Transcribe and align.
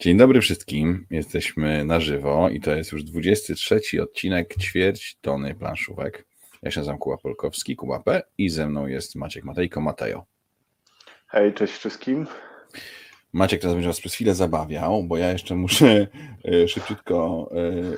Dzień 0.00 0.16
dobry 0.16 0.40
wszystkim. 0.40 1.06
Jesteśmy 1.10 1.84
na 1.84 2.00
żywo 2.00 2.48
i 2.48 2.60
to 2.60 2.74
jest 2.74 2.92
już 2.92 3.04
23 3.04 3.80
odcinek 4.02 4.54
ćwierć 4.56 5.18
tony 5.20 5.54
planszówek. 5.54 6.26
Ja 6.62 6.70
się 6.70 6.80
nazywam 6.80 6.98
Kuba 6.98 7.16
Polkowski, 7.16 7.76
Kuba 7.76 8.00
P. 8.00 8.22
i 8.38 8.48
ze 8.48 8.68
mną 8.68 8.86
jest 8.86 9.16
Maciek 9.16 9.44
Matejko, 9.44 9.80
Matejo. 9.80 10.24
Hej, 11.26 11.54
cześć 11.54 11.72
wszystkim. 11.72 12.26
Maciek 13.32 13.60
teraz 13.60 13.74
będzie 13.74 13.88
was 13.88 14.00
przez 14.00 14.14
chwilę 14.14 14.34
zabawiał, 14.34 15.04
bo 15.04 15.16
ja 15.16 15.32
jeszcze 15.32 15.54
muszę 15.54 16.06
e, 16.44 16.68
szybciutko 16.68 17.50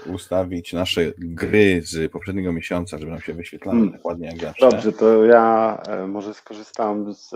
e, 0.07 0.11
ustawić 0.11 0.73
nasze 0.73 1.13
gry 1.19 1.83
z 1.85 2.13
poprzedniego 2.13 2.53
miesiąca, 2.53 2.99
żeby 2.99 3.11
nam 3.11 3.21
się 3.21 3.35
wyświetlały 3.35 3.79
hmm. 3.79 3.97
dokładnie 3.97 4.27
jak 4.27 4.39
zawsze. 4.39 4.71
Dobrze, 4.71 4.93
to 4.93 5.25
ja 5.25 5.79
e, 5.89 6.07
może 6.07 6.35
skorzystam 6.35 7.15
z 7.15 7.31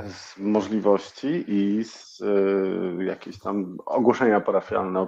z 0.00 0.38
możliwości 0.38 1.44
i 1.48 1.84
z 1.84 2.20
y, 2.20 3.04
jakieś 3.04 3.38
tam 3.38 3.76
ogłoszenia 3.86 4.40
parafialne 4.40 5.06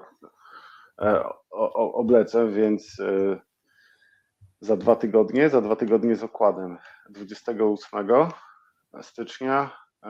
e, 1.01 1.25
oblecę, 1.73 2.49
więc 2.49 2.99
y, 2.99 3.41
za 4.61 4.77
dwa 4.77 4.97
tygodnie, 4.97 5.51
za 5.51 5.61
dwa 5.61 5.77
tygodnie 5.77 6.17
z 6.17 6.23
okładem. 6.23 6.79
28 7.11 8.09
stycznia 9.03 9.71
y, 10.05 10.09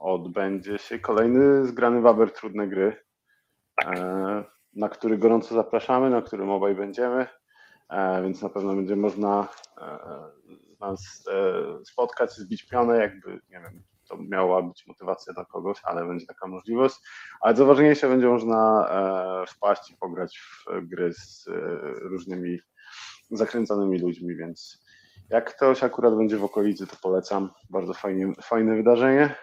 odbędzie 0.00 0.78
się 0.78 0.98
kolejny 0.98 1.66
zgrany 1.66 2.00
waber 2.00 2.32
trudne 2.32 2.68
gry, 2.68 2.96
na 4.74 4.88
który 4.88 5.18
gorąco 5.18 5.54
zapraszamy, 5.54 6.10
na 6.10 6.22
którym 6.22 6.50
obaj 6.50 6.74
będziemy, 6.74 7.26
więc 8.22 8.42
na 8.42 8.48
pewno 8.48 8.74
będzie 8.74 8.96
można 8.96 9.48
nas 10.82 11.24
e, 11.30 11.84
spotkać, 11.84 12.32
zbić 12.32 12.66
pionę, 12.66 12.98
jakby, 12.98 13.30
nie 13.30 13.60
wiem, 13.60 13.82
to 14.08 14.16
miała 14.16 14.62
być 14.62 14.86
motywacja 14.86 15.32
dla 15.32 15.44
kogoś, 15.44 15.78
ale 15.84 16.06
będzie 16.06 16.26
taka 16.26 16.46
możliwość. 16.46 16.94
Ale 17.40 17.54
co 17.54 17.66
ważniejsze, 17.66 18.08
będzie 18.08 18.26
można 18.26 18.88
e, 18.90 19.46
wpaść 19.46 19.90
i 19.90 19.96
pograć 19.96 20.38
w 20.38 20.86
gry 20.86 21.12
z 21.12 21.48
e, 21.48 21.52
różnymi 22.08 22.58
zakręconymi 23.30 23.98
ludźmi, 23.98 24.36
więc 24.36 24.82
jak 25.30 25.56
ktoś 25.56 25.82
akurat 25.82 26.16
będzie 26.16 26.36
w 26.36 26.44
okolicy, 26.44 26.86
to 26.86 26.96
polecam. 27.02 27.50
Bardzo 27.70 27.94
fajnie, 27.94 28.32
fajne 28.42 28.76
wydarzenie. 28.76 29.34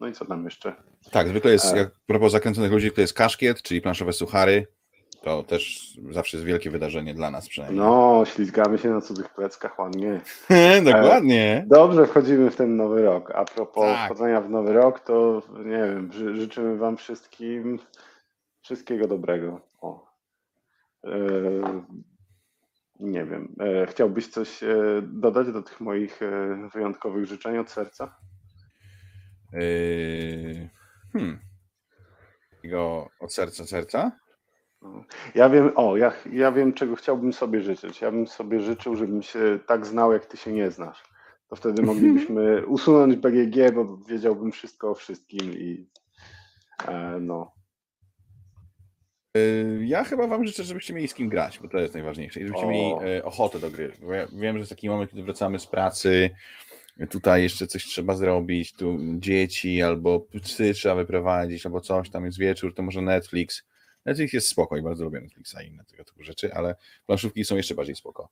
No 0.00 0.08
i 0.08 0.12
co 0.12 0.24
tam 0.24 0.44
jeszcze? 0.44 0.76
Tak, 1.10 1.28
zwykle 1.28 1.52
jest, 1.52 1.76
jak 1.76 1.90
propos 2.06 2.32
zakręconych 2.32 2.72
ludzi, 2.72 2.92
to 2.92 3.00
jest 3.00 3.14
kaszkiet, 3.14 3.62
czyli 3.62 3.80
planszowe 3.80 4.12
suchary, 4.12 4.66
to 5.22 5.42
też 5.42 5.94
zawsze 6.10 6.36
jest 6.36 6.46
wielkie 6.46 6.70
wydarzenie 6.70 7.14
dla 7.14 7.30
nas 7.30 7.48
przynajmniej. 7.48 7.80
No, 7.80 8.22
ślizgamy 8.26 8.78
się 8.78 8.90
na 8.90 9.00
cudzych 9.00 9.28
pleckach 9.34 9.78
ładnie. 9.78 10.20
Dokładnie. 10.84 11.64
Dobrze 11.66 12.06
wchodzimy 12.06 12.50
w 12.50 12.56
ten 12.56 12.76
nowy 12.76 13.02
rok. 13.02 13.32
A 13.34 13.44
propos 13.44 13.84
tak. 13.84 14.04
wchodzenia 14.04 14.40
w 14.40 14.50
nowy 14.50 14.72
rok, 14.72 15.00
to 15.00 15.42
nie 15.64 15.78
wiem, 15.78 16.12
ży 16.12 16.36
życzymy 16.36 16.76
Wam 16.76 16.96
wszystkim 16.96 17.78
wszystkiego 18.62 19.08
dobrego. 19.08 19.60
O. 19.80 20.06
E, 21.04 21.10
nie 23.00 23.24
wiem. 23.24 23.56
E, 23.60 23.86
chciałbyś 23.86 24.28
coś 24.28 24.62
e, 24.62 24.76
dodać 25.02 25.52
do 25.52 25.62
tych 25.62 25.80
moich 25.80 26.22
e, 26.22 26.68
wyjątkowych 26.74 27.26
życzeń 27.26 27.58
od 27.58 27.70
serca? 27.70 28.16
E, 29.52 29.60
hmm. 31.12 31.38
Od 33.20 33.34
serca, 33.34 33.66
serca? 33.66 34.12
Ja 35.34 35.50
wiem, 35.50 35.72
o, 35.74 35.96
ja, 35.96 36.12
ja 36.32 36.52
wiem, 36.52 36.72
czego 36.72 36.96
chciałbym 36.96 37.32
sobie 37.32 37.60
życzyć. 37.60 38.00
Ja 38.00 38.10
bym 38.10 38.26
sobie 38.26 38.60
życzył, 38.60 38.96
żebym 38.96 39.22
się 39.22 39.58
tak 39.66 39.86
znał, 39.86 40.12
jak 40.12 40.26
ty 40.26 40.36
się 40.36 40.52
nie 40.52 40.70
znasz. 40.70 41.02
To 41.48 41.56
wtedy 41.56 41.82
moglibyśmy 41.82 42.62
usunąć 42.66 43.16
BGG, 43.16 43.74
bo 43.74 43.96
wiedziałbym 44.08 44.52
wszystko 44.52 44.90
o 44.90 44.94
wszystkim 44.94 45.52
i 45.52 45.86
e, 46.88 47.18
no. 47.20 47.52
Y, 49.36 49.80
ja 49.84 50.04
chyba 50.04 50.26
wam 50.26 50.46
życzę, 50.46 50.64
żebyście 50.64 50.94
mieli 50.94 51.08
z 51.08 51.14
kim 51.14 51.28
grać, 51.28 51.58
bo 51.58 51.68
to 51.68 51.78
jest 51.78 51.94
najważniejsze. 51.94 52.40
I 52.40 52.46
żebyście 52.46 52.66
o. 52.66 52.70
mieli 52.70 53.16
e, 53.16 53.24
ochotę 53.24 53.58
do 53.58 53.70
gry. 53.70 53.92
Bo 54.02 54.12
ja 54.12 54.26
wiem, 54.32 54.54
że 54.54 54.58
jest 54.58 54.70
taki 54.70 54.88
moment, 54.88 55.10
kiedy 55.10 55.22
wracamy 55.22 55.58
z 55.58 55.66
pracy, 55.66 56.30
tutaj 57.10 57.42
jeszcze 57.42 57.66
coś 57.66 57.84
trzeba 57.84 58.14
zrobić, 58.14 58.72
tu 58.72 58.98
dzieci 59.00 59.82
albo 59.82 60.20
psy 60.20 60.74
trzeba 60.74 60.94
wyprowadzić, 60.94 61.66
albo 61.66 61.80
coś, 61.80 62.10
tam 62.10 62.24
jest 62.24 62.38
wieczór, 62.38 62.74
to 62.74 62.82
może 62.82 63.02
Netflix 63.02 63.67
Netflix 64.08 64.32
jest 64.32 64.48
spoko 64.48 64.76
i 64.76 64.82
bardzo 64.82 65.04
lubię 65.04 65.20
Netflixa 65.20 65.56
i 65.64 65.66
inne 65.66 65.84
tego 65.84 66.04
typu 66.04 66.22
rzeczy, 66.22 66.54
ale 66.54 66.76
planszówki 67.06 67.44
są 67.44 67.56
jeszcze 67.56 67.74
bardziej 67.74 67.96
spoko. 67.96 68.28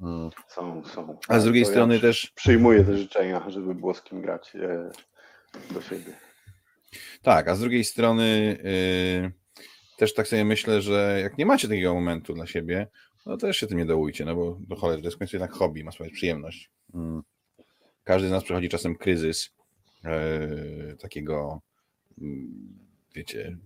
Hmm. 0.00 0.30
Są, 0.48 0.84
są. 0.84 1.18
A 1.28 1.40
z 1.40 1.44
drugiej 1.44 1.64
to 1.64 1.70
strony 1.70 1.94
ja 1.94 2.00
też. 2.00 2.32
Przyjmuję 2.34 2.84
te 2.84 2.96
życzenia, 2.98 3.50
żeby 3.50 3.74
było 3.74 3.94
z 3.94 4.02
kim 4.02 4.22
grać 4.22 4.56
e, 4.56 4.90
do 5.74 5.82
siebie. 5.82 6.12
Tak, 7.22 7.48
a 7.48 7.54
z 7.54 7.60
drugiej 7.60 7.84
strony 7.84 8.58
yy, 9.22 9.32
też 9.96 10.14
tak 10.14 10.28
sobie 10.28 10.44
myślę, 10.44 10.82
że 10.82 11.18
jak 11.22 11.38
nie 11.38 11.46
macie 11.46 11.68
takiego 11.68 11.94
momentu 11.94 12.34
dla 12.34 12.46
siebie, 12.46 12.86
no 13.26 13.36
to 13.36 13.46
też 13.46 13.56
się 13.56 13.66
tym 13.66 13.78
nie 13.78 13.86
dołujcie, 13.86 14.24
no 14.24 14.34
bo 14.34 14.58
do 14.60 14.76
cholery, 14.76 15.02
to 15.02 15.06
jest 15.06 15.16
w 15.16 15.18
końcu 15.18 15.36
jednak 15.36 15.52
hobby, 15.52 15.84
ma 15.84 15.92
swoją 15.92 16.10
przyjemność. 16.10 16.70
Hmm. 16.92 17.22
Każdy 18.04 18.28
z 18.28 18.30
nas 18.30 18.44
przechodzi 18.44 18.68
czasem 18.68 18.96
kryzys 18.96 19.50
yy, 20.04 20.96
takiego, 20.96 21.60
yy, 22.18 22.28
wiecie, 23.14 23.56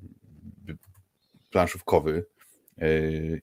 planszówkowy 1.51 2.27
e, 2.79 2.89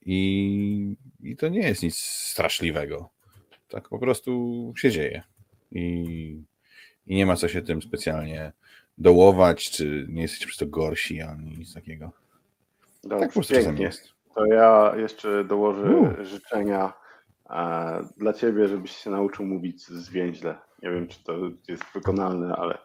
i, 0.05 0.95
i 1.23 1.35
to 1.35 1.49
nie 1.49 1.67
jest 1.67 1.83
nic 1.83 1.97
straszliwego. 1.97 3.09
Tak 3.69 3.89
po 3.89 3.99
prostu 3.99 4.73
się 4.77 4.91
dzieje 4.91 5.23
i, 5.71 6.43
i 7.07 7.15
nie 7.15 7.25
ma 7.25 7.35
co 7.35 7.47
się 7.47 7.61
tym 7.61 7.81
specjalnie 7.81 8.51
dołować, 8.97 9.71
czy 9.71 10.05
nie 10.09 10.21
jesteście 10.21 10.47
przez 10.47 10.57
to 10.57 10.65
gorsi, 10.65 11.21
ani 11.21 11.57
nic 11.57 11.73
takiego. 11.73 12.11
Dobrze, 13.03 13.19
tak 13.19 13.29
po 13.29 13.33
prostu 13.33 13.53
pięknie. 13.53 13.85
jest. 13.85 14.13
To 14.35 14.45
ja 14.45 14.93
jeszcze 14.97 15.43
dołożę 15.43 15.95
U. 15.95 16.25
życzenia 16.25 16.93
e, 17.49 18.07
dla 18.17 18.33
ciebie, 18.33 18.67
żebyś 18.67 18.91
się 18.91 19.09
nauczył 19.09 19.45
mówić 19.45 19.81
zwięźle. 19.87 20.57
Nie 20.83 20.91
wiem, 20.91 21.07
czy 21.07 21.23
to 21.23 21.33
jest 21.67 21.83
wykonalne, 21.93 22.55
ale 22.55 22.77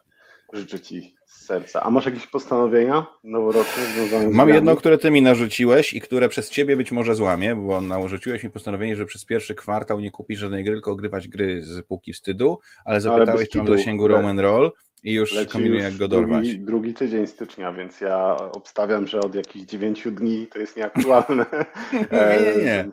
życzę 0.53 0.81
ci 0.81 1.15
z 1.27 1.47
serca. 1.47 1.83
A 1.83 1.91
masz 1.91 2.07
jakieś 2.07 2.27
postanowienia 2.27 3.07
noworoczne 3.25 3.83
Mam 4.31 4.49
jedno, 4.49 4.77
które 4.77 4.99
ty 4.99 5.11
mi 5.11 5.23
narzuciłeś 5.23 5.95
i 5.95 6.01
które 6.01 6.29
przez 6.29 6.51
ciebie 6.51 6.77
być 6.77 6.93
może 6.93 7.15
złamię, 7.15 7.57
bo 7.57 7.81
narzuciłeś 7.81 8.45
mi 8.45 8.51
postanowienie, 8.51 8.97
że 8.97 9.07
przez 9.07 9.25
pierwszy 9.25 9.55
kwartał 9.55 10.01
nie 10.01 10.11
kupisz 10.11 10.39
żadnej 10.39 10.65
gry, 10.65 10.75
tylko 10.75 10.91
ogrywać 10.91 11.29
gry 11.29 11.63
z 11.63 11.87
półki 11.87 12.13
wstydu, 12.13 12.59
ale 12.85 13.01
zapytałeś, 13.01 13.49
czy 13.49 13.59
mam 13.59 13.67
zasięgu 13.67 14.09
Roman 14.09 14.39
Roll 14.39 14.73
i 15.05 15.13
już 15.13 15.35
kombinuję, 15.53 15.83
jak 15.83 15.97
go 15.97 16.09
dorwać. 16.09 16.49
Drugi, 16.49 16.65
drugi 16.65 16.95
tydzień 16.95 17.27
stycznia, 17.27 17.73
więc 17.73 18.01
ja 18.01 18.37
obstawiam, 18.37 19.07
że 19.07 19.21
od 19.21 19.35
jakichś 19.35 19.67
dziewięciu 19.67 20.11
dni 20.11 20.47
to 20.47 20.59
jest 20.59 20.77
nieaktualne. 20.77 21.47
nie, 21.93 22.55
nie, 22.57 22.65
nie. 22.65 22.89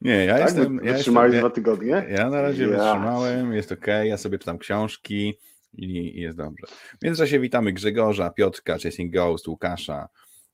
Nie, 0.00 0.24
ja 0.24 0.34
tak? 0.34 0.42
jestem. 0.42 0.78
Wytrzymałeś 0.78 1.34
ja 1.34 1.40
dwa 1.40 1.50
tygodnie? 1.50 2.04
Ja 2.08 2.30
na 2.30 2.42
razie 2.42 2.62
ja. 2.62 2.68
wytrzymałem, 2.68 3.52
jest 3.52 3.72
ok, 3.72 3.86
ja 4.04 4.16
sobie 4.16 4.38
czytam 4.38 4.58
książki 4.58 5.38
i, 5.76 6.20
jest 6.20 6.36
dobrze. 6.36 6.66
W 7.00 7.04
międzyczasie 7.04 7.40
witamy 7.40 7.72
Grzegorza, 7.72 8.30
Piotrka, 8.30 8.78
Chasing 8.78 9.12
Ghost, 9.12 9.48
Łukasza, 9.48 10.08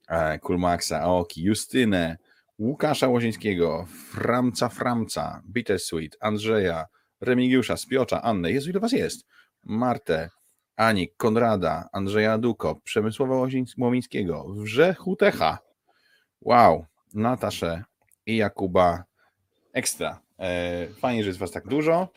e, 0.09 0.39
Kulmaxa, 0.39 1.01
Aoki, 1.01 1.43
Justynę, 1.43 2.17
Łukasza 2.59 3.09
Łozińskiego, 3.09 3.87
Framca 4.11 4.69
Framca, 4.69 5.43
Bittersweet, 5.45 6.17
Andrzeja, 6.21 6.87
Remigiusza, 7.21 7.77
Spiocza, 7.77 8.23
Annę, 8.23 8.53
Jezu 8.53 8.71
ile 8.71 8.81
was 8.81 8.93
jest, 8.93 9.27
Martę, 9.65 10.31
Anik, 10.77 11.17
Konrada, 11.17 11.89
Andrzeja 11.93 12.39
Duko, 12.39 12.75
Przemysława 12.85 13.35
Łomińskiego, 13.79 14.47
Wrzechutecha, 14.49 15.59
wow, 16.41 16.87
Nataszę 17.15 17.85
i 18.27 18.37
Jakuba, 18.37 19.05
ekstra. 19.73 20.21
E, 20.39 20.87
fajnie, 21.01 21.23
że 21.23 21.29
jest 21.29 21.41
was 21.41 21.51
tak 21.51 21.67
dużo. 21.69 22.09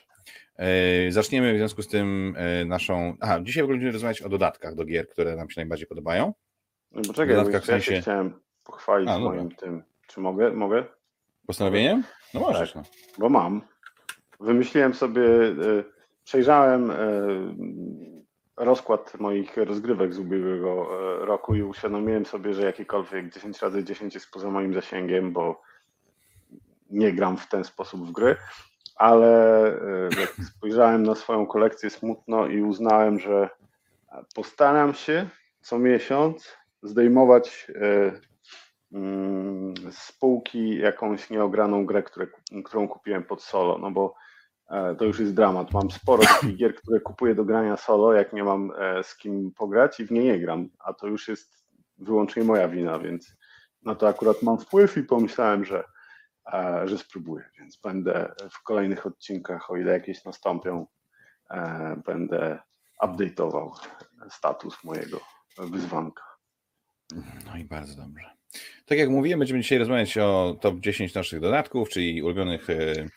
E, 0.57 1.11
zaczniemy 1.11 1.53
w 1.53 1.57
związku 1.57 1.81
z 1.81 1.87
tym 1.87 2.35
e, 2.37 2.65
naszą. 2.65 3.17
Aha, 3.19 3.39
dzisiaj 3.41 3.67
będziemy 3.67 3.91
rozmawiać 3.91 4.21
o 4.21 4.29
dodatkach 4.29 4.75
do 4.75 4.85
gier, 4.85 5.09
które 5.09 5.35
nam 5.35 5.49
się 5.49 5.61
najbardziej 5.61 5.87
podobają. 5.87 6.33
No 6.91 7.01
bo 7.07 7.13
czekaj, 7.13 7.35
dodatkach 7.35 7.63
w 7.63 7.65
sensie... 7.65 7.93
ja 7.93 8.01
chciałem 8.01 8.39
pochwalić 8.63 9.09
A, 9.09 9.19
no 9.19 9.25
moim 9.25 9.51
tym. 9.51 9.83
Czy 10.07 10.19
mogę? 10.19 10.51
Mogę? 10.51 10.85
Postanowieniem? 11.47 12.03
No 12.33 12.39
możesz. 12.39 12.73
Tak, 12.73 12.83
no. 12.83 12.89
Bo 13.17 13.29
mam. 13.29 13.61
Wymyśliłem 14.39 14.93
sobie, 14.93 15.23
e, 15.23 15.83
przejrzałem 16.23 16.91
rozkład 18.57 19.19
moich 19.19 19.57
rozgrywek 19.57 20.13
z 20.13 20.19
ubiegłego 20.19 20.87
roku 21.25 21.55
i 21.55 21.63
uświadomiłem 21.63 22.25
sobie, 22.25 22.53
że 22.53 22.65
jakiekolwiek 22.65 23.33
10 23.33 23.61
razy 23.61 23.83
10 23.83 24.13
jest 24.13 24.31
poza 24.31 24.51
moim 24.51 24.73
zasięgiem, 24.73 25.33
bo 25.33 25.61
nie 26.89 27.13
gram 27.13 27.37
w 27.37 27.49
ten 27.49 27.63
sposób 27.63 28.07
w 28.07 28.11
gry 28.11 28.35
ale 28.95 29.67
e, 29.67 30.09
jak 30.19 30.35
spojrzałem 30.55 31.03
na 31.03 31.15
swoją 31.15 31.45
kolekcję 31.45 31.89
smutno 31.89 32.47
i 32.47 32.61
uznałem, 32.61 33.19
że 33.19 33.49
postaram 34.35 34.93
się 34.93 35.29
co 35.61 35.79
miesiąc 35.79 36.57
zdejmować 36.83 37.67
e, 37.75 38.11
mm, 38.93 39.73
z 39.91 40.11
półki 40.11 40.77
jakąś 40.77 41.29
nieograną 41.29 41.85
grę, 41.85 42.03
które, 42.03 42.27
którą 42.65 42.87
kupiłem 42.87 43.23
pod 43.23 43.43
solo, 43.43 43.77
no 43.77 43.91
bo 43.91 44.15
e, 44.69 44.95
to 44.95 45.05
już 45.05 45.19
jest 45.19 45.33
dramat. 45.33 45.73
Mam 45.73 45.91
sporo 45.91 46.23
takich 46.23 46.57
gier, 46.57 46.75
które 46.75 46.99
kupuję 46.99 47.35
do 47.35 47.45
grania 47.45 47.77
solo, 47.77 48.13
jak 48.13 48.33
nie 48.33 48.43
mam 48.43 48.71
z 49.03 49.17
kim 49.17 49.51
pograć 49.51 49.99
i 49.99 50.05
w 50.05 50.11
nie 50.11 50.23
nie 50.23 50.39
gram, 50.39 50.69
a 50.79 50.93
to 50.93 51.07
już 51.07 51.27
jest 51.27 51.65
wyłącznie 51.97 52.43
moja 52.43 52.67
wina, 52.67 52.99
więc 52.99 53.35
na 53.83 53.95
to 53.95 54.07
akurat 54.07 54.43
mam 54.43 54.57
wpływ 54.57 54.97
i 54.97 55.03
pomyślałem, 55.03 55.65
że, 55.65 55.83
że 56.85 56.97
spróbuję, 56.97 57.49
więc 57.59 57.77
będę 57.77 58.33
w 58.51 58.63
kolejnych 58.63 59.05
odcinkach, 59.05 59.71
o 59.71 59.77
ile 59.77 59.93
jakieś 59.93 60.23
nastąpią, 60.23 60.87
będę 62.05 62.59
update'ował 63.03 63.71
status 64.29 64.83
mojego 64.83 65.19
wyzwanka. 65.57 66.23
No 67.45 67.57
i 67.57 67.63
bardzo 67.63 67.95
dobrze. 67.95 68.35
Tak 68.85 68.97
jak 68.97 69.09
mówiłem, 69.09 69.39
będziemy 69.39 69.61
dzisiaj 69.61 69.77
rozmawiać 69.77 70.17
o 70.17 70.57
top 70.61 70.79
10 70.79 71.13
naszych 71.13 71.39
dodatków, 71.39 71.89
czyli 71.89 72.23
ulubionych 72.23 72.69
e, 72.69 73.07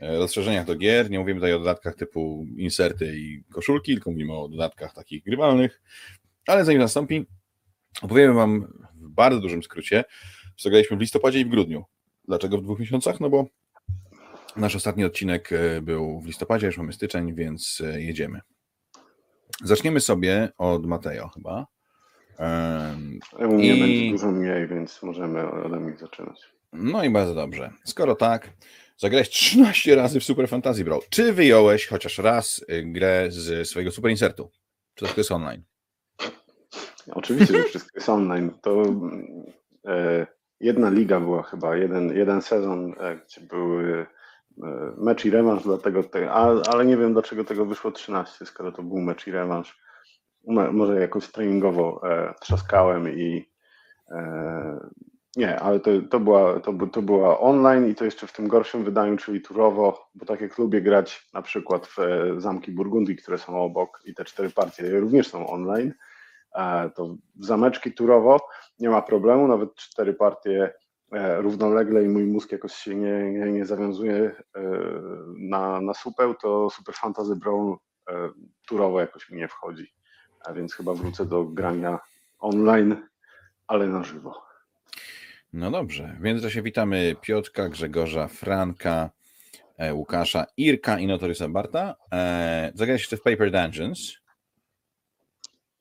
e, 0.00 0.18
rozszerzeniach 0.18 0.66
do 0.66 0.76
gier. 0.76 1.10
Nie 1.10 1.18
mówimy 1.18 1.40
tutaj 1.40 1.52
o 1.52 1.58
dodatkach 1.58 1.94
typu 1.94 2.46
inserty 2.56 3.16
i 3.16 3.44
koszulki, 3.52 3.92
tylko 3.92 4.10
mówimy 4.10 4.32
o 4.32 4.48
dodatkach 4.48 4.94
takich 4.94 5.24
grywalnych. 5.24 5.82
Ale 6.46 6.64
zanim 6.64 6.80
nastąpi, 6.80 7.26
opowiemy 8.02 8.34
Wam 8.34 8.60
w 8.94 9.08
bardzo 9.08 9.40
dużym 9.40 9.62
skrócie, 9.62 10.04
co 10.56 10.70
graliśmy 10.70 10.96
w 10.96 11.00
listopadzie 11.00 11.40
i 11.40 11.44
w 11.44 11.48
grudniu. 11.48 11.84
Dlaczego 12.28 12.58
w 12.58 12.62
dwóch 12.62 12.78
miesiącach? 12.78 13.20
No 13.20 13.30
bo 13.30 13.46
nasz 14.56 14.76
ostatni 14.76 15.04
odcinek 15.04 15.52
e, 15.52 15.80
był 15.80 16.20
w 16.20 16.26
listopadzie, 16.26 16.66
już 16.66 16.78
mamy 16.78 16.92
styczeń, 16.92 17.34
więc 17.34 17.82
jedziemy. 17.96 18.40
Zaczniemy 19.64 20.00
sobie 20.00 20.48
od 20.58 20.86
Mateo 20.86 21.28
chyba. 21.28 21.66
U 23.38 23.52
mnie 23.52 23.76
I... 23.76 23.80
będzie 23.80 24.10
dużo 24.10 24.30
mniej, 24.30 24.68
więc 24.68 25.02
możemy 25.02 25.50
ode 25.50 25.80
mnie 25.80 25.96
zaczynać. 25.96 26.52
No 26.72 27.04
i 27.04 27.10
bardzo 27.10 27.34
dobrze. 27.34 27.72
Skoro 27.84 28.14
tak, 28.14 28.50
zagrałeś 28.96 29.28
13 29.28 29.94
razy 29.96 30.20
w 30.20 30.24
Super 30.24 30.48
Fantasy 30.48 30.84
Brawl. 30.84 31.02
Czy 31.10 31.32
wyjąłeś 31.32 31.86
chociaż 31.86 32.18
raz 32.18 32.64
y, 32.70 32.82
grę 32.86 33.26
z 33.28 33.68
swojego 33.68 33.90
Super 33.90 34.10
Insertu? 34.10 34.50
Czy 34.94 35.06
to 35.06 35.14
jest 35.16 35.32
online? 35.32 35.62
Oczywiście, 37.12 37.58
że 37.58 37.64
wszystko 37.64 37.90
jest 37.94 38.08
online. 38.08 38.50
To 38.62 38.82
e, 39.86 40.26
jedna 40.62 40.90
liga 40.90 41.20
była 41.20 41.42
chyba, 41.42 41.76
jeden, 41.76 42.16
jeden 42.16 42.42
sezon, 42.42 42.94
e, 43.00 43.16
gdzie 43.16 43.40
były 43.40 44.06
e, 44.62 44.66
mecz 44.96 45.24
i 45.24 45.30
rewanż, 45.30 45.62
dlatego 45.62 46.04
te, 46.04 46.30
ale, 46.30 46.86
nie 46.86 46.96
wiem 46.96 47.12
dlaczego 47.12 47.44
tego 47.44 47.66
wyszło 47.66 47.90
13, 47.90 48.46
skoro 48.46 48.72
to 48.72 48.82
był 48.82 48.98
mecz 48.98 49.26
i 49.26 49.30
rewanż. 49.30 49.82
Może 50.72 51.00
jakoś 51.00 51.28
treningowo 51.28 52.00
e, 52.10 52.34
trzaskałem 52.40 53.08
i 53.08 53.52
nie, 55.36 55.60
ale 55.60 55.80
to, 55.80 55.90
to, 56.10 56.20
była, 56.20 56.60
to, 56.60 56.72
to 56.92 57.02
była 57.02 57.40
online 57.40 57.88
i 57.88 57.94
to 57.94 58.04
jeszcze 58.04 58.26
w 58.26 58.32
tym 58.32 58.48
gorszym 58.48 58.84
wydaniu, 58.84 59.16
czyli 59.16 59.40
turowo, 59.40 60.10
bo 60.14 60.26
tak 60.26 60.40
jak 60.40 60.58
lubię 60.58 60.80
grać 60.80 61.28
na 61.34 61.42
przykład 61.42 61.86
w 61.86 61.96
Zamki 62.36 62.72
Burgundii, 62.72 63.16
które 63.16 63.38
są 63.38 63.62
obok 63.62 64.02
i 64.04 64.14
te 64.14 64.24
cztery 64.24 64.50
partie 64.50 65.00
również 65.00 65.28
są 65.28 65.46
online, 65.46 65.92
to 66.94 67.16
zameczki 67.40 67.92
turowo 67.92 68.40
nie 68.82 68.90
ma 68.90 69.02
problemu, 69.02 69.48
nawet 69.48 69.74
cztery 69.74 70.14
partie 70.14 70.74
e, 71.12 71.40
równolegle 71.42 72.04
i 72.04 72.08
mój 72.08 72.24
mózg 72.24 72.52
jakoś 72.52 72.72
się 72.74 72.94
nie, 72.94 73.32
nie, 73.32 73.52
nie 73.52 73.66
zawiązuje 73.66 74.14
e, 74.56 74.62
na, 75.38 75.80
na 75.80 75.94
supeł, 75.94 76.34
to 76.34 76.70
Super 76.70 76.94
Fantasy 76.94 77.36
Brawl 77.36 77.74
turowo 78.68 79.00
jakoś 79.00 79.30
mi 79.30 79.36
nie 79.36 79.48
wchodzi 79.48 79.92
a 80.44 80.52
więc 80.52 80.74
chyba 80.74 80.94
wrócę 80.94 81.26
do 81.26 81.44
grania 81.44 81.98
online, 82.38 83.08
ale 83.66 83.86
na 83.86 84.04
żywo. 84.04 84.42
No 85.52 85.70
dobrze, 85.70 86.16
w 86.18 86.22
międzyczasie 86.22 86.62
witamy 86.62 87.16
Piotrka, 87.20 87.68
Grzegorza, 87.68 88.28
Franka, 88.28 89.10
e, 89.78 89.94
Łukasza, 89.94 90.46
Irka 90.56 90.98
i 90.98 91.06
Notorysa 91.06 91.48
Barta. 91.48 91.94
E, 92.12 92.72
zagrałeś 92.74 93.02
jeszcze 93.02 93.16
w 93.16 93.22
Paper 93.22 93.50
Dungeons. 93.50 94.12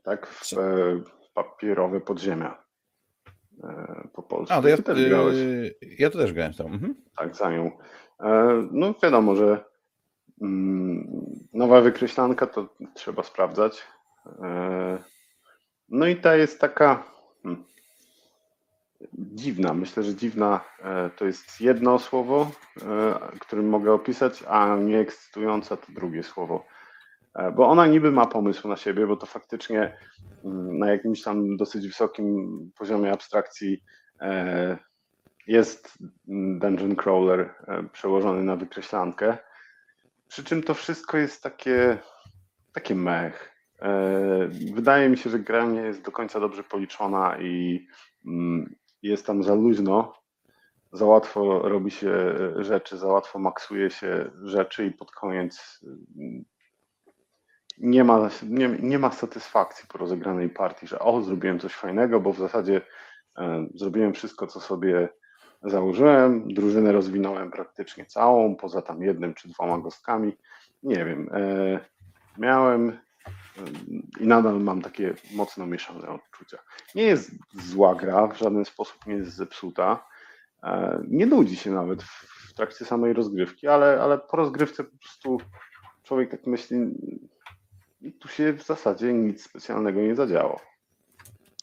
Tak, 0.04 0.28
w 0.28 0.54
e, 0.54 0.58
papierowe 1.34 2.02
podziemia 2.02 2.50
e, 2.50 2.61
po 4.14 4.24
polsku. 4.24 4.54
A, 4.54 4.62
to 4.62 4.68
ja, 4.68 4.78
też 4.78 5.10
grałeś. 5.10 5.38
ja 6.00 6.10
to 6.10 6.18
też 6.18 6.34
grałem 6.34 6.54
tam. 6.54 6.68
Mhm. 6.68 6.96
Tak, 7.18 7.36
za 7.36 7.52
nią. 7.52 7.72
E, 8.20 8.68
no 8.72 8.96
wiadomo, 9.04 9.36
że 9.36 9.64
mm, 10.42 11.08
nowa 11.54 11.82
wykreślanka 11.82 12.48
to 12.48 12.76
trzeba 12.94 13.24
sprawdzać. 13.24 13.84
E, 14.44 15.04
no 15.90 16.08
i 16.08 16.16
ta 16.16 16.36
jest 16.36 16.62
taka 16.62 17.04
hmm, 17.44 17.64
dziwna. 19.14 19.74
Myślę, 19.74 20.04
że 20.04 20.16
dziwna 20.16 20.62
e, 20.84 21.10
to 21.10 21.26
jest 21.26 21.62
jedno 21.62 22.00
słowo, 22.00 22.52
e, 22.82 23.20
którym 23.40 23.70
mogę 23.70 23.94
opisać, 23.94 24.44
a 24.48 24.76
nieekscytująca 24.76 25.78
to 25.78 25.92
drugie 25.92 26.24
słowo. 26.24 26.66
Bo 27.56 27.68
ona 27.68 27.88
niby 27.88 28.12
ma 28.12 28.26
pomysł 28.26 28.68
na 28.68 28.78
siebie, 28.78 29.08
bo 29.08 29.18
to 29.18 29.26
faktycznie 29.26 29.98
mm, 30.46 30.78
na 30.78 30.92
jakimś 30.92 31.22
tam 31.24 31.58
dosyć 31.58 31.88
wysokim 31.88 32.72
poziomie 32.78 33.12
abstrakcji 33.12 33.84
jest 35.48 35.98
dungeon 36.28 36.96
crawler 36.96 37.56
przełożony 37.92 38.44
na 38.44 38.56
wykreślankę. 38.56 39.38
Przy 40.28 40.44
czym 40.44 40.64
to 40.64 40.74
wszystko 40.74 41.18
jest 41.18 41.44
takie, 41.44 41.98
takie 42.74 42.96
mech. 42.96 43.52
E, 43.82 44.48
wydaje 44.74 45.10
mi 45.10 45.18
się, 45.18 45.30
że 45.30 45.40
gra 45.40 45.66
nie 45.66 45.82
jest 45.82 46.02
do 46.02 46.12
końca 46.12 46.40
dobrze 46.40 46.64
policzona 46.64 47.38
i 47.40 47.86
mm, 48.26 48.76
jest 49.02 49.26
tam 49.26 49.44
za 49.44 49.56
luźno, 49.56 50.14
za 50.92 51.06
łatwo 51.06 51.60
robi 51.70 51.92
się 51.92 52.14
rzeczy, 52.56 52.98
za 52.98 53.08
łatwo 53.08 53.40
maksuje 53.40 53.90
się 53.90 54.32
rzeczy 54.44 54.86
i 54.86 54.92
pod 54.92 55.12
koniec 55.12 55.80
mm, 56.18 56.46
nie 57.82 58.04
ma, 58.04 58.30
nie, 58.44 58.70
nie 58.70 59.00
ma 59.00 59.12
satysfakcji 59.12 59.86
po 59.88 59.98
rozegranej 59.98 60.50
partii, 60.50 60.88
że 60.88 61.00
o, 61.00 61.22
zrobiłem 61.22 61.60
coś 61.60 61.74
fajnego, 61.74 62.20
bo 62.20 62.34
w 62.34 62.40
zasadzie 62.40 62.82
e, 63.38 63.68
zrobiłem 63.76 64.14
wszystko, 64.14 64.48
co 64.48 64.60
sobie 64.60 65.10
założyłem, 65.64 66.54
drużynę 66.54 66.92
rozwinąłem 66.92 67.52
praktycznie 67.52 68.06
całą, 68.06 68.56
poza 68.56 68.82
tam 68.82 69.04
jednym 69.04 69.34
czy 69.34 69.50
dwoma 69.50 69.78
gostkami. 69.78 70.38
Nie 70.84 71.06
wiem. 71.06 71.30
E, 71.34 71.80
miałem 72.38 72.98
i 74.20 74.28
nadal 74.28 74.60
mam 74.60 74.82
takie 74.82 75.14
mocno 75.34 75.66
mieszane 75.68 76.10
odczucia. 76.10 76.58
Nie 76.96 77.04
jest 77.04 77.32
zła 77.54 77.96
gra, 77.96 78.28
w 78.28 78.38
żaden 78.38 78.66
sposób 78.66 79.08
nie 79.08 79.14
jest 79.14 79.36
zepsuta. 79.36 80.06
E, 80.64 81.02
nie 81.08 81.26
nudzi 81.26 81.56
się 81.56 81.72
nawet 81.72 82.04
w 82.04 82.54
trakcie 82.54 82.86
samej 82.86 83.14
rozgrywki, 83.14 83.68
ale, 83.68 84.02
ale 84.02 84.18
po 84.18 84.38
rozgrywce 84.38 84.84
po 84.84 84.98
prostu 84.98 85.38
człowiek 86.04 86.32
tak 86.32 86.48
myśli, 86.48 86.78
tu 88.20 88.28
się 88.28 88.54
w 88.54 88.64
zasadzie 88.64 89.14
nic 89.14 89.44
specjalnego 89.44 90.02
nie 90.02 90.16
zadziało. 90.16 90.60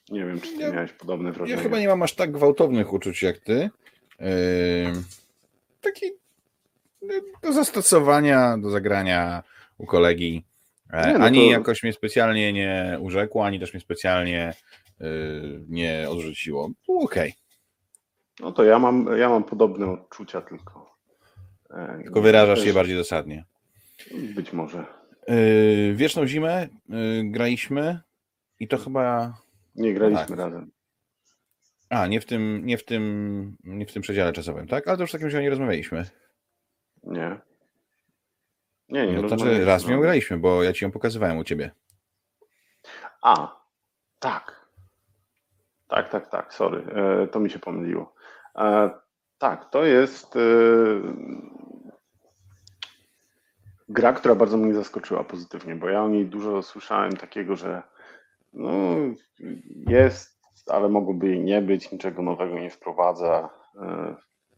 Nie 0.09 0.27
wiem, 0.27 0.41
czy 0.41 0.57
ty 0.57 0.62
ja, 0.62 0.73
miałeś 0.73 0.93
podobne 0.93 1.33
wrażenie. 1.33 1.57
Ja 1.57 1.62
chyba 1.62 1.79
nie 1.79 1.89
mam 1.89 2.03
aż 2.03 2.15
tak 2.15 2.33
gwałtownych 2.33 2.93
uczuć 2.93 3.23
jak 3.23 3.39
ty. 3.39 3.71
Yy, 4.21 4.27
taki 5.81 6.07
do 7.43 7.53
zastosowania, 7.53 8.59
do 8.59 8.71
zagrania 8.71 9.43
u 9.79 9.87
kolegi 9.87 10.45
nie, 11.07 11.19
no 11.19 11.25
ani 11.25 11.47
to... 11.47 11.53
jakoś 11.53 11.83
mnie 11.83 11.93
specjalnie 11.93 12.53
nie 12.53 12.99
urzekło, 13.01 13.47
ani 13.47 13.61
też 13.61 13.75
mnie 13.75 13.81
specjalnie 13.81 14.55
yy, 15.01 15.65
nie 15.69 16.07
odrzuciło. 16.09 16.71
Okej. 16.89 17.05
Okay. 17.05 17.33
No 18.41 18.53
to 18.53 18.65
ja 18.65 18.79
mam, 18.79 19.09
ja 19.19 19.29
mam 19.29 19.45
podobne 19.45 19.91
odczucia, 19.91 20.41
tylko. 20.41 20.97
E, 21.71 22.01
tylko 22.03 22.21
wyrażasz 22.21 22.59
też... 22.59 22.67
je 22.67 22.73
bardziej 22.73 22.97
dosadnie. 22.97 23.45
Być 24.35 24.53
może. 24.53 24.98
Yy, 25.29 25.95
wieczną 25.95 26.27
zimę 26.27 26.69
yy, 26.89 27.25
graliśmy 27.25 28.01
i 28.61 28.69
to 28.69 28.79
chyba. 28.79 29.35
Nie 29.75 29.95
graliśmy 29.95 30.27
tak. 30.27 30.39
razem. 30.39 30.71
A, 31.91 32.07
nie 32.07 32.21
w 32.21 32.25
tym, 32.25 32.67
nie 32.67 32.79
w 32.79 32.85
tym, 32.85 33.57
nie 33.65 33.87
w 33.87 33.93
tym 33.93 34.03
przedziale 34.03 34.33
czasowym, 34.33 34.67
tak? 34.67 34.89
Ale 34.89 34.97
to 34.97 35.03
już 35.03 35.11
w 35.11 35.13
takim 35.13 35.27
razie 35.27 35.43
nie 35.43 35.51
rozmawialiśmy. 35.51 36.05
Nie. 37.03 37.41
Nie, 38.89 39.07
nie. 39.07 39.13
No 39.13 39.23
to 39.23 39.29
znaczy 39.29 39.65
raz 39.65 39.85
w 39.85 39.89
nią 39.89 40.01
graliśmy, 40.01 40.39
bo 40.39 40.63
ja 40.63 40.73
ci 40.73 40.85
ją 40.85 40.91
pokazywałem 40.91 41.39
u 41.39 41.45
ciebie. 41.45 41.71
A, 43.23 43.61
tak. 44.19 44.69
Tak, 45.89 46.09
tak, 46.09 46.31
tak, 46.31 46.55
sorry. 46.55 46.85
E, 46.95 47.27
to 47.27 47.41
mi 47.41 47.51
się 47.51 47.59
pomyliło. 47.59 48.15
E, 48.57 48.91
tak, 49.39 49.71
to 49.71 49.85
jest 49.85 50.37
e, 50.37 50.41
gra, 53.88 54.12
która 54.12 54.35
bardzo 54.35 54.57
mnie 54.57 54.75
zaskoczyła 54.75 55.25
pozytywnie, 55.25 55.76
bo 55.76 55.88
ja 55.88 56.02
o 56.02 56.09
niej 56.09 56.26
dużo 56.26 56.62
słyszałem 56.62 57.16
takiego, 57.16 57.57
że 57.57 57.83
no, 58.52 58.71
jest, 59.88 60.38
ale 60.66 60.88
mogłoby 60.88 61.28
jej 61.28 61.45
nie 61.45 61.62
być, 61.62 61.92
niczego 61.92 62.23
nowego 62.23 62.59
nie 62.59 62.71
wprowadza. 62.71 63.50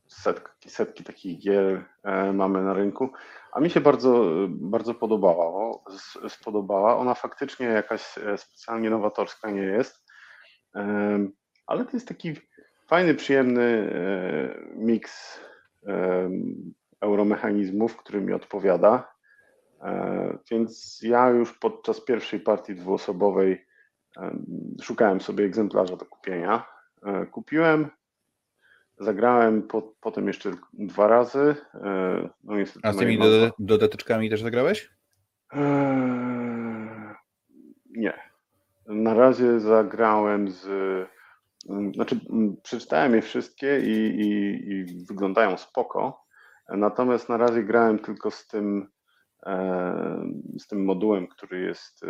Setki, 0.07 0.71
setki 0.71 1.05
takich 1.05 1.39
gier 1.39 1.85
mamy 2.33 2.63
na 2.63 2.75
rynku. 2.75 3.11
A 3.53 3.61
mi 3.61 3.71
się 3.71 3.81
bardzo, 3.81 4.25
bardzo 4.49 4.95
podobała, 4.95 5.79
spodobała. 6.29 6.97
Ona 6.97 7.15
faktycznie 7.15 7.67
jakaś 7.67 8.19
e, 8.19 8.39
specjalnie 8.39 8.91
nowatorska 8.91 9.51
nie 9.51 9.63
jest, 9.63 10.05
ale 11.67 11.85
to 11.85 11.91
jest 11.93 12.09
taki 12.09 12.35
fajny, 12.87 13.15
przyjemny 13.15 13.63
e, 13.63 14.77
miks 14.77 15.41
euromechanizmów, 17.01 17.97
który 17.97 18.21
mi 18.21 18.33
odpowiada. 18.33 19.10
Więc 20.51 21.01
ja 21.03 21.29
już 21.29 21.59
podczas 21.59 22.01
pierwszej 22.01 22.41
partii 22.41 22.75
dwuosobowej 22.75 23.67
szukałem 24.83 25.21
sobie 25.21 25.45
egzemplarza 25.45 25.97
do 25.97 26.07
kupienia. 26.07 26.67
Kupiłem, 27.31 27.89
zagrałem 28.99 29.63
po, 29.63 29.83
potem 30.01 30.27
jeszcze 30.27 30.51
dwa 30.73 31.07
razy. 31.09 31.55
No, 32.45 32.55
A 32.83 32.93
z 32.93 32.97
tymi 32.97 33.19
dodateczkami 33.59 34.31
też 34.31 34.43
zagrałeś? 34.43 34.91
Nie. 37.91 38.15
Na 38.87 39.15
razie 39.15 39.61
zagrałem 39.61 40.51
z. 40.51 40.69
Znaczy, 41.95 42.21
przeczytałem 42.63 43.15
je 43.15 43.23
wszystkie 43.23 43.81
i, 43.81 44.21
i, 44.21 44.71
i 44.71 45.05
wyglądają 45.07 45.57
spoko. 45.57 46.25
Natomiast 46.69 47.29
na 47.29 47.37
razie 47.37 47.63
grałem 47.63 47.99
tylko 47.99 48.31
z 48.31 48.47
tym, 48.47 48.91
z 50.59 50.67
tym 50.69 50.85
modułem, 50.85 51.27
który 51.27 51.61
jest 51.61 52.05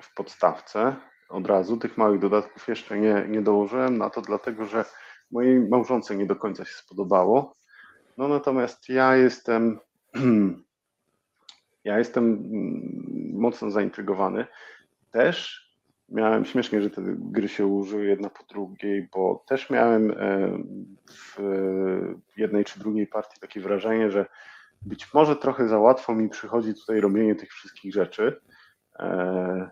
w 0.00 0.14
podstawce 0.14 0.96
od 1.28 1.46
razu. 1.46 1.76
Tych 1.76 1.98
małych 1.98 2.20
dodatków 2.20 2.68
jeszcze 2.68 2.98
nie, 2.98 3.26
nie 3.28 3.42
dołożyłem 3.42 3.98
na 3.98 4.10
to, 4.10 4.22
dlatego 4.22 4.66
że 4.66 4.84
mojej 5.30 5.60
małżonce 5.60 6.16
nie 6.16 6.26
do 6.26 6.36
końca 6.36 6.64
się 6.64 6.74
spodobało. 6.74 7.54
No 8.16 8.28
natomiast 8.28 8.88
ja 8.88 9.16
jestem 9.16 9.78
ja 11.84 11.98
jestem 11.98 12.24
mm, 12.24 13.40
mocno 13.40 13.70
zaintrygowany. 13.70 14.46
Też 15.10 15.68
miałem 16.08 16.44
śmiesznie, 16.44 16.82
że 16.82 16.90
te 16.90 17.02
gry 17.06 17.48
się 17.48 17.66
ułożyły 17.66 18.06
jedna 18.06 18.30
po 18.30 18.44
drugiej, 18.44 19.08
bo 19.12 19.44
też 19.48 19.70
miałem 19.70 20.14
w 21.10 21.38
jednej 22.36 22.64
czy 22.64 22.80
drugiej 22.80 23.06
partii 23.06 23.40
takie 23.40 23.60
wrażenie, 23.60 24.10
że 24.10 24.26
być 24.82 25.14
może 25.14 25.36
trochę 25.36 25.68
za 25.68 25.78
łatwo 25.78 26.14
mi 26.14 26.28
przychodzi 26.28 26.74
tutaj 26.74 27.00
robienie 27.00 27.34
tych 27.34 27.52
wszystkich 27.52 27.92
rzeczy. 27.92 28.40
E, 28.98 29.70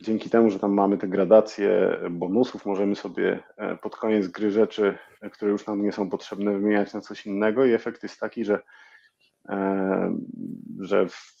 dzięki 0.00 0.30
temu, 0.30 0.50
że 0.50 0.58
tam 0.58 0.72
mamy 0.72 0.98
te 0.98 1.08
gradacje 1.08 1.98
bonusów, 2.10 2.66
możemy 2.66 2.96
sobie 2.96 3.42
e, 3.56 3.76
pod 3.76 3.96
koniec 3.96 4.28
gry 4.28 4.50
rzeczy, 4.50 4.98
które 5.32 5.50
już 5.50 5.66
nam 5.66 5.82
nie 5.82 5.92
są 5.92 6.10
potrzebne, 6.10 6.52
wymieniać 6.52 6.94
na 6.94 7.00
coś 7.00 7.26
innego 7.26 7.64
i 7.64 7.72
efekt 7.72 8.02
jest 8.02 8.20
taki, 8.20 8.44
że, 8.44 8.62
że 10.80 11.08
w 11.08 11.38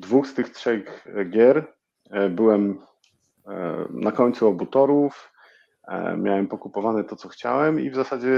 dwóch 0.00 0.26
z 0.26 0.34
tych 0.34 0.50
trzech 0.50 1.06
gier 1.30 1.66
e, 2.10 2.28
byłem 2.28 2.78
e, 3.46 3.84
na 3.90 4.12
końcu 4.12 4.48
obu 4.48 4.66
torów, 4.66 5.29
miałem 6.18 6.48
pokupowane 6.48 7.04
to, 7.04 7.16
co 7.16 7.28
chciałem 7.28 7.80
i 7.80 7.90
w 7.90 7.94
zasadzie 7.94 8.32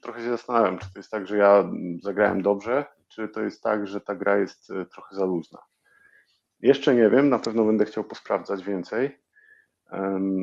trochę 0.00 0.20
się 0.20 0.30
zastanawiam, 0.30 0.78
czy 0.78 0.92
to 0.92 0.98
jest 0.98 1.10
tak, 1.10 1.26
że 1.26 1.36
ja 1.36 1.70
zagrałem 2.02 2.42
dobrze, 2.42 2.84
czy 3.08 3.28
to 3.28 3.42
jest 3.42 3.62
tak, 3.62 3.86
że 3.86 4.00
ta 4.00 4.14
gra 4.14 4.38
jest 4.38 4.72
trochę 4.92 5.16
za 5.16 5.24
luźna. 5.24 5.58
Jeszcze 6.60 6.94
nie 6.94 7.10
wiem, 7.10 7.28
na 7.28 7.38
pewno 7.38 7.64
będę 7.64 7.84
chciał 7.84 8.04
posprawdzać 8.04 8.64
więcej. 8.64 9.18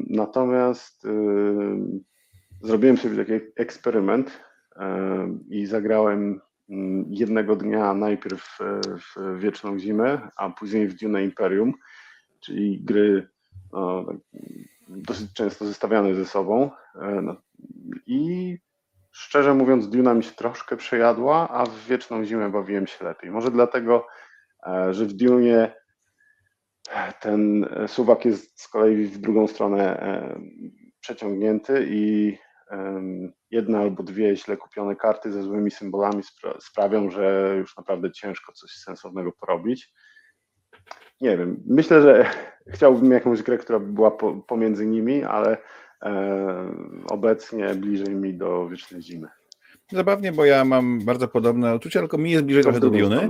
Natomiast 0.09 1.07
zrobiłem 2.61 2.97
sobie 2.97 3.25
taki 3.25 3.45
eksperyment 3.55 4.41
i 5.49 5.65
zagrałem 5.65 6.41
mm, 6.69 7.05
jednego 7.09 7.55
dnia 7.55 7.93
najpierw 7.93 8.57
w 8.83 9.39
Wieczną 9.39 9.79
Zimę, 9.79 10.29
a 10.37 10.49
później 10.49 10.87
w 10.87 10.99
Dune 10.99 11.23
Imperium, 11.23 11.73
czyli 12.39 12.83
gry 12.83 13.27
no, 13.71 14.05
tak, 14.05 14.15
dosyć 14.89 15.33
często 15.33 15.65
zestawiane 15.65 16.15
ze 16.15 16.25
sobą. 16.25 16.71
E, 16.95 17.21
no, 17.21 17.35
I 18.05 18.57
szczerze 19.11 19.53
mówiąc, 19.53 19.89
Duna 19.89 20.13
mi 20.13 20.23
się 20.23 20.31
troszkę 20.31 20.77
przejadła, 20.77 21.49
a 21.49 21.65
w 21.65 21.85
Wieczną 21.85 22.25
Zimę 22.25 22.49
bawiłem 22.49 22.87
się 22.87 23.05
lepiej. 23.05 23.31
Może 23.31 23.51
dlatego, 23.51 24.07
e, 24.67 24.93
że 24.93 25.05
w 25.05 25.13
Dune 25.13 25.73
ten 27.21 27.69
suwak 27.87 28.25
jest 28.25 28.61
z 28.61 28.67
kolei 28.67 29.05
w 29.05 29.17
drugą 29.17 29.47
stronę 29.47 29.99
e, 29.99 30.39
przeciągnięty 30.99 31.87
i 31.89 32.37
jedna 33.51 33.79
albo 33.79 34.03
dwie 34.03 34.35
źle 34.35 34.57
kupione 34.57 34.95
karty 34.95 35.31
ze 35.31 35.43
złymi 35.43 35.71
symbolami 35.71 36.23
sprawią, 36.59 37.09
że 37.09 37.55
już 37.57 37.77
naprawdę 37.77 38.11
ciężko 38.11 38.53
coś 38.53 38.71
sensownego 38.71 39.31
porobić. 39.31 39.93
Nie 41.21 41.37
wiem, 41.37 41.63
myślę, 41.67 42.01
że 42.01 42.25
chciałbym 42.73 43.11
jakąś 43.11 43.43
grę, 43.43 43.57
która 43.57 43.79
by 43.79 43.93
była 43.93 44.11
pomiędzy 44.47 44.85
nimi, 44.85 45.23
ale 45.23 45.57
e, 46.01 46.73
obecnie 47.09 47.75
bliżej 47.75 48.15
mi 48.15 48.33
do 48.33 48.69
Wiecznej 48.69 49.01
Zimy. 49.01 49.27
Zabawnie, 49.91 50.31
bo 50.31 50.45
ja 50.45 50.65
mam 50.65 51.05
bardzo 51.05 51.27
podobne 51.27 51.75
uczucia, 51.75 51.99
tylko 51.99 52.17
mi 52.17 52.31
jest 52.31 52.45
bliżej 52.45 52.63
trochę 52.63 52.79
do 52.79 52.89
Duny. 52.89 53.29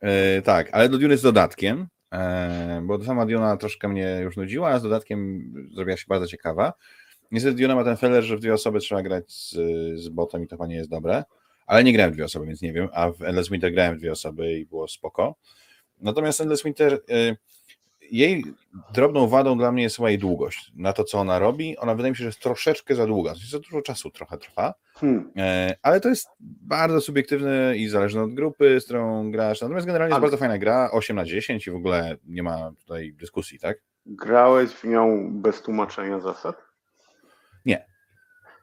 E, 0.00 0.42
tak, 0.42 0.68
ale 0.72 0.88
do 0.88 0.98
Duny 0.98 1.16
z 1.16 1.22
dodatkiem, 1.22 1.86
E, 2.14 2.82
bo 2.84 3.04
sama 3.04 3.26
Diona 3.26 3.56
troszkę 3.56 3.88
mnie 3.88 4.20
już 4.22 4.36
nudziła, 4.36 4.68
a 4.68 4.78
z 4.78 4.82
dodatkiem 4.82 5.52
zrobiła 5.74 5.96
się 5.96 6.04
bardzo 6.08 6.26
ciekawa. 6.26 6.72
Niestety 7.30 7.56
Diona 7.56 7.74
ma 7.74 7.84
ten 7.84 7.96
feller, 7.96 8.24
że 8.24 8.36
w 8.36 8.40
dwie 8.40 8.54
osoby 8.54 8.80
trzeba 8.80 9.02
grać 9.02 9.32
z, 9.32 9.52
z 10.00 10.08
botem 10.08 10.42
i 10.42 10.46
to 10.46 10.56
chyba 10.56 10.66
nie 10.66 10.76
jest 10.76 10.90
dobre, 10.90 11.24
ale 11.66 11.84
nie 11.84 11.92
grałem 11.92 12.12
w 12.12 12.14
dwie 12.14 12.24
osoby, 12.24 12.46
więc 12.46 12.62
nie 12.62 12.72
wiem, 12.72 12.88
a 12.92 13.10
w 13.10 13.22
Endless 13.22 13.50
Winter 13.50 13.72
grałem 13.72 13.96
w 13.96 13.98
dwie 13.98 14.12
osoby 14.12 14.52
i 14.52 14.66
było 14.66 14.88
spoko. 14.88 15.34
Natomiast 16.00 16.40
Endless 16.40 16.62
Winter, 16.62 16.92
e, 17.10 17.36
jej 18.10 18.44
drobną 18.92 19.28
wadą 19.28 19.58
dla 19.58 19.72
mnie 19.72 19.82
jest 19.82 19.96
chyba 19.96 20.08
jej 20.08 20.18
długość. 20.18 20.72
Na 20.76 20.92
to, 20.92 21.04
co 21.04 21.18
ona 21.18 21.38
robi, 21.38 21.76
ona 21.78 21.94
wydaje 21.94 22.10
mi 22.12 22.16
się, 22.16 22.22
że 22.22 22.28
jest 22.28 22.40
troszeczkę 22.40 22.94
za 22.94 23.06
długa. 23.06 23.34
Za 23.50 23.58
dużo 23.58 23.82
czasu 23.82 24.10
trochę 24.10 24.38
trwa, 24.38 24.74
hmm. 24.94 25.30
E, 25.36 25.76
ale 25.82 26.00
to 26.00 26.08
jest 26.08 26.28
bardzo 26.40 27.00
subiektywne 27.00 27.76
i 27.76 27.88
zależne 27.88 28.22
od 28.22 28.34
grupy, 28.34 28.80
z 28.80 28.84
którą 28.84 29.30
grasz. 29.30 29.60
Natomiast 29.60 29.86
generalnie 29.86 30.12
jest 30.12 30.20
bardzo 30.22 30.36
fajna 30.36 30.58
gra, 30.58 30.90
8 30.92 31.16
na 31.16 31.24
10 31.24 31.66
i 31.66 31.70
w 31.70 31.76
ogóle 31.76 32.16
nie 32.26 32.42
ma 32.42 32.70
tutaj 32.80 33.12
dyskusji, 33.12 33.58
tak? 33.58 33.78
Grałeś 34.06 34.70
w 34.70 34.84
nią 34.84 35.30
bez 35.32 35.62
tłumaczenia 35.62 36.20
zasad? 36.20 36.56
Nie, 37.66 37.86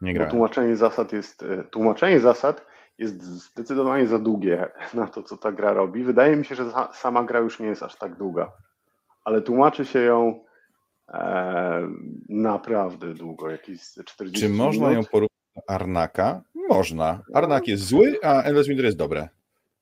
nie 0.02 0.14
grałem. 0.14 0.30
Bo 0.30 0.32
tłumaczenie 0.32 0.76
zasad 0.76 1.14
jest, 1.14 1.44
e, 1.44 1.64
tłumaczenie 1.64 2.20
zasad 2.20 2.66
jest 3.02 3.24
zdecydowanie 3.24 4.08
za 4.08 4.20
długie 4.20 4.72
na 4.94 5.08
to, 5.08 5.24
co 5.24 5.38
ta 5.38 5.52
gra 5.52 5.74
robi. 5.74 6.04
Wydaje 6.04 6.36
mi 6.36 6.46
się, 6.46 6.56
że 6.56 6.66
sama 6.94 7.24
gra 7.24 7.40
już 7.40 7.60
nie 7.60 7.68
jest 7.68 7.84
aż 7.84 7.96
tak 7.96 8.16
długa 8.16 8.52
ale 9.24 9.42
tłumaczy 9.42 9.86
się 9.86 10.00
ją 10.00 10.44
e, 11.08 11.88
naprawdę 12.30 13.14
długo, 13.14 13.50
jakieś 13.50 13.82
40 14.06 14.40
Czy 14.40 14.50
można 14.50 14.90
minut. 14.90 15.06
ją 15.06 15.12
porównać 15.12 15.56
do 15.56 15.62
Arnaka? 15.68 16.42
Można. 16.70 17.24
Arnak 17.34 17.68
jest 17.68 17.84
zły, 17.84 18.18
a 18.24 18.42
Endless 18.42 18.68
Winter 18.68 18.86
jest 18.86 18.98
dobre. 18.98 19.30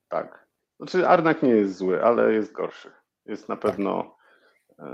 Tak. 0.10 0.48
Znaczy 0.78 1.08
Arnak 1.08 1.44
nie 1.44 1.50
jest 1.50 1.76
zły, 1.76 2.04
ale 2.04 2.34
jest 2.34 2.52
gorszy. 2.52 2.92
Jest 3.26 3.50
na 3.50 3.56
pewno 3.56 4.16
tak. 4.78 4.88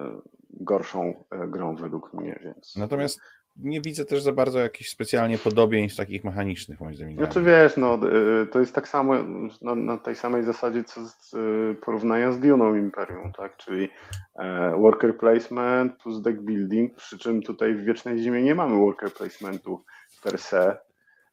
gorszą 0.49 1.25
e, 1.31 1.47
grą 1.47 1.75
według 1.75 2.13
mnie, 2.13 2.39
więc... 2.43 2.75
Natomiast 2.75 3.19
nie 3.57 3.81
widzę 3.81 4.05
też 4.05 4.21
za 4.21 4.31
bardzo 4.31 4.59
jakichś 4.59 4.89
specjalnie 4.89 5.37
podobieństw 5.37 5.97
takich 5.97 6.23
mechanicznych 6.23 6.79
moim 6.79 6.95
zdaniem. 6.95 7.17
Znaczy 7.17 7.41
wiesz, 7.41 7.77
no, 7.77 7.99
y, 8.43 8.47
to 8.47 8.59
jest 8.59 8.75
tak 8.75 8.87
samo 8.87 9.13
na, 9.61 9.75
na 9.75 9.97
tej 9.97 10.15
samej 10.15 10.43
zasadzie 10.43 10.83
co 10.83 11.07
z 11.07 11.33
y, 11.33 11.75
porównania 11.85 12.31
z 12.31 12.39
Duną 12.39 12.75
Imperium, 12.75 13.33
tak? 13.33 13.57
Czyli 13.57 13.89
e, 14.35 14.71
worker 14.71 15.17
placement 15.17 15.97
plus 16.03 16.21
deck 16.21 16.39
building, 16.39 16.95
przy 16.95 17.17
czym 17.17 17.41
tutaj 17.41 17.75
w 17.75 17.83
Wiecznej 17.83 18.19
Zimie 18.19 18.41
nie 18.41 18.55
mamy 18.55 18.75
worker 18.75 19.13
placementu 19.13 19.83
per 20.23 20.37
se, 20.37 20.77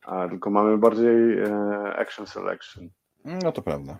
a 0.03 0.29
tylko 0.29 0.51
mamy 0.51 0.79
bardziej 0.79 1.39
e, 1.39 1.47
action 1.97 2.27
selection. 2.27 2.89
No 3.25 3.53
to 3.53 3.63
prawda. 3.63 3.99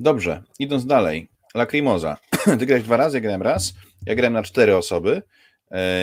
Dobrze, 0.00 0.42
idąc 0.58 0.86
dalej. 0.86 1.28
Lacrimosa. 1.54 2.16
Ty 2.58 2.66
grałeś 2.66 2.84
dwa 2.84 2.96
razy, 2.96 3.16
ja 3.16 3.20
grałem 3.20 3.42
raz. 3.42 3.74
Ja 4.06 4.14
grałem 4.14 4.32
na 4.32 4.42
cztery 4.42 4.76
osoby. 4.76 5.22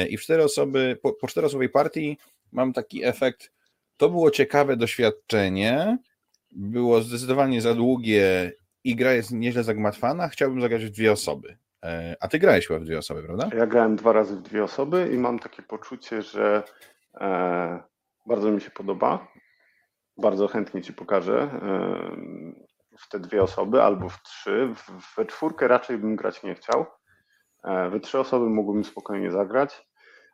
I 0.09 0.17
w 0.17 0.21
cztery 0.21 0.43
osoby, 0.43 0.97
po, 1.01 1.13
po 1.13 1.27
czteroosobowej 1.27 1.69
partii 1.69 2.17
mam 2.51 2.73
taki 2.73 3.05
efekt. 3.05 3.51
To 3.97 4.09
było 4.09 4.31
ciekawe 4.31 4.77
doświadczenie. 4.77 5.97
Było 6.51 7.01
zdecydowanie 7.01 7.61
za 7.61 7.73
długie 7.73 8.51
i 8.83 8.95
gra 8.95 9.13
jest 9.13 9.31
nieźle 9.31 9.63
zagmatwana. 9.63 10.27
Chciałbym 10.27 10.61
zagrać 10.61 10.85
w 10.85 10.89
dwie 10.89 11.11
osoby. 11.11 11.57
E, 11.83 12.15
a 12.19 12.27
ty 12.27 12.39
grałeś 12.39 12.67
chyba 12.67 12.79
w 12.79 12.83
dwie 12.83 12.97
osoby, 12.97 13.23
prawda? 13.23 13.49
Ja 13.57 13.67
grałem 13.67 13.95
dwa 13.95 14.13
razy 14.13 14.35
w 14.35 14.41
dwie 14.41 14.63
osoby 14.63 15.09
i 15.13 15.17
mam 15.17 15.39
takie 15.39 15.63
poczucie, 15.63 16.21
że 16.21 16.63
e, 17.21 17.83
bardzo 18.25 18.51
mi 18.51 18.61
się 18.61 18.71
podoba. 18.71 19.27
Bardzo 20.17 20.47
chętnie 20.47 20.81
ci 20.81 20.93
pokażę 20.93 21.41
e, 21.41 21.49
w 22.99 23.09
te 23.09 23.19
dwie 23.19 23.43
osoby 23.43 23.83
albo 23.83 24.09
w 24.09 24.23
trzy. 24.23 24.75
W, 24.75 25.15
we 25.15 25.25
czwórkę 25.25 25.67
raczej 25.67 25.97
bym 25.97 26.15
grać 26.15 26.43
nie 26.43 26.55
chciał. 26.55 26.85
E, 27.63 27.89
we 27.89 27.99
trzy 27.99 28.19
osoby 28.19 28.49
mógłbym 28.49 28.83
spokojnie 28.83 29.31
zagrać. 29.31 29.87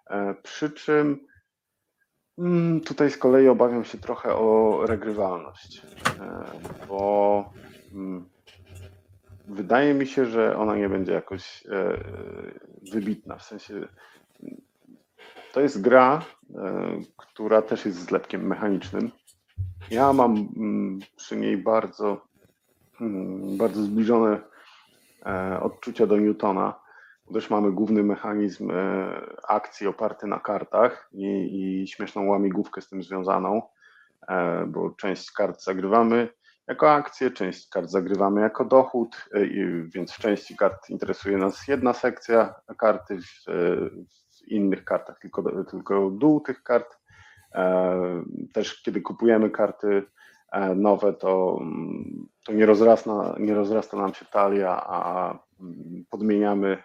E, 0.09 0.35
przy 0.43 0.69
czym 0.69 1.27
mm, 2.37 2.81
tutaj 2.81 3.11
z 3.11 3.17
kolei 3.17 3.47
obawiam 3.47 3.83
się 3.83 3.97
trochę 3.97 4.35
o 4.35 4.79
regrywalność, 4.85 5.81
e, 6.19 6.45
bo 6.87 7.53
mm, 7.93 8.29
wydaje 9.47 9.93
mi 9.93 10.07
się, 10.07 10.25
że 10.25 10.57
ona 10.57 10.75
nie 10.75 10.89
będzie 10.89 11.13
jakoś 11.13 11.63
wybitna. 12.91 13.37
W 13.37 13.43
sensie 13.43 13.87
to 15.53 15.61
jest 15.61 15.81
gra, 15.81 16.21
która 17.17 17.61
też 17.61 17.85
jest 17.85 17.97
zlepkiem 17.97 18.47
mechanicznym. 18.47 19.11
ja 19.91 20.13
mam 20.13 20.49
mm, 20.57 20.99
przy 21.15 21.35
niej 21.37 21.57
bardzo, 21.57 22.27
mm, 23.01 23.57
bardzo 23.57 23.83
zbliżone 23.83 24.41
odczucia 25.61 26.07
do 26.07 26.17
Newtona. 26.17 26.84
Też 27.33 27.49
mamy 27.49 27.71
główny 27.71 28.03
mechanizm 28.03 28.71
e, 28.71 28.75
akcji 29.47 29.87
oparty 29.87 30.27
na 30.27 30.39
kartach 30.39 31.09
i, 31.11 31.25
i 31.83 31.87
śmieszną 31.87 32.27
łamigłówkę 32.27 32.81
z 32.81 32.89
tym 32.89 33.03
związaną, 33.03 33.61
e, 34.27 34.65
bo 34.65 34.89
część 34.89 35.31
kart 35.31 35.63
zagrywamy 35.63 36.29
jako 36.67 36.91
akcję, 36.91 37.31
część 37.31 37.69
kart 37.69 37.89
zagrywamy 37.89 38.41
jako 38.41 38.65
dochód, 38.65 39.29
więc 39.85 40.11
w 40.11 40.17
części 40.17 40.57
kart 40.57 40.89
interesuje 40.89 41.37
nas 41.37 41.67
jedna 41.67 41.93
sekcja 41.93 42.55
karty, 42.77 43.17
w, 43.21 43.45
w 44.37 44.47
innych 44.47 44.85
kartach 44.85 45.19
tylko, 45.19 45.63
tylko 45.63 46.11
dół 46.11 46.41
tych 46.41 46.63
kart. 46.63 46.97
Też 48.53 48.81
kiedy 48.81 49.01
kupujemy 49.01 49.49
karty 49.49 50.03
e, 50.51 50.75
nowe, 50.75 51.13
to, 51.13 51.59
to 52.45 52.53
nie, 52.53 52.65
rozrasta, 52.65 53.35
nie 53.39 53.53
rozrasta 53.53 53.97
nam 53.97 54.13
się 54.13 54.25
talia, 54.25 54.83
a 54.87 55.39
podmieniamy 56.09 56.83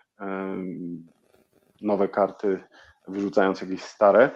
nowe 1.82 2.08
karty, 2.08 2.62
wyrzucając 3.08 3.60
jakieś 3.60 3.82
stare, 3.82 4.30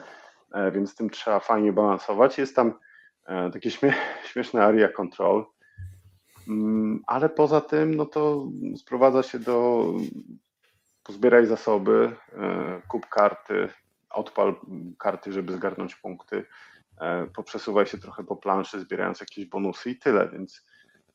e, 0.53 0.71
więc 0.71 0.91
z 0.91 0.95
tym 0.95 1.11
trzeba 1.11 1.41
fajnie 1.41 1.73
balansować. 1.73 2.39
Jest 2.39 2.57
tam 2.57 2.75
e, 3.27 3.51
takie 3.51 3.71
śmie 3.71 3.95
śmieszne 4.33 4.65
area 4.65 4.89
control, 4.89 5.45
mm, 6.49 7.03
ale 7.07 7.29
poza 7.29 7.61
tym, 7.61 7.95
no 7.95 8.07
to 8.07 8.47
sprowadza 8.77 9.23
się 9.23 9.39
do 9.39 9.87
pozbieraj 11.03 11.47
zasoby, 11.47 12.17
kup 12.89 13.07
karty, 13.07 13.69
odpal 14.11 14.55
karty, 14.99 15.33
żeby 15.33 15.53
zgarnąć 15.53 15.95
punkty, 15.95 16.45
e, 17.01 17.27
poprzesuwaj 17.27 17.87
się 17.87 17.99
trochę 17.99 18.25
po 18.25 18.37
planszy, 18.37 18.81
zbierając 18.81 19.21
jakieś 19.21 19.47
bonusy 19.47 19.91
i 19.91 19.99
tyle, 19.99 20.29
więc 20.29 20.67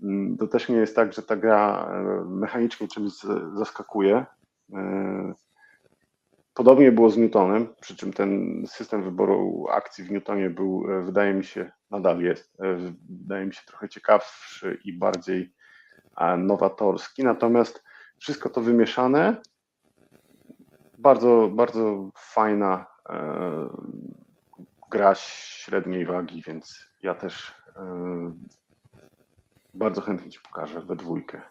mm, 0.04 0.38
to 0.38 0.48
też 0.48 0.70
nie 0.70 0.76
jest 0.76 0.96
tak, 0.96 1.14
że 1.14 1.22
ta 1.22 1.36
gra 1.36 1.90
e, 1.92 2.26
mechanicznie 2.26 2.88
czymś 2.88 3.14
zaskakuje. 3.54 4.26
E, 4.74 5.34
podobnie 6.54 6.92
było 6.92 7.10
z 7.10 7.18
Newtonem, 7.18 7.68
przy 7.82 7.96
czym 7.96 8.14
ten 8.14 8.64
system 8.68 9.04
wyboru 9.04 9.68
akcji 9.70 10.04
w 10.04 10.12
Newtonie 10.12 10.50
był, 10.50 10.86
wydaje 11.04 11.34
mi 11.34 11.44
się, 11.44 11.72
nadal 11.92 12.22
jest, 12.22 12.58
wydaje 13.10 13.46
mi 13.46 13.54
się 13.54 13.62
trochę 13.68 13.90
ciekawszy 13.90 14.80
i 14.86 14.94
bardziej 14.94 15.54
nowatorski. 16.38 17.24
Natomiast 17.24 17.84
wszystko 18.18 18.50
to 18.50 18.62
wymieszane 18.62 19.42
bardzo, 21.00 21.50
bardzo 21.54 22.10
fajna 22.18 22.86
e, 23.10 23.70
gra 24.92 25.16
średniej 25.16 26.06
wagi, 26.06 26.44
więc 26.48 26.90
ja 27.04 27.16
też 27.16 27.54
e, 27.76 28.34
bardzo 29.74 30.02
chętnie 30.02 30.32
Ci 30.32 30.40
pokażę 30.40 30.82
we 30.82 30.96
dwójkę. 30.96 31.42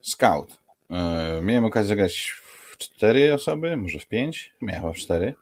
Scout. 0.00 0.61
E, 0.92 1.40
miałem 1.42 1.64
okazję 1.64 1.88
zagrać 1.88 2.34
w 2.70 2.76
cztery 2.78 3.34
osoby, 3.34 3.76
może 3.76 3.98
w 3.98 4.08
pięć, 4.08 4.54
miałem 4.60 4.94
w 4.94 4.96
cztery. 4.96 5.34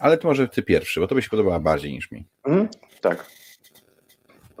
Ale 0.00 0.18
to 0.18 0.28
może 0.28 0.48
ty 0.48 0.62
pierwszy, 0.62 1.00
bo 1.00 1.06
to 1.06 1.14
by 1.14 1.22
się 1.22 1.30
podobała 1.30 1.60
bardziej 1.60 1.92
niż 1.92 2.10
mi. 2.10 2.26
Mhm, 2.44 2.68
tak. 3.00 3.26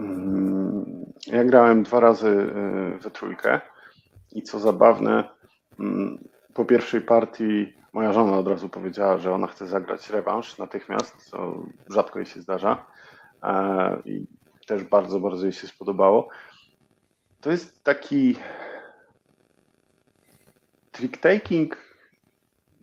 Mm, 0.00 1.12
ja 1.26 1.44
grałem 1.44 1.82
dwa 1.82 2.00
razy 2.00 2.46
we 3.00 3.10
trójkę 3.10 3.60
i 4.32 4.42
co 4.42 4.58
zabawne, 4.58 5.24
mm, 5.80 6.28
po 6.54 6.64
pierwszej 6.64 7.00
partii 7.00 7.72
moja 7.92 8.12
żona 8.12 8.38
od 8.38 8.48
razu 8.48 8.68
powiedziała, 8.68 9.18
że 9.18 9.32
ona 9.32 9.46
chce 9.46 9.66
zagrać 9.66 10.10
rewanż 10.10 10.58
natychmiast, 10.58 11.30
co 11.30 11.62
rzadko 11.90 12.18
jej 12.18 12.26
się 12.26 12.40
zdarza. 12.40 12.86
E, 13.42 14.02
I 14.04 14.26
też 14.66 14.84
bardzo, 14.84 15.20
bardzo 15.20 15.44
jej 15.44 15.52
się 15.52 15.66
spodobało. 15.66 16.28
To 17.40 17.50
jest 17.50 17.84
taki 17.84 18.36
trick-taking 20.98 21.76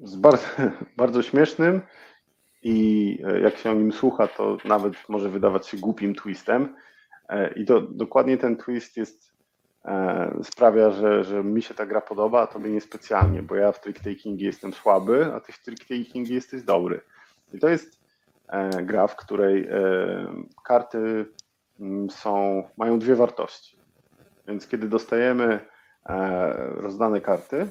z 0.01 0.15
bardzo, 0.15 0.47
bardzo 0.97 1.21
śmiesznym 1.21 1.82
i 2.63 3.19
e, 3.28 3.39
jak 3.39 3.58
się 3.58 3.71
o 3.71 3.73
nim 3.73 3.91
słucha, 3.91 4.28
to 4.28 4.58
nawet 4.65 4.93
może 5.10 5.30
wydawać 5.30 5.67
się 5.67 5.78
głupim 5.78 6.15
twistem. 6.15 6.76
E, 7.30 7.54
I 7.54 7.65
to 7.65 7.82
dokładnie 7.82 8.38
ten 8.38 8.58
twist 8.58 8.97
jest 8.97 9.34
E, 9.86 10.32
sprawia, 10.43 10.91
że, 10.91 11.23
że 11.23 11.43
mi 11.43 11.62
się 11.62 11.73
ta 11.73 11.86
gra 11.86 12.02
podoba, 12.02 12.41
a 12.41 12.47
tobie 12.47 12.71
niespecjalnie, 12.71 13.43
bo 13.43 13.56
ja 13.56 13.71
w 13.71 13.82
trick-takingu 13.82 14.43
jestem 14.43 14.73
słaby, 14.73 15.32
a 15.34 15.39
ty 15.39 15.52
w 15.52 15.63
trick-takingu 15.65 16.34
jesteś 16.34 16.63
dobry. 16.63 17.02
I 17.54 17.60
to 17.60 17.69
jest 17.69 18.04
gra, 18.84 19.08
w 19.08 19.15
której 19.15 19.69
karty 20.63 21.26
mm, 21.80 22.10
są, 22.10 22.63
mają 22.78 22.99
dwie 22.99 23.15
wartości. 23.15 23.78
Więc 24.47 24.67
kiedy 24.67 24.89
dostajemy 24.89 25.60
rozdane 26.76 27.21
karty, 27.21 27.67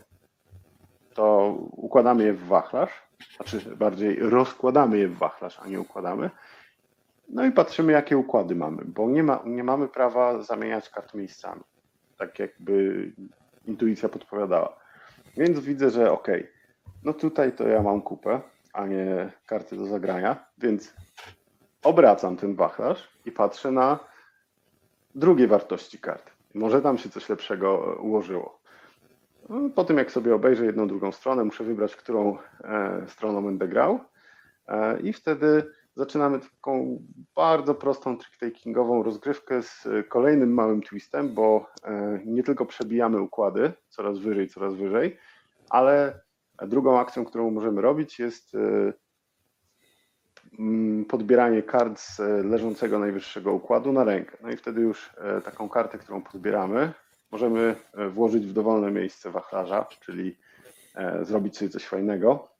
to 1.14 1.54
układamy 1.70 2.24
je 2.24 2.32
w 2.32 2.46
wachlarz, 2.46 2.90
znaczy 3.36 3.76
bardziej 3.76 4.16
rozkładamy 4.18 4.98
je 4.98 5.08
w 5.08 5.18
wachlarz, 5.18 5.60
a 5.62 5.68
nie 5.68 5.80
układamy. 5.80 6.30
No 7.28 7.44
i 7.44 7.52
patrzymy, 7.52 7.92
jakie 7.92 8.18
układy 8.18 8.54
mamy, 8.54 8.82
bo 8.84 9.10
nie, 9.10 9.22
ma, 9.22 9.42
nie 9.44 9.64
mamy 9.64 9.88
prawa 9.88 10.42
zamieniać 10.42 10.90
kart 10.90 11.14
miejscami 11.14 11.62
tak 12.22 12.38
jakby 12.38 13.12
intuicja 13.66 14.08
podpowiadała. 14.08 14.76
Więc 15.36 15.60
widzę, 15.60 15.90
że 15.90 16.12
ok, 16.12 16.28
no 17.04 17.12
tutaj 17.12 17.52
to 17.52 17.68
ja 17.68 17.82
mam 17.82 18.02
kupę, 18.02 18.40
a 18.72 18.86
nie 18.86 19.32
karty 19.46 19.76
do 19.76 19.86
zagrania, 19.86 20.44
więc 20.58 20.94
obracam 21.82 22.36
ten 22.36 22.54
wachlarz 22.54 23.08
i 23.26 23.32
patrzę 23.32 23.70
na 23.70 23.98
drugie 25.14 25.48
wartości 25.48 25.98
kart. 25.98 26.30
Może 26.54 26.82
tam 26.82 26.98
się 26.98 27.10
coś 27.10 27.28
lepszego 27.28 27.98
ułożyło. 28.02 28.61
No, 29.48 29.70
po 29.74 29.84
tym 29.84 29.98
jak 29.98 30.12
sobie 30.12 30.34
obejrzę 30.34 30.66
jedną, 30.66 30.88
drugą 30.88 31.12
stronę, 31.12 31.44
muszę 31.44 31.64
wybrać, 31.64 31.96
którą 31.96 32.38
e, 32.64 33.04
stroną 33.08 33.44
będę 33.44 33.68
grał 33.68 34.00
e, 34.68 35.00
i 35.00 35.12
wtedy 35.12 35.64
zaczynamy 35.96 36.40
taką 36.40 37.02
bardzo 37.34 37.74
prostą 37.74 38.16
trick-takingową 38.16 39.02
rozgrywkę 39.02 39.62
z 39.62 39.88
kolejnym 40.08 40.54
małym 40.54 40.82
twistem, 40.82 41.34
bo 41.34 41.66
e, 41.84 42.20
nie 42.24 42.42
tylko 42.42 42.66
przebijamy 42.66 43.20
układy 43.20 43.72
coraz 43.88 44.18
wyżej, 44.18 44.48
coraz 44.48 44.74
wyżej, 44.74 45.18
ale 45.70 46.20
drugą 46.66 46.98
akcją, 46.98 47.24
którą 47.24 47.50
możemy 47.50 47.80
robić 47.80 48.18
jest 48.18 48.54
e, 48.54 48.92
mm, 50.58 51.04
podbieranie 51.04 51.62
kart 51.62 52.00
z 52.00 52.18
leżącego 52.44 52.98
najwyższego 52.98 53.52
układu 53.52 53.92
na 53.92 54.04
rękę. 54.04 54.36
No 54.42 54.50
i 54.50 54.56
wtedy 54.56 54.80
już 54.80 55.10
e, 55.18 55.40
taką 55.40 55.68
kartę, 55.68 55.98
którą 55.98 56.22
podbieramy, 56.22 56.92
możemy 57.32 57.76
włożyć 58.10 58.46
w 58.46 58.52
dowolne 58.52 58.90
miejsce 58.90 59.30
wachlarza, 59.30 59.86
czyli 60.00 60.36
zrobić 61.22 61.56
sobie 61.56 61.70
coś 61.70 61.84
fajnego. 61.84 62.52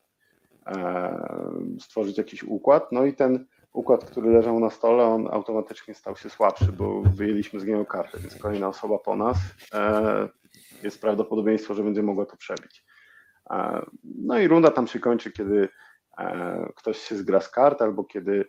E, 0.67 1.27
stworzyć 1.81 2.19
jakiś 2.19 2.43
układ. 2.43 2.93
No 2.93 3.05
i 3.05 3.15
ten 3.15 3.47
układ, 3.73 4.05
który 4.05 4.31
leżał 4.31 4.61
na 4.61 4.71
stole, 4.71 5.05
on 5.05 5.29
automatycznie 5.31 5.95
stał 5.95 6.17
się 6.17 6.31
słabszy, 6.31 6.73
bo 6.73 7.03
wyjęliśmy 7.03 7.61
z 7.61 7.65
niego 7.65 7.87
kartę, 7.87 8.19
więc 8.19 8.37
kolejna 8.37 8.69
osoba 8.69 8.99
po 8.99 9.17
nas 9.17 9.39
e, 9.75 10.29
jest 10.83 11.01
prawdopodobieństwo, 11.01 11.75
że 11.75 11.83
będzie 11.83 12.03
mogła 12.03 12.27
to 12.27 12.37
przebić. 12.37 12.85
E, 13.51 13.87
no 14.05 14.39
i 14.39 14.49
runda 14.49 14.71
tam 14.71 14.87
się 14.87 15.01
kończy, 15.01 15.33
kiedy 15.33 15.69
ktoś 16.77 16.99
się 16.99 17.17
zgra 17.17 17.41
z 17.41 17.51
kart, 17.51 17.83
albo 17.83 18.05
kiedy 18.05 18.45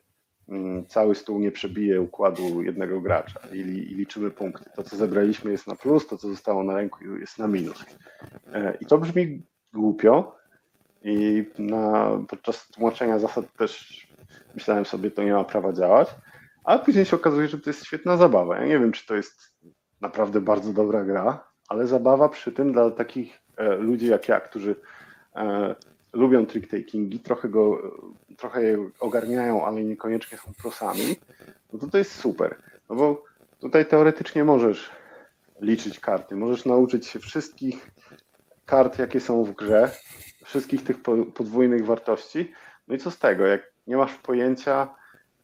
cały 0.87 1.15
stół 1.15 1.39
nie 1.39 1.51
przebije 1.51 2.01
układu 2.01 2.63
jednego 2.63 3.01
gracza 3.01 3.39
i, 3.53 3.57
i, 3.57 3.95
liczymy 3.95 4.31
punkty. 4.31 4.69
To, 4.75 4.83
co 4.83 4.95
zebraliśmy 4.95 5.51
jest 5.51 5.67
na 5.67 5.75
plus, 5.75 6.07
to, 6.07 6.17
co 6.17 6.29
zostało 6.29 6.63
na 6.63 6.75
ręku 6.75 7.17
jest 7.17 7.39
na 7.39 7.47
minus. 7.47 7.85
I 8.81 8.85
to 8.85 8.97
brzmi 8.97 9.41
głupio, 9.73 10.35
i 11.03 11.45
na, 11.59 12.11
podczas 12.29 12.67
tłumaczenia 12.67 13.19
zasad 13.19 13.45
też 13.57 14.03
myślałem 14.55 14.85
sobie, 14.85 15.11
to 15.11 15.23
nie 15.23 15.33
ma 15.33 15.43
prawa 15.43 15.73
działać, 15.73 16.07
ale 16.63 16.79
później 16.79 17.05
się 17.05 17.15
okazuje, 17.15 17.47
że 17.47 17.59
to 17.59 17.69
jest 17.69 17.85
świetna 17.85 18.17
zabawa. 18.17 18.57
Ja 18.57 18.65
nie 18.65 18.79
wiem, 18.79 18.91
czy 18.91 19.07
to 19.07 19.15
jest 19.15 19.53
naprawdę 20.01 20.41
bardzo 20.41 20.73
dobra 20.73 21.03
gra, 21.03 21.47
ale 21.67 21.87
zabawa 21.87 22.29
przy 22.29 22.51
tym 22.51 22.73
dla 22.73 22.91
takich 22.91 23.41
e, 23.57 23.75
ludzi 23.75 24.07
jak 24.07 24.29
ja, 24.29 24.39
którzy 24.39 24.75
e, 25.35 25.75
lubią 26.13 26.45
trick-takingi, 26.45 27.19
trochę, 27.19 27.49
go, 27.49 27.81
trochę 28.37 28.63
je 28.63 28.89
ogarniają, 28.99 29.65
ale 29.65 29.83
niekoniecznie 29.83 30.37
są 30.37 30.53
prosami, 30.61 31.15
no 31.73 31.79
to 31.79 31.87
to 31.87 31.97
jest 31.97 32.15
super. 32.15 32.55
No 32.89 32.95
bo 32.95 33.23
tutaj 33.59 33.85
teoretycznie 33.85 34.43
możesz 34.43 34.89
liczyć 35.61 35.99
karty, 35.99 36.35
możesz 36.35 36.65
nauczyć 36.65 37.07
się 37.07 37.19
wszystkich 37.19 37.91
kart, 38.65 38.99
jakie 38.99 39.19
są 39.19 39.43
w 39.43 39.51
grze, 39.55 39.91
wszystkich 40.43 40.83
tych 40.83 41.01
podwójnych 41.33 41.85
wartości. 41.85 42.51
No 42.87 42.95
i 42.95 42.97
co 42.97 43.11
z 43.11 43.19
tego, 43.19 43.45
jak 43.45 43.61
nie 43.87 43.97
masz 43.97 44.15
pojęcia, 44.15 44.95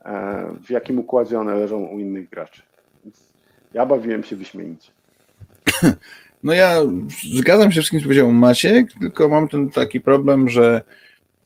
e, 0.05 0.55
w 0.63 0.69
jakim 0.69 0.99
układzie 0.99 1.39
one 1.39 1.55
leżą 1.55 1.85
u 1.85 1.99
innych 1.99 2.29
graczy. 2.29 2.61
Więc 3.03 3.33
ja 3.73 3.85
bawiłem 3.85 4.23
się 4.23 4.35
wyśmienicie. 4.35 4.91
No 6.43 6.53
ja 6.53 6.81
zgadzam 7.33 7.71
się 7.71 7.75
z 7.75 7.79
wszystkim, 7.79 7.99
co 7.99 8.03
powiedział 8.03 8.31
Maciek, 8.31 8.93
tylko 8.99 9.29
mam 9.29 9.47
ten 9.47 9.69
taki 9.69 10.01
problem, 10.01 10.49
że 10.49 10.81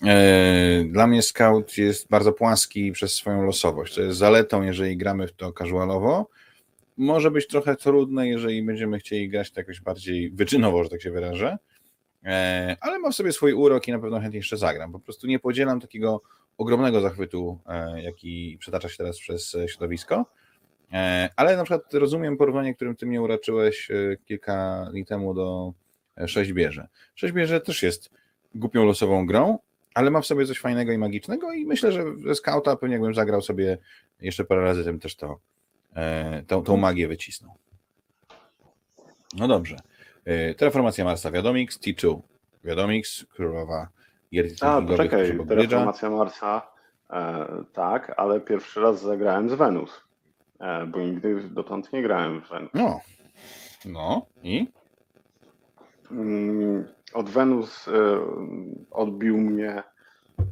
E, 0.06 0.84
dla 0.86 1.08
mnie 1.08 1.22
scout 1.22 1.78
jest 1.78 2.10
bardzo 2.10 2.34
płaski 2.34 2.92
przez 2.92 3.14
swoją 3.14 3.46
losowość. 3.46 3.96
To 3.96 4.02
jest 4.02 4.18
zaletą, 4.18 4.62
jeżeli 4.62 4.98
gramy 4.98 5.28
w 5.28 5.34
to 5.34 5.54
casualowo. 5.54 6.30
Może 6.98 7.32
być 7.32 7.48
trochę 7.48 7.76
trudne, 7.76 8.28
jeżeli 8.28 8.64
będziemy 8.64 9.00
chcieli 9.00 9.30
grać 9.30 9.52
to 9.52 9.60
jakoś 9.60 9.82
bardziej 9.82 10.32
wyczynowo, 10.32 10.84
że 10.84 10.90
tak 10.90 11.02
się 11.02 11.12
wyrażę. 11.12 11.58
E, 12.26 12.78
ale 12.82 13.00
ma 13.00 13.12
w 13.12 13.16
sobie 13.16 13.32
swój 13.32 13.54
urok 13.54 13.88
i 13.88 13.92
na 13.92 14.00
pewno 14.00 14.20
chętnie 14.20 14.38
jeszcze 14.38 14.58
zagram. 14.58 14.92
Po 14.92 15.00
prostu 15.00 15.28
nie 15.28 15.40
podzielam 15.40 15.82
takiego 15.82 16.22
ogromnego 16.58 17.02
zachwytu, 17.02 17.60
e, 17.68 18.02
jaki 18.02 18.58
przetacza 18.60 18.90
się 18.90 18.98
teraz 18.98 19.20
przez 19.20 19.58
środowisko. 19.68 20.26
Ale 21.36 21.58
na 21.58 21.64
przykład 21.64 21.94
rozumiem 21.94 22.38
porównanie, 22.38 22.76
którym 22.76 22.96
ty 22.96 23.06
mnie 23.06 23.22
uraczyłeś 23.22 23.92
kilka 24.26 24.88
dni 24.92 25.06
temu 25.06 25.34
do 25.34 25.74
Sześćbierze. 26.28 26.88
Sześćbierze 27.16 27.62
też 27.62 27.84
jest 27.84 28.10
głupią 28.56 28.86
losową 28.86 29.26
grą, 29.26 29.60
ale 29.94 30.12
ma 30.12 30.22
w 30.22 30.26
sobie 30.26 30.46
coś 30.46 30.60
fajnego 30.60 30.92
i 30.92 30.98
magicznego 30.98 31.54
i 31.54 31.66
myślę, 31.66 31.92
że 31.92 32.04
ze 32.18 32.36
Scouta 32.36 32.76
pewnie 32.76 32.94
jakbym 32.94 33.14
zagrał 33.14 33.42
sobie 33.42 33.78
jeszcze 34.22 34.46
parę 34.46 34.62
razy, 34.62 34.84
tym 34.84 35.00
też 35.00 35.16
to, 35.16 35.40
e, 35.96 36.44
tą, 36.48 36.64
tą 36.64 36.78
magię 36.78 37.08
wycisnął. 37.08 37.56
No 39.38 39.48
dobrze. 39.48 39.78
E, 40.26 40.56
Terraformacja 40.56 41.06
Marsa 41.06 41.32
Wiadomix, 41.32 41.80
T2 41.80 42.20
Wiadomix, 42.64 43.26
królowa 43.36 43.88
gier 44.34 44.46
A, 44.62 44.82
poczekaj, 44.82 45.38
Terraformacja 45.48 46.10
Marsa 46.10 46.62
e, 47.10 47.46
tak, 47.74 48.14
ale 48.18 48.42
pierwszy 48.42 48.82
raz 48.82 49.02
zagrałem 49.02 49.50
z 49.50 49.54
Wenus, 49.54 49.92
e, 49.92 50.02
bo 50.88 51.00
nigdy 51.00 51.44
dotąd 51.50 51.94
nie 51.94 52.02
grałem 52.02 52.42
w 52.42 52.50
Wenus. 52.50 52.72
No, 52.74 53.00
no 53.86 54.26
i? 54.44 54.68
Mm, 56.12 56.88
od 57.14 57.30
Wenus 57.30 57.88
e, 57.88 57.92
odbił 58.92 59.38
mnie, 59.38 59.84
e, 60.40 60.44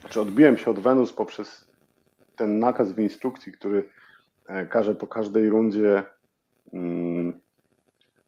znaczy 0.00 0.20
odbiłem 0.20 0.56
się 0.56 0.70
od 0.70 0.78
Wenus 0.78 1.12
poprzez 1.12 1.68
ten 2.36 2.58
nakaz 2.58 2.92
w 2.92 2.98
instrukcji, 2.98 3.52
który 3.52 3.88
e, 4.46 4.66
każe 4.66 4.94
po 4.94 5.06
każdej 5.06 5.48
rundzie 5.48 6.02
mm, 6.72 7.40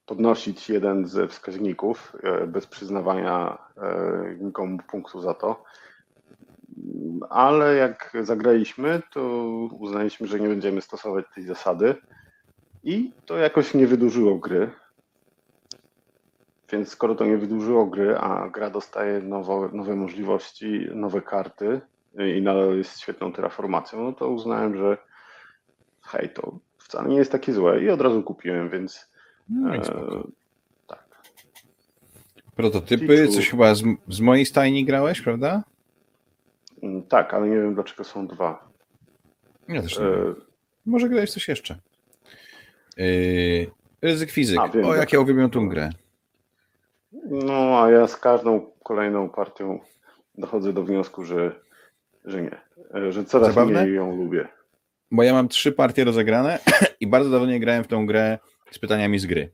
podnosić 0.07 0.71
jeden 0.71 1.07
ze 1.07 1.29
wskaźników 1.29 2.17
bez 2.47 2.67
przyznawania 2.67 3.59
nikomu 4.41 4.79
punktu 4.91 5.21
za 5.21 5.35
to. 5.35 5.65
Ale 7.31 7.75
jak 7.75 8.13
zagraliśmy, 8.23 9.03
to 9.13 9.21
uznaliśmy, 9.81 10.27
że 10.27 10.41
nie 10.41 10.49
będziemy 10.49 10.81
stosować 10.81 11.25
tej 11.35 11.45
zasady 11.45 11.95
i 12.85 13.13
to 13.27 13.37
jakoś 13.37 13.75
nie 13.75 13.87
wydłużyło 13.87 14.39
gry. 14.39 14.71
Więc 16.73 16.89
skoro 16.89 17.15
to 17.15 17.25
nie 17.25 17.37
wydłużyło 17.37 17.87
gry, 17.87 18.19
a 18.19 18.49
gra 18.49 18.71
dostaje 18.71 19.21
nowe, 19.21 19.69
nowe 19.73 19.97
możliwości, 19.97 20.89
nowe 20.95 21.23
karty 21.23 21.81
i 22.37 22.43
nadal 22.43 22.77
jest 22.77 23.01
świetną 23.01 23.33
terraformacją, 23.33 24.03
no 24.03 24.13
to 24.13 24.29
uznałem, 24.29 24.77
że 24.77 24.99
hej, 26.03 26.29
to 26.29 26.59
wcale 26.79 27.09
nie 27.09 27.17
jest 27.17 27.33
takie 27.33 27.53
złe 27.53 27.83
i 27.83 27.91
od 27.91 28.01
razu 28.01 28.23
kupiłem, 28.23 28.71
więc 28.71 29.11
no 29.49 29.75
e, 29.75 29.81
tak. 30.87 31.05
Prototypy, 32.57 33.29
coś 33.29 33.51
chyba 33.51 33.75
z, 33.75 33.83
z 34.09 34.21
mojej 34.21 34.47
stajni 34.47 34.85
grałeś, 34.85 35.23
prawda? 35.23 35.63
Mm, 36.83 37.03
tak, 37.03 37.35
ale 37.35 37.49
nie 37.49 37.57
wiem 37.57 37.75
dlaczego 37.75 38.05
są 38.05 38.27
dwa. 38.27 38.69
Ja 39.69 39.83
też 39.83 39.99
nie 39.99 40.05
e... 40.05 40.35
Może 40.87 41.09
grałeś 41.09 41.31
coś 41.31 41.49
jeszcze. 41.49 41.79
Yy, 42.97 43.71
ryzyk 44.03 44.31
fizyk. 44.31 44.59
A, 44.61 44.69
wiem, 44.69 44.85
o, 44.85 44.95
jak 44.95 45.13
ja 45.13 45.21
uwielbiam 45.21 45.51
tą 45.51 45.69
grę. 45.69 45.91
No, 47.31 47.83
a 47.83 47.91
ja 47.91 48.07
z 48.07 48.17
każdą 48.17 48.71
kolejną 48.85 49.29
partią 49.29 49.81
dochodzę 50.39 50.73
do 50.73 50.83
wniosku, 50.83 51.25
że, 51.25 51.61
że 52.25 52.43
nie, 52.43 52.61
że 53.11 53.25
coraz 53.25 53.49
Zabawne? 53.49 53.83
mniej 53.83 53.95
ją 53.95 54.17
lubię. 54.17 54.49
Bo 55.11 55.23
ja 55.23 55.33
mam 55.33 55.49
trzy 55.49 55.73
partie 55.73 56.05
rozegrane 56.05 56.59
i 57.01 57.07
bardzo 57.07 57.31
dawno 57.31 57.47
nie 57.47 57.61
grałem 57.61 57.85
w 57.85 57.89
tą 57.89 58.07
grę 58.07 58.39
z 58.71 58.79
pytaniami 58.79 59.19
z 59.19 59.27
gry. 59.27 59.51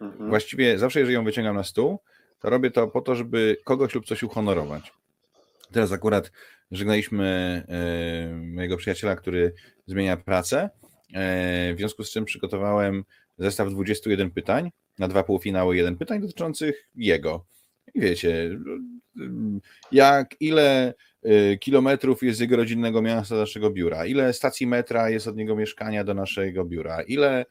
Mhm. 0.00 0.30
Właściwie 0.30 0.78
zawsze, 0.78 1.00
jeżeli 1.00 1.14
ją 1.14 1.24
wyciągam 1.24 1.56
na 1.56 1.64
stół, 1.64 1.98
to 2.40 2.50
robię 2.50 2.70
to 2.70 2.88
po 2.88 3.00
to, 3.00 3.14
żeby 3.14 3.56
kogoś 3.64 3.94
lub 3.94 4.06
coś 4.06 4.22
uhonorować. 4.22 4.92
Teraz 5.72 5.92
akurat 5.92 6.32
żegnaliśmy 6.70 7.26
e, 7.68 8.34
mojego 8.34 8.76
przyjaciela, 8.76 9.16
który 9.16 9.54
zmienia 9.86 10.16
pracę, 10.16 10.70
e, 11.14 11.74
w 11.74 11.78
związku 11.78 12.04
z 12.04 12.10
czym 12.10 12.24
przygotowałem 12.24 13.04
zestaw 13.38 13.70
21 13.70 14.30
pytań 14.30 14.70
na 14.98 15.08
dwa 15.08 15.22
półfinały, 15.22 15.76
jeden 15.76 15.96
pytań 15.96 16.20
dotyczących 16.20 16.88
jego. 16.94 17.46
I 17.94 18.00
wiecie, 18.00 18.58
jak 19.92 20.34
ile 20.40 20.94
y, 21.26 21.58
kilometrów 21.60 22.22
jest 22.22 22.38
z 22.38 22.40
jego 22.40 22.56
rodzinnego 22.56 23.02
miasta 23.02 23.34
do 23.34 23.40
naszego 23.40 23.70
biura, 23.70 24.06
ile 24.06 24.32
stacji 24.32 24.66
metra 24.66 25.10
jest 25.10 25.26
od 25.26 25.36
niego 25.36 25.56
mieszkania 25.56 26.04
do 26.04 26.14
naszego 26.14 26.64
biura, 26.64 27.02
ile 27.02 27.44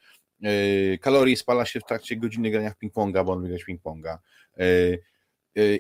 kalorii 1.02 1.36
spala 1.36 1.66
się 1.66 1.80
w 1.80 1.84
trakcie 1.84 2.16
godziny 2.16 2.52
grania 2.52 2.72
w 2.72 2.78
ping-ponga, 2.84 3.26
bo 3.26 3.32
on 3.32 3.48
grać 3.48 3.66
ping-ponga, 3.70 4.18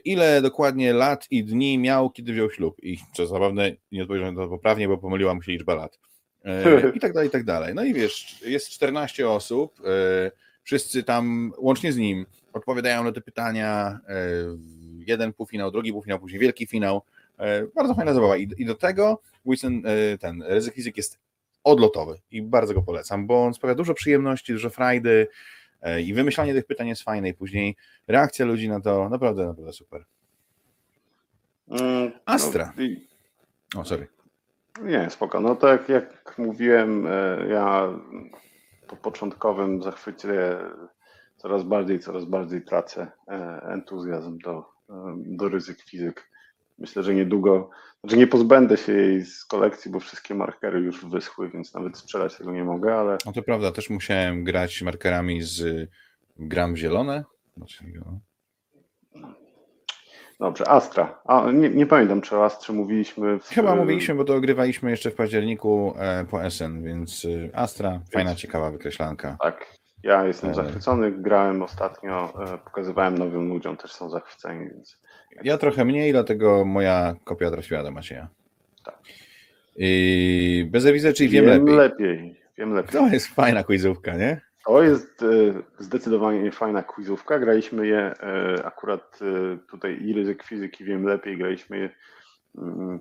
ile 0.05 0.41
dokładnie 0.41 0.93
lat 0.93 1.27
i 1.31 1.43
dni 1.43 1.77
miał, 1.77 2.09
kiedy 2.09 2.33
wziął 2.33 2.51
ślub. 2.51 2.75
I 2.83 2.97
co 3.13 3.27
zabawne, 3.27 3.71
nie 3.91 4.01
odpowiedziałem 4.01 4.35
to 4.35 4.47
poprawnie, 4.47 4.87
bo 4.87 4.97
pomyliła 4.97 5.33
mu 5.33 5.41
się 5.41 5.51
liczba 5.51 5.75
lat. 5.75 5.99
I 6.95 6.99
tak 6.99 7.13
dalej, 7.13 7.27
i 7.27 7.31
tak 7.31 7.43
dalej. 7.43 7.75
No 7.75 7.83
i 7.83 7.93
wiesz, 7.93 8.41
jest 8.45 8.69
14 8.69 9.29
osób, 9.29 9.81
wszyscy 10.63 11.03
tam, 11.03 11.53
łącznie 11.57 11.91
z 11.93 11.97
nim, 11.97 12.25
odpowiadają 12.53 13.03
na 13.03 13.11
te 13.11 13.21
pytania. 13.21 13.99
Jeden 15.07 15.33
półfinał, 15.33 15.71
drugi 15.71 15.93
półfinał, 15.93 16.19
później 16.19 16.39
wielki 16.39 16.67
finał. 16.67 17.01
Bardzo 17.75 17.95
fajna 17.95 18.13
zabawa. 18.13 18.37
I, 18.37 18.65
do 18.65 18.75
tego 18.75 19.21
Wilson, 19.45 19.83
ten 20.19 20.43
ryzyk 20.43 20.73
fizyk 20.73 20.97
jest 20.97 21.19
odlotowy 21.63 22.19
i 22.31 22.41
bardzo 22.41 22.73
go 22.73 22.81
polecam, 22.81 23.27
bo 23.27 23.45
on 23.45 23.53
sprawia 23.53 23.75
dużo 23.75 23.93
przyjemności, 23.93 24.53
dużo 24.53 24.69
frajdy 24.69 25.27
i 26.03 26.13
wymyślanie 26.13 26.53
tych 26.53 26.65
pytań 26.65 26.87
jest 26.87 27.03
fajne 27.03 27.29
i 27.29 27.33
później 27.33 27.75
reakcja 28.07 28.45
ludzi 28.45 28.69
na 28.69 28.79
to 28.79 29.09
naprawdę, 29.09 29.45
naprawdę 29.45 29.73
super. 29.73 30.05
Mm, 31.69 32.11
Astra. 32.25 32.73
No, 33.75 33.81
o, 33.81 33.85
sorry. 33.85 34.07
Nie, 34.81 35.09
spoko. 35.09 35.39
No 35.39 35.55
tak 35.55 35.89
jak 35.89 36.37
mówiłem, 36.37 37.07
ja 37.49 37.89
po 38.87 38.95
początkowym 38.95 39.83
zachwycie 39.83 40.57
coraz 41.37 41.63
bardziej, 41.63 41.99
coraz 41.99 42.25
bardziej 42.25 42.61
tracę 42.61 43.11
e, 43.27 43.61
entuzjazm 43.61 44.37
do, 44.37 44.65
e, 44.89 45.15
do 45.17 45.49
ryzyk 45.49 45.81
fizyk. 45.81 46.29
Myślę, 46.77 47.03
że 47.03 47.15
niedługo, 47.15 47.69
znaczy 48.03 48.17
nie 48.17 48.27
pozbędę 48.27 48.77
się 48.77 48.93
jej 48.93 49.25
z 49.25 49.45
kolekcji, 49.45 49.91
bo 49.91 49.99
wszystkie 49.99 50.35
markery 50.35 50.79
już 50.79 51.05
wyschły, 51.05 51.49
więc 51.49 51.73
nawet 51.73 51.97
sprzedać 51.97 52.37
tego 52.37 52.51
nie 52.51 52.63
mogę, 52.63 52.95
ale... 52.95 53.17
No 53.25 53.33
to 53.33 53.41
prawda, 53.41 53.71
też 53.71 53.89
musiałem 53.89 54.43
grać 54.43 54.81
markerami 54.81 55.41
z 55.41 55.89
gram 56.37 56.77
zielone. 56.77 57.23
Znaczy, 57.57 57.83
no. 57.95 58.19
Dobrze, 60.39 60.69
Astra. 60.69 61.21
A, 61.25 61.51
nie, 61.51 61.69
nie, 61.69 61.85
pamiętam, 61.85 62.21
czy 62.21 62.37
o 62.37 62.45
Astrze 62.45 62.73
mówiliśmy. 62.73 63.39
W... 63.39 63.47
Chyba 63.47 63.75
mówiliśmy, 63.75 64.15
bo 64.15 64.23
to 64.23 64.35
ogrywaliśmy 64.35 64.91
jeszcze 64.91 65.11
w 65.11 65.15
październiku 65.15 65.93
e, 65.99 66.25
po 66.25 66.49
SN, 66.49 66.83
więc 66.83 67.25
y, 67.25 67.49
Astra, 67.53 68.01
fajna, 68.13 68.35
ciekawa 68.35 68.71
wykreślanka. 68.71 69.37
Tak, 69.41 69.77
ja 70.03 70.25
jestem 70.25 70.49
e... 70.49 70.53
zachwycony. 70.53 71.11
Grałem 71.11 71.61
ostatnio, 71.61 72.33
e, 72.53 72.57
pokazywałem 72.57 73.17
nowym 73.17 73.49
ludziom, 73.49 73.77
też 73.77 73.91
są 73.91 74.09
zachwyceni. 74.09 74.69
Więc... 74.69 74.97
Ja 75.43 75.57
trochę 75.57 75.85
mniej, 75.85 76.11
dlatego 76.11 76.65
moja 76.65 77.15
kopia 77.23 77.51
trafiła 77.51 77.83
do 77.83 77.91
Macieja. 77.91 78.27
Tak. 78.85 78.99
I 79.75 80.67
bez 80.71 80.85
widzę, 80.85 81.13
czyli 81.13 81.29
wiem, 81.29 81.45
wiem 81.45 81.65
lepiej. 81.65 81.75
lepiej. 81.75 82.41
Wiem 82.57 82.73
lepiej. 82.73 82.91
To 82.91 83.07
jest 83.07 83.27
fajna 83.27 83.63
quizówka, 83.63 84.17
nie? 84.17 84.41
To 84.67 84.83
jest 84.83 85.23
e, 85.23 85.53
zdecydowanie 85.79 86.51
fajna 86.51 86.83
quizówka. 86.83 87.39
Graliśmy 87.39 87.87
je 87.87 87.99
e, 87.99 88.65
akurat 88.65 89.19
e, 89.21 89.57
tutaj 89.71 90.03
i 90.03 90.13
ryzyk 90.13 90.43
fizyki 90.43 90.83
wiem 90.83 91.03
lepiej. 91.03 91.37
Graliśmy 91.37 91.77
je 91.77 91.89
mm, 92.57 92.99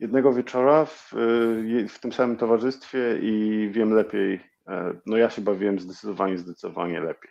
jednego 0.00 0.32
wieczora 0.32 0.84
w, 0.84 1.10
w 1.88 1.98
tym 2.00 2.12
samym 2.12 2.36
towarzystwie 2.36 3.18
i 3.22 3.68
wiem 3.72 3.92
lepiej. 3.92 4.40
No 5.06 5.16
ja 5.16 5.30
się 5.30 5.42
bawiłem 5.42 5.80
zdecydowanie, 5.80 6.38
zdecydowanie 6.38 7.00
lepiej. 7.00 7.30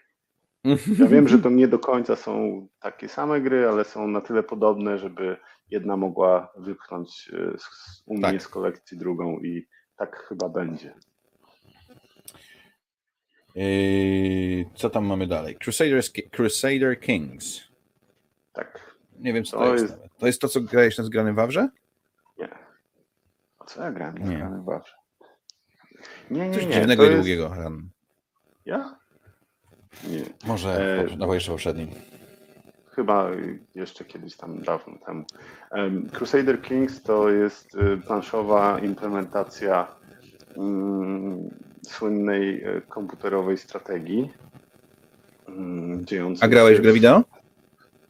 Ja 1.00 1.08
wiem, 1.08 1.28
że 1.28 1.40
to 1.40 1.50
nie 1.50 1.68
do 1.68 1.80
końca 1.80 2.16
są 2.16 2.68
takie 2.80 3.10
same 3.10 3.42
gry, 3.42 3.68
ale 3.68 3.84
są 3.84 4.08
na 4.08 4.22
tyle 4.22 4.44
podobne, 4.44 4.98
żeby 4.98 5.38
jedna 5.72 5.98
mogła 5.98 6.54
wypchnąć 6.58 7.32
u 8.06 8.14
mnie 8.14 8.32
tak. 8.32 8.42
z 8.42 8.48
kolekcji 8.48 8.98
drugą 8.98 9.40
i 9.40 9.68
tak 9.98 10.26
chyba 10.30 10.50
będzie. 10.50 10.94
Yy, 13.56 14.66
co 14.76 14.90
tam 14.90 15.06
mamy 15.06 15.28
dalej? 15.28 15.56
Crusaders, 15.56 16.12
Crusader 16.32 17.00
Kings. 17.00 17.62
Tak. 18.54 18.96
Nie 19.20 19.34
wiem, 19.34 19.44
co 19.44 19.58
to, 19.58 19.64
to 19.64 19.74
jest. 19.74 19.84
jest 19.84 19.98
to 20.18 20.28
jest 20.28 20.42
to, 20.42 20.48
co 20.48 20.62
grałeś 20.62 20.98
na 20.98 21.04
zgranym 21.04 21.36
Wawrze? 21.36 21.70
Nie. 22.38 22.50
A 23.60 23.66
co 23.66 23.84
ja 23.84 23.92
grałem 23.92 24.18
na 24.18 24.26
zgranym 24.26 24.64
Wawrze? 24.64 24.94
Nie, 26.32 26.50
nie, 26.50 26.54
Coś 26.56 26.66
nie. 26.66 26.72
dziwnego 26.72 27.04
i 27.04 27.06
jest... 27.06 27.18
długiego. 27.18 27.56
Ja? 28.66 29.00
Nie. 30.10 30.24
Może 30.48 31.00
e... 31.04 31.18
bo 31.18 31.34
jeszcze 31.34 31.52
poprzednim. 31.52 31.90
chyba 32.96 33.30
jeszcze 33.76 34.06
kiedyś 34.06 34.36
tam 34.36 34.62
dawno 34.62 34.98
temu. 35.06 35.26
Crusader 36.12 36.62
Kings 36.62 37.02
to 37.02 37.30
jest 37.30 37.76
y, 37.76 37.98
planszowa 37.98 38.80
implementacja 38.80 39.88
mm, 40.58 41.50
słynnej 41.88 42.68
y, 42.68 42.82
komputerowej 42.82 43.58
strategii. 43.58 44.32
Mm, 45.48 46.06
A 46.42 46.48
grałeś 46.48 46.78
w 46.78 46.82
grę 46.82 46.94
wideo? 46.94 47.24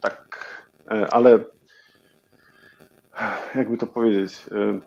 Tak, 0.00 0.46
e, 0.90 1.14
ale 1.14 1.38
jakby 3.54 3.78
to 3.78 3.86
powiedzieć, 3.86 4.46
e, 4.52 4.80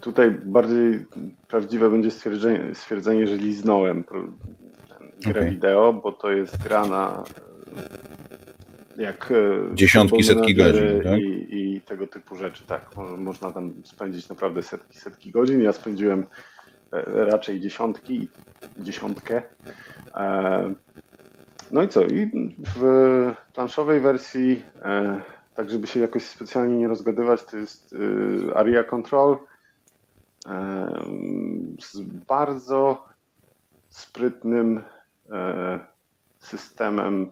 tutaj 0.00 0.30
bardziej 0.30 1.06
prawdziwe 1.48 1.90
będzie 1.90 2.10
stwierdzenie, 2.10 2.74
stwierdzenie 2.74 3.26
że 3.26 3.36
liznąłem 3.36 4.04
grę 5.24 5.40
okay. 5.40 5.50
wideo, 5.50 5.92
bo 5.92 6.12
to 6.12 6.30
jest 6.30 6.62
gra 6.62 6.86
na 6.86 7.24
jak 8.96 9.30
e, 9.30 9.74
dziesiątki, 9.74 10.24
setki 10.24 10.54
godzin 10.54 11.02
tak? 11.04 11.18
i, 11.18 11.46
i, 11.50 11.80
tego 11.80 12.06
typu 12.06 12.36
rzeczy, 12.36 12.64
tak. 12.66 12.90
Można 13.18 13.52
tam 13.52 13.72
spędzić 13.84 14.28
naprawdę 14.28 14.62
setki, 14.62 14.98
setki 14.98 15.30
godzin. 15.30 15.62
Ja 15.62 15.72
spędziłem 15.72 16.26
e, 16.92 17.24
raczej 17.24 17.60
dziesiątki, 17.60 18.28
dziesiątkę. 18.78 19.42
E, 20.14 20.74
no 21.70 21.82
i 21.82 21.88
co? 21.88 22.04
I 22.04 22.30
w 22.76 23.32
planszowej 23.54 24.00
wersji, 24.00 24.62
tak 25.54 25.70
żeby 25.70 25.86
się 25.86 26.00
jakoś 26.00 26.22
specjalnie 26.22 26.76
nie 26.76 26.88
rozgadywać, 26.88 27.44
to 27.44 27.56
jest 27.56 27.94
Area 28.54 28.84
Control 28.84 29.36
z 31.80 32.00
bardzo 32.00 33.04
sprytnym 33.88 34.82
systemem 36.38 37.30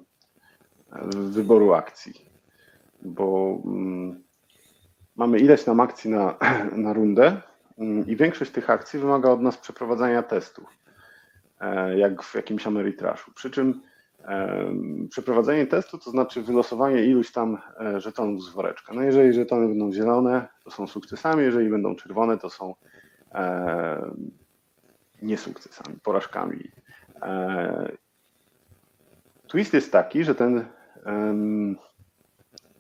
wyboru 1.14 1.72
akcji, 1.72 2.14
bo 3.02 3.59
mm, 3.64 4.22
mamy 5.16 5.38
ileś 5.38 5.64
tam 5.64 5.81
akcji 5.81 6.11
na, 6.11 6.38
na 6.76 6.92
rundę 6.92 7.40
mm, 7.78 8.07
i 8.07 8.16
większość 8.16 8.50
tych 8.50 8.70
akcji 8.70 9.00
wymaga 9.00 9.31
od 9.31 9.40
nas 9.40 9.57
przeprowadzania 9.59 10.22
testów, 10.22 10.78
e, 11.61 11.98
jak 11.98 12.22
w 12.22 12.35
jakimś 12.35 12.66
Ameritraszu. 12.66 13.33
Przy 13.33 13.50
czym 13.50 13.81
przeprowadzenie 15.11 15.66
testu 15.66 15.98
to 15.98 16.11
znaczy 16.11 16.42
wylosowanie 16.42 17.05
iluś 17.05 17.33
tam 17.33 17.59
e, 17.81 18.00
żetonów 18.00 18.44
z 18.44 18.48
woreczka. 18.48 18.94
No 18.94 19.02
jeżeli 19.02 19.33
żetony 19.33 19.68
będą 19.68 19.92
zielone, 19.92 20.48
to 20.64 20.70
są 20.70 20.87
sukcesami, 20.87 21.42
jeżeli 21.42 21.70
będą 21.70 21.96
czerwone, 21.96 22.38
to 22.38 22.50
są 22.50 22.74
e, 23.35 24.12
niesukcesami, 25.22 25.98
porażkami. 26.02 26.70
Twist 29.49 29.75
jest 29.75 29.93
taki, 29.93 30.25
że 30.25 30.35
ten 30.35 30.65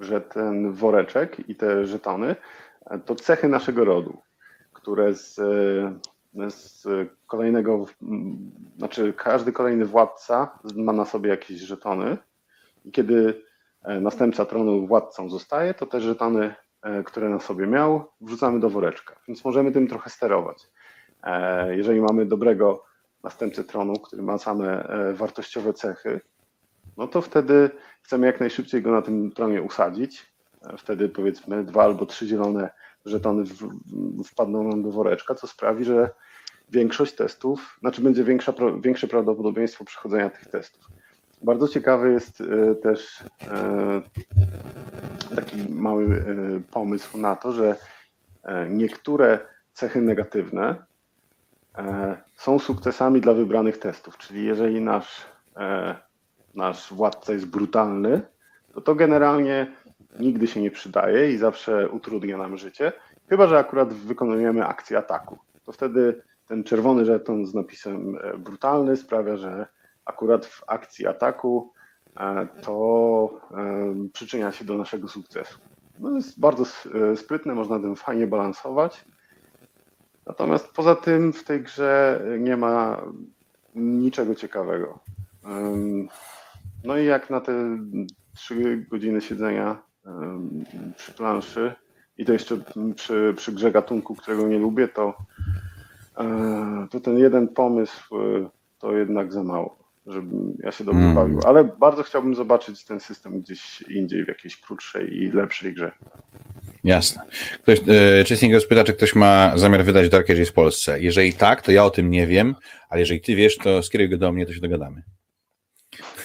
że 0.00 0.20
ten 0.20 0.72
woreczek 0.72 1.48
i 1.48 1.54
te 1.54 1.86
żetony 1.86 2.36
e, 2.86 2.98
to 2.98 3.14
cechy 3.14 3.48
naszego 3.48 3.84
rodu, 3.84 4.18
które 4.72 5.14
z, 5.14 5.38
e, 5.38 6.50
z 6.50 6.86
kolejnego, 7.26 7.86
znaczy 8.78 9.12
każdy 9.12 9.52
kolejny 9.52 9.84
władca 9.84 10.58
ma 10.76 10.92
na 10.92 11.04
sobie 11.04 11.30
jakieś 11.30 11.60
żetony 11.60 12.18
i 12.84 12.92
kiedy 12.92 13.42
e, 13.82 14.00
następca 14.00 14.44
tronu 14.44 14.86
władcą 14.86 15.30
zostaje, 15.30 15.74
to 15.74 15.86
te 15.86 16.00
żetony, 16.00 16.54
które 17.04 17.28
na 17.28 17.40
sobie 17.40 17.66
miał, 17.66 18.04
wrzucamy 18.20 18.60
do 18.60 18.70
woreczka, 18.70 19.16
więc 19.28 19.44
możemy 19.44 19.72
tym 19.72 19.88
trochę 19.88 20.10
sterować. 20.10 20.68
Jeżeli 21.70 22.00
mamy 22.00 22.26
dobrego 22.26 22.84
następcę 23.22 23.64
tronu, 23.64 23.94
który 23.94 24.22
ma 24.22 24.38
same 24.38 24.88
wartościowe 25.14 25.72
cechy, 25.72 26.20
no 26.96 27.08
to 27.08 27.22
wtedy 27.22 27.70
chcemy 28.02 28.26
jak 28.26 28.40
najszybciej 28.40 28.82
go 28.82 28.90
na 28.90 29.02
tym 29.02 29.32
tronie 29.32 29.62
usadzić. 29.62 30.32
Wtedy 30.78 31.08
powiedzmy 31.08 31.64
dwa 31.64 31.84
albo 31.84 32.06
trzy 32.06 32.26
zielone 32.26 32.70
żetony 33.04 33.44
wpadną 34.24 34.62
nam 34.68 34.82
do 34.82 34.90
woreczka, 34.90 35.34
co 35.34 35.46
sprawi, 35.46 35.84
że 35.84 36.10
większość 36.70 37.14
testów, 37.14 37.76
znaczy 37.80 38.02
będzie 38.02 38.24
większa, 38.24 38.52
większe 38.80 39.08
prawdopodobieństwo 39.08 39.84
przechodzenia 39.84 40.30
tych 40.30 40.46
testów. 40.46 40.88
Bardzo 41.42 41.68
ciekawy 41.68 42.12
jest 42.12 42.40
e, 42.40 42.74
też 42.74 43.24
e, 43.50 44.02
taki 45.36 45.68
mały 45.70 46.04
e, 46.04 46.24
pomysł 46.72 47.18
na 47.18 47.36
to, 47.36 47.52
że 47.52 47.76
niektóre 48.70 49.38
cechy 49.72 50.00
negatywne 50.00 50.84
są 52.34 52.58
sukcesami 52.58 53.20
dla 53.20 53.32
wybranych 53.32 53.78
testów, 53.78 54.18
czyli 54.18 54.44
jeżeli 54.44 54.80
nasz 54.80 55.26
nasz 56.54 56.92
władca 56.92 57.32
jest 57.32 57.46
brutalny, 57.46 58.22
to 58.74 58.80
to 58.80 58.94
generalnie 58.94 59.72
nigdy 60.20 60.46
się 60.46 60.60
nie 60.60 60.70
przydaje 60.70 61.32
i 61.32 61.38
zawsze 61.38 61.88
utrudnia 61.88 62.36
nam 62.36 62.56
życie, 62.56 62.92
chyba 63.28 63.46
że 63.46 63.58
akurat 63.58 63.92
wykonujemy 63.92 64.66
akcję 64.66 64.98
ataku. 64.98 65.38
To 65.64 65.72
wtedy 65.72 66.22
ten 66.48 66.64
czerwony 66.64 67.04
żeton 67.04 67.46
z 67.46 67.54
napisem 67.54 68.18
e, 68.22 68.38
brutalny 68.38 68.96
sprawia, 68.96 69.36
że 69.36 69.66
akurat 70.04 70.46
w 70.46 70.64
akcji 70.66 71.06
ataku 71.06 71.72
e, 72.16 72.46
to 72.62 73.40
e, 73.50 74.08
przyczynia 74.12 74.52
się 74.52 74.64
do 74.64 74.78
naszego 74.78 75.08
sukcesu. 75.08 75.58
No 75.98 76.16
jest 76.16 76.40
bardzo 76.40 76.64
sprytne, 77.16 77.54
można 77.54 77.78
tym 77.78 77.96
fajnie 77.96 78.26
balansować. 78.26 79.04
Natomiast 80.26 80.68
poza 80.68 80.94
tym 80.94 81.32
w 81.32 81.44
tej 81.44 81.62
grze 81.62 82.20
nie 82.38 82.56
ma 82.56 83.02
niczego 83.74 84.34
ciekawego. 84.34 84.98
No 86.84 86.98
i 86.98 87.06
jak 87.06 87.30
na 87.30 87.40
te 87.40 87.78
trzy 88.34 88.86
godziny 88.90 89.20
siedzenia 89.20 89.82
przy 90.96 91.12
planszy 91.12 91.74
i 92.18 92.24
to 92.24 92.32
jeszcze 92.32 92.58
przy, 92.94 93.34
przy 93.36 93.52
grze 93.52 93.72
gatunku, 93.72 94.14
którego 94.14 94.48
nie 94.48 94.58
lubię, 94.58 94.88
to, 94.88 95.14
e, 96.18 96.86
to 96.90 97.00
ten 97.00 97.18
jeden 97.18 97.48
pomysł 97.48 98.16
e, 98.16 98.48
to 98.78 98.92
jednak 98.92 99.32
za 99.32 99.44
mało, 99.44 99.76
żebym 100.06 100.56
ja 100.64 100.72
się 100.72 100.84
dobrze 100.84 101.00
mm. 101.00 101.14
bawił. 101.14 101.40
Ale 101.46 101.64
bardzo 101.64 102.02
chciałbym 102.02 102.34
zobaczyć 102.34 102.84
ten 102.84 103.00
system 103.00 103.40
gdzieś 103.40 103.82
indziej, 103.82 104.24
w 104.24 104.28
jakiejś 104.28 104.60
krótszej 104.60 105.22
i 105.22 105.30
lepszej 105.30 105.74
grze. 105.74 105.92
Jasne. 106.84 107.22
Ktoś, 107.62 107.78
e, 107.78 108.24
Chasing 108.28 108.62
spyta, 108.62 108.84
czy 108.84 108.92
ktoś 108.92 109.14
ma 109.14 109.52
zamiar 109.56 109.84
wydać 109.84 110.08
Dark 110.08 110.30
Ages 110.30 110.50
w 110.50 110.52
Polsce. 110.52 111.00
Jeżeli 111.00 111.32
tak, 111.32 111.62
to 111.62 111.72
ja 111.72 111.84
o 111.84 111.90
tym 111.90 112.10
nie 112.10 112.26
wiem, 112.26 112.54
ale 112.88 113.00
jeżeli 113.00 113.20
ty 113.20 113.34
wiesz, 113.34 113.58
to 113.58 113.82
skieruj 113.82 114.08
go 114.08 114.18
do 114.18 114.32
mnie, 114.32 114.46
to 114.46 114.52
się 114.52 114.60
dogadamy. 114.60 115.02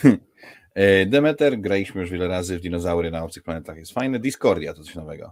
E, 0.78 1.06
Demeter, 1.06 1.60
graliśmy 1.60 2.02
już 2.02 2.10
wiele 2.10 2.28
razy 2.28 2.58
w 2.58 2.62
dinozaury 2.62 3.12
na 3.12 3.24
obcych 3.24 3.44
planetach, 3.44 3.78
jest 3.78 3.94
fajne. 3.94 4.20
Discordia 4.20 4.74
to 4.74 4.84
coś 4.84 4.96
nowego. 4.96 5.32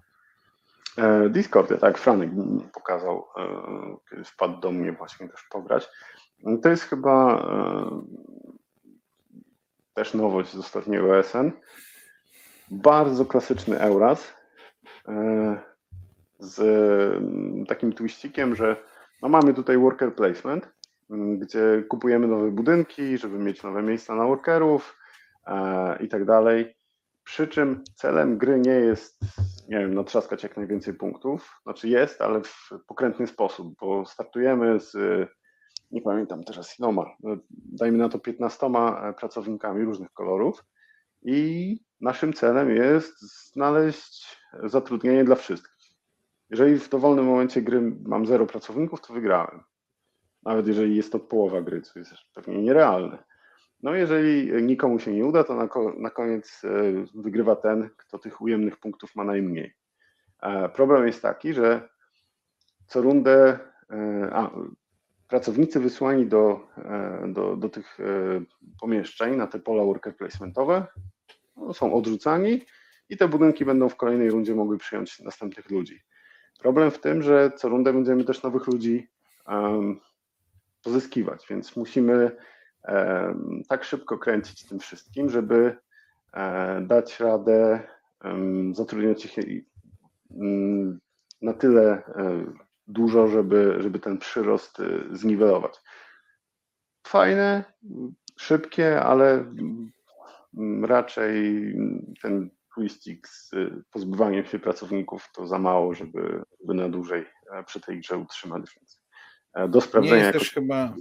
E, 0.97 1.29
Discordia, 1.29 1.77
tak, 1.77 1.97
Franek 1.97 2.29
pokazał, 2.73 3.25
e, 3.37 3.41
kiedy 4.09 4.23
wpadł 4.23 4.59
do 4.59 4.71
mnie 4.71 4.91
właśnie 4.91 5.29
też 5.29 5.43
pograć. 5.51 5.87
To 6.63 6.69
jest 6.69 6.83
chyba 6.83 7.47
też 9.93 10.13
nowość 10.13 10.49
z 10.51 10.59
ostatniego 10.59 11.23
SN. 11.23 11.51
Bardzo 12.71 13.25
klasyczny 13.25 13.79
Euras 13.79 14.33
z 16.39 16.57
takim 17.67 17.93
twiścikiem, 17.93 18.55
że 18.55 18.75
no 19.21 19.29
mamy 19.29 19.53
tutaj 19.53 19.77
worker 19.77 20.15
placement, 20.15 20.69
gdzie 21.09 21.83
kupujemy 21.89 22.27
nowe 22.27 22.51
budynki, 22.51 23.17
żeby 23.17 23.39
mieć 23.39 23.63
nowe 23.63 23.83
miejsca 23.83 24.15
na 24.15 24.25
workerów, 24.25 24.95
E, 25.47 25.97
i 26.03 26.07
tak 26.07 26.25
dalej. 26.25 26.75
Przy 27.23 27.47
czym 27.47 27.83
celem 27.95 28.37
gry 28.37 28.59
nie 28.59 28.71
jest, 28.71 29.19
nie 29.69 29.79
wiem, 29.79 29.93
natrzaskać 29.93 30.43
jak 30.43 30.57
najwięcej 30.57 30.93
punktów. 30.93 31.59
Znaczy 31.63 31.89
jest, 31.89 32.21
ale 32.21 32.41
w 32.43 32.69
pokrętny 32.87 33.27
sposób, 33.27 33.75
bo 33.79 34.05
startujemy 34.05 34.79
z, 34.79 34.93
nie 35.91 36.01
pamiętam 36.01 36.43
teraz 36.43 36.79
iloma, 36.79 37.05
no, 37.19 37.37
dajmy 37.49 37.97
na 37.97 38.09
to 38.09 38.19
15 38.19 38.67
pracownikami 39.17 39.85
różnych 39.85 40.13
kolorów 40.13 40.63
i 41.21 41.79
naszym 42.01 42.33
celem 42.33 42.75
jest 42.75 43.21
znaleźć 43.51 44.37
zatrudnienie 44.63 45.23
dla 45.23 45.35
wszystkich. 45.35 45.75
Jeżeli 46.49 46.79
w 46.79 46.89
dowolnym 46.89 47.25
momencie 47.25 47.61
gry 47.61 47.81
mam 48.05 48.25
zero 48.25 48.45
pracowników, 48.45 49.01
to 49.01 49.13
wygrałem. 49.13 49.63
Nawet 50.43 50.67
jeżeli 50.67 50.95
jest 50.95 51.11
to 51.11 51.19
połowa 51.19 51.61
gry, 51.61 51.81
co 51.81 51.99
jest 51.99 52.11
pewnie 52.33 52.61
nierealne. 52.61 53.23
No 53.83 53.95
jeżeli 53.95 54.63
nikomu 54.63 54.99
się 54.99 55.13
nie 55.13 55.25
uda, 55.25 55.43
to 55.43 55.55
na, 55.55 55.69
na 55.97 56.09
koniec 56.09 56.61
e, 56.63 56.69
wygrywa 57.21 57.55
ten, 57.55 57.89
kto 57.97 58.19
tych 58.19 58.41
ujemnych 58.41 58.77
punktów 58.77 59.15
ma 59.15 59.23
najmniej. 59.23 59.73
E, 60.41 60.69
problem 60.69 61.07
jest 61.07 61.21
taki, 61.21 61.53
że 61.53 61.89
co 62.87 63.01
rundę 63.01 63.59
e, 63.89 64.29
a, 64.33 64.51
pracownicy 65.27 65.79
wysłani 65.79 66.25
do, 66.25 66.67
do, 67.27 67.55
do 67.55 67.69
tych 67.69 67.97
pomieszczeń 68.79 69.35
na 69.35 69.47
te 69.47 69.59
pola 69.59 69.83
worker 69.83 70.15
placementowe 70.15 70.87
no, 71.57 71.73
są 71.73 71.93
odrzucani 71.93 72.61
i 73.09 73.17
te 73.17 73.27
budynki 73.27 73.65
będą 73.65 73.89
w 73.89 73.95
kolejnej 73.95 74.29
rundzie 74.29 74.55
mogły 74.55 74.77
przyjąć 74.77 75.19
następnych 75.19 75.69
ludzi. 75.69 76.01
Problem 76.59 76.91
w 76.91 76.99
tym, 76.99 77.21
że 77.21 77.51
co 77.57 77.69
rundę 77.69 77.93
będziemy 77.93 78.23
też 78.23 78.43
nowych 78.43 78.67
ludzi 78.67 79.07
um, 79.47 79.99
pozyskiwać, 80.83 81.45
więc 81.49 81.75
musimy 81.75 82.31
tak 83.69 83.83
szybko 83.83 84.17
kręcić 84.17 84.65
tym 84.65 84.79
wszystkim, 84.79 85.29
żeby 85.29 85.77
dać 86.81 87.19
radę 87.19 87.79
zatrudniać 88.71 89.25
ich 89.25 89.39
mm, 90.31 90.99
na 91.41 91.53
tyle 91.53 92.03
dużo, 92.87 93.27
żeby, 93.27 93.75
żeby 93.79 93.99
ten 93.99 94.17
przyrost 94.17 94.77
zniwelować. 95.11 95.81
Fajne, 97.07 97.63
szybkie, 98.39 99.01
ale 99.01 99.45
raczej 100.81 101.73
ten 102.21 102.49
twistik 102.75 103.27
z 103.27 103.51
pozbywaniem 103.91 104.45
się 104.45 104.59
pracowników 104.59 105.29
to 105.33 105.47
za 105.47 105.59
mało, 105.59 105.93
żeby, 105.93 106.43
żeby 106.59 106.73
na 106.73 106.89
dłużej 106.89 107.25
przy 107.65 107.81
tej 107.81 107.99
grze 107.99 108.17
utrzymać. 108.17 108.75
Więc 108.75 109.01
do 109.71 109.81
sprawdzenia 109.81 110.15
nie 110.15 110.21
jest 110.21 110.39
też 110.39 110.51
chyba 110.51 110.93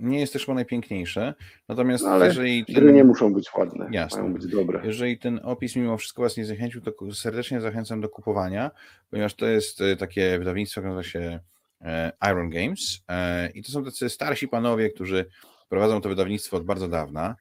Nie 0.00 0.20
jest 0.20 0.32
też 0.32 0.44
chyba 0.44 0.54
najpiękniejsze, 0.54 1.34
natomiast 1.68 2.04
no, 2.04 2.10
ale 2.10 2.26
jeżeli 2.26 2.64
ten... 2.64 2.94
nie 2.94 3.04
muszą 3.04 3.34
być 3.34 3.54
ładne, 3.54 3.88
Jasne. 3.90 4.20
mają 4.20 4.34
być 4.34 4.46
dobre. 4.46 4.80
Jeżeli 4.84 5.18
ten 5.18 5.40
opis 5.42 5.76
mimo 5.76 5.96
wszystko 5.96 6.22
Was 6.22 6.36
nie 6.36 6.44
zachęcił, 6.44 6.80
to 6.80 6.92
serdecznie 7.14 7.60
zachęcam 7.60 8.00
do 8.00 8.08
kupowania, 8.08 8.70
ponieważ 9.10 9.34
to 9.34 9.46
jest 9.46 9.80
e, 9.80 9.96
takie 9.96 10.38
wydawnictwo, 10.38 10.80
które 10.80 10.94
nazywa 10.94 11.12
się 11.12 11.40
e, 11.80 12.12
Iron 12.30 12.50
Games 12.50 13.02
e, 13.08 13.50
i 13.50 13.62
to 13.62 13.72
są 13.72 13.84
tacy 13.84 14.08
starsi 14.08 14.48
panowie, 14.48 14.90
którzy 14.90 15.26
prowadzą 15.68 16.00
to 16.00 16.08
wydawnictwo 16.08 16.56
od 16.56 16.64
bardzo 16.64 16.88
dawna 16.88 17.36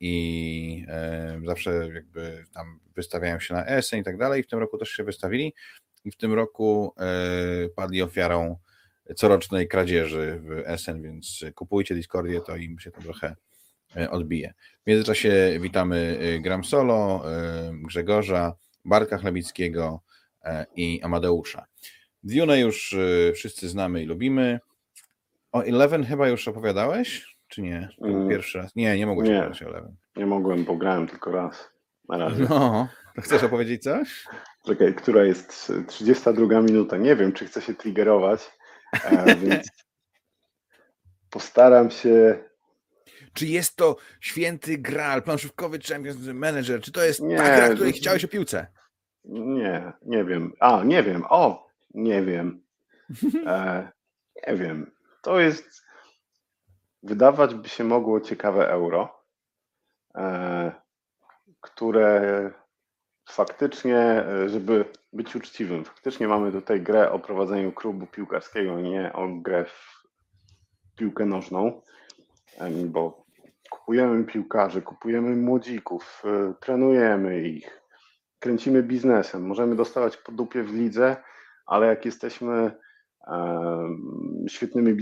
i 0.00 0.86
zawsze 1.46 1.88
jakby 1.94 2.44
tam 2.54 2.80
wystawiają 2.96 3.40
się 3.40 3.54
na 3.54 3.66
Essen 3.66 4.00
i 4.00 4.04
tak 4.04 4.18
dalej. 4.18 4.42
W 4.42 4.46
tym 4.46 4.58
roku 4.58 4.78
też 4.78 4.88
się 4.88 5.04
wystawili 5.04 5.54
i 6.04 6.10
w 6.10 6.16
tym 6.16 6.34
roku 6.34 6.94
padli 7.76 8.02
ofiarą 8.02 8.56
corocznej 9.16 9.68
kradzieży 9.68 10.40
w 10.44 10.62
Essen, 10.66 11.02
więc 11.02 11.44
kupujcie 11.54 11.94
Discordię, 11.94 12.40
to 12.40 12.56
im 12.56 12.78
się 12.78 12.90
to 12.90 13.00
trochę 13.00 13.36
e, 13.96 14.10
odbije. 14.10 14.54
W 14.84 14.86
międzyczasie 14.86 15.58
witamy 15.60 16.18
e, 16.20 16.38
Gram 16.38 16.64
Solo, 16.64 17.22
e, 17.32 17.72
Grzegorza, 17.72 18.54
Barka 18.84 19.18
Chlebickiego 19.18 20.00
i 20.76 21.00
Amadeusza. 21.02 21.66
Dune 22.22 22.60
już 22.60 22.96
wszyscy 23.34 23.68
znamy 23.68 24.02
i 24.02 24.06
lubimy. 24.06 24.60
O 25.52 25.62
Eleven 25.62 26.04
chyba 26.04 26.28
już 26.28 26.48
opowiadałeś, 26.48 27.36
czy 27.48 27.62
nie? 27.62 27.88
Mm. 28.00 28.28
Pierwszy 28.28 28.58
raz. 28.58 28.76
Nie, 28.76 28.96
nie 28.96 29.06
mogłeś 29.06 29.28
nie, 29.28 29.34
opowiadać 29.34 29.62
o 29.62 29.66
Eleven. 29.66 29.96
Nie 30.16 30.26
mogłem, 30.26 30.64
bo 30.64 30.76
grałem 30.76 31.06
tylko 31.06 31.32
raz. 31.32 31.70
Na 32.08 32.18
razie. 32.18 32.46
No, 32.50 32.88
to 33.14 33.22
chcesz 33.22 33.42
opowiedzieć 33.42 33.82
coś? 33.82 34.24
Czekaj, 34.66 34.94
która 34.94 35.24
jest 35.24 35.72
32 35.86 36.60
minuta. 36.60 36.96
Nie 36.96 37.16
wiem, 37.16 37.32
czy 37.32 37.46
chcę 37.46 37.62
się 37.62 37.74
triggerować, 37.74 38.50
więc 39.42 39.68
postaram 41.30 41.90
się. 41.90 42.44
Czy 43.32 43.46
jest 43.46 43.76
to 43.76 43.96
święty 44.20 44.78
gral, 44.78 45.22
planszówkowy 45.22 45.78
Champions 45.78 46.18
Manager? 46.18 46.80
Czy 46.80 46.92
to 46.92 47.04
jest 47.04 47.20
nie, 47.20 47.36
ta 47.36 47.56
gra, 47.56 47.74
której 47.74 47.92
chciałeś 47.92 48.24
o 48.24 48.28
piłce? 48.28 48.66
Nie, 49.24 49.92
nie 50.02 50.24
wiem. 50.24 50.52
A, 50.60 50.84
nie 50.84 51.02
wiem. 51.02 51.24
O, 51.28 51.68
nie 51.94 52.22
wiem. 52.22 52.62
E, 53.46 53.88
nie 54.46 54.56
wiem. 54.56 54.92
To 55.22 55.40
jest. 55.40 55.82
Wydawać 57.02 57.54
by 57.54 57.68
się 57.68 57.84
mogło 57.84 58.20
ciekawe 58.20 58.68
euro, 58.70 59.24
e, 60.14 60.72
które 61.60 62.50
faktycznie, 63.28 63.96
e, 63.96 64.48
żeby 64.48 64.84
być 65.12 65.36
uczciwym, 65.36 65.84
faktycznie 65.84 66.28
mamy 66.28 66.52
tutaj 66.52 66.80
grę 66.80 67.10
o 67.10 67.18
prowadzeniu 67.18 67.72
klubu 67.72 68.06
piłkarskiego, 68.06 68.80
nie 68.80 69.12
o 69.12 69.28
grę 69.28 69.64
w 69.64 70.02
piłkę 70.96 71.26
nożną, 71.26 71.82
bo 72.86 73.24
kupujemy 73.70 74.24
piłkarzy, 74.24 74.82
kupujemy 74.82 75.36
młodzików, 75.36 76.22
e, 76.24 76.54
trenujemy 76.60 77.48
ich, 77.48 77.80
kręcimy 78.38 78.82
biznesem, 78.82 79.46
możemy 79.46 79.76
dostawać 79.76 80.16
po 80.16 80.32
dupie 80.32 80.62
w 80.62 80.74
lidze, 80.74 81.16
ale 81.66 81.86
jak 81.86 82.04
jesteśmy 82.04 82.72
świetnymi 84.48 84.94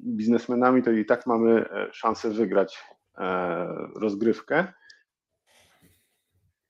biznesmenami, 0.00 0.82
to 0.82 0.90
i 0.90 1.04
tak 1.04 1.26
mamy 1.26 1.70
e, 1.70 1.88
szansę 1.92 2.30
wygrać 2.30 2.84
rozgrywkę. 3.96 4.72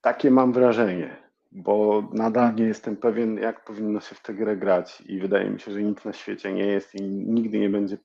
Takie 0.01 0.31
mam 0.31 0.53
wrażenie, 0.53 1.28
bo 1.51 2.03
nadal 2.13 2.55
nie 2.55 2.63
jestem 2.63 2.97
pewien, 2.97 3.37
jak 3.37 3.65
powinno 3.65 3.99
się 3.99 4.15
w 4.15 4.21
tę 4.21 4.33
grę 4.33 4.57
grać 4.57 5.01
i 5.01 5.19
wydaje 5.19 5.49
mi 5.49 5.59
się, 5.59 5.71
że 5.71 5.83
nikt 5.83 6.05
na 6.05 6.13
świecie 6.13 6.53
nie 6.53 6.65
jest 6.65 6.95
i 6.95 7.01
nigdy 7.01 7.59
nie 7.59 7.69
będzie 7.69 7.97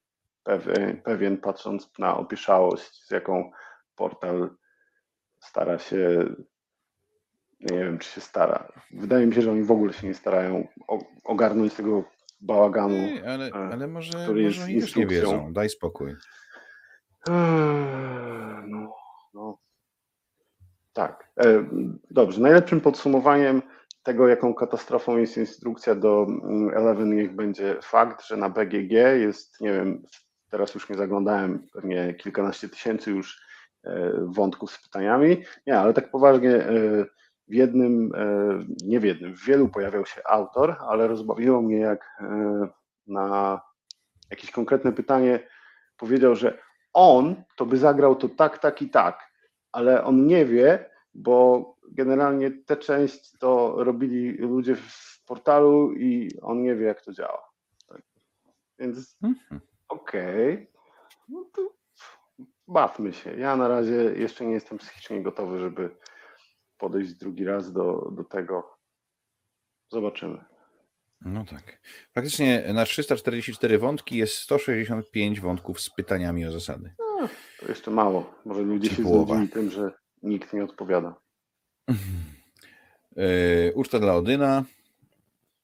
pewien, 0.44 1.02
pewien 1.02 1.38
patrząc 1.38 1.98
na 1.98 2.16
opieszałość, 2.16 3.04
z 3.04 3.10
jaką 3.10 3.50
portal 3.96 4.50
stara 5.40 5.78
się, 5.78 6.24
nie 7.60 7.78
wiem, 7.78 7.98
czy 7.98 8.10
się 8.10 8.20
stara. 8.20 8.72
Wydaje 8.90 9.26
mi 9.26 9.34
się, 9.34 9.42
że 9.42 9.52
oni 9.52 9.62
w 9.62 9.70
ogóle 9.70 9.92
się 9.92 10.06
nie 10.06 10.14
starają 10.14 10.68
ogarnąć 11.24 11.74
tego 11.74 12.04
bałaganu, 12.40 12.94
nie, 12.94 13.30
ale, 13.30 13.46
e, 13.46 13.54
ale 13.54 13.88
może, 13.88 14.10
który 14.10 14.42
może 14.42 14.72
jest 14.72 14.88
już 14.88 14.96
nie 14.96 15.06
wiedzą. 15.06 15.52
Daj 15.52 15.68
spokój. 15.68 16.14
No, 18.66 18.94
no. 19.34 19.58
Tak. 20.94 21.28
E, 21.40 21.64
dobrze. 22.10 22.40
Najlepszym 22.40 22.80
podsumowaniem 22.80 23.62
tego, 24.02 24.28
jaką 24.28 24.54
katastrofą 24.54 25.16
jest 25.16 25.36
instrukcja 25.36 25.94
do 25.94 26.26
mm, 26.28 26.70
Eleven, 26.76 27.16
niech 27.16 27.34
będzie 27.34 27.76
fakt, 27.82 28.26
że 28.26 28.36
na 28.36 28.48
BGG 28.48 28.92
jest, 28.92 29.60
nie 29.60 29.72
wiem, 29.72 30.02
teraz 30.50 30.74
już 30.74 30.88
nie 30.88 30.96
zaglądałem, 30.96 31.66
pewnie 31.72 32.14
kilkanaście 32.14 32.68
tysięcy 32.68 33.10
już 33.10 33.40
e, 33.84 34.12
wątków 34.26 34.70
z 34.70 34.82
pytaniami. 34.82 35.42
Nie, 35.66 35.78
ale 35.78 35.94
tak 35.94 36.10
poważnie, 36.10 36.54
e, 36.54 37.04
w 37.48 37.54
jednym, 37.54 38.12
nie 38.84 39.00
w 39.00 39.04
jednym, 39.04 39.36
w 39.36 39.44
wielu 39.44 39.68
pojawiał 39.68 40.06
się 40.06 40.20
autor, 40.24 40.76
ale 40.88 41.08
rozbawiło 41.08 41.62
mnie, 41.62 41.78
jak 41.78 42.22
na 43.06 43.60
jakieś 44.30 44.50
konkretne 44.50 44.92
pytanie 44.92 45.40
powiedział, 45.96 46.36
że 46.36 46.58
on 46.92 47.44
to 47.56 47.66
by 47.66 47.76
zagrał 47.76 48.16
to 48.16 48.28
tak, 48.28 48.58
tak 48.58 48.82
i 48.82 48.90
tak 48.90 49.33
ale 49.74 50.04
on 50.04 50.26
nie 50.26 50.46
wie, 50.46 50.90
bo 51.14 51.64
generalnie 51.88 52.50
tę 52.50 52.76
część 52.76 53.38
to 53.38 53.74
robili 53.84 54.32
ludzie 54.32 54.76
w 54.76 55.22
portalu 55.26 55.92
i 55.92 56.30
on 56.42 56.62
nie 56.62 56.74
wie, 56.74 56.86
jak 56.86 57.02
to 57.02 57.12
działa. 57.12 57.50
Tak. 57.88 58.02
Więc 58.78 59.16
mhm. 59.22 59.60
okej, 59.88 60.54
okay. 60.54 60.66
no 61.28 61.44
to 61.52 61.74
bawmy 62.68 63.12
się. 63.12 63.36
Ja 63.36 63.56
na 63.56 63.68
razie 63.68 63.94
jeszcze 63.94 64.44
nie 64.44 64.52
jestem 64.52 64.78
psychicznie 64.78 65.22
gotowy, 65.22 65.58
żeby 65.58 65.96
podejść 66.78 67.14
drugi 67.14 67.44
raz 67.44 67.72
do, 67.72 68.10
do 68.12 68.24
tego. 68.24 68.78
Zobaczymy. 69.88 70.44
No 71.20 71.44
tak. 71.44 71.80
Faktycznie 72.14 72.64
na 72.74 72.84
344 72.84 73.78
wątki 73.78 74.16
jest 74.16 74.34
165 74.34 75.40
wątków 75.40 75.80
z 75.80 75.90
pytaniami 75.90 76.46
o 76.46 76.52
zasady. 76.52 76.94
No, 77.20 77.28
to 77.60 77.68
jeszcze 77.68 77.90
mało. 77.90 78.34
Może 78.44 78.62
ludzie 78.62 78.88
Czy 78.88 78.94
się 78.96 79.02
znudzili 79.02 79.48
tym, 79.48 79.70
że 79.70 79.92
nikt 80.22 80.52
nie 80.52 80.64
odpowiada. 80.64 81.14
Yy, 83.16 83.72
uczta 83.74 83.98
dla 83.98 84.14
Odyna. 84.14 84.64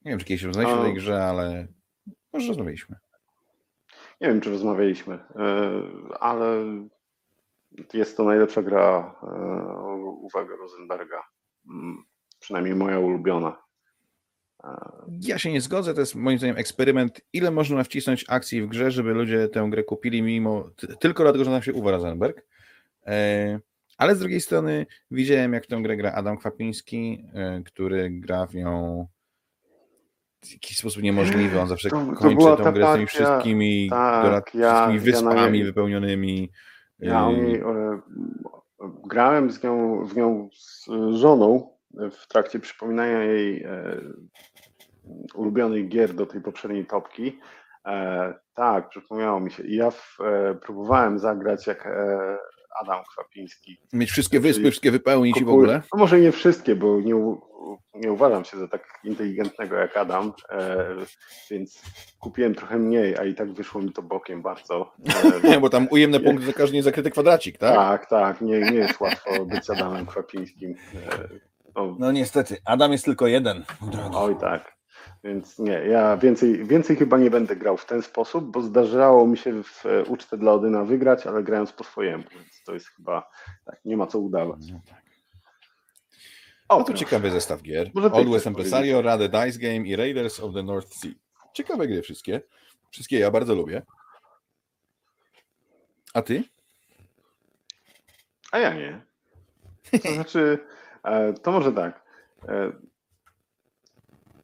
Nie 0.05 0.11
wiem, 0.11 0.19
czy 0.19 0.25
kiedyś 0.25 0.43
rozmawialiśmy 0.43 0.81
o 0.81 0.83
tej 0.83 0.93
grze, 0.93 1.25
ale 1.25 1.67
może 2.33 2.47
rozmawialiśmy. 2.47 2.95
Nie 4.21 4.27
wiem, 4.27 4.41
czy 4.41 4.49
rozmawialiśmy, 4.49 5.19
yy, 5.35 6.17
ale 6.19 6.65
jest 7.93 8.17
to 8.17 8.23
najlepsza 8.23 8.61
gra, 8.61 9.15
yy, 9.23 9.29
uwaga, 10.03 10.55
Rosenberga. 10.55 11.23
Mm, 11.69 12.03
przynajmniej 12.39 12.75
moja 12.75 12.99
ulubiona. 12.99 13.57
Ja 15.21 15.37
się 15.37 15.51
nie 15.51 15.61
zgodzę, 15.61 15.93
to 15.93 15.99
jest 15.99 16.15
moim 16.15 16.37
zdaniem 16.37 16.57
eksperyment, 16.57 17.21
ile 17.33 17.51
można 17.51 17.83
wcisnąć 17.83 18.25
akcji 18.27 18.61
w 18.61 18.67
grze, 18.67 18.91
żeby 18.91 19.13
ludzie 19.13 19.47
tę 19.47 19.67
grę 19.69 19.83
kupili 19.83 20.21
mimo, 20.21 20.69
tylko 20.99 21.23
dlatego, 21.23 21.45
że 21.45 21.51
nam 21.51 21.61
się 21.61 21.73
uwa 21.73 21.91
Rosenberg. 21.91 22.41
Ale 23.97 24.15
z 24.15 24.19
drugiej 24.19 24.41
strony 24.41 24.85
widziałem, 25.11 25.53
jak 25.53 25.63
w 25.63 25.67
tę 25.67 25.81
grę 25.81 25.97
gra 25.97 26.11
Adam 26.11 26.37
Kwapiński, 26.37 27.25
który 27.65 28.09
gra 28.09 28.45
w 28.45 28.55
nią 28.55 29.07
w 30.41 30.51
jakiś 30.51 30.77
sposób 30.77 31.03
niemożliwy. 31.03 31.59
On 31.59 31.67
zawsze 31.67 31.89
to, 31.89 32.05
kończy 32.15 32.45
to 32.45 32.55
tę 32.55 32.73
grę 32.73 32.91
z 32.91 32.93
tymi 32.93 33.07
wszystkimi, 33.07 33.89
tak, 33.89 34.55
ja, 34.55 34.73
wszystkimi 34.73 34.99
wyspami 34.99 35.59
ja 35.59 35.65
wypełnionymi. 35.65 36.51
Ja 36.99 37.29
e, 37.29 38.01
grałem 39.07 39.51
z 39.51 39.63
nią, 39.63 40.05
w 40.05 40.15
nią 40.15 40.49
z 40.53 40.85
żoną 41.15 41.69
w 41.93 42.27
trakcie 42.27 42.59
przypominania 42.59 43.23
jej 43.23 43.63
e, 43.63 44.01
ulubionych 45.35 45.87
gier 45.87 46.13
do 46.13 46.25
tej 46.25 46.41
poprzedniej 46.41 46.85
topki. 46.85 47.39
E, 47.85 48.33
tak, 48.53 48.89
przypomniało 48.89 49.39
mi 49.39 49.51
się. 49.51 49.63
Ja 49.67 49.91
w, 49.91 50.17
e, 50.21 50.55
próbowałem 50.55 51.19
zagrać, 51.19 51.67
jak 51.67 51.87
Adam 52.81 53.03
Kwapiński. 53.13 53.77
Mieć 53.93 54.11
wszystkie 54.11 54.39
wyspy, 54.39 54.71
wszystkie 54.71 54.91
wypełnić 54.91 55.41
i 55.41 55.45
w 55.45 55.49
ogóle? 55.49 55.81
No 55.93 55.99
może 55.99 56.19
nie 56.19 56.31
wszystkie, 56.31 56.75
bo 56.75 57.01
nie, 57.01 57.15
nie 57.93 58.11
uważam 58.11 58.45
się 58.45 58.57
za 58.57 58.67
tak 58.67 58.99
inteligentnego 59.03 59.75
jak 59.75 59.97
Adam, 59.97 60.33
e, 60.49 60.85
więc 61.51 61.81
kupiłem 62.19 62.55
trochę 62.55 62.77
mniej, 62.77 63.17
a 63.17 63.25
i 63.25 63.35
tak 63.35 63.53
wyszło 63.53 63.81
mi 63.81 63.93
to 63.93 64.01
bokiem 64.01 64.41
bardzo. 64.41 64.93
E, 65.43 65.59
bo 65.61 65.69
tam 65.69 65.87
ujemne 65.91 66.19
punkty 66.19 66.45
za 66.45 66.53
każdy 66.53 66.83
zakryty 66.83 67.11
kwadracik, 67.11 67.57
tak? 67.57 67.75
Tak, 67.75 68.09
tak, 68.09 68.41
nie, 68.41 68.59
nie 68.59 68.77
jest 68.77 68.99
łatwo 68.99 69.45
być 69.45 69.69
Adamem 69.69 70.05
Kwapińskim. 70.05 70.75
E, 70.95 71.50
no, 71.75 71.95
no 71.99 72.11
niestety, 72.11 72.57
Adam 72.65 72.91
jest 72.91 73.05
tylko 73.05 73.27
jeden. 73.27 73.63
Oj 74.13 74.35
tak. 74.39 74.81
Więc 75.23 75.59
nie, 75.59 75.73
ja 75.73 76.17
więcej, 76.17 76.65
więcej 76.65 76.95
chyba 76.95 77.17
nie 77.17 77.29
będę 77.29 77.55
grał 77.55 77.77
w 77.77 77.85
ten 77.85 78.01
sposób, 78.01 78.51
bo 78.51 78.61
zdarzało 78.61 79.27
mi 79.27 79.37
się 79.37 79.63
w 79.63 79.83
ucztę 80.07 80.37
dla 80.37 80.53
Odyna 80.53 80.83
wygrać, 80.83 81.27
ale 81.27 81.43
grając 81.43 81.71
po 81.71 81.83
swojemu, 81.83 82.23
więc 82.31 82.63
to 82.65 82.73
jest 82.73 82.87
chyba 82.87 83.29
tak, 83.65 83.79
nie 83.85 83.97
ma 83.97 84.07
co 84.07 84.19
udawać. 84.19 84.59
No, 84.71 84.81
tak. 84.89 85.01
o, 86.69 86.79
no 86.79 86.83
to 86.83 86.93
ciekawy 86.93 87.31
zestaw 87.31 87.61
gier. 87.61 87.91
Old 88.11 88.29
West 88.29 88.47
Empresario, 88.47 89.01
Rade 89.01 89.29
Dice 89.29 89.59
Game 89.59 89.87
i 89.87 89.95
Raiders 89.95 90.39
of 90.39 90.53
the 90.53 90.63
North 90.63 90.93
Sea. 90.93 91.11
Ciekawe 91.53 91.87
gry 91.87 92.01
wszystkie. 92.01 92.41
Wszystkie 92.91 93.19
ja 93.19 93.31
bardzo 93.31 93.55
lubię. 93.55 93.81
A 96.13 96.21
ty? 96.21 96.43
A 98.51 98.59
ja 98.59 98.73
nie. 98.73 99.01
To 100.03 100.13
znaczy, 100.13 100.59
e, 100.67 100.80
to 101.43 101.51
może 101.51 101.71
tak. 101.71 102.01
E, 102.47 102.71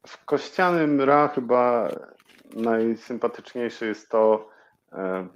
w 0.08 0.26
kościanym 0.26 1.02
Ra 1.02 1.28
chyba 1.28 1.90
najsympatyczniejsze 2.56 3.86
jest 3.86 4.10
to, 4.10 4.50
e, 4.92 5.28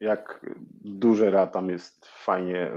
jak 0.00 0.46
duże 0.84 1.30
Ra 1.30 1.46
tam 1.46 1.70
jest 1.70 2.06
fajnie 2.06 2.72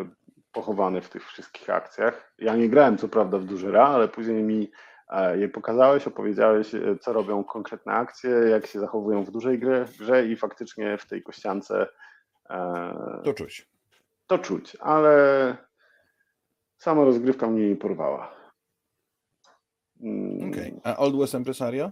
pochowany 0.51 1.01
w 1.01 1.09
tych 1.09 1.27
wszystkich 1.27 1.69
akcjach. 1.69 2.33
Ja 2.39 2.55
nie 2.55 2.69
grałem 2.69 2.97
co 2.97 3.07
prawda 3.07 3.37
w 3.37 3.45
duże 3.45 3.71
Ra, 3.71 3.87
ale 3.87 4.07
później 4.07 4.43
mi 4.43 4.71
e, 5.09 5.37
je 5.37 5.49
pokazałeś, 5.49 6.07
opowiedziałeś, 6.07 6.75
e, 6.75 6.97
co 7.01 7.13
robią 7.13 7.43
konkretne 7.43 7.93
akcje, 7.93 8.29
jak 8.29 8.65
się 8.65 8.79
zachowują 8.79 9.23
w 9.23 9.31
dużej 9.31 9.59
grze, 9.59 9.85
grze 9.99 10.25
i 10.25 10.35
faktycznie 10.35 10.97
w 10.97 11.05
tej 11.05 11.23
kościance 11.23 11.87
to 13.23 13.33
czuć. 13.33 13.67
To 14.27 14.37
czuć, 14.37 14.77
ale 14.79 15.57
sama 16.77 17.03
rozgrywka 17.03 17.47
mnie 17.47 17.69
nie 17.69 17.75
porwała. 17.75 18.35
Mm. 20.01 20.49
Okay. 20.49 20.79
A 20.83 20.97
Old 20.97 21.17
West 21.17 21.35
Empresario? 21.35 21.91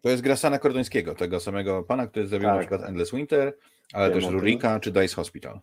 To 0.00 0.08
jest 0.08 0.22
gra 0.22 0.36
Sana 0.36 0.58
Kordońskiego, 0.58 1.14
tego 1.14 1.40
samego 1.40 1.82
pana, 1.82 2.06
który 2.06 2.26
zrobił 2.26 2.48
tak. 2.48 2.54
na 2.54 2.60
przykład 2.60 2.82
Endless 2.82 3.10
Winter, 3.10 3.56
ale 3.92 4.10
Wiem 4.10 4.20
też 4.20 4.30
Rurika 4.30 4.80
czy 4.80 4.92
Dice 4.92 5.16
Hospital. 5.16 5.60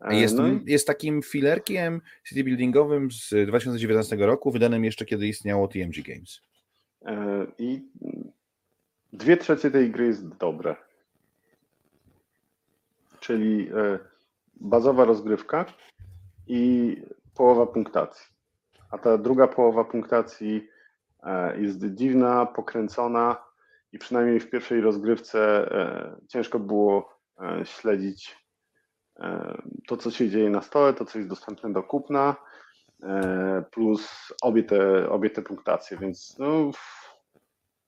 E, 0.00 0.20
jest, 0.20 0.36
no 0.36 0.48
i... 0.48 0.60
jest 0.66 0.86
takim 0.86 1.22
filerkiem 1.22 2.00
city 2.28 2.44
buildingowym 2.44 3.10
z 3.10 3.46
2019 3.46 4.16
roku, 4.16 4.50
wydanym 4.50 4.84
jeszcze 4.84 5.04
kiedy 5.04 5.28
istniało 5.28 5.68
TMG 5.68 6.02
Games. 6.02 6.40
E, 7.04 7.46
I 7.58 7.82
dwie 9.12 9.36
trzecie 9.36 9.70
tej 9.70 9.90
gry 9.90 10.06
jest 10.06 10.28
dobre. 10.28 10.76
Czyli 13.20 13.68
e, 13.68 13.98
bazowa 14.60 15.04
rozgrywka 15.04 15.64
i 16.46 16.96
połowa 17.34 17.66
punktacji 17.66 18.32
a 18.92 18.98
ta 18.98 19.18
druga 19.18 19.48
połowa 19.48 19.84
punktacji 19.84 20.68
e, 21.22 21.60
jest 21.60 21.84
dziwna, 21.84 22.46
pokręcona 22.46 23.36
i 23.92 23.98
przynajmniej 23.98 24.40
w 24.40 24.50
pierwszej 24.50 24.80
rozgrywce 24.80 25.40
e, 25.72 26.16
ciężko 26.28 26.58
było 26.58 27.18
e, 27.40 27.66
śledzić 27.66 28.42
to, 29.88 29.96
co 29.96 30.10
się 30.10 30.30
dzieje 30.30 30.50
na 30.50 30.62
stole, 30.62 30.94
to, 30.94 31.04
co 31.04 31.18
jest 31.18 31.30
dostępne 31.30 31.72
do 31.72 31.82
kupna, 31.82 32.36
plus 33.70 34.32
obie 34.42 34.62
te, 34.62 35.10
obie 35.10 35.30
te 35.30 35.42
punktacje, 35.42 35.96
więc 35.96 36.38
no, 36.38 36.70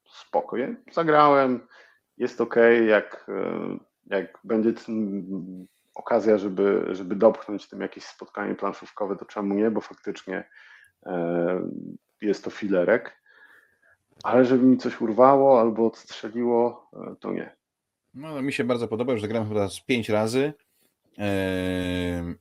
spoko. 0.09 0.57
Zagrałem, 0.93 1.67
jest 2.19 2.41
ok, 2.41 2.57
jak, 2.87 3.27
jak 4.07 4.39
będzie 4.45 4.73
okazja, 5.95 6.39
żeby, 6.39 6.87
żeby 6.91 7.17
dopchnąć 7.17 7.69
tym 7.69 7.81
jakieś 7.81 8.05
spotkanie 8.05 8.55
planszówkowe, 8.55 9.17
to 9.17 9.25
czemu 9.25 9.55
nie, 9.55 9.71
bo 9.71 9.81
faktycznie 9.81 10.45
E, 11.07 11.61
jest 12.21 12.45
to 12.45 12.51
filerek, 12.51 13.23
ale 14.23 14.45
żeby 14.45 14.65
mi 14.65 14.79
coś 14.79 15.01
urwało 15.01 15.61
albo 15.61 15.87
odstrzeliło, 15.87 16.91
e, 16.93 17.17
to 17.21 17.33
nie. 17.33 17.57
No, 18.15 18.43
mi 18.43 18.53
się 18.53 18.65
bardzo 18.65 18.89
podoba, 18.89 19.13
już 19.13 19.23
zagrałem 19.23 19.49
chyba 19.49 19.69
z 19.69 19.81
pięć 19.81 20.09
razy 20.09 20.53
yy, 21.19 21.25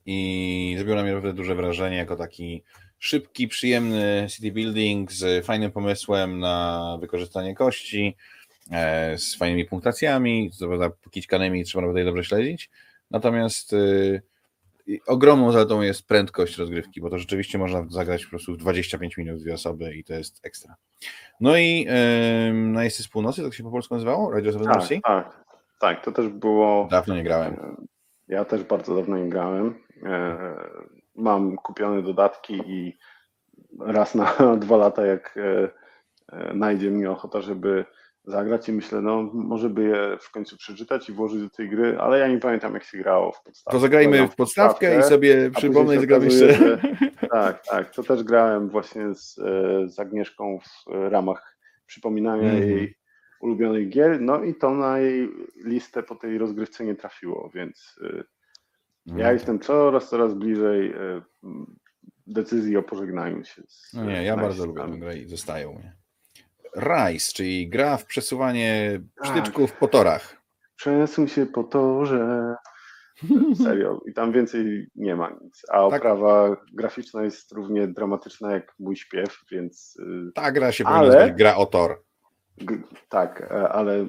i 0.06 0.74
zrobiło 0.78 0.96
na 0.96 1.04
mnie 1.04 1.14
naprawdę 1.14 1.34
duże 1.34 1.56
wrażenie 1.56 1.98
jako 1.98 2.16
taki 2.16 2.64
szybki, 3.00 3.48
przyjemny 3.48 4.28
city 4.30 4.52
building 4.52 5.12
z 5.12 5.46
fajnym 5.46 5.72
pomysłem 5.72 6.40
na 6.40 6.98
wykorzystanie 7.02 7.56
kości, 7.56 8.18
z 9.18 9.36
fajnymi 9.38 9.66
punktacjami, 9.66 10.52
prawda 10.60 10.92
kićkanymi 11.12 11.64
trzeba 11.64 11.82
naprawdę 11.82 12.06
dobrze 12.06 12.24
śledzić, 12.24 12.70
natomiast 13.14 13.72
yy, 13.72 14.22
ogromną 15.08 15.52
zaletą 15.52 15.82
jest 15.82 16.08
prędkość 16.08 16.58
rozgrywki, 16.58 17.02
bo 17.02 17.10
to 17.10 17.18
rzeczywiście 17.18 17.58
można 17.58 17.86
zagrać 17.90 18.24
po 18.24 18.30
prostu 18.30 18.54
w 18.54 18.58
25 18.58 19.18
minut 19.18 19.42
dwie 19.42 19.54
osoby 19.54 19.96
i 19.96 20.04
to 20.04 20.14
jest 20.14 20.46
ekstra. 20.46 20.76
No 21.40 21.58
i 21.58 21.80
yy, 21.80 22.54
na 22.54 22.84
Jest 22.84 23.00
z 23.00 23.08
Północy, 23.08 23.44
tak 23.44 23.54
się 23.54 23.64
po 23.64 23.72
polsku 23.72 23.94
nazywało? 23.94 24.32
Radio 24.32 24.52
of 24.52 24.64
tak, 24.64 25.02
tak, 25.04 25.44
tak, 25.80 26.04
to 26.06 26.12
też 26.12 26.28
było... 26.28 26.88
Dawno 26.92 27.16
nie 27.16 27.24
grałem. 27.24 27.54
E, 27.54 27.76
ja 28.28 28.46
też 28.46 28.64
bardzo 28.64 28.96
dawno 28.96 29.18
nie 29.18 29.30
grałem. 29.30 29.76
E, 30.04 30.38
mam 31.16 31.56
kupione 31.56 32.02
dodatki 32.02 32.54
i 32.54 32.98
raz 33.80 34.16
na 34.16 34.36
dwa 34.58 34.78
lata, 34.78 35.06
jak 35.06 35.38
e, 35.38 36.54
najdzie 36.54 36.92
mi 36.92 37.06
ochota, 37.06 37.42
żeby 37.42 37.86
zagrać 38.26 38.70
i 38.70 38.74
myślę, 38.74 39.02
no 39.02 39.30
może 39.34 39.70
by 39.70 39.84
je 39.84 40.18
w 40.22 40.32
końcu 40.32 40.58
przeczytać 40.58 41.10
i 41.10 41.14
włożyć 41.14 41.42
do 41.42 41.50
tej 41.50 41.70
gry, 41.70 42.00
ale 42.00 42.20
ja 42.20 42.28
nie 42.28 42.38
pamiętam 42.38 42.74
jak 42.74 42.84
się 42.84 42.98
grało 42.98 43.32
w 43.32 43.44
podstawce. 43.44 43.78
To 43.78 43.80
zagrajmy 43.80 44.28
w 44.28 44.36
podstawkę 44.36 45.00
i 45.00 45.04
sobie 45.04 45.52
przypomnę 45.52 45.96
i 45.96 46.00
zagramy 46.00 46.26
jeszcze. 46.26 46.54
Że, 46.54 46.80
tak, 47.30 47.64
tak, 47.66 47.96
to 47.96 48.04
też 48.04 48.24
grałem 48.24 48.70
właśnie 48.70 49.16
z, 49.16 49.40
e, 49.40 49.90
z 49.90 50.00
Agnieszką 50.00 50.60
w 50.60 50.92
ramach 51.12 51.58
przypominania 51.86 52.50
mm. 52.50 52.70
jej 52.70 52.96
ulubionych 53.42 53.90
gier, 53.90 54.22
no 54.22 54.44
i 54.44 54.56
to 54.56 54.70
na 54.70 55.00
jej 55.00 55.30
listę 55.66 56.04
po 56.04 56.16
tej 56.16 56.38
rozgrywce 56.38 56.86
nie 56.86 56.96
trafiło, 56.96 57.52
więc 57.54 58.00
mm. 58.02 59.20
ja 59.20 59.32
jestem 59.32 59.60
coraz, 59.60 60.10
coraz 60.10 60.34
bliżej 60.34 60.92
e, 60.92 61.22
decyzji 62.28 62.78
o 62.78 62.84
pożegnaniu 62.84 63.44
się. 63.44 63.64
Z, 63.68 63.94
no 63.94 64.06
nie, 64.06 64.24
ja 64.24 64.38
bardzo 64.38 64.66
lubię 64.66 64.82
tę 64.82 64.98
grę 65.00 65.18
i 65.18 65.28
zostają 65.28 65.74
mnie. 65.74 66.03
Rise, 66.78 67.34
czyli 67.34 67.70
gra 67.70 67.98
w 67.98 68.06
przesuwanie 68.06 69.02
przytyczków 69.22 69.72
tak. 69.72 69.80
po 69.80 69.88
torach. 69.88 70.38
Przesuń 70.76 71.28
się 71.28 71.46
po 71.46 71.64
torze. 71.64 72.56
Serio. 73.64 74.02
I 74.08 74.14
tam 74.14 74.32
więcej 74.32 74.88
nie 74.96 75.16
ma 75.16 75.30
nic. 75.42 75.62
A 75.70 75.90
tak. 75.90 76.00
oprawa 76.02 76.58
graficzna 76.74 77.24
jest 77.24 77.52
równie 77.52 77.88
dramatyczna 77.88 78.52
jak 78.52 78.74
mój 78.80 78.96
śpiew, 78.96 79.44
więc. 79.52 79.98
Y, 80.00 80.32
Ta 80.36 80.52
gra 80.52 80.72
się 80.72 80.86
ale... 80.86 81.12
powinna 81.12 81.34
gra 81.34 81.56
o 81.56 81.66
tor. 81.66 82.04
Tak, 83.10 83.42
e, 83.42 83.70
ale 83.70 84.08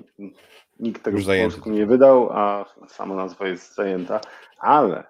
nikt 0.79 1.03
tego 1.03 1.17
Już 1.17 1.27
w 1.27 1.43
polsku 1.43 1.71
nie 1.71 1.87
wydał, 1.87 2.31
a 2.33 2.65
sama 2.89 3.15
nazwa 3.15 3.49
jest 3.49 3.75
zajęta. 3.75 4.21
Ale 4.59 5.05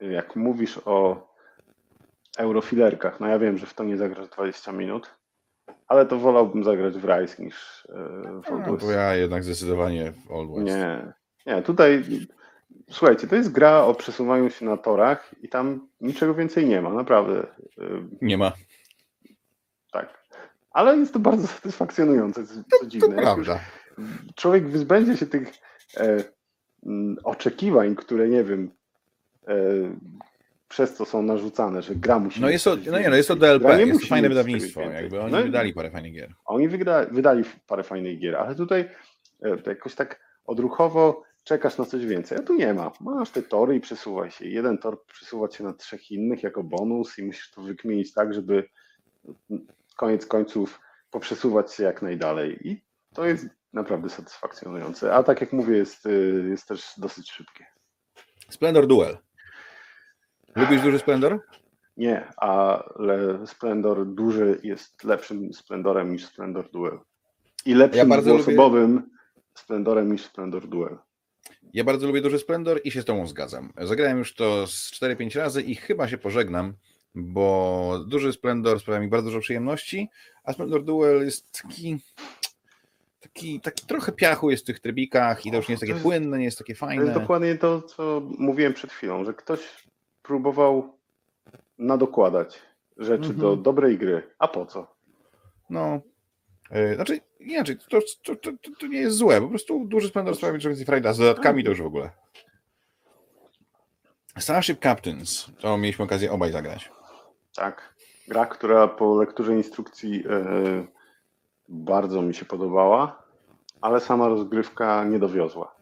jak 0.00 0.36
mówisz 0.36 0.80
o 0.84 1.28
eurofilerkach. 2.36 3.20
No 3.20 3.26
ja 3.26 3.38
wiem, 3.38 3.58
że 3.58 3.66
w 3.66 3.74
to 3.74 3.84
nie 3.84 3.96
zagrasz 3.96 4.28
20 4.28 4.72
minut, 4.72 5.10
ale 5.88 6.06
to 6.06 6.18
wolałbym 6.18 6.64
zagrać 6.64 6.98
w 6.98 7.04
Rise 7.04 7.42
niż 7.42 7.86
e, 7.88 8.42
w 8.42 8.48
Old 8.48 8.60
West. 8.60 8.70
No, 8.70 8.76
to 8.76 8.90
ja 8.90 9.14
jednak 9.14 9.44
zdecydowanie 9.44 10.12
w 10.12 10.30
Old 10.30 10.50
West. 10.50 10.66
Nie, 10.66 11.12
nie, 11.46 11.62
tutaj 11.62 12.04
słuchajcie, 12.90 13.26
to 13.26 13.36
jest 13.36 13.52
gra 13.52 13.84
o 13.84 13.94
przesuwaniu 13.94 14.50
się 14.50 14.64
na 14.64 14.76
torach 14.76 15.34
i 15.42 15.48
tam 15.48 15.88
niczego 16.00 16.34
więcej 16.34 16.66
nie 16.66 16.82
ma, 16.82 16.90
naprawdę. 16.90 17.46
E, 17.78 17.84
nie 18.22 18.38
ma. 18.38 18.52
Tak. 19.92 20.24
Ale 20.70 20.96
jest 20.96 21.12
to 21.12 21.18
bardzo 21.18 21.46
satysfakcjonujące, 21.46 22.46
co, 22.46 22.54
co 22.80 22.86
dziwne. 22.86 23.08
To 23.08 23.22
prawda. 23.22 23.60
Człowiek 24.34 24.68
wyzbędzie 24.68 25.16
się 25.16 25.26
tych 25.26 25.52
e, 25.96 26.24
oczekiwań, 27.24 27.94
które 27.94 28.28
nie 28.28 28.44
wiem, 28.44 28.70
e, 29.48 29.54
przez 30.68 30.94
co 30.94 31.04
są 31.04 31.22
narzucane, 31.22 31.82
że 31.82 31.94
gra 31.94 32.18
musi 32.18 32.40
No 32.40 32.48
jest 32.48 32.64
to, 32.64 32.76
no 32.90 32.98
nie, 32.98 33.08
no 33.08 33.16
jest 33.16 33.28
to 33.28 33.36
DLP, 33.36 33.86
jest 33.86 34.00
to 34.00 34.06
fajne 34.06 34.28
wydawnictwo, 34.28 34.80
jakby 34.80 35.20
oni 35.20 35.32
no, 35.32 35.42
wydali 35.42 35.72
parę 35.72 35.90
fajnych 35.90 36.12
gier. 36.12 36.34
Oni 36.44 36.68
wyda, 36.68 37.06
wydali 37.06 37.44
parę 37.66 37.82
fajnych 37.82 38.18
gier, 38.18 38.36
ale 38.36 38.54
tutaj 38.54 38.88
e, 39.42 39.56
jakoś 39.66 39.94
tak 39.94 40.20
odruchowo 40.44 41.22
czekasz 41.44 41.78
na 41.78 41.84
coś 41.84 42.06
więcej, 42.06 42.38
a 42.38 42.42
tu 42.42 42.54
nie 42.54 42.74
ma. 42.74 42.92
Masz 43.00 43.30
te 43.30 43.42
tory 43.42 43.76
i 43.76 43.80
przesuwaj 43.80 44.30
się. 44.30 44.48
Jeden 44.48 44.78
tor 44.78 45.06
przesuwa 45.06 45.50
się 45.50 45.64
na 45.64 45.72
trzech 45.72 46.10
innych 46.10 46.42
jako 46.42 46.62
bonus 46.62 47.18
i 47.18 47.22
musisz 47.22 47.50
to 47.50 47.62
wykmienić 47.62 48.12
tak, 48.12 48.34
żeby 48.34 48.68
koniec 49.96 50.26
końców 50.26 50.80
poprzesuwać 51.10 51.74
się 51.74 51.82
jak 51.82 52.02
najdalej. 52.02 52.68
I 52.68 52.84
to 53.14 53.24
jest 53.24 53.46
naprawdę 53.72 54.08
satysfakcjonujące. 54.08 55.14
A 55.14 55.22
tak 55.22 55.40
jak 55.40 55.52
mówię, 55.52 55.76
jest, 55.76 56.06
y, 56.06 56.46
jest 56.50 56.68
też 56.68 56.92
dosyć 56.98 57.30
szybkie. 57.30 57.66
Splendor 58.50 58.86
Duel. 58.86 59.18
Lubisz 60.56 60.82
duży 60.82 60.98
Splendor? 60.98 61.40
Nie, 61.96 62.26
ale 62.36 63.46
Splendor 63.46 64.06
duży 64.06 64.60
jest 64.62 65.04
lepszym 65.04 65.52
Splendorem 65.52 66.12
niż 66.12 66.26
Splendor 66.26 66.70
Duel. 66.70 66.98
I 67.66 67.74
lepszym 67.74 68.10
Ja 68.10 68.16
osobowym 68.34 69.10
Splendorem 69.54 70.12
niż 70.12 70.24
Splendor 70.24 70.68
Duel. 70.68 70.98
Ja 71.72 71.84
bardzo 71.84 72.06
lubię 72.06 72.20
duży 72.20 72.38
Splendor 72.38 72.80
i 72.84 72.90
się 72.90 73.02
z 73.02 73.04
Tobą 73.04 73.26
zgadzam. 73.26 73.72
Zagrałem 73.82 74.18
już 74.18 74.34
to 74.34 74.66
z 74.66 74.90
4-5 74.92 75.38
razy 75.38 75.62
i 75.62 75.74
chyba 75.74 76.08
się 76.08 76.18
pożegnam, 76.18 76.74
bo 77.14 78.04
duży 78.08 78.32
Splendor 78.32 78.80
sprawia 78.80 79.00
mi 79.00 79.08
bardzo 79.08 79.30
dużo 79.30 79.40
przyjemności, 79.40 80.08
a 80.44 80.52
Splendor 80.52 80.84
Duel 80.84 81.24
jest 81.24 81.62
taki, 81.62 81.96
taki, 83.20 83.60
taki 83.60 83.86
trochę 83.86 84.12
piachu 84.12 84.50
jest 84.50 84.62
w 84.62 84.66
tych 84.66 84.80
trybikach 84.80 85.46
i 85.46 85.50
to 85.50 85.56
już 85.56 85.68
nie 85.68 85.72
jest 85.72 85.80
takie 85.86 85.94
płynne, 85.94 86.38
nie 86.38 86.44
jest 86.44 86.58
takie 86.58 86.74
To 86.74 86.86
jest 86.90 86.98
fajne. 87.00 87.20
dokładnie 87.20 87.54
to, 87.54 87.82
co 87.82 88.22
mówiłem 88.38 88.74
przed 88.74 88.92
chwilą, 88.92 89.24
że 89.24 89.34
ktoś 89.34 89.60
próbował 90.26 90.92
nadokładać 91.78 92.62
rzeczy 92.96 93.30
Mhm. 93.30 93.38
do 93.40 93.56
dobrej 93.56 93.98
gry. 93.98 94.22
A 94.38 94.48
po 94.48 94.66
co? 94.66 94.86
No, 95.70 96.00
e, 96.70 96.94
znaczy 96.94 97.20
inaczej, 97.40 97.76
to, 97.90 97.98
to, 98.24 98.36
to, 98.36 98.50
to, 98.80 98.86
nie 98.86 98.98
jest 98.98 99.16
złe, 99.16 99.40
po 99.40 99.48
prostu 99.48 99.84
duży 99.84 100.08
Splendor 100.08 100.36
sprawia 100.36 100.58
więcej 100.58 100.86
frajda, 100.86 101.12
z 101.12 101.18
dodatkami 101.18 101.64
to 101.64 101.70
już 101.70 101.82
w 101.82 101.86
ogóle. 101.86 102.10
Starship 104.38 104.82
Captains, 104.82 105.46
to 105.60 105.78
mieliśmy 105.78 106.04
okazję 106.04 106.32
obaj 106.32 106.52
zagrać. 106.52 106.90
Tak. 107.56 107.94
Gra, 108.28 108.46
która 108.46 108.88
po 108.88 109.14
lekturze 109.16 109.54
instrukcji 109.56 110.24
e, 110.30 110.86
bardzo 111.68 112.22
mi 112.22 112.34
się 112.34 112.44
podobała, 112.44 113.22
ale 113.80 114.00
sama 114.00 114.28
rozgrywka 114.28 115.04
nie 115.04 115.18
dowiozła. 115.18 115.74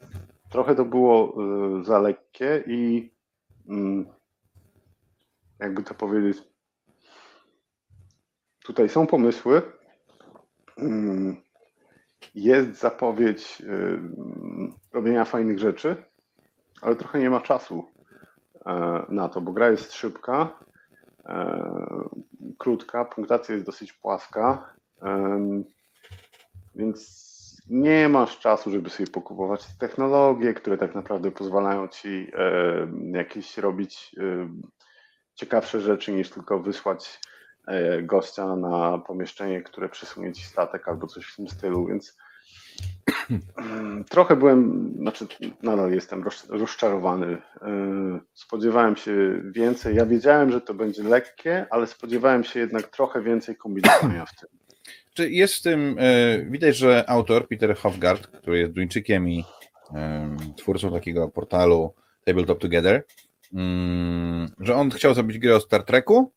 Trochę 0.51 0.74
to 0.74 0.84
było 0.84 1.34
e, 1.80 1.84
za 1.84 1.99
lekkie 1.99 2.64
i 2.66 3.11
mm, 3.68 4.07
jakby 5.64 5.82
to 5.82 5.94
powiedzieć, 5.94 6.42
tutaj 8.64 8.88
są 8.88 9.06
pomysły, 9.06 9.62
mm, 10.76 11.36
jest 12.34 12.80
zapowiedź 12.80 13.62
e, 13.62 13.98
robienia 14.92 15.24
fajnych 15.24 15.58
rzeczy, 15.58 15.96
ale 16.82 16.96
trochę 16.96 17.18
nie 17.18 17.30
ma 17.30 17.40
czasu 17.40 17.84
e, 18.66 19.06
na 19.08 19.28
to, 19.28 19.40
bo 19.40 19.52
gra 19.52 19.70
jest 19.70 19.92
szybka, 19.92 20.58
e, 21.26 21.64
krótka, 22.58 23.04
punktacja 23.04 23.54
jest 23.54 23.66
dosyć 23.66 23.92
płaska, 23.92 24.74
em, 25.02 25.64
więc 26.74 27.34
nie 27.70 28.08
masz 28.08 28.38
czasu, 28.38 28.70
żeby 28.70 28.90
sobie 28.90 29.10
pokupować 29.10 29.66
technologie, 29.78 30.54
które 30.54 30.78
tak 30.78 30.94
naprawdę 30.94 31.30
pozwalają 31.30 31.88
ci 31.88 32.30
e, 32.32 32.88
jakieś 33.12 33.58
robić 33.58 34.16
e, 34.18 34.48
ciekawsze 35.35 35.80
rzeczy 35.80 36.12
niż 36.12 36.30
tylko 36.30 36.61
wysłać 36.61 37.20
e, 37.66 38.03
gościa 38.03 38.57
na 38.57 38.99
pomieszczenie, 38.99 39.62
które 39.62 39.89
przesunie 39.89 40.32
ci 40.32 40.43
statek 40.43 40.89
albo 40.89 41.07
coś 41.07 41.24
w 41.26 41.37
tym 41.37 41.49
stylu, 41.49 41.87
więc 41.87 42.16
mm, 43.57 44.05
trochę 44.05 44.37
byłem, 44.37 44.91
znaczy 44.99 45.26
nadal 45.62 45.93
jestem 45.93 46.24
roz- 46.24 46.47
rozczarowany. 46.49 47.43
E, 47.62 48.20
Spodziewałem 48.35 48.97
się 48.97 49.43
więcej. 49.45 49.97
Ja 49.97 50.07
wiedziałem, 50.07 50.53
że 50.53 50.61
to 50.61 50.74
będzie 50.74 51.03
lekkie, 51.03 51.66
ale 51.70 51.87
spodziewałem 51.87 52.45
się 52.45 52.61
jednak 52.61 52.87
trochę 52.87 53.22
więcej 53.22 53.57
kombinowania 53.57 54.26
w 54.26 54.37
tym. 54.41 54.49
Czy 55.14 55.30
jest 55.30 55.55
w 55.55 55.62
tym, 55.62 55.97
e, 55.99 56.39
widać, 56.43 56.76
że 56.76 57.05
autor 57.11 57.49
Peter 57.49 57.76
Hofgaard, 57.76 58.26
który 58.26 58.59
jest 58.59 58.72
Duńczykiem 58.72 59.28
i 59.28 59.45
twórcą 60.57 60.93
takiego 60.93 61.28
portalu 61.28 61.95
Tabletop 62.24 62.59
Together, 62.59 63.05
że 64.61 64.74
on 64.74 64.90
chciał 64.90 65.14
zrobić 65.14 65.38
grę 65.38 65.57
o 65.57 65.61
Star 65.61 65.84
Treku 65.84 66.32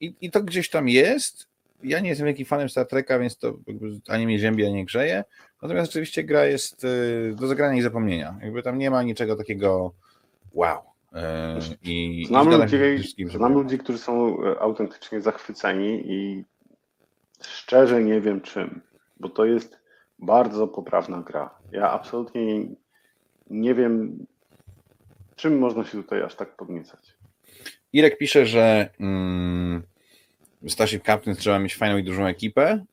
i, 0.00 0.14
i 0.20 0.30
to 0.30 0.42
gdzieś 0.42 0.70
tam 0.70 0.88
jest. 0.88 1.48
Ja 1.82 2.00
nie 2.00 2.08
jestem 2.08 2.26
wielkim 2.26 2.46
fanem 2.46 2.68
Star 2.68 2.86
Treka, 2.86 3.18
więc 3.18 3.38
to 3.38 3.54
ani 4.08 4.26
mnie 4.26 4.38
ziębi, 4.38 4.64
ani 4.64 4.74
nie 4.74 4.84
grzeje. 4.84 5.24
Natomiast 5.62 5.86
rzeczywiście 5.92 6.24
gra 6.24 6.44
jest 6.44 6.84
e, 6.84 6.88
do 7.34 7.46
zagrania 7.46 7.78
i 7.78 7.82
zapomnienia. 7.82 8.38
Jakby 8.42 8.62
tam 8.62 8.78
nie 8.78 8.90
ma 8.90 9.02
niczego 9.02 9.36
takiego 9.36 9.92
wow. 10.52 10.82
E, 11.12 11.58
I, 11.82 12.22
i 12.22 12.26
Znam 12.26 12.50
się 12.50 12.58
ludzi, 12.58 13.14
znam 13.28 13.52
ludzi, 13.52 13.78
którzy 13.78 13.98
są 13.98 14.44
e, 14.44 14.60
autentycznie 14.60 15.20
zachwyceni 15.20 16.12
i 16.12 16.44
szczerze 17.42 18.02
nie 18.02 18.20
wiem 18.20 18.40
czym, 18.40 18.80
bo 19.20 19.28
to 19.28 19.44
jest 19.44 19.78
bardzo 20.18 20.68
poprawna 20.68 21.22
gra. 21.22 21.54
Ja 21.72 21.90
absolutnie 21.90 22.66
nie 23.50 23.74
wiem, 23.74 24.26
czym 25.38 25.58
można 25.58 25.84
się 25.84 25.90
tutaj 25.90 26.22
aż 26.22 26.34
tak 26.34 26.56
podniecać. 26.56 27.00
Irek 27.92 28.18
pisze, 28.18 28.46
że 28.46 28.88
mm, 29.00 29.82
w 30.62 30.70
Starship 30.70 31.04
Captain 31.04 31.36
trzeba 31.36 31.58
mieć 31.58 31.76
fajną 31.76 31.96
i 31.98 32.02
dużą 32.04 32.26
ekipę. 32.26 32.84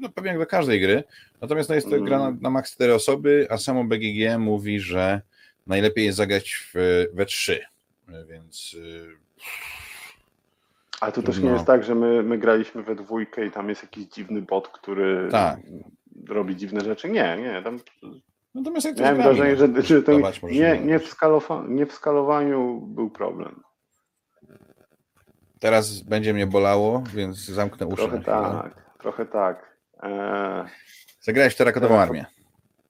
No 0.00 0.08
pewnie 0.08 0.30
jak 0.30 0.38
do 0.38 0.46
każdej 0.46 0.80
gry. 0.80 1.04
Natomiast 1.40 1.68
no, 1.68 1.74
jest 1.74 1.88
to 1.88 1.94
Mm. 1.94 2.06
gra 2.08 2.18
na, 2.18 2.36
na 2.40 2.50
max 2.50 2.72
4 2.74 2.94
osoby, 2.94 3.46
a 3.50 3.58
samo 3.58 3.84
BGG 3.84 4.38
mówi, 4.38 4.80
że 4.80 5.20
najlepiej 5.66 6.04
jest 6.04 6.16
zagrać 6.18 6.54
w, 6.74 7.06
we 7.14 7.26
3. 7.26 7.60
Więc 8.30 8.74
y, 8.74 9.06
Ale 11.00 11.12
to 11.12 11.22
też 11.22 11.38
No. 11.38 11.46
nie 11.46 11.52
jest 11.52 11.66
tak, 11.66 11.84
że 11.84 11.94
my, 11.94 12.22
my 12.22 12.38
graliśmy 12.38 12.82
we 12.82 12.94
dwójkę 12.94 13.46
i 13.46 13.50
tam 13.50 13.68
jest 13.68 13.82
jakiś 13.82 14.04
dziwny 14.04 14.42
bot, 14.42 14.68
który 14.68 15.28
Tak. 15.30 15.58
robi 16.28 16.56
dziwne 16.56 16.80
rzeczy. 16.80 17.10
Nie, 17.10 17.36
nie. 17.36 17.62
Tam 17.62 17.80
natomiast 18.54 18.86
jak 18.86 18.96
to 18.96 19.02
miałem 19.02 19.22
wrażenie, 19.22 19.56
że, 19.56 19.82
że 19.82 20.02
to 20.02 20.12
nie, 20.42 20.78
nie, 20.78 20.98
w 20.98 21.08
skalowa, 21.08 21.64
nie 21.68 21.86
w 21.86 21.92
skalowaniu 21.92 22.80
był 22.80 23.10
problem. 23.10 23.62
Teraz 25.60 26.00
będzie 26.00 26.34
mnie 26.34 26.46
bolało, 26.46 27.02
więc 27.14 27.44
zamknę 27.44 27.86
uszy. 27.86 27.96
Trochę 27.96 28.20
tak, 28.20 28.94
trochę 28.98 29.26
tak. 29.26 29.76
Eee, 30.02 30.64
Zagrałeś 31.20 31.54
w 31.54 31.56
terakotową 31.58 31.94
Terakot- 31.94 32.02
armię. 32.02 32.26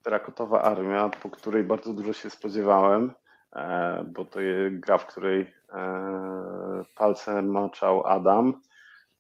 Terakotowa 0.03 0.63
Armia, 0.63 1.09
po 1.23 1.31
której 1.31 1.65
bardzo 1.65 1.93
dużo 1.93 2.13
się 2.13 2.31
spodziewałem, 2.31 3.13
e, 3.57 4.05
bo 4.05 4.25
to 4.25 4.41
jest 4.41 4.77
gra, 4.77 4.99
w 4.99 5.07
której 5.07 5.55
e, 5.73 6.85
palce 6.97 7.43
maczał 7.43 8.07
Adam. 8.07 8.61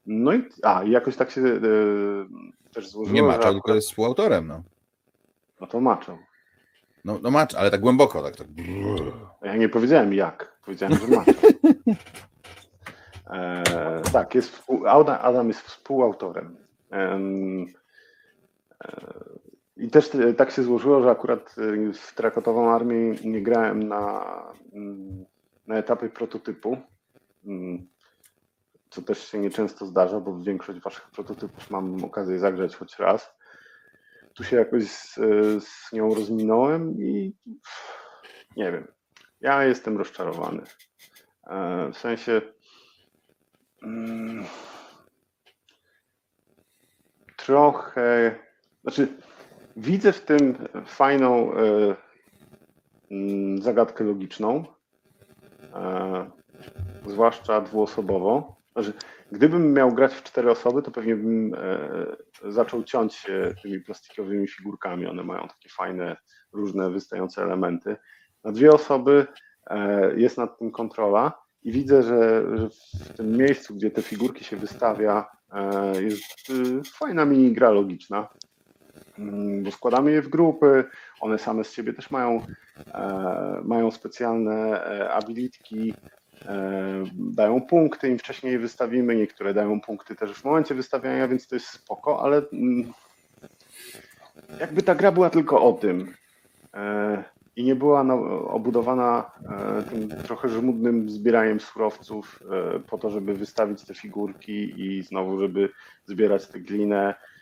No 0.06 0.32
i 0.32 0.44
a, 0.62 0.82
i 0.82 0.90
jakoś 0.90 1.16
tak 1.16 1.30
się 1.30 1.40
e, 1.40 1.60
też 2.72 2.88
złożyło, 2.88 3.14
Nie 3.14 3.22
maczał, 3.22 3.52
tylko 3.52 3.74
jest 3.74 3.88
współautorem. 3.88 4.46
No, 4.46 4.62
No 5.60 5.66
to 5.66 5.80
maczał. 5.80 6.18
No, 7.04 7.18
no 7.22 7.30
macz, 7.30 7.54
ale 7.54 7.70
tak 7.70 7.80
głęboko. 7.80 8.22
Tak, 8.22 8.36
tak. 8.36 8.46
Ja 9.42 9.56
nie 9.56 9.68
powiedziałem 9.68 10.14
jak, 10.14 10.58
powiedziałem, 10.64 10.98
że 10.98 11.08
maczał. 11.16 11.34
E, 13.30 14.02
tak, 14.12 14.34
jest 14.34 14.62
Adam, 15.20 15.48
jest 15.48 15.60
współautorem. 15.60 16.56
Em, 16.90 17.66
e, 18.84 19.14
I 19.76 19.90
też 19.90 20.14
e, 20.14 20.34
tak 20.34 20.50
się 20.50 20.62
złożyło, 20.62 21.02
że 21.02 21.10
akurat 21.10 21.56
e, 21.58 21.92
w 21.92 22.14
Trakotową 22.14 22.70
Armię 22.70 23.14
nie 23.24 23.42
grałem 23.42 23.88
na, 23.88 24.24
mm, 24.72 25.24
na 25.66 25.76
etapie 25.76 26.08
prototypu, 26.08 26.76
mm, 27.46 27.86
co 28.90 29.02
też 29.02 29.30
się 29.30 29.38
nieczęsto 29.38 29.86
zdarza, 29.86 30.20
bo 30.20 30.38
większość 30.38 30.80
waszych 30.80 31.10
prototypów 31.10 31.70
mam 31.70 32.04
okazję 32.04 32.38
zagrać 32.38 32.76
choć 32.76 32.98
raz. 32.98 33.39
Tu 34.34 34.44
się 34.44 34.56
jakoś 34.56 34.84
z, 34.84 35.14
z 35.64 35.92
nią 35.92 36.14
rozminąłem 36.14 37.02
i 37.02 37.36
nie 38.56 38.72
wiem. 38.72 38.92
Ja 39.40 39.64
jestem 39.64 39.98
rozczarowany. 39.98 40.62
E, 41.46 41.90
W 41.92 41.98
sensie 41.98 42.42
mm, 43.82 44.44
trochę, 47.36 48.38
znaczy 48.82 49.08
widzę 49.76 50.12
w 50.12 50.20
tym 50.20 50.68
fajną 50.86 51.52
e, 51.54 51.96
mm, 53.10 53.62
zagadkę 53.62 54.04
logiczną, 54.04 54.64
e, 55.74 56.30
zwłaszcza 57.06 57.60
dwuosobowo. 57.60 58.56
Znaczy, 58.72 58.92
gdybym 59.32 59.72
miał 59.72 59.92
grać 59.92 60.14
w 60.14 60.22
cztery 60.22 60.50
osoby, 60.50 60.82
to 60.82 60.90
pewnie 60.90 61.16
bym 61.16 61.54
e, 61.54 62.52
zaczął 62.52 62.84
ciąć 62.84 63.26
tymi 63.62 63.80
plastikowymi 63.80 64.48
figurkami. 64.48 65.06
One 65.06 65.22
mają 65.22 65.48
takie 65.48 65.68
fajne, 65.68 66.16
różne 66.52 66.90
wystające 66.90 67.42
elementy. 67.42 67.96
Na 68.44 68.52
dwie 68.52 68.72
osoby 68.72 69.26
e, 69.66 70.14
jest 70.16 70.38
nad 70.38 70.58
tym 70.58 70.70
kontrola 70.70 71.32
i 71.62 71.72
widzę, 71.72 72.02
że, 72.02 72.42
w 73.04 73.16
tym 73.16 73.36
miejscu, 73.36 73.74
gdzie 73.74 73.90
te 73.90 74.02
figurki 74.02 74.44
się 74.44 74.56
wystawia, 74.56 75.30
e, 75.52 76.02
jest 76.02 76.50
y, 76.50 76.82
fajna 76.98 77.24
mini 77.24 77.52
gra 77.52 77.70
logiczna, 77.70 78.28
Mm, 79.20 79.62
bo 79.62 79.70
składamy 79.70 80.12
je 80.12 80.22
w 80.22 80.28
grupy, 80.28 80.84
one 81.20 81.38
same 81.38 81.64
z 81.64 81.72
siebie 81.72 81.92
też 81.92 82.10
mają, 82.10 82.46
mają 83.64 83.90
specjalne 83.90 84.84
abilitki, 85.10 85.94
dają 87.14 87.60
punkty, 87.60 88.08
im 88.08 88.18
wcześniej 88.18 88.58
wystawimy, 88.58 89.16
niektóre 89.16 89.54
dają 89.54 89.80
punkty 89.80 90.14
też 90.14 90.32
w 90.32 90.44
momencie 90.44 90.74
wystawiania, 90.74 91.28
więc 91.28 91.48
to 91.48 91.56
jest 91.56 91.66
spoko, 91.66 92.22
ale 92.22 92.42
mm, 92.52 92.92
jakby 94.60 94.82
ta 94.82 94.94
gra 94.94 95.12
była 95.12 95.30
tylko 95.30 95.62
o 95.62 95.72
tym 95.72 96.14
e, 96.74 97.24
i 97.56 97.64
nie 97.64 97.74
była 97.74 98.00
obudowana 98.44 99.30
e, 99.78 99.82
tym 99.82 100.08
trochę 100.08 100.48
żmudnym 100.48 101.10
zbieraniem 101.10 101.60
surowców 101.60 102.42
e, 102.76 102.80
po 102.80 102.98
to, 102.98 103.10
żeby 103.10 103.34
wystawić 103.34 103.84
te 103.84 103.94
figurki 103.94 104.80
i 104.80 105.02
znowu, 105.02 105.40
żeby 105.40 105.68
zbierać 106.06 106.46
tę 106.46 106.60
glinę, 106.60 107.08
e, 107.08 107.39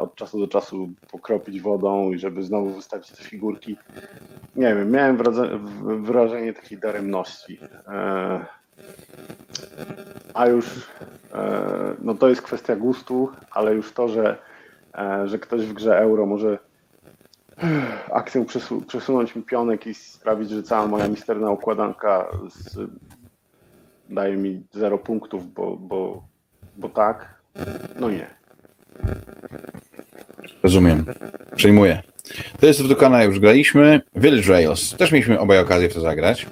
od 0.00 0.14
czasu 0.14 0.38
do 0.38 0.48
czasu 0.48 0.88
pokropić 1.10 1.60
wodą 1.60 2.10
i 2.10 2.18
żeby 2.18 2.42
znowu 2.42 2.70
wystawić 2.70 3.10
te 3.10 3.24
figurki. 3.24 3.76
Nie 4.56 4.74
wiem, 4.74 4.90
miałem 4.90 5.18
wrażenie, 6.02 6.52
takiej 6.52 6.78
daremności. 6.78 7.58
E, 7.88 8.46
a 10.34 10.46
już 10.46 10.88
e, 11.32 11.94
no 12.02 12.14
to 12.14 12.28
jest 12.28 12.42
kwestia 12.42 12.76
gustu, 12.76 13.28
ale 13.50 13.74
już 13.74 13.92
to, 13.92 14.08
że, 14.08 14.38
e, 14.94 15.28
że 15.28 15.38
ktoś 15.38 15.66
w 15.66 15.72
grze 15.72 15.98
euro 15.98 16.26
może 16.26 16.58
akcją 18.12 18.44
przesu 18.44 18.80
przesunąć 18.80 19.36
mi 19.36 19.42
pionek 19.42 19.86
i 19.86 19.94
sprawić, 19.94 20.50
że 20.50 20.62
cała 20.62 20.86
moja 20.86 21.08
misterna 21.08 21.50
układanka 21.50 22.28
z, 22.48 22.90
daje 24.08 24.36
mi 24.36 24.62
zero 24.72 24.98
punktów, 24.98 25.52
bo, 25.52 25.76
bo, 25.76 26.22
bo 26.76 26.88
tak, 26.88 27.40
no 28.00 28.10
nie. 28.10 28.39
Rozumiem. 30.62 31.04
Przejmuję. 31.56 32.02
To 32.60 32.66
jest 32.66 32.82
w 32.82 32.88
Dukana 32.88 33.24
już 33.24 33.40
graliśmy. 33.40 34.00
Village 34.16 34.48
Rails. 34.48 34.96
Też 34.96 35.12
mieliśmy 35.12 35.40
obaj 35.40 35.58
okazję 35.58 35.88
w 35.88 35.94
to 35.94 36.00
zagrać. 36.00 36.46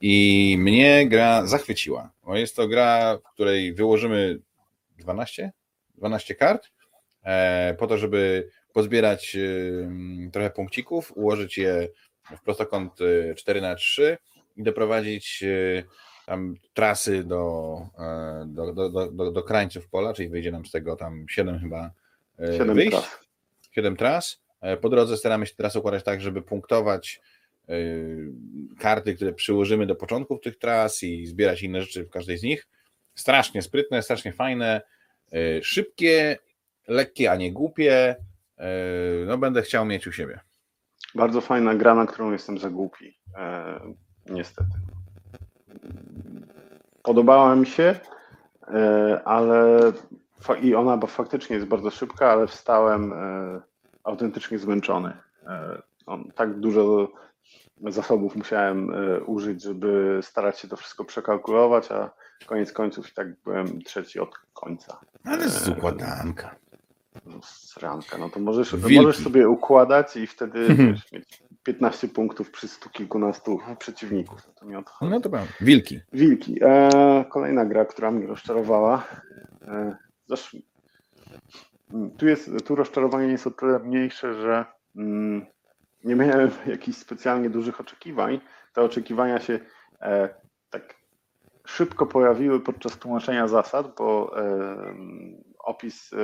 I 0.00 0.56
mnie 0.58 1.08
gra 1.08 1.46
zachwyciła. 1.46 2.10
Bo 2.24 2.36
jest 2.36 2.56
to 2.56 2.68
gra, 2.68 3.18
w 3.18 3.34
której 3.34 3.74
wyłożymy 3.74 4.38
12? 4.98 5.52
12 5.94 6.34
kart 6.34 6.70
e, 7.24 7.74
po 7.78 7.86
to, 7.86 7.98
żeby 7.98 8.48
pozbierać 8.72 9.36
e, 9.36 10.30
trochę 10.30 10.50
punkcików, 10.50 11.12
ułożyć 11.16 11.58
je 11.58 11.88
w 12.36 12.42
prostokąt 12.42 12.92
4 13.36 13.60
na 13.60 13.74
3 13.74 14.18
i 14.56 14.62
doprowadzić 14.62 15.42
e, 15.42 15.82
tam 16.32 16.54
trasy 16.74 17.24
do, 17.24 17.76
e, 17.98 18.44
do, 18.46 18.72
do, 18.72 18.88
do, 19.10 19.32
do 19.32 19.42
krańców 19.42 19.88
pola, 19.88 20.14
czyli 20.14 20.28
wyjdzie 20.28 20.52
nam 20.52 20.66
z 20.66 20.70
tego 20.70 20.96
tam 20.96 21.24
7 21.28 21.58
chyba 21.58 21.90
7 22.52 22.74
wyjść. 22.74 22.90
Tras. 22.90 23.18
7 23.72 23.96
tras. 23.96 24.42
Po 24.80 24.88
drodze 24.88 25.16
staramy 25.16 25.46
się 25.46 25.54
teraz 25.54 25.76
układać 25.76 26.04
tak, 26.04 26.20
żeby 26.20 26.42
punktować 26.42 27.20
karty, 28.78 29.14
które 29.14 29.32
przyłożymy 29.32 29.86
do 29.86 29.94
początków 29.94 30.40
tych 30.40 30.58
tras 30.58 31.02
i 31.02 31.26
zbierać 31.26 31.62
inne 31.62 31.82
rzeczy 31.82 32.04
w 32.04 32.10
każdej 32.10 32.38
z 32.38 32.42
nich. 32.42 32.68
Strasznie 33.14 33.62
sprytne, 33.62 34.02
strasznie 34.02 34.32
fajne, 34.32 34.82
szybkie, 35.62 36.38
lekkie, 36.88 37.30
a 37.30 37.36
nie 37.36 37.52
głupie. 37.52 38.16
No 39.26 39.38
będę 39.38 39.62
chciał 39.62 39.84
mieć 39.84 40.06
u 40.06 40.12
siebie. 40.12 40.40
Bardzo 41.14 41.40
fajna 41.40 41.74
gra, 41.74 41.94
na 41.94 42.06
którą 42.06 42.32
jestem 42.32 42.58
za 42.58 42.70
głupi. 42.70 43.18
E, 43.36 43.80
niestety. 44.26 44.70
Podobała 47.02 47.56
mi 47.56 47.66
się, 47.66 48.00
e, 48.68 49.20
ale 49.24 49.78
i 50.62 50.74
ona 50.74 50.96
bo 50.96 51.06
faktycznie 51.06 51.56
jest 51.56 51.68
bardzo 51.68 51.90
szybka, 51.90 52.30
ale 52.30 52.46
wstałem 52.46 53.12
e, 53.12 53.60
autentycznie 54.04 54.58
zmęczony. 54.58 55.16
On 56.06 56.30
tak 56.34 56.60
dużo 56.60 57.12
zasobów 57.88 58.36
musiałem 58.36 58.92
użyć, 59.26 59.62
żeby 59.62 60.18
starać 60.22 60.58
się 60.58 60.68
to 60.68 60.76
wszystko 60.76 61.04
przekalkulować, 61.04 61.90
a 61.90 62.10
koniec 62.46 62.72
końców 62.72 63.10
i 63.10 63.14
tak 63.14 63.40
byłem 63.44 63.82
trzeci 63.82 64.20
od 64.20 64.30
końca. 64.52 65.00
Ale 65.24 65.48
z 65.48 65.68
układanka. 65.68 66.54
Sranka, 67.44 68.18
no 68.18 68.30
to 68.30 68.40
możesz, 68.40 68.72
możesz 68.72 69.16
sobie 69.16 69.48
układać 69.48 70.16
i 70.16 70.26
wtedy 70.26 70.68
wiesz, 70.74 71.12
mieć 71.12 71.42
15 71.62 72.08
punktów 72.08 72.50
przy 72.50 72.68
stu 72.68 72.90
kilkunastu 72.90 73.60
przeciwników. 73.78 74.46
No 74.46 74.52
to 74.52 74.66
mi 74.66 74.76
odchodzi. 74.76 75.10
No 75.10 75.20
to 75.20 75.30
prawda. 75.30 75.52
Wilki. 75.60 76.00
Wilki. 76.12 76.58
E, 76.62 77.24
kolejna 77.30 77.64
gra, 77.64 77.84
która 77.84 78.10
mnie 78.10 78.26
rozczarowała. 78.26 79.06
E, 79.62 79.96
zresztą, 80.26 80.58
mm, 81.92 82.10
tu, 82.10 82.26
jest, 82.26 82.50
tu 82.66 82.74
rozczarowanie 82.74 83.26
jest 83.26 83.46
o 83.46 83.50
tyle 83.50 83.78
mniejsze, 83.78 84.34
że 84.34 84.64
mm, 84.96 85.46
nie 86.04 86.14
miałem 86.14 86.50
jakichś 86.66 86.98
specjalnie 86.98 87.50
dużych 87.50 87.80
oczekiwań. 87.80 88.40
Te 88.74 88.82
oczekiwania 88.82 89.40
się 89.40 89.60
e, 90.00 90.28
tak 90.70 90.94
szybko 91.66 92.06
pojawiły 92.06 92.60
podczas 92.60 92.98
tłumaczenia 92.98 93.48
zasad, 93.48 93.94
bo 93.98 94.38
e, 94.40 94.76
opis 95.58 96.12
e, 96.12 96.16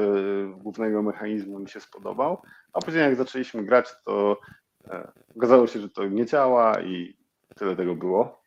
głównego 0.56 1.02
mechanizmu 1.02 1.58
mi 1.58 1.68
się 1.68 1.80
spodobał, 1.80 2.42
a 2.72 2.80
później 2.80 3.02
jak 3.02 3.16
zaczęliśmy 3.16 3.64
grać, 3.64 3.88
to 4.04 4.40
okazało 5.36 5.66
się, 5.66 5.80
że 5.80 5.88
to 5.88 6.04
nie 6.04 6.26
działa 6.26 6.80
i 6.80 7.16
tyle 7.54 7.76
tego 7.76 7.94
było. 7.94 8.42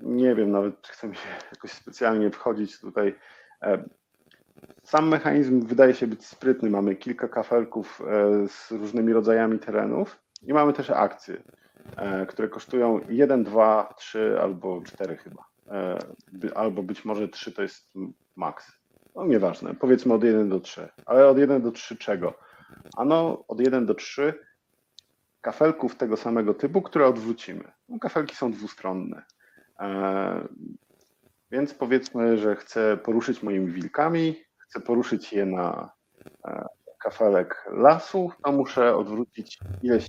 Nie 0.00 0.34
wiem 0.34 0.50
nawet, 0.50 0.82
czy 0.82 0.92
chcę 0.92 1.08
mi 1.08 1.16
się 1.16 1.28
jakoś 1.52 1.70
specjalnie 1.70 2.30
wchodzić 2.30 2.80
tutaj. 2.80 3.14
Sam 4.82 5.08
mechanizm 5.08 5.66
wydaje 5.66 5.94
się 5.94 6.06
być 6.06 6.26
sprytny. 6.26 6.70
Mamy 6.70 6.96
kilka 6.96 7.28
kafelków 7.28 8.02
z 8.48 8.70
różnymi 8.70 9.12
rodzajami 9.12 9.58
terenów 9.58 10.18
i 10.42 10.52
mamy 10.52 10.72
też 10.72 10.90
akcje. 10.90 11.42
E, 11.96 12.26
które 12.26 12.48
kosztują 12.48 13.00
1, 13.08 13.44
2, 13.44 13.94
3 13.96 14.38
albo 14.40 14.82
4 14.82 15.16
chyba. 15.16 15.44
E, 15.68 15.98
albo 16.54 16.82
być 16.82 17.04
może 17.04 17.28
3 17.28 17.52
to 17.52 17.62
jest 17.62 17.92
maks. 18.36 18.72
No 19.16 19.26
nieważne, 19.26 19.74
powiedzmy 19.74 20.14
od 20.14 20.24
1 20.24 20.48
do 20.48 20.60
3. 20.60 20.88
Ale 21.06 21.28
od 21.28 21.38
1 21.38 21.62
do 21.62 21.72
3 21.72 21.96
czego? 21.96 22.34
Ano 22.96 23.44
od 23.48 23.60
1 23.60 23.86
do 23.86 23.94
3 23.94 24.34
kafelków 25.40 25.96
tego 25.96 26.16
samego 26.16 26.54
typu, 26.54 26.82
które 26.82 27.06
odwrócimy. 27.06 27.72
No, 27.88 27.98
kafelki 27.98 28.36
są 28.36 28.52
dwustronne. 28.52 29.22
E, 29.80 30.48
więc 31.50 31.74
powiedzmy, 31.74 32.38
że 32.38 32.56
chcę 32.56 32.96
poruszyć 32.96 33.42
moimi 33.42 33.72
wilkami, 33.72 34.44
chcę 34.58 34.80
poruszyć 34.80 35.32
je 35.32 35.46
na 35.46 35.90
kafelek 36.98 37.66
lasu, 37.72 38.30
to 38.44 38.52
muszę 38.52 38.96
odwrócić 38.96 39.58
ileś 39.82 40.08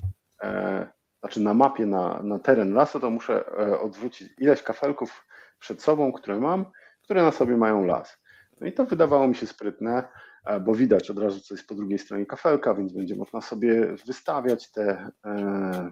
znaczy 1.20 1.42
na 1.42 1.54
mapie, 1.54 1.86
na, 1.86 2.24
na 2.24 2.40
teren 2.40 2.74
lasu, 2.74 3.00
to 3.00 3.10
muszę 3.10 3.46
e, 3.60 3.80
odwrócić 3.80 4.34
ileś 4.38 4.64
kafelków 4.64 5.28
przed 5.60 5.82
sobą, 5.84 6.12
które 6.12 6.40
mam, 6.40 6.66
które 7.04 7.24
na 7.24 7.32
sobie 7.32 7.58
mają 7.58 7.86
las. 7.86 8.18
No 8.62 8.68
i 8.68 8.74
to 8.74 8.86
wydawało 8.86 9.28
mi 9.28 9.36
się 9.36 9.48
sprytne, 9.48 10.08
e, 10.46 10.60
bo 10.60 10.76
widać 10.76 11.12
od 11.12 11.20
razu, 11.20 11.40
co 11.40 11.54
jest 11.54 11.68
po 11.68 11.76
drugiej 11.76 12.00
stronie 12.00 12.26
kafelka, 12.26 12.74
więc 12.74 12.94
będzie 12.94 13.16
można 13.16 13.42
sobie 13.42 13.96
wystawiać 14.06 14.72
te, 14.72 15.12
e, 15.26 15.92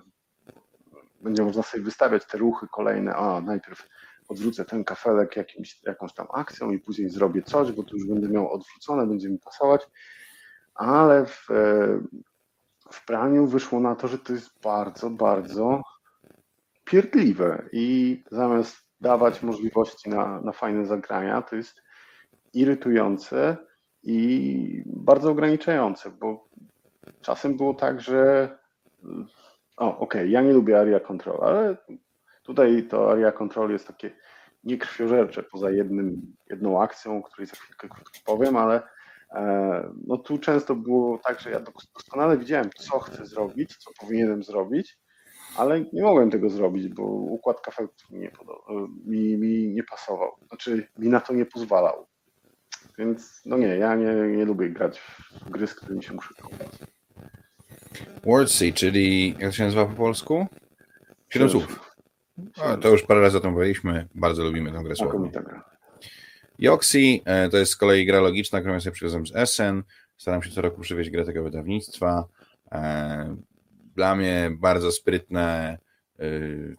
będzie 1.22 1.44
można 1.44 1.64
sobie 1.64 1.84
wystawiać 1.84 2.26
te 2.26 2.38
ruchy 2.38 2.68
kolejne. 2.72 3.16
A 3.16 3.42
najpierw 3.42 3.88
odwrócę 4.28 4.66
ten 4.66 4.84
kafelek 4.84 5.36
jakimś, 5.36 5.84
jakąś 5.84 6.14
tam 6.14 6.28
akcją 6.34 6.72
i 6.72 6.80
później 6.80 7.10
zrobię 7.10 7.42
coś, 7.42 7.72
bo 7.72 7.84
to 7.84 7.96
już 7.96 8.08
będę 8.08 8.30
miał 8.30 8.52
odwrócone, 8.52 9.08
będzie 9.08 9.30
mi 9.30 9.40
pasować. 9.40 9.88
Ale 10.76 11.26
w, 11.26 11.48
w 12.92 13.06
praniu 13.06 13.48
wyszło 13.48 13.80
na 13.80 13.96
to, 13.96 14.08
że 14.08 14.20
to 14.20 14.34
jest 14.34 14.62
bardzo, 14.64 15.10
bardzo 15.10 15.82
pierdliwe 16.84 17.70
i 17.72 18.24
zamiast 18.32 18.78
dawać 19.02 19.44
możliwości 19.44 20.10
na, 20.10 20.42
na 20.42 20.52
fajne 20.52 20.86
zagrania, 20.86 21.42
to 21.42 21.56
jest 21.56 21.85
irytujące 22.56 23.58
i 24.04 24.84
bardzo 24.86 25.32
ograniczające, 25.32 26.10
bo 26.10 26.50
czasem 27.22 27.58
było 27.58 27.74
tak, 27.74 28.02
że 28.02 28.50
o, 29.78 29.98
okej, 29.98 30.22
okay, 30.22 30.28
ja 30.28 30.42
nie 30.42 30.54
lubię 30.54 30.80
area 30.80 31.00
control, 31.00 31.44
ale 31.44 31.78
tutaj 32.44 32.84
to 32.84 33.12
area 33.12 33.32
control 33.32 33.72
jest 33.72 33.88
takie 33.88 34.12
niekrwiożercze, 34.64 35.44
poza 35.44 35.72
jednym, 35.72 36.36
jedną 36.50 36.82
akcją, 36.82 37.18
o 37.18 37.24
której 37.24 37.48
za 37.48 37.56
chwilkę 37.56 37.90
krótko 37.90 38.20
powiem, 38.26 38.58
ale 38.58 38.82
E, 39.32 39.94
no 40.08 40.18
tu 40.18 40.38
często 40.38 40.76
było 40.76 41.18
tak, 41.18 41.40
że 41.40 41.52
ja 41.52 41.60
doskonale 41.94 42.38
widziałem, 42.38 42.70
co 42.76 43.00
chcę 43.00 43.26
zrobić, 43.26 43.78
co 43.78 43.92
powinienem 44.00 44.44
zrobić, 44.44 44.98
ale 45.58 45.82
nie 45.94 46.04
mogłem 46.04 46.32
tego 46.32 46.50
zrobić, 46.50 46.88
bo 46.88 47.04
układ 47.04 47.62
kafelków 47.62 48.12
mi 48.12 48.30
mi, 49.06 49.38
mi 49.38 49.68
nie 49.68 49.84
pasował. 49.84 50.32
Znaczy, 50.48 50.88
mi 50.98 51.10
na 51.10 51.20
to 51.20 51.34
nie 51.34 51.46
pozwalał. 51.46 52.08
Więc 52.98 53.42
no 53.46 53.58
nie, 53.58 53.68
ja 53.68 53.96
nie, 53.96 54.14
nie 54.14 54.46
lubię 54.46 54.70
grać 54.70 55.00
w 55.46 55.50
gry, 55.50 55.68
z 55.68 55.76
którymi 55.76 56.04
się 56.04 56.14
muszę 56.14 56.34
kąpać. 56.42 56.68
Wordsea, 58.24 58.74
czyli 58.74 59.30
jak 59.30 59.40
to 59.40 59.52
się 59.52 59.64
nazywa 59.64 59.86
po 59.86 59.94
polsku? 59.94 60.48
Siedem 61.30 61.50
słów. 61.50 61.96
to 62.82 62.90
już 62.90 63.04
parę 63.04 63.22
razy 63.22 63.38
o 63.38 63.40
tym 63.40 63.52
mówiliśmy. 63.52 64.08
Bardzo 64.16 64.44
lubimy 64.44 64.72
tę 64.72 64.84
grę 64.84 64.96
słowną. 64.96 65.32
Yoxi 66.60 67.22
e, 67.26 67.50
to 67.50 67.58
jest 67.58 67.72
z 67.72 67.76
kolei 67.76 68.06
gra 68.06 68.20
logiczna, 68.20 68.60
którą 68.60 68.74
ja 68.74 68.80
sobie 68.80 68.94
przywiozłem 68.94 69.28
z 69.28 69.36
Essen. 69.36 69.84
Staram 70.18 70.44
się 70.44 70.52
co 70.52 70.62
roku 70.62 70.82
przywieźć 70.82 71.10
grę 71.10 71.26
tego 71.26 71.44
wydawnictwa. 71.44 72.26
E, 72.72 73.36
dla 73.96 74.16
mnie 74.16 74.52
bardzo 74.60 74.92
sprytne 74.92 75.78
e, 76.20 76.26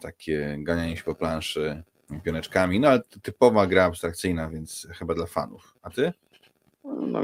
takie 0.01 0.57
ganianie 0.59 0.97
się 0.97 1.05
po 1.05 1.15
planszy 1.15 1.83
pioneczkami, 2.25 2.81
no 2.81 2.89
ale 2.89 3.03
typowa 3.23 3.67
gra 3.67 3.85
abstrakcyjna, 3.85 4.51
więc 4.51 4.89
chyba 4.91 5.15
dla 5.15 5.27
fanów. 5.27 5.75
A 5.83 5.91
ty? 5.91 6.13
No, 6.85 7.21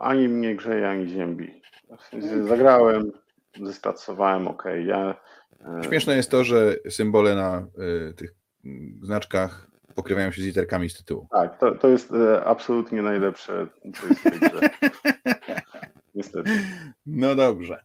ani 0.00 0.28
mnie 0.28 0.56
grzeje, 0.56 0.88
ani 0.88 1.08
sensie 2.02 2.46
zagrałem, 2.46 3.12
zestacowałem, 3.62 4.48
ok. 4.48 4.64
Ja, 4.86 5.14
e, 5.80 5.84
Śmieszne 5.84 6.16
jest 6.16 6.30
to, 6.30 6.44
że 6.44 6.76
symbole 6.90 7.34
na 7.34 7.66
y, 8.10 8.14
tych 8.14 8.34
znaczkach 9.02 9.66
pokrywają 9.94 10.30
się 10.30 10.42
z 10.42 10.44
literkami 10.44 10.90
z 10.90 10.98
tytułu. 10.98 11.28
Tak, 11.30 11.58
to, 11.58 11.74
to 11.74 11.88
jest 11.88 12.12
e, 12.12 12.44
absolutnie 12.44 13.02
najlepsze, 13.02 13.66
co 13.94 14.06
jest 14.06 14.20
w 14.20 14.22
tej 14.22 14.40
grze. 14.40 14.68
Niestety. 16.14 16.50
No 17.06 17.34
dobrze. 17.34 17.84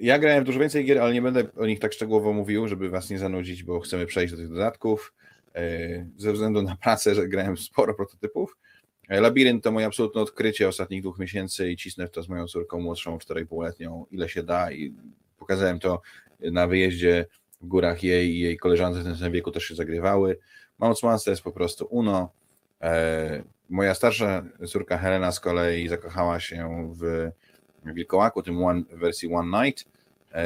Ja 0.00 0.18
grałem 0.18 0.44
dużo 0.44 0.60
więcej 0.60 0.84
gier, 0.84 0.98
ale 0.98 1.14
nie 1.14 1.22
będę 1.22 1.44
o 1.56 1.66
nich 1.66 1.78
tak 1.80 1.92
szczegółowo 1.92 2.32
mówił, 2.32 2.68
żeby 2.68 2.90
was 2.90 3.10
nie 3.10 3.18
zanudzić, 3.18 3.62
bo 3.62 3.80
chcemy 3.80 4.06
przejść 4.06 4.32
do 4.32 4.38
tych 4.38 4.48
dodatków. 4.48 5.14
Ze 6.16 6.32
względu 6.32 6.62
na 6.62 6.76
pracę, 6.76 7.14
że 7.14 7.28
grałem 7.28 7.56
sporo 7.56 7.94
prototypów. 7.94 8.56
Labirynt 9.08 9.64
to 9.64 9.72
moje 9.72 9.86
absolutne 9.86 10.20
odkrycie 10.20 10.68
ostatnich 10.68 11.02
dwóch 11.02 11.18
miesięcy 11.18 11.70
i 11.70 11.76
cisnę 11.76 12.08
w 12.08 12.10
to 12.10 12.22
z 12.22 12.28
moją 12.28 12.46
córką 12.46 12.80
młodszą, 12.80 13.18
4,5-letnią, 13.18 14.04
ile 14.10 14.28
się 14.28 14.42
da 14.42 14.72
i 14.72 14.94
pokazałem 15.38 15.78
to 15.78 16.02
na 16.40 16.66
wyjeździe 16.66 17.26
w 17.60 17.66
górach 17.66 18.02
jej 18.02 18.30
i 18.30 18.38
jej 18.38 18.56
koleżance 18.56 19.00
w 19.00 19.04
tym 19.04 19.16
samym 19.16 19.32
wieku 19.32 19.50
też 19.50 19.64
się 19.64 19.74
zagrywały. 19.74 20.38
Mouse 20.78 21.06
Monster 21.06 21.32
jest 21.32 21.42
po 21.42 21.52
prostu 21.52 21.86
uno. 21.90 22.32
E, 22.80 23.42
moja 23.68 23.94
starsza 23.94 24.44
córka 24.66 24.98
Helena 24.98 25.32
z 25.32 25.40
kolei 25.40 25.88
zakochała 25.88 26.40
się 26.40 26.92
w 26.98 27.30
Wilkołaku, 27.84 28.42
tym 28.42 28.64
one, 28.64 28.82
wersji 28.90 29.34
One 29.34 29.64
Night. 29.64 29.84
E, 30.34 30.44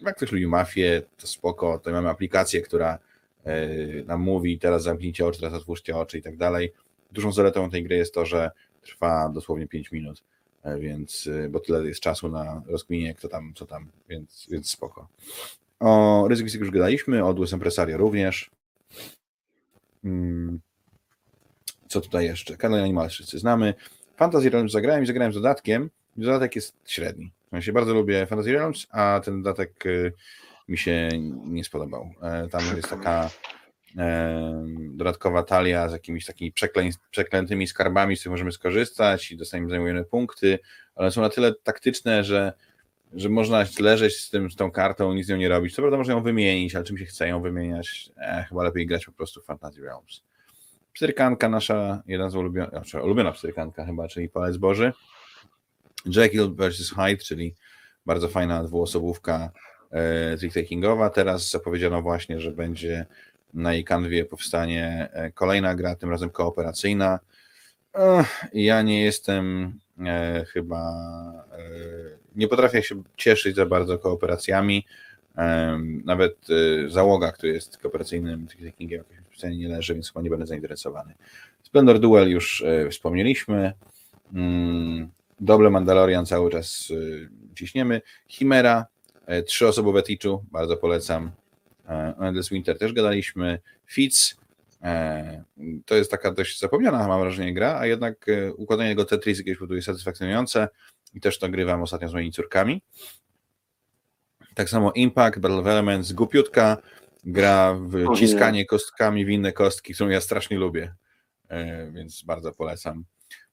jak 0.00 0.16
ktoś 0.16 0.32
lubi 0.32 0.46
mafię, 0.46 1.02
to 1.18 1.26
spoko, 1.26 1.78
to 1.78 1.92
mamy 1.92 2.08
aplikację, 2.08 2.62
która 2.62 2.98
e, 3.44 3.68
nam 4.06 4.20
mówi 4.20 4.58
teraz 4.58 4.82
zamknijcie 4.82 5.26
oczy, 5.26 5.40
teraz 5.40 5.54
otwórzcie 5.54 5.96
oczy 5.96 6.18
i 6.18 6.22
tak 6.22 6.36
dalej. 6.36 6.72
Dużą 7.12 7.32
zaletą 7.32 7.70
tej 7.70 7.84
gry 7.84 7.96
jest 7.96 8.14
to, 8.14 8.26
że 8.26 8.50
trwa 8.82 9.28
dosłownie 9.28 9.68
5 9.68 9.92
minut, 9.92 10.22
e, 10.62 10.78
więc, 10.78 11.28
bo 11.50 11.60
tyle 11.60 11.86
jest 11.86 12.00
czasu 12.00 12.28
na 12.28 12.62
rozkminienie, 12.66 13.14
kto 13.14 13.28
tam, 13.28 13.52
co 13.54 13.66
tam, 13.66 13.90
więc, 14.08 14.46
więc 14.50 14.70
spoko. 14.70 15.08
O 15.80 16.26
Ryzyk 16.28 16.54
już 16.54 16.70
gadaliśmy, 16.70 17.24
o 17.24 17.34
Dues 17.34 17.52
Impresario 17.52 17.96
również. 17.96 18.50
Hmm. 20.02 20.60
Co 21.88 22.00
tutaj 22.00 22.24
jeszcze? 22.24 22.56
Kanał 22.56 22.82
Animal 22.82 23.08
wszyscy 23.08 23.38
znamy. 23.38 23.74
Fantasy 24.16 24.50
Realms 24.50 24.72
zagrałem 24.72 25.04
i 25.04 25.06
zagrałem 25.06 25.32
z 25.32 25.36
dodatkiem. 25.36 25.90
Dodatek 26.16 26.56
jest 26.56 26.76
średni. 26.86 27.32
Ja 27.52 27.62
się 27.62 27.72
bardzo 27.72 27.94
lubię 27.94 28.26
Fantasy 28.26 28.52
Realms, 28.52 28.86
a 28.90 29.20
ten 29.24 29.42
dodatek 29.42 29.86
e, 29.86 30.10
mi 30.68 30.78
się 30.78 31.08
nie 31.46 31.64
spodobał. 31.64 32.10
Tam 32.50 32.76
jest 32.76 32.88
taka 32.88 33.30
dodatkowa 34.90 35.42
talia 35.42 35.88
z 35.88 35.92
jakimiś 35.92 36.26
takimi 36.26 36.52
przeklę, 36.52 36.84
przeklętymi 37.10 37.66
skarbami, 37.66 38.16
z 38.16 38.20
których 38.20 38.32
możemy 38.32 38.52
skorzystać 38.52 39.32
i 39.32 39.36
dostajemy 39.36 39.70
zajmujemy 39.70 40.04
punkty, 40.04 40.58
ale 40.94 41.10
są 41.10 41.20
na 41.20 41.28
tyle 41.28 41.54
taktyczne, 41.54 42.24
że, 42.24 42.52
że 43.12 43.28
można 43.28 43.64
leżeć 43.80 44.16
z, 44.16 44.30
tym, 44.30 44.50
z 44.50 44.56
tą 44.56 44.70
kartą, 44.70 45.14
nic 45.14 45.26
z 45.26 45.28
nią 45.28 45.36
nie 45.36 45.48
robić. 45.48 45.74
Co 45.74 45.82
prawda 45.82 45.98
można 45.98 46.14
ją 46.14 46.22
wymienić, 46.22 46.74
ale 46.74 46.84
czym 46.84 46.98
się 46.98 47.04
chce 47.04 47.28
ją 47.28 47.42
wymieniać? 47.42 48.10
E, 48.16 48.44
chyba 48.48 48.62
lepiej 48.62 48.86
grać 48.86 49.04
po 49.04 49.12
prostu 49.12 49.40
w 49.40 49.44
Fantasy 49.44 49.80
Realms. 49.82 50.22
Pstrykanka 50.94 51.48
nasza, 51.48 52.02
jedna 52.06 52.30
z 52.30 52.36
ulubionych, 52.36 52.70
znaczy 52.70 53.02
ulubiona 53.02 53.32
pstrykanka 53.32 53.86
chyba, 53.86 54.08
czyli 54.08 54.28
Palec 54.28 54.56
Boży. 54.56 54.92
Jekyll 56.06 56.54
vs. 56.56 56.90
Hyde, 56.90 57.16
czyli 57.16 57.54
bardzo 58.06 58.28
fajna 58.28 58.64
dwuosobówka 58.64 59.50
e, 59.90 60.36
trick-takingowa. 60.36 61.10
Teraz 61.10 61.50
zapowiedziano 61.50 62.02
właśnie, 62.02 62.40
że 62.40 62.50
będzie 62.50 63.06
na 63.54 63.72
jej 63.74 63.84
kanwie 63.84 64.24
powstanie 64.24 65.08
e, 65.12 65.32
kolejna 65.32 65.74
gra, 65.74 65.96
tym 65.96 66.10
razem 66.10 66.30
kooperacyjna. 66.30 67.18
Ja 68.52 68.82
nie 68.82 69.04
jestem 69.04 69.72
e, 70.06 70.44
chyba, 70.44 70.92
e, 71.52 71.60
nie 72.36 72.48
potrafię 72.48 72.82
się 72.82 73.02
cieszyć 73.16 73.56
za 73.56 73.66
bardzo 73.66 73.98
kooperacjami. 73.98 74.86
Nawet 76.04 76.36
załoga, 76.88 77.32
który 77.32 77.52
jest 77.52 77.78
kooperacyjnym 77.78 78.46
takingiem, 78.46 78.98
jakoś 78.98 79.23
cenie 79.36 79.58
nie 79.58 79.68
leży, 79.68 79.94
więc 79.94 80.08
chyba 80.08 80.22
nie 80.22 80.30
będę 80.30 80.46
zainteresowany. 80.46 81.14
Splendor 81.62 81.98
Duel 82.00 82.30
już 82.30 82.64
wspomnieliśmy. 82.90 83.72
Mm, 84.34 85.08
Doble 85.40 85.70
Mandalorian 85.70 86.26
cały 86.26 86.50
czas 86.50 86.88
ciśniemy. 87.54 88.02
Chimera, 88.28 88.86
trzyosobowe 89.46 90.02
Tichu, 90.02 90.44
bardzo 90.50 90.76
polecam. 90.76 91.30
E, 91.88 92.14
Endless 92.20 92.48
Winter 92.48 92.78
też 92.78 92.92
gadaliśmy. 92.92 93.58
Fitz, 93.86 94.36
e, 94.82 95.44
to 95.84 95.94
jest 95.94 96.10
taka 96.10 96.30
dość 96.30 96.60
zapomniana, 96.60 97.08
mam 97.08 97.20
wrażenie, 97.20 97.54
gra, 97.54 97.78
a 97.78 97.86
jednak 97.86 98.28
e, 98.28 98.54
układanie 98.54 98.90
tego 98.90 99.04
Tetris 99.04 99.38
jakieś 99.38 99.56
powoduje 99.56 99.82
satysfakcjonujące 99.82 100.68
i 101.14 101.20
też 101.20 101.38
to 101.38 101.48
grywam 101.48 101.82
ostatnio 101.82 102.08
z 102.08 102.14
moimi 102.14 102.32
córkami. 102.32 102.82
Tak 104.54 104.68
samo 104.68 104.92
Impact, 104.92 105.38
Battle 105.38 105.58
of 105.58 105.66
Elements, 105.66 106.12
głupiutka, 106.12 106.76
gra 107.24 107.74
w 107.74 108.16
ciskanie 108.16 108.66
kostkami 108.66 109.24
w 109.24 109.30
inne 109.30 109.52
kostki, 109.52 109.94
którą 109.94 110.10
ja 110.10 110.20
strasznie 110.20 110.58
lubię, 110.58 110.94
więc 111.92 112.22
bardzo 112.22 112.52
polecam. 112.52 113.04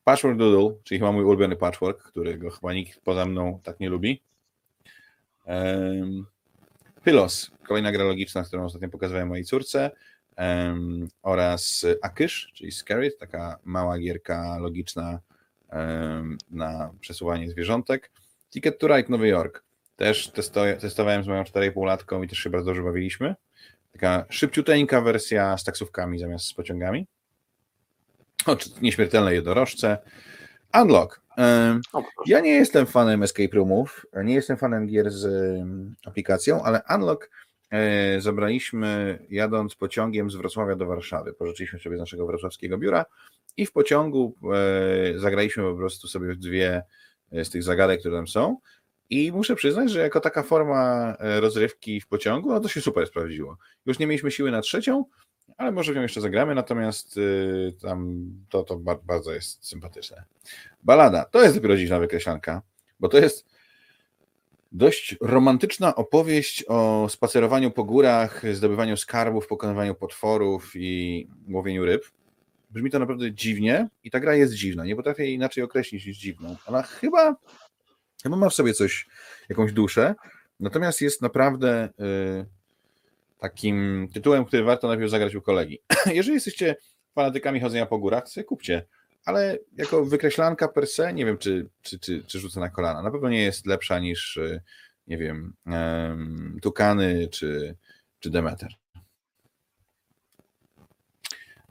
Patchwork 0.03 0.37
Doodle, 0.37 0.77
czyli 0.83 0.99
chyba 0.99 1.11
mój 1.11 1.23
ulubiony 1.23 1.55
patchwork, 1.55 2.03
którego 2.03 2.51
chyba 2.51 2.73
nikt 2.73 2.99
poza 2.99 3.25
mną 3.25 3.59
tak 3.63 3.79
nie 3.79 3.89
lubi. 3.89 4.21
Pylos, 7.03 7.51
kolejna 7.67 7.91
gra 7.91 8.03
logiczna, 8.03 8.43
którą 8.43 8.65
ostatnio 8.65 8.89
pokazywałem 8.89 9.27
mojej 9.27 9.45
córce, 9.45 9.91
um, 10.37 11.07
oraz 11.21 11.85
Akysz, 12.01 12.51
czyli 12.53 12.71
Scarit, 12.71 13.17
taka 13.17 13.59
mała 13.63 13.99
gierka 13.99 14.57
logiczna 14.59 15.19
um, 15.71 16.37
na 16.49 16.93
przesuwanie 16.99 17.49
zwierzątek. 17.49 18.11
Ticket 18.49 18.79
to 18.79 18.87
Ride 18.87 19.09
Nowy 19.09 19.27
Jork, 19.27 19.63
też 19.95 20.31
testo- 20.31 20.77
testowałem 20.77 21.23
z 21.23 21.27
moją 21.27 21.43
4,5-latką 21.43 22.23
i 22.23 22.27
też 22.27 22.39
się 22.39 22.49
bardzo 22.49 22.65
dobrze 22.65 22.83
bawiliśmy. 22.83 23.35
Taka 23.91 24.25
szybciuteńka 24.29 25.01
wersja 25.01 25.57
z 25.57 25.63
taksówkami 25.63 26.19
zamiast 26.19 26.45
z 26.45 26.53
pociągami. 26.53 27.07
O, 28.45 28.57
nieśmiertelne 28.81 29.33
jednorożce. 29.33 29.97
Unlock. 30.73 31.21
Ja 32.25 32.39
nie 32.39 32.51
jestem 32.51 32.85
fanem 32.85 33.23
escape 33.23 33.55
roomów, 33.55 34.05
nie 34.23 34.33
jestem 34.33 34.57
fanem 34.57 34.87
gier 34.87 35.11
z 35.11 35.57
aplikacją, 36.05 36.63
ale 36.63 36.81
Unlock 36.95 37.29
e, 37.71 38.21
zabraliśmy 38.21 39.19
jadąc 39.29 39.75
pociągiem 39.75 40.31
z 40.31 40.35
Wrocławia 40.35 40.75
do 40.75 40.85
Warszawy. 40.85 41.33
Pożyczyliśmy 41.33 41.79
sobie 41.79 41.97
z 41.97 41.99
naszego 41.99 42.27
wrocławskiego 42.27 42.77
biura 42.77 43.05
i 43.57 43.65
w 43.65 43.71
pociągu 43.71 44.35
e, 44.53 45.19
zagraliśmy 45.19 45.63
po 45.63 45.75
prostu 45.75 46.07
sobie 46.07 46.33
w 46.33 46.37
dwie 46.37 46.83
e, 47.31 47.45
z 47.45 47.49
tych 47.49 47.63
zagadek, 47.63 47.99
które 47.99 48.17
tam 48.17 48.27
są. 48.27 48.57
I 49.11 49.31
muszę 49.31 49.55
przyznać, 49.55 49.91
że 49.91 49.99
jako 49.99 50.19
taka 50.19 50.43
forma 50.43 51.15
rozrywki 51.19 52.01
w 52.01 52.07
pociągu, 52.07 52.49
no 52.49 52.59
to 52.59 52.67
się 52.67 52.81
super 52.81 53.07
sprawdziło. 53.07 53.57
Już 53.85 53.99
nie 53.99 54.07
mieliśmy 54.07 54.31
siły 54.31 54.51
na 54.51 54.61
trzecią, 54.61 55.05
ale 55.57 55.71
może 55.71 55.93
w 55.93 55.95
nią 55.95 56.01
jeszcze 56.01 56.21
zagramy, 56.21 56.55
natomiast 56.55 57.17
y, 57.17 57.73
tam 57.81 58.25
to, 58.49 58.63
to 58.63 58.77
bardzo 59.03 59.33
jest 59.33 59.67
sympatyczne. 59.67 60.23
Balada, 60.83 61.25
to 61.25 61.43
jest 61.43 61.55
dopiero 61.55 61.77
dziwna 61.77 61.99
wykreślanka, 61.99 62.61
bo 62.99 63.09
to 63.09 63.17
jest 63.17 63.45
dość 64.71 65.15
romantyczna 65.21 65.95
opowieść 65.95 66.65
o 66.67 67.07
spacerowaniu 67.09 67.71
po 67.71 67.83
górach, 67.83 68.43
zdobywaniu 68.53 68.97
skarbów, 68.97 69.47
pokonywaniu 69.47 69.95
potworów 69.95 70.71
i 70.75 71.27
łowieniu 71.49 71.85
ryb. 71.85 72.05
Brzmi 72.69 72.91
to 72.91 72.99
naprawdę 72.99 73.31
dziwnie 73.31 73.89
i 74.03 74.11
ta 74.11 74.19
gra 74.19 74.35
jest 74.35 74.53
dziwna. 74.53 74.85
Nie 74.85 74.95
potrafię 74.95 75.23
jej 75.23 75.33
inaczej 75.33 75.63
określić 75.63 76.05
niż 76.05 76.17
dziwną. 76.17 76.55
Ona 76.65 76.81
chyba, 76.81 77.35
chyba 78.23 78.37
ma 78.37 78.49
w 78.49 78.53
sobie 78.53 78.73
coś, 78.73 79.07
jakąś 79.49 79.73
duszę, 79.73 80.15
natomiast 80.59 81.01
jest 81.01 81.21
naprawdę... 81.21 81.89
Yy, 81.99 82.45
takim 83.41 84.07
tytułem, 84.13 84.45
który 84.45 84.63
warto 84.63 84.87
najpierw 84.87 85.11
zagrać 85.11 85.35
u 85.35 85.41
kolegi. 85.41 85.79
Jeżeli 86.05 86.33
jesteście 86.33 86.75
fanatykami 87.15 87.59
chodzenia 87.59 87.85
po 87.85 87.97
górach, 87.97 88.23
to 88.35 88.43
kupcie, 88.43 88.85
ale 89.25 89.57
jako 89.77 90.05
wykreślanka 90.05 90.67
per 90.67 90.87
se, 90.87 91.13
nie 91.13 91.25
wiem, 91.25 91.37
czy, 91.37 91.69
czy, 91.81 91.99
czy, 91.99 92.23
czy 92.23 92.39
rzucę 92.39 92.59
na 92.59 92.69
kolana. 92.69 93.01
Na 93.01 93.11
pewno 93.11 93.29
nie 93.29 93.43
jest 93.43 93.65
lepsza 93.65 93.99
niż, 93.99 94.37
y, 94.37 94.61
nie 95.07 95.17
wiem, 95.17 95.53
Tukany 96.61 97.27
czy, 97.31 97.75
czy 98.19 98.29
Demeter. 98.29 98.73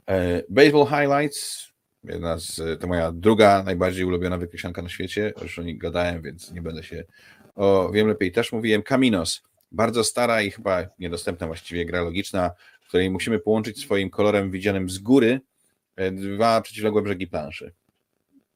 E, 0.09 0.43
Baseball 0.49 0.87
Highlights, 0.87 1.70
jedna 2.03 2.37
z, 2.37 2.81
to 2.81 2.87
moja 2.87 3.11
druga 3.11 3.63
najbardziej 3.63 4.05
ulubiona 4.05 4.37
wykreślanka 4.37 4.81
na 4.81 4.89
świecie, 4.89 5.33
już 5.41 5.59
o 5.59 5.63
nich 5.63 5.77
gadałem, 5.77 6.21
więc 6.21 6.51
nie 6.51 6.61
będę 6.61 6.83
się 6.83 7.03
o 7.55 7.89
wiem 7.93 8.07
lepiej 8.07 8.31
też 8.31 8.51
mówiłem. 8.51 8.83
Caminos, 8.83 9.43
bardzo 9.71 10.03
stara 10.03 10.41
i 10.41 10.51
chyba 10.51 10.83
niedostępna 10.99 11.47
właściwie 11.47 11.85
gra 11.85 12.01
logiczna, 12.01 12.51
w 12.81 12.87
której 12.87 13.09
musimy 13.09 13.39
połączyć 13.39 13.81
swoim 13.81 14.09
kolorem 14.09 14.51
widzianym 14.51 14.89
z 14.89 14.97
góry 14.97 15.41
e, 15.95 16.11
dwa 16.11 16.61
przeciwległe 16.61 17.01
brzegi 17.01 17.27
planszy. 17.27 17.73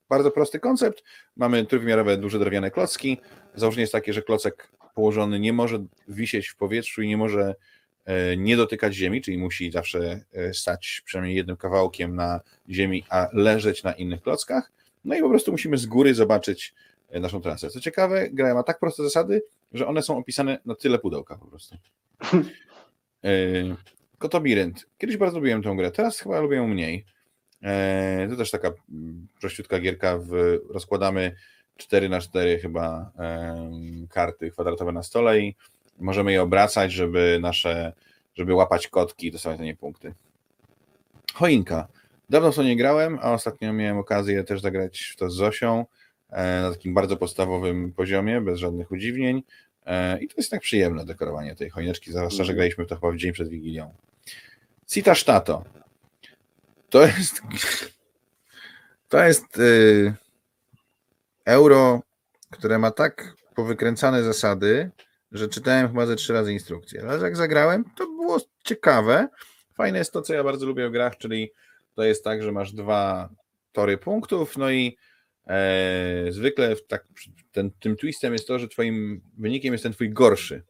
Bardzo 0.10 0.32
prosty 0.32 0.60
koncept. 0.60 1.04
Mamy 1.36 1.66
trójwymiarowe, 1.66 2.18
duże 2.18 2.39
drewniane 2.39 2.72
klocki. 2.72 3.18
Założenie 3.56 3.82
jest 3.82 3.93
takie, 3.93 4.14
że 4.14 4.22
klocek 4.22 4.72
położony 4.96 5.39
nie 5.39 5.54
może 5.54 5.86
wisieć 6.08 6.48
w 6.48 6.56
powietrzu 6.56 7.02
i 7.02 7.08
nie 7.08 7.18
może 7.18 7.56
nie 8.38 8.58
dotykać 8.58 8.93
ziemi, 8.93 9.22
czyli 9.22 9.38
musi 9.38 9.72
zawsze 9.72 10.26
e, 10.34 10.53
stać 10.53 11.01
przynajmniej 11.06 11.36
jednym 11.36 11.58
kawałkiem 11.58 12.16
na 12.16 12.39
ziemi, 12.70 13.03
a 13.10 13.28
leżeć 13.34 13.84
na 13.84 13.93
innych 13.93 14.22
klockach. 14.22 14.72
No 15.06 15.16
i 15.16 15.22
po 15.22 15.30
prostu 15.30 15.51
musimy 15.51 15.78
z 15.78 15.86
góry 15.86 16.14
zobaczyć 16.14 16.74
naszą 17.12 17.41
trasę. 17.41 17.70
Co 17.70 17.80
ciekawe, 17.80 18.30
gra 18.30 18.53
ma 18.53 18.64
tak 18.64 18.80
proste 18.80 19.03
zasady, 19.03 19.43
że 19.74 19.88
one 19.88 20.01
są 20.01 20.18
opisane 20.18 20.60
na 20.66 20.76
tyle 20.76 20.99
pudełka 20.99 21.38
po 21.38 21.47
prostu. 21.47 21.78
Kotobirynt. 24.18 24.86
Kiedyś 24.97 25.18
bardzo 25.18 25.38
lubiłem 25.38 25.64
tę 25.64 25.76
grę, 25.78 25.91
teraz 25.91 26.20
chyba 26.20 26.39
lubię 26.39 26.58
ją 26.58 26.68
mniej. 26.68 27.06
To 28.30 28.36
też 28.36 28.51
taka 28.51 28.68
mm, 28.68 29.28
prościutka 29.41 29.80
gierka, 29.80 30.18
w, 30.18 30.60
rozkładamy 30.70 31.36
4 31.78 32.10
na 32.10 32.22
4 32.22 32.60
chyba 32.60 33.12
karty 34.10 34.51
kwadratowe 34.51 34.91
na 34.91 35.03
stole 35.03 35.39
i 35.39 35.56
możemy 36.00 36.32
je 36.32 36.41
obracać, 36.41 36.91
żeby 36.91 37.38
nasze, 37.41 37.93
żeby 38.36 38.54
łapać 38.54 38.88
kotki 38.88 39.28
i 39.28 39.32
dostawać 39.32 39.60
na 39.60 39.66
nie 39.66 39.76
punkty. 39.76 40.14
Choinka. 41.34 41.88
Dawno 42.30 42.52
w 42.52 42.56
to 42.56 42.64
nie 42.64 42.78
grałem, 42.78 43.20
a 43.22 43.34
ostatnio 43.34 43.74
miałem 43.74 43.98
okazję 43.98 44.43
też 44.43 44.62
zagrać 44.62 45.00
w 45.00 45.16
to 45.16 45.30
z 45.30 45.36
Zosią 45.36 45.86
e, 46.30 46.62
na 46.62 46.72
takim 46.72 46.93
bardzo 46.93 47.18
podstawowym 47.18 47.93
poziomie, 47.93 48.41
bez 48.41 48.60
żadnych 48.60 48.91
udziwnień. 48.91 49.43
E, 49.86 50.20
I 50.20 50.28
to 50.28 50.34
jest 50.38 50.52
tak 50.52 50.62
przyjemne 50.62 51.06
dekorowanie 51.06 51.56
tej 51.56 51.70
choineczki, 51.70 52.12
zwłaszcza, 52.12 52.43
że 52.43 52.54
mhm. 52.54 52.56
graliśmy 52.56 52.86
to 52.86 52.96
chyba 52.96 53.12
w 53.12 53.18
dzień 53.18 53.34
przed 53.34 53.50
Wigilią. 53.50 53.93
Cita 54.88 55.16
Stato. 55.16 55.64
To 56.89 57.02
jest. 57.06 57.41
To 59.10 59.24
jest. 59.24 59.58
Yy, 59.58 60.14
euro, 61.46 62.02
które 62.52 62.80
ma 62.80 62.91
tak 62.91 63.36
powykręcane 63.56 64.24
zasady, 64.24 64.91
że 65.38 65.48
czytałem 65.48 65.88
chyba 65.88 66.06
ze 66.06 66.16
trzy 66.16 66.34
razy 66.34 66.54
instrukcję. 66.54 67.02
Ale 67.02 67.24
jak 67.24 67.38
zagrałem, 67.38 67.84
to 67.98 68.06
było 68.06 68.42
ciekawe. 68.64 69.28
Fajne 69.74 69.98
jest 69.98 70.14
to, 70.14 70.22
co 70.22 70.34
ja 70.34 70.44
bardzo 70.44 70.66
lubię 70.66 70.90
w 70.90 70.92
grach, 70.92 71.18
czyli 71.18 71.52
to 71.96 72.04
jest 72.04 72.24
tak, 72.24 72.44
że 72.44 72.52
masz 72.52 72.74
dwa 72.74 73.30
tory 73.72 73.98
punktów, 73.98 74.58
no 74.58 74.72
i 74.72 74.98
e, 75.48 76.26
zwykle 76.30 76.76
tak, 76.76 77.08
ten, 77.52 77.72
tym 77.72 77.96
twistem 77.96 78.34
jest 78.34 78.48
to, 78.48 78.60
że 78.60 78.68
twoim 78.68 79.22
wynikiem 79.38 79.74
jest 79.74 79.84
ten 79.84 79.94
twój 79.94 80.10
gorszy 80.10 80.64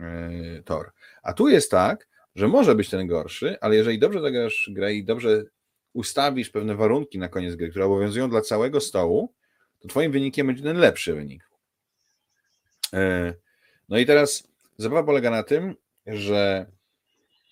e, 0.00 0.62
tor. 0.64 0.92
A 1.22 1.32
tu 1.32 1.48
jest 1.48 1.70
tak, 1.70 2.08
że 2.34 2.48
może 2.48 2.74
być 2.74 2.90
ten 2.90 3.06
gorszy, 3.06 3.56
ale 3.60 3.76
jeżeli 3.76 3.98
dobrze 3.98 4.20
zagrasz 4.20 4.70
grę 4.72 4.94
i 4.94 5.04
dobrze 5.04 5.44
ustawisz 5.92 6.50
pewne 6.50 6.74
warunki 6.74 7.18
na 7.18 7.28
koniec 7.28 7.56
gry, 7.56 7.70
które 7.70 7.84
obowiązują 7.84 8.30
dla 8.30 8.40
całego 8.40 8.80
stołu, 8.80 9.34
to 9.80 9.88
twoim 9.88 10.12
wynikiem 10.12 10.46
będzie 10.46 10.62
ten 10.62 10.76
lepszy 10.76 11.14
wynik. 11.14 11.48
E, 12.92 13.34
no 13.88 13.98
i 13.98 14.06
teraz 14.06 14.48
zabawa 14.78 15.02
polega 15.02 15.30
na 15.30 15.42
tym, 15.42 15.74
że 16.06 16.66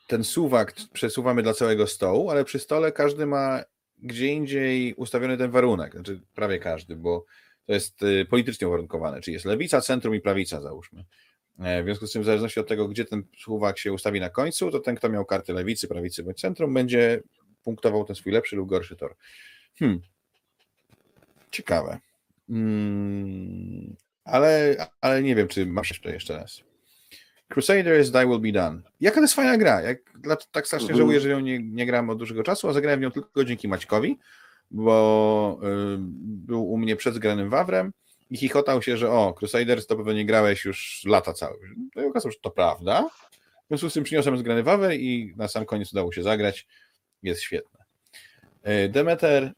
ten 0.07 0.25
suwak 0.25 0.75
przesuwamy 0.93 1.43
dla 1.43 1.55
całego 1.55 1.87
stołu, 1.87 2.31
ale 2.31 2.45
przy 2.45 2.59
stole 2.59 2.93
każdy 2.93 3.27
ma 3.27 3.65
gdzie 4.03 4.27
indziej 4.27 4.95
ustawiony 4.95 5.37
ten 5.37 5.51
warunek, 5.51 5.93
znaczy 5.93 6.21
prawie 6.35 6.59
każdy, 6.59 6.97
bo 6.97 7.25
to 7.67 7.73
jest 7.73 8.03
y, 8.03 8.27
politycznie 8.31 8.69
uwarunkowane, 8.69 9.21
czyli 9.21 9.33
jest 9.33 9.47
lewica, 9.47 9.81
centrum 9.81 10.15
i 10.15 10.21
prawica, 10.21 10.61
załóżmy. 10.61 11.05
E, 11.59 11.83
w 11.83 11.85
związku 11.85 12.07
z 12.07 12.13
tym, 12.13 12.23
w 12.23 12.25
zależności 12.25 12.61
od 12.61 12.69
tego, 12.69 12.89
gdzie 12.89 13.05
ten 13.05 13.23
suwak 13.39 13.79
się 13.79 13.93
ustawi 13.93 14.21
na 14.21 14.31
końcu, 14.31 14.71
to 14.71 14.81
ten, 14.81 14.97
kto 14.97 15.09
miał 15.09 15.25
kartę 15.25 15.53
lewicy, 15.53 15.89
prawicy 15.89 16.23
bądź 16.23 16.41
centrum, 16.41 16.75
będzie 16.75 17.23
punktował 17.65 18.05
ten 18.05 18.17
swój 18.17 18.33
lepszy 18.33 18.57
lub 18.57 18.69
gorszy 18.69 18.97
tor. 18.97 19.17
Hmm. 19.79 20.01
Ciekawe. 21.51 21.99
Hmm. 22.49 23.97
Ale, 24.25 24.77
ale 25.01 25.23
nie 25.23 25.35
wiem, 25.35 25.49
czy 25.49 25.67
masz 25.67 26.01
to 26.01 26.09
jeszcze 26.09 26.37
raz. 26.37 26.63
Crusaders 27.49 28.11
Die 28.11 28.27
Will 28.27 28.41
Be 28.41 28.53
Done. 28.53 28.83
Jaka 29.01 29.17
to 29.17 29.23
jest 29.23 29.35
fajna 29.35 29.59
gra. 29.59 29.83
Jak, 29.83 29.99
tak 30.51 30.67
strasznie 30.67 30.89
mhm. 30.89 30.99
żałuję, 30.99 31.21
że 31.21 31.29
ją 31.29 31.41
nie, 31.41 31.59
nie 31.59 31.87
grałem 31.87 32.11
od 32.11 32.19
dłuższego 32.19 32.43
czasu, 32.43 32.69
a 32.69 32.73
zagrałem 32.73 33.01
w 33.01 33.03
nią 33.03 33.11
tylko 33.11 33.45
dzięki 33.45 33.69
Maćkowi, 33.69 34.19
bo 34.71 35.61
y, 35.63 35.97
był 36.21 36.73
u 36.73 36.79
mnie 36.79 36.97
przed 36.97 37.15
zgranym 37.15 37.51
Wawrem 37.51 37.93
i 38.31 38.37
chichotał 38.37 38.83
się, 38.83 38.97
że 38.97 39.11
o, 39.11 39.35
Crusaders 39.35 39.87
to 39.87 39.97
pewnie 39.97 40.15
nie 40.15 40.27
grałeś 40.27 40.65
już 40.65 41.03
lata 41.07 41.33
całe. 41.33 41.57
No 41.97 42.03
i 42.03 42.07
okazało 42.07 42.33
się, 42.33 42.37
że 42.37 42.43
to 42.43 42.51
prawda. 42.51 43.09
W 43.65 43.69
związku 43.69 43.91
z 43.91 43.95
tym 43.95 44.05
przyniosłem 44.05 44.39
zgrany 44.39 44.63
Wawr 44.63 44.93
i 44.93 45.35
na 45.37 45.49
sam 45.49 45.67
koniec 45.67 45.93
udało 45.93 46.13
się 46.13 46.23
zagrać. 46.23 46.67
Jest 47.23 47.41
świetne. 47.41 47.85
Y, 48.69 48.89
Demeter 48.89 49.53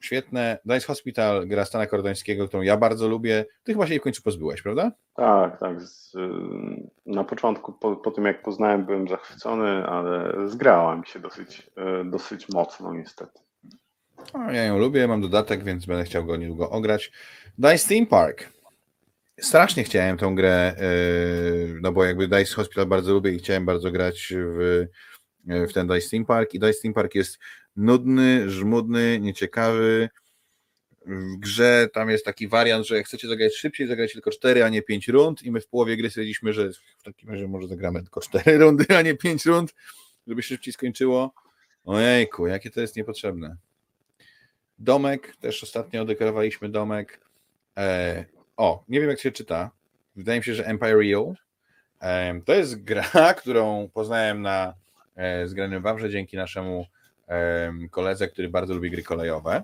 świetne. 0.00 0.58
Dice 0.64 0.86
Hospital, 0.86 1.46
gra 1.46 1.64
Stana 1.64 1.86
Kordońskiego, 1.86 2.48
którą 2.48 2.62
ja 2.62 2.76
bardzo 2.76 3.08
lubię. 3.08 3.44
Ty 3.64 3.72
chyba 3.72 3.86
się 3.86 3.92
jej 3.92 4.00
w 4.00 4.02
końcu 4.02 4.22
pozbyłeś, 4.22 4.62
prawda? 4.62 4.92
Tak, 5.14 5.60
tak. 5.60 5.78
Y, 5.78 5.82
na 7.06 7.24
początku, 7.24 7.72
po, 7.72 7.96
po, 7.96 8.10
tym 8.10 8.24
jak 8.24 8.42
poznałem, 8.42 8.86
byłem 8.86 9.08
zachwycony, 9.08 9.86
ale 9.86 10.32
zgrała 10.48 10.96
mi 10.96 11.06
się 11.06 11.20
dosyć, 11.20 11.70
y, 12.00 12.10
dosyć 12.10 12.48
mocno 12.48 12.94
niestety. 12.94 13.40
No, 14.34 14.52
ja 14.52 14.64
ją 14.64 14.78
lubię, 14.78 15.08
mam 15.08 15.20
dodatek, 15.20 15.64
więc 15.64 15.86
będę 15.86 16.04
chciał 16.04 16.24
go 16.24 16.36
niedługo 16.36 16.70
ograć. 16.70 17.12
Dice 17.58 17.88
Theme 17.88 18.06
Park. 18.06 18.52
Strasznie 19.40 19.84
chciałem 19.84 20.16
tą 20.16 20.34
grę, 20.34 20.74
y, 20.80 21.78
no 21.82 21.92
bo 21.92 22.04
jakby 22.04 22.28
Dice 22.28 22.54
Hospital 22.54 22.86
bardzo 22.86 23.12
lubię 23.12 23.32
i 23.32 23.38
chciałem 23.38 23.66
bardzo 23.66 23.90
grać 23.90 24.34
w, 24.36 24.86
w 25.46 25.72
ten 25.72 25.86
Dice 25.86 26.10
Theme 26.10 26.24
Park 26.24 26.54
i 26.54 26.58
Dice 26.58 26.82
Theme 26.82 26.94
Park 26.94 27.14
jest 27.14 27.38
nudny, 27.76 28.50
żmudny, 28.50 29.20
nieciekawy. 29.20 30.08
W 31.06 31.36
grze 31.38 31.88
tam 31.92 32.10
jest 32.10 32.24
taki 32.24 32.48
wariant, 32.48 32.86
że 32.86 32.96
jak 32.96 33.06
chcecie 33.06 33.28
zagrać 33.28 33.56
szybciej, 33.56 33.86
zagrać 33.86 34.12
tylko 34.12 34.30
4, 34.30 34.64
a 34.64 34.68
nie 34.68 34.82
5 34.82 35.08
rund 35.08 35.42
i 35.42 35.50
my 35.50 35.60
w 35.60 35.68
połowie 35.68 35.96
gry 35.96 36.10
stwierdziliśmy, 36.10 36.52
że 36.52 36.70
w 36.98 37.02
takim 37.02 37.30
razie 37.30 37.48
może 37.48 37.68
zagramy 37.68 38.02
tylko 38.02 38.20
4 38.20 38.58
rundy, 38.62 38.96
a 38.96 39.02
nie 39.02 39.14
5 39.14 39.46
rund, 39.46 39.74
żeby 40.26 40.42
szybciej 40.42 40.72
skończyło. 40.72 41.34
Ojejku, 41.84 42.46
jakie 42.46 42.70
to 42.70 42.80
jest 42.80 42.96
niepotrzebne. 42.96 43.56
Domek, 44.78 45.36
też 45.36 45.62
ostatnio 45.62 46.04
dekorowaliśmy 46.04 46.68
domek. 46.68 47.20
E, 47.76 48.24
o, 48.56 48.84
nie 48.88 49.00
wiem 49.00 49.10
jak 49.10 49.20
się 49.20 49.32
czyta. 49.32 49.70
Wydaje 50.16 50.38
mi 50.38 50.44
się, 50.44 50.54
że 50.54 50.66
Empire. 50.66 51.34
E, 52.00 52.40
to 52.44 52.54
jest 52.54 52.82
gra, 52.82 53.34
którą 53.40 53.88
poznałem 53.94 54.42
na 54.42 54.74
e, 55.16 55.48
zgranym 55.48 55.82
Wawrze 55.82 56.10
dzięki 56.10 56.36
naszemu 56.36 56.86
koledze, 57.90 58.28
który 58.28 58.48
bardzo 58.48 58.74
lubi 58.74 58.90
gry 58.90 59.02
kolejowe. 59.02 59.62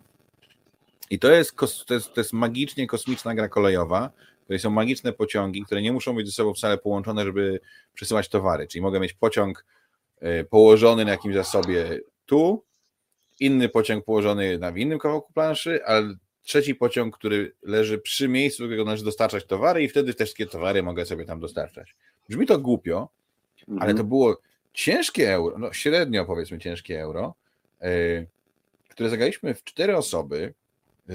I 1.10 1.18
to 1.18 1.30
jest, 1.30 1.56
to 1.86 1.94
jest, 1.94 2.14
to 2.14 2.20
jest 2.20 2.32
magicznie 2.32 2.86
kosmiczna 2.86 3.34
gra 3.34 3.48
kolejowa, 3.48 4.10
w 4.40 4.44
której 4.44 4.60
są 4.60 4.70
magiczne 4.70 5.12
pociągi, 5.12 5.62
które 5.64 5.82
nie 5.82 5.92
muszą 5.92 6.14
być 6.14 6.26
ze 6.26 6.32
sobą 6.32 6.54
wcale 6.54 6.78
połączone, 6.78 7.24
żeby 7.24 7.60
przesyłać 7.94 8.28
towary. 8.28 8.66
Czyli 8.66 8.82
mogę 8.82 9.00
mieć 9.00 9.12
pociąg 9.12 9.64
e, 10.20 10.44
położony 10.44 11.04
na 11.04 11.10
jakimś 11.10 11.34
zasobie 11.34 12.00
tu, 12.26 12.64
inny 13.40 13.68
pociąg 13.68 14.04
położony 14.04 14.58
na 14.58 14.70
innym 14.70 14.98
kawałku 14.98 15.32
planszy, 15.32 15.84
ale 15.84 16.14
trzeci 16.42 16.74
pociąg, 16.74 17.16
który 17.16 17.54
leży 17.62 17.98
przy 17.98 18.28
miejscu, 18.28 18.62
do 18.62 18.66
którego 18.66 18.84
należy 18.84 19.04
dostarczać 19.04 19.44
towary 19.44 19.82
i 19.82 19.88
wtedy 19.88 20.14
te 20.14 20.24
wszystkie 20.24 20.46
towary 20.46 20.82
mogę 20.82 21.06
sobie 21.06 21.24
tam 21.24 21.40
dostarczać. 21.40 21.96
Brzmi 22.28 22.46
to 22.46 22.58
głupio, 22.58 23.08
ale 23.68 23.74
mhm. 23.74 23.96
to 23.96 24.04
było 24.04 24.40
ciężkie 24.72 25.34
euro, 25.34 25.58
no 25.58 25.72
średnio 25.72 26.24
powiedzmy 26.24 26.58
ciężkie 26.58 27.00
euro, 27.00 27.34
które 28.88 29.08
zagraliśmy 29.08 29.54
w 29.54 29.64
cztery 29.64 29.96
osoby. 29.96 30.54
E, 31.08 31.14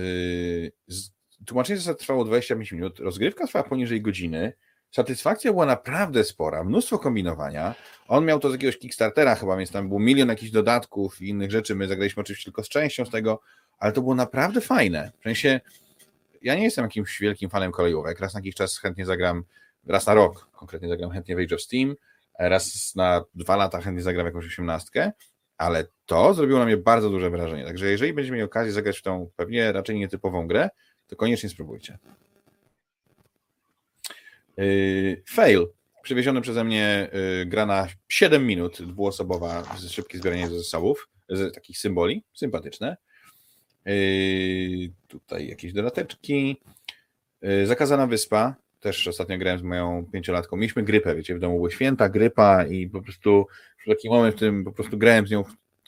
tłumaczenie 1.46 1.80
zasad 1.80 2.00
trwało 2.00 2.26
25 2.26 2.72
minut, 2.72 3.00
rozgrywka 3.00 3.48
trwała 3.48 3.64
poniżej 3.70 4.02
godziny. 4.02 4.54
Satysfakcja 4.92 5.52
była 5.52 5.66
naprawdę 5.66 6.24
spora, 6.24 6.64
mnóstwo 6.64 7.00
kombinowania. 7.00 7.76
On 8.08 8.26
miał 8.26 8.40
to 8.40 8.50
z 8.50 8.54
jakiegoś 8.54 8.78
Kickstartera 8.78 9.36
chyba, 9.36 9.58
więc 9.58 9.72
tam 9.72 9.90
był 9.90 10.00
milion 10.00 10.30
jakichś 10.30 10.52
dodatków 10.52 11.22
i 11.22 11.30
innych 11.30 11.52
rzeczy. 11.52 11.76
My 11.76 11.88
zagraliśmy 11.88 12.22
oczywiście 12.22 12.46
tylko 12.46 12.64
z 12.64 12.70
częścią 12.70 13.06
z 13.06 13.10
tego, 13.10 13.42
ale 13.80 13.92
to 13.92 14.02
było 14.02 14.16
naprawdę 14.16 14.62
fajne. 14.62 15.12
W 15.20 15.24
sensie, 15.24 15.60
ja 16.42 16.56
nie 16.56 16.64
jestem 16.64 16.86
jakimś 16.86 17.20
wielkim 17.20 17.50
fanem 17.50 17.72
kolejówek. 17.72 18.20
Raz 18.20 18.34
na 18.34 18.38
jakiś 18.38 18.56
czas 18.56 18.78
chętnie 18.78 19.06
zagram, 19.06 19.44
raz 19.88 20.08
na 20.08 20.14
rok 20.14 20.50
konkretnie 20.52 20.90
zagram 20.90 21.12
chętnie 21.12 21.36
w 21.36 21.40
Age 21.40 21.56
of 21.56 21.62
Steam, 21.62 21.96
raz 22.40 22.96
na 22.96 23.24
dwa 23.36 23.56
lata 23.56 23.82
chętnie 23.82 24.04
zagram 24.04 24.26
jakąś 24.26 24.46
osiemnastkę, 24.46 25.12
ale 25.58 25.88
to 26.06 26.34
zrobiło 26.34 26.60
na 26.60 26.66
mnie 26.66 26.78
bardzo 26.78 27.10
duże 27.10 27.30
wrażenie. 27.30 27.66
Także 27.66 27.88
jeżeli 27.88 28.14
będziecie 28.14 28.34
mieli 28.34 28.44
okazję 28.44 28.74
zagrać 28.74 29.00
w 29.00 29.02
tą 29.02 29.30
pewnie 29.36 29.72
raczej 29.72 30.00
nietypową 30.00 30.48
grę, 30.48 30.70
to 31.08 31.16
koniecznie 31.16 31.50
spróbujcie. 31.50 31.98
Yy, 34.58 35.24
fail. 35.30 35.68
Przywieziony 36.04 36.42
przeze 36.42 36.64
mnie 36.64 37.10
yy, 37.14 37.46
gra 37.46 37.66
na 37.66 37.88
7 38.10 38.46
minut, 38.46 38.82
dwuosobowa, 38.82 39.76
szybkie 39.90 40.18
zbieranie 40.18 40.50
zasobów, 40.50 41.10
takich 41.54 41.78
symboli, 41.78 42.24
sympatyczne. 42.34 42.98
Yy, 43.86 44.92
tutaj 45.08 45.48
jakieś 45.48 45.74
dodateczki. 45.74 46.62
Zakazana 47.66 48.08
wyspa, 48.08 48.56
też 48.88 49.08
ostatnio 49.08 49.38
grałem 49.38 49.60
z 49.60 49.64
moją 49.64 50.06
pięciolatką. 50.12 50.58
Mieliśmy 50.58 50.84
grypę, 50.84 51.16
wiecie, 51.16 51.36
w 51.36 51.40
domu 51.40 51.58
były 51.58 51.72
święta, 51.72 52.10
grypa 52.10 52.66
i 52.66 52.88
po 52.88 53.02
prostu 53.02 53.48
taki 53.86 54.10
moment, 54.10 54.34
w 54.34 54.36
którym 54.36 54.64
po 54.64 54.72
prostu 54.72 54.98
grałem 54.98 55.28
z 55.28 55.32
nią 55.32 55.44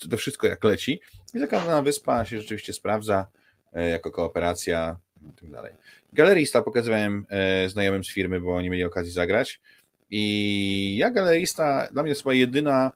to 0.10 0.18
wszystko 0.18 0.48
jak 0.48 0.64
leci. 0.64 1.02
I 1.34 1.40
zakazana 1.40 1.82
wyspa 1.82 2.26
się 2.26 2.42
rzeczywiście 2.42 2.74
sprawdza 2.74 3.28
e, 3.74 3.90
jako 3.90 4.12
kooperacja 4.12 4.98
i 5.22 5.42
tak 5.42 5.52
dalej. 5.52 5.74
Galerista 6.14 6.62
pokazywałem 6.62 7.26
e, 7.30 7.70
znajomym 7.70 8.04
z 8.04 8.10
firmy, 8.10 8.42
bo 8.42 8.56
oni 8.56 8.70
mieli 8.70 8.84
okazję 8.84 9.12
zagrać. 9.12 9.62
I 10.10 10.98
ja 10.98 11.12
galerista, 11.12 11.88
dla 11.92 12.04
mnie 12.04 12.10
jest 12.10 12.24
chyba 12.24 12.34
jedyna 12.34 12.92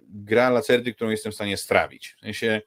gra 0.00 0.50
Lacerty, 0.50 0.94
którą 0.94 1.10
jestem 1.10 1.32
w 1.32 1.34
stanie 1.34 1.56
strawić. 1.56 2.14
W 2.18 2.20
sensie 2.20 2.62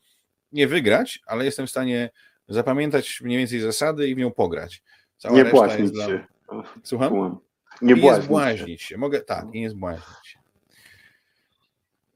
nie 0.51 0.67
wygrać, 0.67 1.19
ale 1.25 1.45
jestem 1.45 1.67
w 1.67 1.69
stanie 1.69 2.09
zapamiętać 2.47 3.21
mniej 3.21 3.37
więcej 3.37 3.59
zasady 3.59 4.07
i 4.07 4.15
w 4.15 4.17
nią 4.17 4.31
pograć. 4.31 4.83
Cała 5.17 5.35
nie 5.35 5.45
błaźnić 5.45 5.91
dla... 5.91 6.05
się. 6.05 6.38
Słucham? 6.83 7.39
Nie, 7.81 7.93
nie 7.93 8.01
błaźnić, 8.01 8.27
błaźnić 8.27 8.81
się. 8.81 8.97
Mogę, 8.97 9.21
tak, 9.21 9.45
i 9.53 9.61
nie 9.61 9.69
zbłaźnić 9.69 10.27
się. 10.27 10.39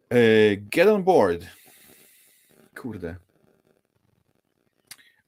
E, 0.10 0.18
get 0.58 0.88
on 0.88 1.04
board. 1.04 1.46
Kurde. 2.76 3.16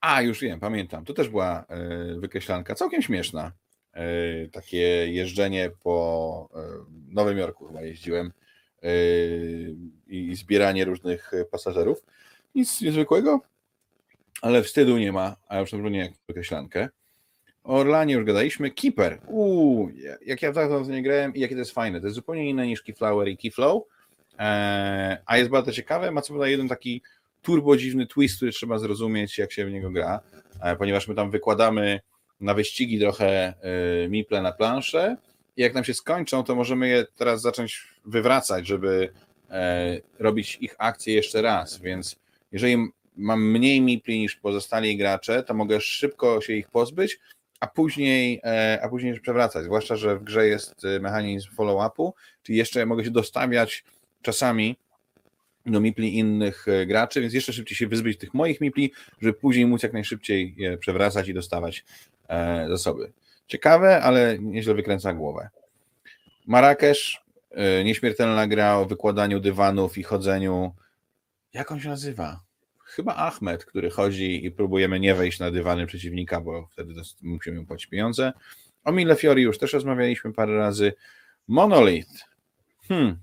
A, 0.02 0.22
już 0.22 0.40
wiem, 0.40 0.60
pamiętam. 0.60 1.06
To 1.06 1.14
też 1.14 1.30
była 1.30 1.66
e, 1.70 2.20
wykreślanka, 2.20 2.76
całkiem 2.76 3.02
śmieszna. 3.02 3.52
E, 3.94 4.06
takie 4.48 5.14
jeżdżenie 5.14 5.72
po 5.84 6.50
Nowym 7.08 7.38
Jorku 7.38 7.68
chyba 7.68 7.82
jeździłem 7.82 8.32
i 10.08 10.36
zbieranie 10.36 10.86
różnych 10.86 11.32
pasażerów. 11.52 12.06
Nic 12.56 12.82
niezwykłego, 12.82 13.42
ale 14.42 14.64
wstydu 14.64 14.98
nie 14.98 15.12
ma, 15.12 15.36
a 15.48 15.60
już 15.60 15.74
na 15.74 15.90
nie 15.90 16.14
wykreślankę. 16.28 16.90
O 17.66 17.76
Orlanie 17.76 18.14
już 18.14 18.26
gadaliśmy. 18.26 18.72
Keeper. 18.72 19.20
Uuu, 19.28 19.90
jak 20.26 20.42
ja 20.42 20.52
w 20.52 20.56
to 20.56 20.82
nie 20.82 21.04
grałem 21.04 21.36
i 21.36 21.40
jakie 21.40 21.56
to 21.56 21.60
jest 21.60 21.72
fajne. 21.72 22.00
To 22.00 22.08
jest 22.08 22.16
zupełnie 22.16 22.50
inne 22.50 22.68
niż 22.68 22.82
Keyflower 22.82 23.28
i 23.28 23.38
Keyflow, 23.38 23.84
eee, 24.38 25.18
a 25.26 25.38
jest 25.38 25.50
bardzo 25.50 25.72
ciekawe. 25.72 26.12
Ma 26.12 26.22
co 26.22 26.28
prawda 26.28 26.48
jeden 26.48 26.68
taki 26.68 27.02
turbo 27.42 27.78
dziwny 27.78 28.08
twist, 28.08 28.36
który 28.36 28.52
trzeba 28.52 28.80
zrozumieć, 28.80 29.38
jak 29.38 29.52
się 29.52 29.66
w 29.66 29.72
niego 29.72 29.92
gra, 29.92 30.20
eee, 30.62 30.78
ponieważ 30.78 31.08
my 31.08 31.16
tam 31.16 31.32
wykładamy 31.32 32.00
na 32.42 32.54
wyścigi 32.54 33.00
trochę 33.00 33.54
e, 34.04 34.10
miple 34.10 34.42
na 34.42 34.52
planszę 34.52 35.18
i 35.58 35.62
jak 35.62 35.74
nam 35.74 35.84
się 35.84 35.94
skończą, 35.94 36.44
to 36.44 36.56
możemy 36.56 36.88
je 36.88 37.06
teraz 37.18 37.42
zacząć 37.42 37.88
wywracać, 38.06 38.68
żeby 38.68 39.10
e, 39.50 40.00
robić 40.20 40.58
ich 40.62 40.76
akcje 40.78 41.14
jeszcze 41.14 41.42
raz, 41.42 41.82
więc 41.82 42.16
jeżeli 42.52 42.78
mam 43.18 43.52
mniej 43.52 43.82
mipli 43.82 44.20
niż 44.20 44.36
pozostali 44.36 44.98
gracze, 44.98 45.44
to 45.44 45.54
mogę 45.54 45.82
szybko 45.82 46.42
się 46.42 46.54
ich 46.54 46.70
pozbyć, 46.70 47.20
a 47.60 47.68
później, 47.68 48.42
e, 48.44 48.80
a 48.82 48.90
później 48.90 49.20
przewracać. 49.20 49.66
Zwłaszcza, 49.66 49.96
że 49.96 50.18
w 50.18 50.24
grze 50.24 50.48
jest 50.48 50.86
e, 50.86 51.00
mechanizm 51.00 51.50
follow-upu, 51.56 52.12
czyli 52.44 52.58
jeszcze 52.58 52.86
mogę 52.86 53.04
się 53.04 53.12
dostawiać 53.12 53.84
czasami 54.22 54.78
do 55.66 55.80
mipli 55.80 56.18
innych 56.18 56.68
e, 56.68 56.86
graczy, 56.86 57.22
więc 57.22 57.34
jeszcze 57.34 57.54
szybciej 57.54 57.78
się 57.78 57.88
wyzbyć 57.88 58.20
tych 58.20 58.34
moich 58.34 58.62
mipli, 58.62 58.92
żeby 59.22 59.34
później 59.34 59.66
móc 59.66 59.84
jak 59.84 59.94
najszybciej 59.94 60.54
je 60.58 60.78
przewracać 60.78 61.28
i 61.28 61.34
dostawać 61.34 61.86
zasoby. 62.68 63.12
Ciekawe, 63.48 64.02
ale 64.02 64.40
nieźle 64.40 64.74
wykręca 64.74 65.14
głowę. 65.14 65.50
Marrakesz, 66.48 67.22
nieśmiertelna 67.84 68.48
gra 68.48 68.78
o 68.78 68.86
wykładaniu 68.86 69.40
dywanów 69.40 69.98
i 69.98 70.04
chodzeniu. 70.04 70.74
Jak 71.54 71.72
on 71.72 71.80
się 71.80 71.90
nazywa? 71.90 72.40
Chyba 72.96 73.16
Ahmed, 73.16 73.66
który 73.66 73.90
chodzi 73.90 74.46
i 74.46 74.52
próbujemy 74.52 75.00
nie 75.00 75.16
wejść 75.16 75.40
na 75.40 75.52
dywany 75.52 75.86
przeciwnika, 75.86 76.42
bo 76.42 76.68
wtedy 76.72 76.94
musimy 77.22 77.66
płacić 77.66 77.88
pieniądze. 77.88 78.34
O 78.84 78.92
Mille 78.92 79.16
Fiori 79.16 79.42
już 79.44 79.58
też 79.58 79.74
rozmawialiśmy 79.74 80.34
parę 80.34 80.58
razy. 80.58 80.94
Monolith. 81.48 82.26
Hmm. 82.88 83.18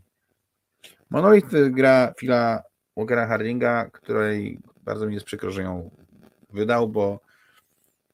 Monolith 1.10 1.48
gra 1.70 2.14
Phila 2.18 2.62
Walkera 2.96 3.26
Hardinga, 3.26 3.90
której 3.90 4.58
bardzo 4.82 5.06
mi 5.06 5.14
jest 5.14 5.26
przykro, 5.26 5.50
że 5.50 5.62
ją 5.62 5.90
wydał, 6.50 6.88
bo, 6.88 7.20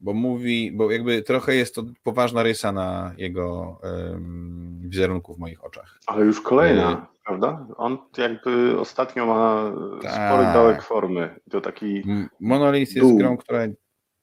bo 0.01 0.15
mówi, 0.15 0.73
bo 0.73 0.91
jakby 0.91 1.23
trochę 1.23 1.55
jest 1.55 1.75
to 1.75 1.85
poważna 2.03 2.43
rysa 2.43 2.73
na 2.73 3.13
jego 3.17 3.81
um, 3.83 4.81
wizerunku 4.85 5.35
w 5.35 5.39
moich 5.39 5.65
oczach. 5.65 5.99
Ale 6.07 6.25
już 6.25 6.41
kolejna 6.41 7.07
prawda? 7.29 7.67
On 7.77 7.99
jakby 8.17 8.81
ostatnio 8.81 9.27
ma 9.27 9.73
tak. 10.03 10.13
spory 10.13 10.53
dołek 10.53 10.83
formy. 10.83 11.35
To 11.51 11.61
taki 11.61 12.03
Monolith 12.41 12.97
jest 12.97 13.17
grą, 13.17 13.37
która 13.37 13.61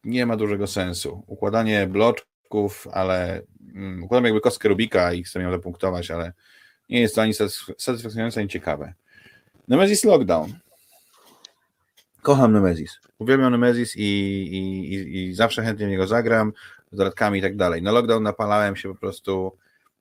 nie 0.04 0.26
ma 0.26 0.38
dużego 0.38 0.68
sensu. 0.68 1.24
Układanie 1.28 1.88
bloczków, 1.88 2.88
ale 2.94 3.42
um, 3.76 4.04
układam 4.04 4.26
jakby 4.26 4.42
kostkę 4.42 4.70
Rubika 4.70 5.14
i 5.14 5.24
chcę 5.24 5.42
ją 5.42 5.52
zapunktować, 5.52 6.12
ale 6.12 6.34
nie 6.90 7.02
jest 7.02 7.16
to 7.16 7.22
ani 7.22 7.34
satysfakcjonujące, 7.34 8.40
ani 8.40 8.50
ciekawe. 8.50 8.94
Nemesis 9.68 10.04
Lockdown. 10.04 10.54
Kocham 12.22 12.54
Nemesis. 12.54 13.00
Uwielbiam 13.20 13.52
Nemesis 13.52 13.96
i, 13.96 14.02
i, 14.02 14.94
i, 14.94 15.24
i 15.24 15.34
zawsze 15.34 15.64
chętnie 15.64 15.88
w 15.88 15.90
niego 15.90 16.08
zagram 16.08 16.54
z 16.92 16.98
dodatkami 16.98 17.40
i 17.40 17.42
tak 17.42 17.56
dalej. 17.56 17.82
Na 17.82 17.92
Lockdown 17.92 18.24
napalałem 18.24 18.76
się 18.76 18.90
po 18.90 19.00
prostu 19.00 19.58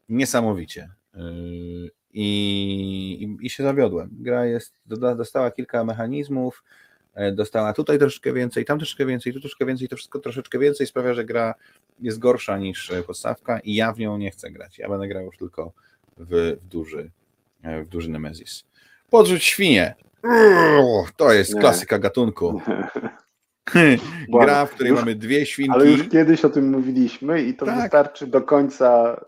niesamowicie. 0.08 0.90
Yy, 1.14 1.90
i, 2.14 3.36
i, 3.40 3.46
i 3.46 3.50
się 3.50 3.62
zawiodłem. 3.62 4.08
Gra 4.12 4.46
jest, 4.46 4.74
dostała 5.16 5.50
kilka 5.50 5.84
mechanizmów, 5.84 6.64
e, 7.14 7.32
dostała 7.32 7.72
tutaj 7.72 7.98
troszeczkę 7.98 8.32
więcej, 8.32 8.64
tam 8.64 8.78
troszeczkę 8.78 9.06
więcej, 9.06 9.32
tu 9.32 9.40
troszeczkę 9.40 9.66
więcej, 9.66 9.88
to 9.88 9.96
wszystko 9.96 10.18
troszeczkę 10.18 10.58
więcej 10.58 10.86
sprawia, 10.86 11.14
że 11.14 11.24
gra 11.24 11.54
jest 12.00 12.18
gorsza 12.18 12.58
niż 12.58 12.90
e, 12.90 13.02
podstawka 13.02 13.58
i 13.58 13.74
ja 13.74 13.92
w 13.92 13.98
nią 13.98 14.18
nie 14.18 14.30
chcę 14.30 14.50
grać. 14.50 14.78
Ja 14.78 14.88
będę 14.88 15.08
grał 15.08 15.24
już 15.24 15.38
tylko 15.38 15.72
w, 16.16 16.56
w 16.62 16.68
duży, 16.68 17.10
e, 17.62 17.82
w 17.82 17.88
duży 17.88 18.10
Nemesis. 18.10 18.64
Podrzuć 19.10 19.44
świnie. 19.44 19.94
To 21.16 21.32
jest 21.32 21.54
nie. 21.54 21.60
klasyka 21.60 21.98
gatunku. 21.98 22.60
Gra, 24.28 24.66
w 24.66 24.70
której 24.70 24.90
już, 24.90 25.00
mamy 25.00 25.14
dwie 25.14 25.46
świnki. 25.46 25.72
Ale 25.72 25.86
już 25.86 26.08
kiedyś 26.08 26.44
o 26.44 26.50
tym 26.50 26.70
mówiliśmy 26.70 27.42
i 27.42 27.54
to 27.54 27.66
tak. 27.66 27.82
wystarczy 27.82 28.26
do 28.26 28.42
końca 28.42 29.20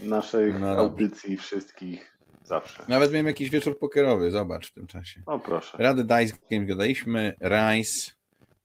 naszych 0.00 0.60
no 0.60 0.68
audycji 0.68 1.36
wszystkich 1.36 2.11
Zawsze. 2.52 2.82
Nawet 2.88 3.12
miałem 3.12 3.26
jakiś 3.26 3.50
wieczór 3.50 3.78
pokerowy, 3.78 4.30
zobacz 4.30 4.70
w 4.70 4.74
tym 4.74 4.86
czasie. 4.86 5.20
O 5.26 5.38
proszę. 5.38 5.78
Rady 5.78 6.04
Dice 6.04 6.36
Games 6.50 6.68
gadaliśmy, 6.68 7.34
Rise 7.40 8.10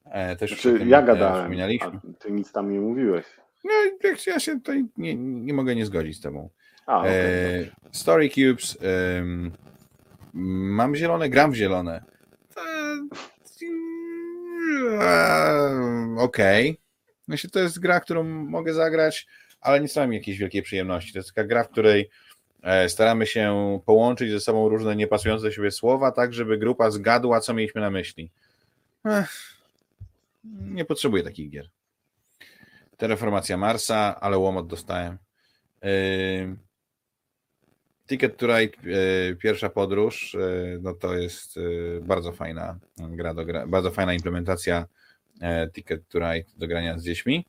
e, 0.05 0.35
też 0.35 0.51
znaczy, 0.51 0.79
ja 0.85 1.01
gadałem, 1.01 1.53
a 1.81 1.91
ty 2.19 2.31
nic 2.31 2.51
tam 2.51 2.71
nie 2.71 2.79
mówiłeś. 2.79 3.25
No 3.63 3.71
ja 4.27 4.39
się 4.39 4.51
tutaj 4.55 4.85
nie, 4.97 5.15
nie 5.15 5.53
mogę 5.53 5.75
nie 5.75 5.85
zgodzić 5.85 6.17
z 6.17 6.21
tobą. 6.21 6.49
A, 6.85 6.99
okay, 6.99 7.11
e, 7.11 7.65
Story 7.91 8.29
Cubes 8.29 8.77
e, 8.81 9.23
mam 10.33 10.95
zielone, 10.95 11.29
gram 11.29 11.51
w 11.51 11.55
zielone. 11.55 12.03
E, 12.57 12.97
Okej. 16.17 16.69
Okay. 16.69 16.77
Myślę, 17.27 17.49
to 17.49 17.59
jest 17.59 17.79
gra, 17.79 17.99
którą 17.99 18.23
mogę 18.23 18.73
zagrać, 18.73 19.27
ale 19.61 19.81
nie 19.81 19.88
są 19.88 20.07
mi 20.07 20.15
jakiejś 20.15 20.38
wielkiej 20.38 20.61
przyjemności. 20.61 21.13
To 21.13 21.19
jest 21.19 21.33
taka 21.33 21.47
gra, 21.47 21.63
w 21.63 21.69
której 21.69 22.01
E, 22.01 22.26
staramy 22.88 23.28
się 23.28 23.80
połączyć 23.86 24.32
ze 24.32 24.39
sobą 24.39 24.70
różne 24.70 24.95
niepasujące 24.95 25.51
siebie 25.51 25.72
słowa, 25.72 26.11
tak 26.11 26.34
żeby 26.34 26.57
grupa 26.57 26.91
zgadła, 26.91 27.39
co 27.39 27.53
mieliśmy 27.53 27.82
na 27.82 27.89
myśli. 27.89 28.32
Ech, 29.05 29.53
nie 30.61 30.86
potrzebuję 30.86 31.24
takich 31.24 31.49
gier. 31.49 31.70
Terraformacja 32.97 33.57
Marsa, 33.57 34.20
ale 34.20 34.38
łomot 34.38 34.68
dostałem. 34.68 35.18
Yy, 35.84 36.55
Ticket 38.07 38.38
to 38.38 38.47
Ride, 38.47 38.78
yy, 38.84 39.36
pierwsza 39.36 39.70
podróż, 39.70 40.34
yy, 40.34 40.80
no 40.82 40.93
to 40.93 41.13
jest 41.13 41.59
bardzo 42.01 42.32
fajna 42.32 42.80
gra, 42.97 43.34
do 43.34 43.45
gra, 43.45 43.68
bardzo 43.68 43.91
fajna 43.91 44.13
implementacja 44.13 44.86
Ticket 45.74 46.07
to 46.07 46.20
Ride 46.20 46.49
do 46.57 46.68
grania 46.68 46.99
z 46.99 47.03
dziećmi. 47.03 47.45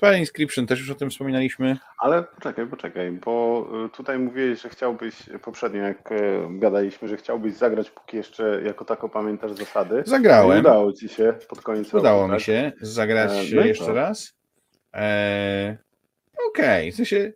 Twilight 0.00 0.20
Inscription 0.20 0.66
też 0.66 0.80
już 0.80 0.90
o 0.90 0.94
tym 0.94 1.10
wspominaliśmy. 1.10 1.76
Ale 1.98 2.22
poczekaj, 2.22 2.66
poczekaj, 2.66 3.12
bo 3.12 3.66
y, 3.86 3.88
tutaj 3.96 4.18
mówiłeś, 4.18 4.62
że 4.62 4.68
chciałbyś, 4.68 5.14
poprzednio 5.42 5.82
jak 5.82 6.12
y, 6.12 6.40
gadaliśmy, 6.50 7.08
że 7.08 7.16
chciałbyś 7.16 7.54
zagrać, 7.54 7.90
póki 7.90 8.16
jeszcze 8.16 8.62
jako 8.64 8.84
tako 8.84 9.08
pamiętasz 9.08 9.52
zasady. 9.52 10.02
Zagrałem. 10.06 10.60
udało 10.60 10.92
ci 10.92 11.08
się 11.08 11.34
pod 11.48 11.60
koniec 11.60 11.94
Udało 11.94 12.20
roku, 12.20 12.32
mi 12.32 12.38
tak? 12.38 12.46
się 12.46 12.72
zagrać 12.80 13.52
e, 13.52 13.56
no 13.56 13.64
jeszcze 13.64 13.92
raz. 13.92 14.34
E, 14.94 15.76
Okej, 16.48 16.88
okay. 16.88 16.92
w 16.92 16.94
sensie 16.94 17.32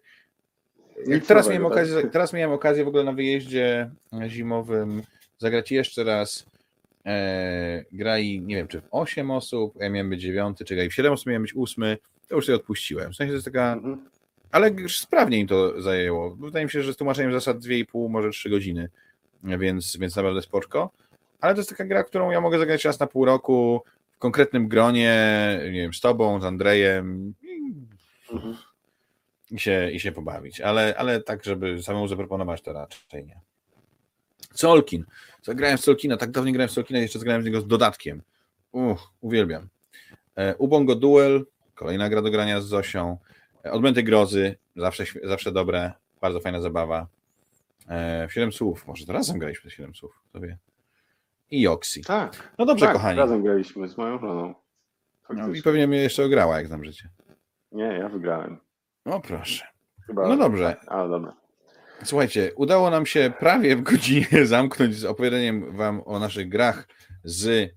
teraz 1.27 1.49
miałem, 1.49 1.63
tak? 1.63 1.73
okazję, 1.73 2.11
teraz 2.11 2.33
miałem 2.33 2.53
okazję 2.53 2.85
w 2.85 2.89
ogóle 2.89 3.05
na 3.05 3.13
wyjeździe 3.13 3.91
zimowym 4.27 5.03
zagrać 5.39 5.73
jeszcze 5.73 6.05
raz 6.05 6.47
e, 7.07 7.85
grali, 7.93 8.41
nie 8.41 8.57
wiem, 8.57 8.69
czy 8.69 8.81
w 8.81 8.89
8 8.91 9.31
osób, 9.31 9.75
ja 9.81 9.91
miałem 9.91 10.11
być 10.11 10.21
9, 10.21 10.59
czy 10.67 10.75
grali 10.75 10.91
w 10.91 10.95
7 10.95 11.13
osób, 11.13 11.27
miałem 11.27 11.43
być 11.43 11.55
8, 11.57 11.97
to 12.33 12.37
już 12.37 12.47
sobie 12.47 12.57
odpuściłem. 12.57 13.13
W 13.13 13.17
sensie 13.17 13.31
to 13.31 13.35
jest 13.35 13.45
taka. 13.45 13.73
Mhm. 13.73 14.09
Ale 14.51 14.71
sprawnie 14.89 15.39
im 15.39 15.47
to 15.47 15.83
zajęło. 15.83 16.37
Wydaje 16.37 16.65
mi 16.65 16.71
się, 16.71 16.83
że 16.83 16.95
z 16.95 16.97
tłumaczeniem 16.97 17.33
zasad 17.33 17.59
2,5, 17.59 18.09
może 18.09 18.31
3 18.31 18.51
godziny, 18.51 18.89
więc, 19.45 19.97
więc 19.97 20.17
naprawdę 20.17 20.43
spoczko. 20.43 20.91
Ale 21.41 21.55
to 21.55 21.61
jest 21.61 21.71
taka 21.71 21.85
gra, 21.85 22.05
którą 22.05 22.31
ja 22.31 22.41
mogę 22.41 22.59
zagrać 22.59 22.85
raz 22.85 23.01
na 23.01 23.07
pół 23.07 23.25
roku 23.25 23.83
w 24.11 24.19
konkretnym 24.19 24.69
gronie, 24.69 25.15
nie 25.65 25.81
wiem, 25.83 25.95
z 25.95 26.01
tobą, 26.01 26.41
z 26.41 26.45
Andrejem 26.45 27.35
i, 27.43 27.75
mhm. 28.33 28.57
i, 29.51 29.59
się, 29.59 29.91
i 29.91 30.01
się 30.01 30.13
pobawić. 30.13 30.61
Ale, 30.61 30.95
ale 30.97 31.23
tak, 31.23 31.45
żeby 31.45 31.83
samemu 31.83 32.09
zaproponować, 32.09 32.63
to 32.63 32.73
raczej 32.73 33.27
nie. 33.27 33.41
Solkin. 34.55 35.05
Zagrałem 35.43 35.79
w 35.79 35.81
Solkina, 35.81 36.17
tak 36.17 36.31
dawno 36.31 36.53
grałem 36.53 36.69
w 36.69 36.73
Solkina, 36.73 37.01
jeszcze 37.01 37.19
zagrałem 37.19 37.43
z 37.43 37.45
niego 37.45 37.61
z 37.61 37.67
dodatkiem. 37.67 38.23
Uch, 38.73 39.13
uwielbiam. 39.21 39.69
E, 40.37 40.57
Ubongo 40.57 40.95
Duel, 40.95 41.47
Kolejna 41.83 42.09
gra 42.09 42.23
do 42.23 42.31
grania 42.31 42.61
z 42.61 42.67
Zosią. 42.67 43.19
Odmęty 43.65 44.03
grozy, 44.03 44.57
zawsze, 44.77 45.05
zawsze 45.25 45.53
dobre. 45.53 45.93
Bardzo 46.21 46.41
fajna 46.41 46.61
zabawa. 46.61 47.07
E, 47.89 48.27
7 48.31 48.53
słów, 48.53 48.87
może 48.87 49.07
to 49.07 49.13
razem 49.13 49.39
graliśmy 49.39 49.71
7 49.71 49.95
słów, 49.95 50.23
to 50.33 50.41
wie. 50.41 50.59
I 51.51 51.69
Oxy. 51.69 52.01
Tak. 52.01 52.53
No 52.59 52.67
dobrze, 52.67 52.87
tak, 52.87 52.95
kochani. 52.95 53.19
Razem 53.19 53.43
graliśmy 53.43 53.89
z 53.89 53.97
moją 53.97 54.19
żoną. 54.19 54.55
No 55.31 55.49
i 55.49 55.63
pewnie 55.63 55.87
mnie 55.87 55.99
jeszcze 55.99 56.25
ograła, 56.25 56.57
jak 56.57 56.67
znam 56.67 56.85
życie. 56.85 57.09
Nie, 57.73 57.85
ja 57.85 58.09
wygrałem. 58.09 58.59
No 59.07 59.21
proszę. 59.21 59.67
Chyba... 60.07 60.29
No 60.29 60.37
dobrze. 60.37 60.77
Ale 60.87 61.11
dobra. 61.11 61.37
Słuchajcie, 62.05 62.53
udało 62.57 62.91
nam 62.91 63.07
się 63.07 63.33
prawie 63.39 63.77
w 63.77 63.83
godzinie 63.83 64.47
zamknąć 64.47 64.97
z 64.97 65.05
opowiadaniem 65.05 65.77
wam 65.77 66.03
o 66.05 66.19
naszych 66.19 66.49
grach 66.49 66.89
z 67.25 67.73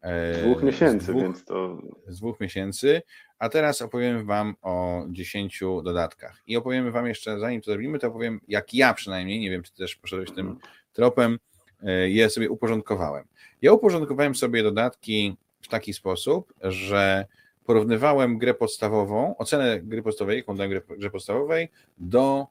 e, 0.00 0.42
Dwóch 0.42 0.62
miesięcy, 0.62 1.04
z 1.06 1.08
dwóch, 1.08 1.22
więc 1.22 1.44
to 1.44 1.82
z 2.06 2.18
dwóch 2.18 2.40
miesięcy, 2.40 3.02
a 3.40 3.48
teraz 3.48 3.82
opowiem 3.82 4.26
wam 4.26 4.54
o 4.62 5.04
10 5.08 5.60
dodatkach. 5.84 6.42
I 6.46 6.56
opowiemy 6.56 6.90
wam 6.90 7.06
jeszcze, 7.06 7.38
zanim 7.38 7.60
to 7.60 7.70
zrobimy, 7.70 7.98
to 7.98 8.08
opowiem, 8.08 8.40
jak 8.48 8.74
ja 8.74 8.94
przynajmniej, 8.94 9.40
nie 9.40 9.50
wiem, 9.50 9.62
czy 9.62 9.74
też 9.74 9.96
poszedłeś 9.96 10.30
tym 10.30 10.58
tropem, 10.92 11.38
je 12.06 12.30
sobie 12.30 12.50
uporządkowałem. 12.50 13.24
Ja 13.62 13.72
uporządkowałem 13.72 14.34
sobie 14.34 14.62
dodatki 14.62 15.36
w 15.62 15.68
taki 15.68 15.94
sposób, 15.94 16.54
że 16.62 17.26
porównywałem 17.64 18.38
grę 18.38 18.54
podstawową, 18.54 19.36
ocenę 19.36 19.80
gry 19.80 20.02
podstawowej, 20.02 20.36
jaką 20.36 20.56
dałem 20.56 20.70
grę, 20.70 20.80
grze 20.98 21.10
podstawowej, 21.10 21.68
do 21.98 22.46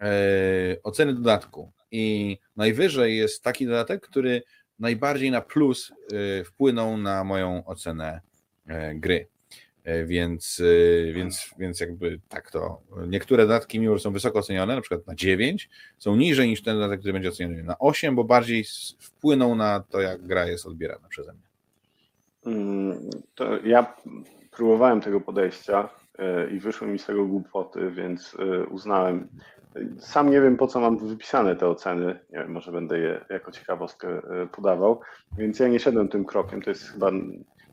e, 0.00 0.76
oceny 0.82 1.14
dodatku. 1.14 1.72
I 1.90 2.38
najwyżej 2.56 3.16
jest 3.16 3.42
taki 3.42 3.66
dodatek, 3.66 4.02
który 4.02 4.42
najbardziej 4.78 5.30
na 5.30 5.40
plus 5.40 5.92
e, 5.92 6.44
wpłynął 6.44 6.96
na 6.96 7.24
moją 7.24 7.64
ocenę 7.64 8.20
e, 8.66 8.94
gry. 8.94 9.28
E, 9.84 10.04
Więc, 10.04 10.62
e, 11.08 11.12
więc, 11.12 11.50
więc 11.58 11.80
jakby 11.80 12.20
tak 12.28 12.50
to. 12.50 12.80
Niektóre 13.08 13.42
dodatki, 13.42 13.80
mimo 13.80 13.94
że 13.96 14.02
są 14.02 14.12
wysoko 14.12 14.38
ocenione, 14.38 14.74
na 14.74 14.80
przykład 14.80 15.06
na 15.06 15.14
9, 15.14 15.70
są 15.98 16.16
niżej 16.16 16.48
niż 16.48 16.62
ten 16.62 16.76
dodatek, 16.76 17.00
który 17.00 17.12
będzie 17.12 17.28
oceniony 17.28 17.62
na 17.62 17.78
8, 17.78 18.14
bo 18.14 18.24
bardziej 18.24 18.64
wpłyną 19.00 19.54
na 19.54 19.80
to, 19.90 20.00
jak 20.00 20.26
gra 20.26 20.46
jest 20.46 20.66
odbierana 20.66 21.08
przeze 21.08 21.32
mnie. 21.32 21.42
Mm, 22.46 23.10
To 23.34 23.58
ja 23.64 23.94
próbowałem 24.50 25.00
tego 25.00 25.20
podejścia 25.20 25.88
e, 26.18 26.50
i 26.50 26.60
wyszły 26.60 26.88
mi 26.88 26.98
z 26.98 27.06
tego 27.06 27.24
głupoty, 27.26 27.90
więc 27.90 28.36
uznałem. 28.70 29.28
Sam 29.98 30.30
nie 30.30 30.40
wiem, 30.40 30.56
po 30.56 30.66
co 30.66 30.80
mam 30.80 31.08
wypisane 31.08 31.56
te 31.56 31.68
oceny. 31.68 32.06
Nie 32.32 32.38
wiem, 32.38 32.52
może 32.52 32.72
będę 32.72 32.98
je 32.98 33.24
jako 33.30 33.52
ciekawostkę 33.52 34.22
podawał. 34.52 35.00
Więc 35.38 35.58
ja 35.58 35.68
nie 35.68 35.80
szedłem 35.80 36.08
tym 36.08 36.24
krokiem. 36.24 36.62
To 36.62 36.70
jest 36.70 36.82
chyba 36.88 37.10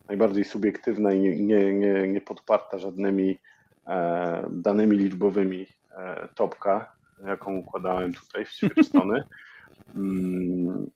najbardziej 0.09 0.43
subiektywna 0.43 1.13
i 1.13 1.19
nie, 1.19 1.35
nie, 1.35 1.73
nie, 1.73 2.07
nie 2.07 2.21
podparta 2.21 2.77
żadnymi 2.77 3.39
e, 3.87 4.47
danymi 4.49 4.97
liczbowymi 4.97 5.67
e, 5.91 6.27
topka, 6.35 6.91
jaką 7.25 7.55
układałem 7.55 8.13
tutaj 8.13 8.45
w 8.45 8.49
ćwierćtony. 8.49 9.23
Mm, 9.95 10.89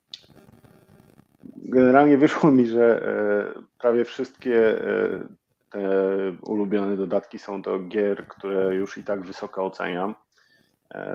Generalnie 1.56 2.18
wyszło 2.18 2.52
mi, 2.52 2.68
że 2.68 3.08
e, 3.58 3.62
prawie 3.80 4.06
wszystkie 4.06 4.82
e, 4.82 5.28
te 5.70 5.90
ulubione 6.42 6.98
dodatki 6.98 7.40
są 7.40 7.62
do 7.62 7.80
gier, 7.80 8.28
które 8.28 8.76
już 8.76 8.98
i 8.98 9.04
tak 9.04 9.22
wysoko 9.22 9.66
oceniam, 9.66 10.16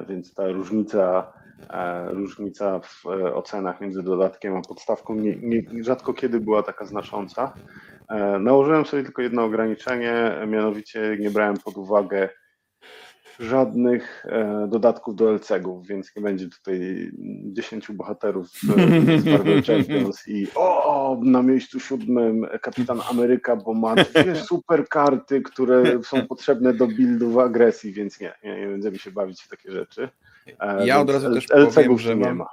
więc 0.08 0.34
ta 0.34 0.48
różnica, 0.48 1.32
e, 1.70 2.08
różnica 2.10 2.80
w 2.80 3.06
e, 3.06 3.34
ocenach 3.34 3.80
między 3.80 4.02
dodatkiem 4.02 4.56
a 4.56 4.62
podstawką 4.62 5.14
nie, 5.14 5.36
nie, 5.36 5.84
rzadko 5.84 6.14
kiedy 6.14 6.40
była 6.40 6.62
taka 6.62 6.84
znacząca. 6.84 7.54
E, 8.08 8.38
Nałożyłem 8.38 8.86
sobie 8.86 9.04
tylko 9.04 9.22
jedno 9.22 9.44
ograniczenie, 9.44 10.32
mianowicie 10.46 11.16
nie 11.20 11.30
brałem 11.30 11.56
pod 11.64 11.76
uwagę 11.76 12.28
żadnych 13.38 14.26
e, 14.28 14.66
dodatków 14.70 15.16
do 15.16 15.30
LCG-ów, 15.32 15.86
więc 15.86 16.16
nie 16.16 16.22
będzie 16.22 16.48
tutaj 16.48 17.10
10 17.44 17.92
bohaterów 17.92 18.48
z, 18.48 18.60
z 19.22 19.24
Marvel 19.24 19.62
Champions 19.66 20.28
i 20.28 20.46
o, 20.54 21.18
na 21.22 21.42
miejscu 21.42 21.80
siódmym 21.80 22.46
kapitan 22.62 23.00
Ameryka, 23.10 23.56
bo 23.56 23.74
ma 23.74 23.94
dwie 23.94 24.36
super 24.50 24.88
karty, 24.88 25.40
które 25.42 26.02
są 26.02 26.26
potrzebne 26.26 26.74
do 26.74 26.86
buildu 26.86 27.30
w 27.30 27.38
agresji, 27.38 27.92
więc 27.92 28.20
nie, 28.20 28.32
nie, 28.44 28.60
nie 28.60 28.66
będziemy 28.66 28.98
się 28.98 29.10
bawić 29.10 29.42
w 29.42 29.48
takie 29.48 29.72
rzeczy. 29.72 30.08
E, 30.60 30.86
Ja 30.86 31.00
od 31.00 31.10
razu 31.10 31.34
też 31.34 31.46
powiem, 31.46 31.98
że 31.98 32.12
tu 32.12 32.18
nie 32.18 32.24
mam- 32.26 32.36
ma. 32.36 32.46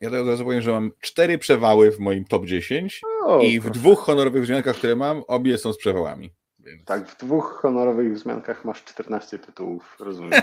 Ja 0.00 0.08
od 0.20 0.26
razu 0.28 0.44
powiem, 0.44 0.60
że 0.60 0.70
mam 0.72 0.90
cztery 1.00 1.38
przewały 1.38 1.92
w 1.92 1.98
moim 1.98 2.24
top 2.24 2.46
10 2.46 3.00
O, 3.24 3.40
i 3.40 3.60
w 3.60 3.70
dwóch 3.70 3.98
honorowych 4.00 4.42
wzmiankach, 4.42 4.76
które 4.76 4.96
mam, 4.96 5.22
obie 5.28 5.58
są 5.58 5.72
z 5.72 5.78
przewałami. 5.78 6.30
Więc... 6.64 6.84
Tak, 6.84 7.08
w 7.08 7.16
dwóch 7.16 7.58
honorowych 7.62 8.14
wzmiankach 8.14 8.64
masz 8.64 8.84
14 8.84 9.38
tytułów, 9.38 9.96
rozumiem. 10.00 10.42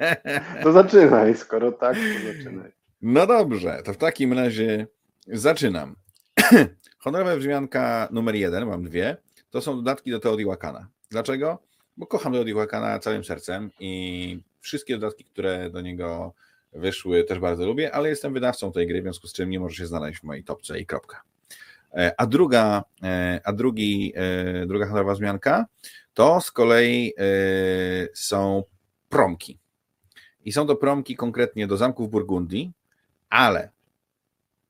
To 0.62 0.72
zaczynaj, 0.72 1.36
skoro 1.36 1.72
tak, 1.72 1.96
to 1.96 2.32
zaczynaj. 2.32 2.72
No 3.02 3.26
dobrze, 3.26 3.82
to 3.84 3.92
w 3.92 3.96
takim 3.96 4.32
razie 4.32 4.86
zaczynam. 5.26 5.96
Honorowa 7.04 7.36
wzmianka 7.36 8.08
numer 8.10 8.34
jeden, 8.34 8.66
mam 8.66 8.84
dwie, 8.84 9.16
to 9.50 9.60
są 9.60 9.76
dodatki 9.76 10.10
do 10.10 10.20
Teotihuacana. 10.20 10.88
Dlaczego? 11.10 11.58
Bo 11.96 12.06
kocham 12.06 12.32
Teotihuacana 12.32 12.98
całym 12.98 13.24
sercem 13.24 13.70
i 13.80 14.40
wszystkie 14.60 14.98
dodatki, 14.98 15.24
które 15.24 15.70
do 15.70 15.80
niego 15.80 16.32
wyszły, 16.72 17.24
też 17.24 17.38
bardzo 17.38 17.66
lubię, 17.66 17.92
ale 17.94 18.08
jestem 18.08 18.34
wydawcą 18.34 18.72
tej 18.72 18.86
gry, 18.86 19.00
w 19.00 19.04
związku 19.04 19.26
z 19.26 19.32
czym 19.32 19.50
nie 19.50 19.60
może 19.60 19.76
się 19.76 19.86
znaleźć 19.86 20.20
w 20.20 20.24
mojej 20.24 20.44
topce 20.44 20.80
i 20.80 20.86
kropka. 20.86 21.22
E, 21.94 22.14
A 22.16 22.26
druga, 22.26 22.84
e, 23.02 23.40
a 23.44 23.52
drugi, 23.52 24.12
e, 24.16 24.66
druga 24.66 24.86
honorowa 24.86 25.14
wzmianka 25.14 25.66
to 26.14 26.40
z 26.40 26.50
kolei 26.50 27.14
są 28.14 28.64
promki. 29.08 29.58
I 30.44 30.52
są 30.52 30.66
to 30.66 30.76
promki 30.76 31.16
konkretnie 31.16 31.66
do 31.66 31.76
zamków 31.76 32.10
Burgundii, 32.10 32.72
ale 33.30 33.70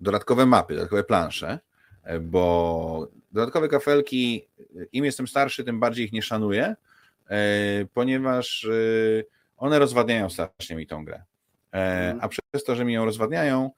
dodatkowe 0.00 0.46
mapy, 0.46 0.74
dodatkowe 0.74 1.04
plansze, 1.04 1.58
bo 2.20 3.08
dodatkowe 3.32 3.68
kafelki, 3.68 4.48
im 4.92 5.04
jestem 5.04 5.28
starszy, 5.28 5.64
tym 5.64 5.80
bardziej 5.80 6.04
ich 6.06 6.12
nie 6.12 6.22
szanuję, 6.22 6.76
ponieważ 7.94 8.68
one 9.56 9.78
rozwadniają 9.78 10.30
strasznie 10.30 10.76
mi 10.76 10.86
tą 10.86 11.04
grę. 11.04 11.22
Mhm. 11.72 12.18
A 12.22 12.28
przez 12.28 12.64
to, 12.64 12.74
że 12.74 12.84
mi 12.84 12.92
ją 12.92 13.04
rozwadniają, 13.04 13.70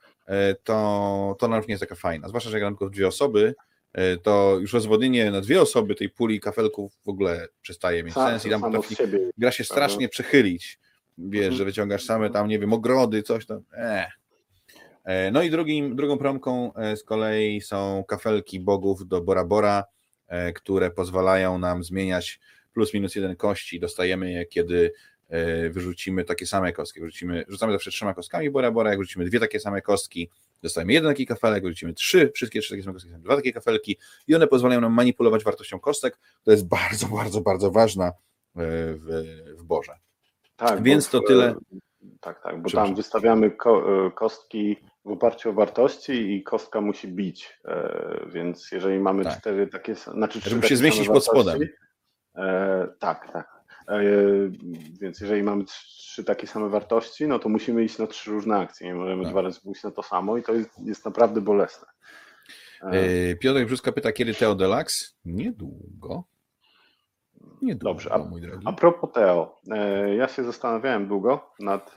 to, 0.65 1.37
to 1.39 1.47
ona 1.47 1.57
już 1.57 1.67
nie 1.67 1.73
jest 1.73 1.81
taka 1.81 1.95
fajna. 1.95 2.29
Zwłaszcza, 2.29 2.51
że 2.51 2.57
jak 2.57 2.63
gram 2.63 2.73
tylko 2.75 2.87
w 2.87 2.91
dwie 2.91 3.09
osoby, 3.09 3.55
e, 3.93 4.17
to 4.17 4.57
już 4.61 4.73
rozwodnienie 4.73 5.31
na 5.31 5.41
dwie 5.41 5.63
osoby 5.63 5.95
tej 5.95 6.11
puli 6.11 6.41
kafelków 6.41 6.93
w 7.05 7.09
ogóle 7.09 7.49
przestaje 7.63 8.03
mieć 8.03 8.15
sens 8.15 8.47
i 8.47 8.51
tam 8.51 8.61
potrafi 8.61 8.97
gra 9.39 9.53
się 9.53 9.65
strasznie 9.65 10.09
przechylić. 10.09 10.79
Wiesz, 11.19 11.43
Mhm. 11.43 11.57
że 11.59 11.65
wyciągasz 11.65 12.05
same 12.05 12.31
tam, 12.31 12.49
nie 12.49 12.59
wiem, 12.59 12.73
ogrody, 12.73 13.23
coś 13.23 13.47
tam. 13.47 13.63
Eh. 13.77 14.13
E, 15.05 15.31
No 15.31 15.43
i 15.43 15.51
drugim, 15.51 15.97
drugą 15.97 16.19
promką 16.19 16.75
e, 16.75 16.97
z 16.97 17.05
kolei 17.05 17.61
są 17.61 18.05
kafelki 18.09 18.61
bogów 18.61 19.09
do 19.09 19.21
Bora 19.21 19.45
Bora, 19.45 19.85
e, 20.29 20.53
które 20.53 20.91
pozwalają 20.91 21.59
nam 21.59 21.85
zmieniać 21.85 22.41
plus 22.75 22.95
minus 22.95 23.15
jeden 23.15 23.37
kości. 23.37 23.81
Dostajemy 23.81 24.31
je, 24.33 24.47
kiedy 24.47 24.87
e, 24.87 24.91
wyrzucimy 25.71 26.25
takie 26.25 26.47
same 26.47 26.73
kostki. 26.73 27.01
Wyrzucimy, 27.01 27.45
rzucamy 27.49 27.73
zawsze 27.73 27.91
trzema 27.91 28.15
kostkami 28.15 28.51
Bora 28.51 28.71
Bora, 28.71 28.91
jak 28.91 28.99
wrzucimy 28.99 29.25
dwie 29.25 29.41
takie 29.41 29.61
same 29.61 29.83
kostki, 29.83 30.31
dostajemy 30.63 30.93
jeden 30.93 31.11
taki 31.11 31.27
kafelek, 31.27 31.65
wrzucimy 31.65 31.95
trzy, 31.95 32.31
wszystkie 32.35 32.61
trzy 32.61 32.71
takie 32.71 32.83
same 32.83 32.93
kostki, 32.95 33.13
dwa 33.19 33.37
takie 33.37 33.53
kafelki 33.53 33.99
i 34.29 34.35
one 34.35 34.47
pozwalają 34.47 34.81
nam 34.81 34.93
manipulować 34.93 35.45
wartością 35.45 35.81
kostek. 35.81 36.19
To 36.45 36.51
jest 36.51 36.69
bardzo, 36.69 37.07
bardzo, 37.07 37.41
bardzo 37.41 37.71
ważna 37.71 38.07
e, 38.07 38.13
w, 38.55 39.25
w 39.59 39.63
Borze. 39.65 39.93
Tak, 40.57 40.83
Więc 40.83 41.09
to 41.11 41.21
w- 41.21 41.25
tyle. 41.27 41.55
Tak, 42.21 42.43
tak, 42.43 42.63
bo 42.63 42.71
tam 42.71 42.95
wystawiamy 42.95 43.51
ko- 43.51 44.07
e, 44.07 44.11
kostki 44.11 44.77
w 45.05 45.11
oparciu 45.11 45.51
o 45.51 45.53
wartości 45.53 46.13
i 46.13 46.43
kostka 46.43 46.81
musi 46.81 47.09
bić. 47.09 47.59
e, 47.65 48.21
Więc 48.33 48.73
jeżeli 48.73 48.99
mamy 49.01 49.25
Tak. 49.25 49.41
cztery 49.41 49.67
takie, 49.67 49.95
znaczy 49.95 50.41
trzy 50.41 50.51
Żeby 50.51 50.67
się 50.69 50.77
zmieścić 50.77 51.07
pod 51.09 51.25
spodem. 51.25 51.61
e, 52.37 52.89
tak, 52.99 53.33
tak. 53.33 53.60
E, 53.91 54.01
Więc 55.01 55.21
jeżeli 55.21 55.43
mamy 55.43 55.65
trzy 55.65 56.25
takie 56.25 56.47
same 56.47 56.69
wartości, 56.69 57.27
no 57.29 57.39
to 57.39 57.49
musimy 57.49 57.85
iść 57.85 57.99
na 57.99 58.07
trzy 58.07 58.31
różne 58.31 58.59
akcje. 58.59 58.87
Nie 58.87 58.95
możemy 58.95 59.23
Tak. 59.23 59.33
dwa 59.33 59.43
razy 59.43 59.61
pójść 59.61 59.83
na 59.85 59.91
to 59.91 60.03
samo 60.03 60.37
i 60.37 60.43
to 60.43 60.53
jest, 60.55 60.71
jest 60.87 61.05
naprawdę 61.05 61.41
bolesne. 61.41 61.87
E, 62.83 63.35
Piotrek 63.37 63.67
Brzuska 63.67 63.93
pyta, 63.93 64.13
kiedy 64.13 64.35
Teo 64.35 64.55
Deluxe? 64.55 65.07
Niedługo. 65.25 66.25
Niedługo, 67.63 67.91
Dobrze, 67.95 68.13
a- 68.13 68.19
mój 68.19 68.41
drogi. 68.41 68.67
A 68.67 68.73
propos 68.73 69.13
Teo, 69.13 69.61
e, 69.71 70.15
ja 70.15 70.29
się 70.29 70.45
zastanawiałem 70.45 71.09
długo 71.09 71.51
nad, 71.61 71.95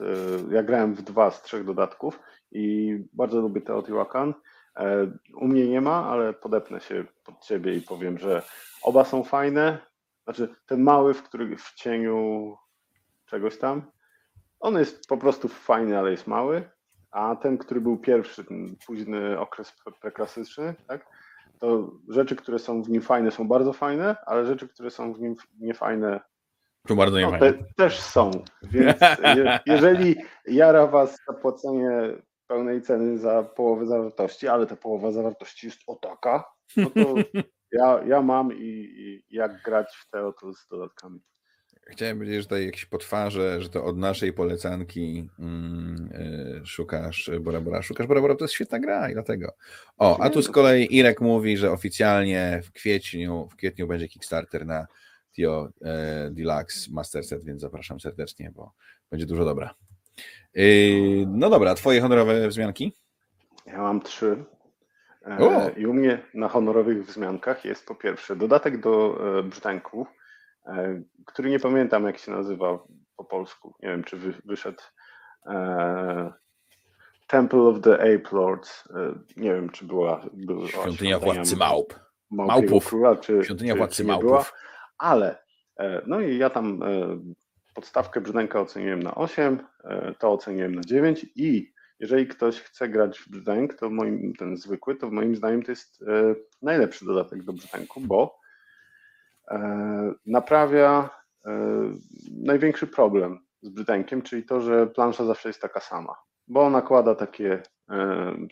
ja 0.50 0.62
grałem 0.62 0.94
w 0.94 1.02
dwa 1.02 1.30
z 1.30 1.42
trzech 1.42 1.64
dodatków 1.64 2.20
i 2.52 2.96
bardzo 3.12 3.40
lubię 3.40 3.60
Teotihuacan. 3.60 4.34
U 5.36 5.46
mnie 5.48 5.66
nie 5.68 5.80
ma, 5.80 6.10
ale 6.10 6.32
podepnę 6.32 6.80
się 6.80 7.04
pod 7.24 7.40
ciebie 7.44 7.74
i 7.74 7.80
powiem, 7.80 8.18
że 8.18 8.42
oba 8.82 9.04
są 9.04 9.24
fajne. 9.24 9.78
Znaczy 10.24 10.54
ten 10.66 10.82
mały, 10.82 11.14
w 11.14 11.22
który 11.22 11.56
w 11.56 11.74
cieniu 11.74 12.56
czegoś 13.26 13.58
tam, 13.58 13.82
on 14.60 14.78
jest 14.78 15.06
po 15.06 15.16
prostu 15.16 15.48
fajny, 15.48 15.98
ale 15.98 16.10
jest 16.10 16.26
mały, 16.26 16.70
a 17.10 17.36
ten, 17.36 17.58
który 17.58 17.80
był 17.80 17.98
pierwszy, 17.98 18.44
ten 18.44 18.76
późny 18.86 19.40
okres 19.40 19.72
pre- 19.86 20.00
preklasyczny, 20.00 20.74
tak? 20.86 21.06
to 21.58 21.90
rzeczy, 22.08 22.36
które 22.36 22.58
są 22.58 22.82
w 22.82 22.88
nim 22.88 23.02
fajne, 23.02 23.30
są 23.30 23.48
bardzo 23.48 23.72
fajne, 23.72 24.16
ale 24.26 24.46
rzeczy, 24.46 24.68
które 24.68 24.90
są 24.90 25.12
w 25.12 25.20
nim 25.20 25.36
niefajne, 25.60 26.20
To 26.88 26.94
bardzo 26.94 27.20
no, 27.20 27.38
te, 27.38 27.54
Też 27.76 28.00
są, 28.00 28.30
więc 28.62 29.00
je, 29.36 29.60
jeżeli 29.66 30.16
jara 30.46 30.86
Was 30.86 31.18
zapłacenie 31.26 31.90
pełnej 32.46 32.82
ceny 32.82 33.18
za 33.18 33.42
połowę 33.42 33.86
zawartości, 33.86 34.48
ale 34.48 34.66
ta 34.66 34.76
połowa 34.76 35.12
zawartości 35.12 35.66
jest 35.66 35.80
o 35.86 35.94
taka, 35.94 36.44
no 36.76 36.90
to 36.90 37.14
ja, 37.74 38.00
ja 38.06 38.22
mam 38.22 38.52
i, 38.52 38.92
i 38.96 39.36
jak 39.36 39.62
grać 39.62 39.96
w 39.96 40.10
te 40.10 40.26
oto 40.26 40.52
z 40.52 40.68
dodatkami. 40.68 41.20
Chciałem 41.86 42.16
powiedzieć, 42.16 42.36
że 42.36 42.42
tutaj 42.42 42.66
jakieś 42.66 42.84
potwarze, 42.84 43.62
że 43.62 43.68
to 43.68 43.84
od 43.84 43.98
naszej 43.98 44.32
polecanki 44.32 45.28
mm, 45.38 46.10
y, 46.62 46.66
szukasz 46.66 47.30
Bora 47.40 47.60
Bora. 47.60 47.82
Szukasz 47.82 48.06
Bora 48.06 48.20
Bora, 48.20 48.34
to 48.34 48.44
jest 48.44 48.54
świetna 48.54 48.78
gra 48.78 49.10
i 49.10 49.12
dlatego. 49.12 49.52
O, 49.98 50.20
a 50.20 50.30
tu 50.30 50.42
z 50.42 50.48
kolei 50.48 50.96
Irek 50.96 51.20
mówi, 51.20 51.56
że 51.56 51.72
oficjalnie 51.72 52.60
w 52.64 52.72
kwietniu, 52.72 53.48
w 53.52 53.56
kwietniu 53.56 53.86
będzie 53.86 54.08
Kickstarter 54.08 54.66
na 54.66 54.86
Tio 55.32 55.68
e, 55.82 56.30
Deluxe 56.30 56.90
Master 56.90 57.24
Set, 57.24 57.44
więc 57.44 57.60
zapraszam 57.60 58.00
serdecznie, 58.00 58.50
bo 58.54 58.72
będzie 59.10 59.26
dużo 59.26 59.44
dobra. 59.44 59.74
Y, 60.56 61.24
no 61.28 61.50
dobra, 61.50 61.74
twoje 61.74 62.00
honorowe 62.00 62.48
wzmianki? 62.48 62.92
Ja 63.66 63.78
mam 63.78 64.00
trzy. 64.00 64.44
E, 65.26 65.70
I 65.76 65.86
u 65.86 65.94
mnie 65.94 66.18
na 66.34 66.48
honorowych 66.48 67.06
wzmiankach 67.06 67.64
jest 67.64 67.86
po 67.86 67.94
pierwsze 67.94 68.36
dodatek 68.36 68.80
do 68.80 69.18
e, 69.38 69.42
brzdęków, 69.42 70.08
e, 70.66 71.02
który 71.26 71.50
nie 71.50 71.60
pamiętam 71.60 72.04
jak 72.04 72.18
się 72.18 72.32
nazywa 72.32 72.78
po 73.16 73.24
polsku. 73.24 73.74
Nie 73.82 73.88
wiem, 73.88 74.04
czy 74.04 74.16
wyszedł 74.44 74.82
Temple 77.26 77.60
of 77.60 77.80
the 77.80 77.94
Ape 77.94 78.36
Lords. 78.36 78.88
Nie 79.36 79.54
wiem, 79.54 79.70
czy 79.70 79.84
była. 79.84 80.26
była 80.32 80.68
świątynia 80.68 81.18
władcy 81.18 81.56
małp. 81.56 81.94
Małpów. 82.30 82.88
Króla, 82.88 83.16
czy, 83.16 83.44
świątynia 83.44 83.72
czy, 83.72 83.78
władcy 83.78 83.96
czy 83.96 84.04
małpów. 84.04 84.28
Była. 84.28 84.44
Ale 84.98 85.38
no 86.06 86.20
i 86.20 86.38
ja 86.38 86.50
tam 86.50 86.80
podstawkę 87.74 88.20
brzdęka 88.20 88.60
oceniłem 88.60 89.02
na 89.02 89.14
8, 89.14 89.58
to 90.18 90.32
oceniłem 90.32 90.74
na 90.74 90.82
9 90.82 91.26
i 91.36 91.73
jeżeli 92.00 92.26
ktoś 92.26 92.60
chce 92.60 92.88
grać 92.88 93.18
w 93.18 93.28
brzdęk, 93.28 93.74
to 93.74 93.90
moim, 93.90 94.34
ten 94.34 94.56
zwykły, 94.56 94.96
to 94.96 95.10
moim 95.10 95.36
zdaniem 95.36 95.62
to 95.62 95.72
jest 95.72 96.02
e, 96.02 96.34
najlepszy 96.62 97.04
dodatek 97.04 97.42
do 97.42 97.52
brzdęku, 97.52 98.00
bo 98.00 98.38
e, 99.50 100.12
naprawia 100.26 101.10
e, 101.46 101.50
największy 102.30 102.86
problem 102.86 103.38
z 103.62 103.68
brzdękiem, 103.68 104.22
czyli 104.22 104.44
to, 104.44 104.60
że 104.60 104.86
plansza 104.86 105.24
zawsze 105.24 105.48
jest 105.48 105.60
taka 105.60 105.80
sama, 105.80 106.14
bo 106.48 106.70
nakłada 106.70 107.14
takie, 107.14 107.62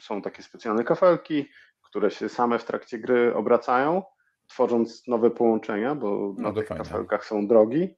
są 0.00 0.22
takie 0.22 0.42
specjalne 0.42 0.84
kafelki, 0.84 1.48
które 1.82 2.10
się 2.10 2.28
same 2.28 2.58
w 2.58 2.64
trakcie 2.64 2.98
gry 2.98 3.34
obracają, 3.34 4.02
tworząc 4.46 5.08
nowe 5.08 5.30
połączenia, 5.30 5.94
bo 5.94 6.34
no 6.38 6.48
na 6.48 6.52
tych 6.52 6.68
fajne. 6.68 6.84
kafelkach 6.84 7.24
są 7.24 7.46
drogi. 7.46 7.96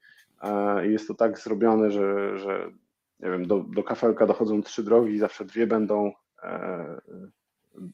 I 0.86 0.92
jest 0.92 1.08
to 1.08 1.14
tak 1.14 1.38
zrobione, 1.38 1.90
że, 1.90 2.38
że 2.38 2.70
nie 3.20 3.30
wiem, 3.30 3.46
do, 3.46 3.58
do 3.58 3.82
kafelka 3.82 4.26
dochodzą 4.26 4.62
trzy 4.62 4.82
drogi 4.82 5.18
zawsze 5.18 5.44
dwie 5.44 5.66
będą, 5.66 6.12
e, 6.42 7.00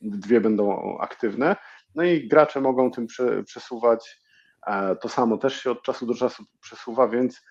dwie 0.02 0.40
będą 0.40 0.98
aktywne. 0.98 1.56
No 1.94 2.02
i 2.02 2.28
gracze 2.28 2.60
mogą 2.60 2.90
tym 2.90 3.06
przesuwać. 3.44 4.20
To 5.00 5.08
samo 5.08 5.38
też 5.38 5.62
się 5.62 5.70
od 5.70 5.82
czasu 5.82 6.06
do 6.06 6.14
czasu 6.14 6.44
przesuwa, 6.60 7.08
więc 7.08 7.42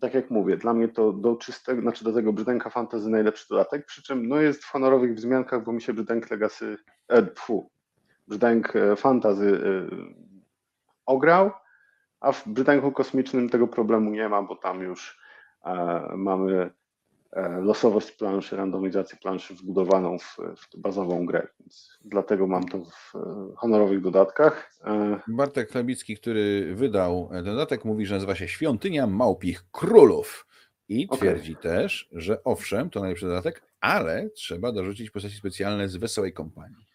tak 0.00 0.14
jak 0.14 0.30
mówię, 0.30 0.56
dla 0.56 0.74
mnie 0.74 0.88
to 0.88 1.12
do 1.12 1.36
czystego, 1.36 1.82
znaczy 1.82 2.04
do 2.04 2.12
tego 2.12 2.32
brzdęka 2.32 2.70
fantasy 2.70 3.10
najlepszy 3.10 3.46
dodatek, 3.50 3.86
przy 3.86 4.02
czym 4.02 4.28
no 4.28 4.36
jest 4.36 4.64
w 4.64 4.70
honorowych 4.70 5.14
wzmiankach, 5.14 5.64
bo 5.64 5.72
mi 5.72 5.82
się 5.82 5.92
brzdęk 5.92 6.30
legacy, 6.30 6.76
e, 7.08 7.22
pfu, 7.22 7.70
brzdęk 8.28 8.76
e, 8.76 8.96
fantasy 8.96 9.60
e, 9.64 9.96
ograł, 11.06 11.50
a 12.20 12.32
w 12.32 12.48
brzdęku 12.48 12.92
kosmicznym 12.92 13.48
tego 13.48 13.68
problemu 13.68 14.10
nie 14.10 14.28
ma, 14.28 14.42
bo 14.42 14.56
tam 14.56 14.80
już 14.80 15.18
mamy 16.16 16.70
losowość 17.36 18.12
planszy, 18.12 18.56
randomizację 18.56 19.18
planszy 19.22 19.54
wbudowaną 19.54 20.18
w, 20.18 20.36
w 20.36 20.80
bazową 20.80 21.26
grę, 21.26 21.48
więc 21.60 21.98
dlatego 22.04 22.46
mam 22.46 22.68
to 22.68 22.84
w 22.84 23.14
e, 23.16 23.54
honorowych 23.56 24.00
dodatkach. 24.00 24.72
E, 24.84 25.20
Bartek 25.28 25.70
Chlebicki, 25.70 26.16
który 26.16 26.74
wydał 26.74 27.30
dodatek, 27.44 27.84
mówi, 27.84 28.06
że 28.06 28.14
nazywa 28.14 28.34
się 28.34 28.48
Świątynia 28.48 29.06
Małpich 29.06 29.64
Królów 29.70 30.46
i 30.88 31.08
twierdzi 31.08 31.52
okay. 31.52 31.62
też, 31.62 32.08
że 32.12 32.44
owszem, 32.44 32.90
to 32.90 33.00
najlepszy 33.00 33.26
dodatek, 33.26 33.62
ale 33.80 34.30
trzeba 34.30 34.72
dorzucić 34.72 35.10
postaci 35.10 35.36
specjalne 35.36 35.88
z 35.88 35.96
Wesołej 35.96 36.32
Kompanii. 36.32 36.86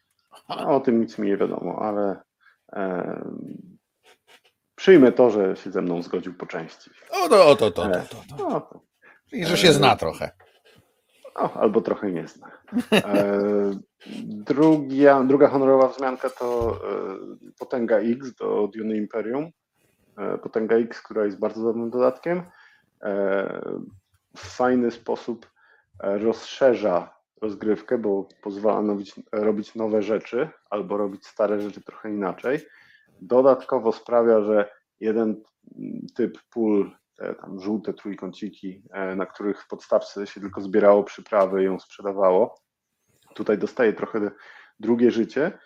No, 0.50 0.76
o 0.76 0.80
tym 0.80 1.02
nic 1.02 1.18
mi 1.18 1.28
nie 1.28 1.38
wiadomo, 1.38 1.80
ale 1.82 2.22
e, 2.74 3.24
przyjmę 4.76 5.12
to, 5.12 5.30
że 5.30 5.56
się 5.56 5.72
ze 5.72 5.82
mną 5.82 6.02
zgodził 6.02 6.34
po 6.34 6.46
części. 6.46 6.90
O, 7.10 7.30
to, 7.30 7.48
o, 7.48 7.56
to, 7.56 7.72
to, 7.72 7.90
to, 7.90 8.00
to. 8.10 8.38
to. 8.38 8.50
No, 8.50 8.84
i 9.34 9.46
że 9.46 9.58
się 9.58 9.74
zna 9.74 9.96
trochę. 9.96 10.32
No, 11.36 11.54
albo 11.54 11.82
trochę 11.82 12.12
nie 12.12 12.28
zna. 12.28 12.52
E, 12.94 13.72
druga, 14.26 15.24
druga 15.24 15.48
honorowa 15.48 15.88
wzmianka 15.88 16.30
to 16.30 16.72
e, 16.72 17.52
Potęga 17.60 17.98
X 17.98 18.36
do 18.36 18.70
Dune 18.76 18.98
Imperium. 18.98 19.52
E, 20.18 20.38
Potęga 20.38 20.76
X, 20.76 21.02
która 21.02 21.26
jest 21.26 21.40
bardzo 21.40 21.64
dobrym 21.64 21.90
dodatkiem. 21.90 22.44
W 24.38 24.56
fajny 24.56 24.92
sposób 24.92 25.52
rozszerza 26.00 27.16
rozgrywkę, 27.42 27.98
bo 27.98 28.28
pozwala 28.44 28.88
robić, 28.88 29.16
robić 29.32 29.76
nowe 29.76 30.02
rzeczy 30.02 30.50
albo 30.70 30.98
robić 30.98 31.28
stare 31.28 31.62
rzeczy 31.62 31.82
trochę 31.82 32.10
inaczej. 32.10 32.60
Dodatkowo 33.22 33.92
sprawia, 33.92 34.42
że 34.42 34.70
jeden 35.00 35.44
typ 36.16 36.38
pól 36.50 36.92
te 37.16 37.36
tam 37.36 37.60
żółte 37.60 37.94
trójkąciki, 37.94 38.84
e, 38.92 39.16
na 39.16 39.26
których 39.26 39.62
w 39.62 39.68
podstawce 39.68 40.28
się 40.28 40.42
tylko 40.42 40.62
zbierało 40.62 41.04
przyprawy 41.04 41.62
i 41.62 41.66
ją 41.66 41.80
sprzedawało. 41.80 42.56
Tutaj 43.36 43.58
dostaje 43.58 43.94
trochę 43.94 44.32
drugie 44.80 45.12
życie. 45.12 45.58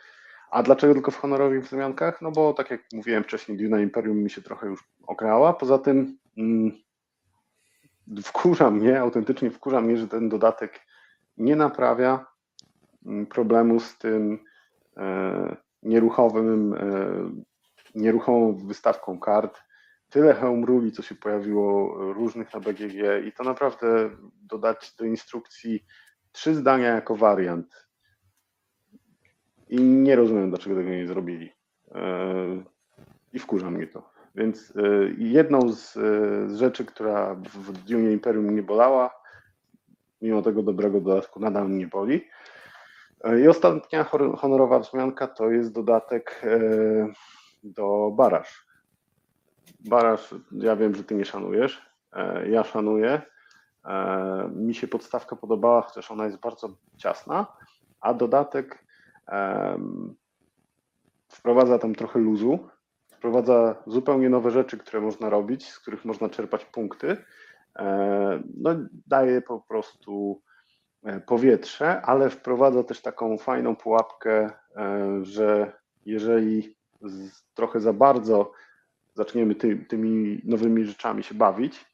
A 0.51 0.63
dlaczego 0.63 0.93
tylko 0.93 1.11
w 1.11 1.17
honorowych 1.17 1.63
wzmiankach? 1.63 2.21
No 2.21 2.31
bo 2.31 2.53
tak 2.53 2.71
jak 2.71 2.81
mówiłem 2.93 3.23
wcześniej, 3.23 3.57
Duna 3.57 3.81
Imperium 3.81 4.17
mi 4.17 4.29
się 4.29 4.41
trochę 4.41 4.67
już 4.67 4.83
ograła. 5.07 5.53
Poza 5.53 5.77
tym 5.77 6.17
mm, 6.37 6.71
wkurza 8.23 8.71
mnie, 8.71 8.99
autentycznie 8.99 9.51
wkurza 9.51 9.81
mnie, 9.81 9.97
że 9.97 10.07
ten 10.07 10.29
dodatek 10.29 10.81
nie 11.37 11.55
naprawia 11.55 12.25
mm, 13.05 13.25
problemu 13.25 13.79
z 13.79 13.97
tym 13.97 14.39
e, 14.97 15.55
nieruchowym, 15.83 16.73
e, 16.73 16.77
nieruchomą 17.95 18.55
wystawką 18.67 19.19
kart, 19.19 19.66
tyle 20.09 20.33
hełm 20.33 20.65
ruli, 20.65 20.91
co 20.91 21.01
się 21.01 21.15
pojawiło 21.15 21.95
różnych 22.13 22.53
na 22.53 22.59
BGG 22.59 23.25
i 23.27 23.31
to 23.31 23.43
naprawdę 23.43 24.09
dodać 24.41 24.95
do 24.95 25.05
instrukcji 25.05 25.85
trzy 26.31 26.55
zdania 26.55 26.87
jako 26.87 27.15
wariant. 27.15 27.87
I 29.69 29.81
nie 29.81 30.15
rozumiem, 30.15 30.49
dlaczego 30.49 30.75
tego 30.75 30.89
nie 30.89 31.07
zrobili. 31.07 31.51
E, 31.95 32.03
I 33.33 33.39
wkurza 33.39 33.71
mnie 33.71 33.87
to. 33.87 34.09
Więc 34.35 34.73
e, 34.75 34.81
jedną 35.17 35.71
z, 35.71 35.93
z 36.51 36.55
rzeczy, 36.55 36.85
która 36.85 37.35
w 37.35 37.71
Dune 37.71 38.11
Imperium 38.11 38.45
mnie 38.45 38.63
bolała, 38.63 39.21
mimo 40.21 40.41
tego 40.41 40.63
dobrego 40.63 41.01
dodatku 41.01 41.39
nadal 41.39 41.69
mnie 41.69 41.87
boli. 41.87 42.27
E, 43.23 43.39
I 43.39 43.47
ostatnia 43.47 44.03
honorowa 44.37 44.79
wzmianka 44.79 45.27
to 45.27 45.49
jest 45.51 45.73
dodatek 45.73 46.41
do 47.63 48.11
Baraż 48.15 48.66
Barasz, 49.79 50.35
ja 50.51 50.75
wiem, 50.75 50.95
że 50.95 51.03
ty 51.03 51.15
nie 51.15 51.25
szanujesz. 51.25 51.81
E, 52.13 52.49
ja 52.49 52.63
szanuję. 52.63 53.21
E, 53.85 54.49
mi 54.55 54.75
się 54.75 54.87
podstawka 54.87 55.35
podobała, 55.35 55.81
chociaż 55.81 56.11
ona 56.11 56.25
jest 56.25 56.39
bardzo 56.39 56.69
ciasna, 56.97 57.47
a 58.01 58.13
dodatek 58.13 58.87
wprowadza 61.27 61.79
tam 61.79 61.95
trochę 61.95 62.19
luzu, 62.19 62.69
wprowadza 63.07 63.75
zupełnie 63.87 64.29
nowe 64.29 64.51
rzeczy, 64.51 64.77
które 64.77 65.01
można 65.01 65.29
robić, 65.29 65.69
z 65.71 65.79
których 65.79 66.05
można 66.05 66.29
czerpać 66.29 66.65
punkty. 66.65 67.17
E, 67.79 68.43
no, 68.57 68.75
daje 69.07 69.41
po 69.41 69.59
prostu 69.59 70.41
powietrze, 71.25 72.01
ale 72.01 72.29
wprowadza 72.29 72.83
też 72.83 73.01
taką 73.01 73.37
fajną 73.37 73.75
pułapkę, 73.75 74.51
że 75.21 75.71
jeżeli 76.05 76.75
trochę 77.53 77.79
za 77.79 77.93
bardzo 77.93 78.51
zaczniemy 79.17 79.55
ty, 79.55 79.85
tymi 79.89 80.41
nowymi 80.43 80.85
rzeczami 80.85 81.23
się 81.23 81.35
bawić, 81.35 81.85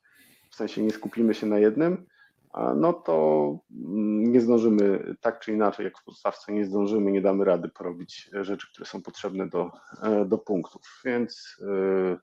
w 0.50 0.56
sensie 0.56 0.84
nie 0.84 0.92
skupimy 0.92 1.34
się 1.34 1.48
na 1.48 1.60
jednym, 1.60 2.06
no 2.76 2.94
to 2.94 3.58
mm, 3.72 4.32
nie 4.32 4.42
zdążymy 4.42 5.16
tak 5.22 5.40
czy 5.40 5.52
inaczej, 5.52 5.86
jak 5.86 6.00
w 6.00 6.04
podstawce 6.04 6.54
nie 6.54 6.66
zdążymy, 6.66 7.12
nie 7.12 7.22
damy 7.22 7.46
rady 7.46 7.70
porobić 7.70 8.30
rzeczy, 8.42 8.68
które 8.72 8.86
są 8.86 9.02
potrzebne 9.02 9.48
do, 9.48 9.72
e, 10.04 10.26
do 10.26 10.38
punktów. 10.38 11.02
Więc 11.06 11.58
e, 11.62 12.18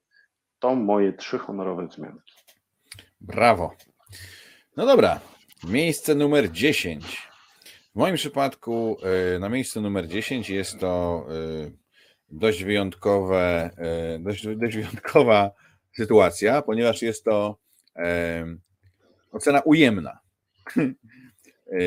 to 0.59 0.74
moje 0.74 1.12
trzy 1.12 1.39
honorowe 1.39 1.89
zmianki. 1.97 2.32
Brawo. 3.20 3.74
No 4.77 4.86
dobra, 4.86 5.20
miejsce 5.64 6.14
numer 6.14 6.51
10. 6.51 7.31
W 7.94 7.98
moim 7.98 8.14
przypadku 8.14 8.97
e, 9.35 9.39
na 9.39 9.48
miejscu 9.48 9.81
numer 9.81 10.09
10 10.09 10.51
jest 10.51 10.78
to 10.78 11.27
dość 12.31 12.65
wyjątkowe, 12.65 13.70
e, 13.77 14.19
dość, 14.19 14.47
dość 14.57 14.77
wyjątkowa 14.77 15.51
sytuacja, 15.93 16.62
ponieważ 16.62 17.02
jest 17.02 17.24
to 17.24 17.59
e, 17.97 18.44
ocena 19.32 19.61
ujemna. 19.61 20.19
e, 20.77 21.81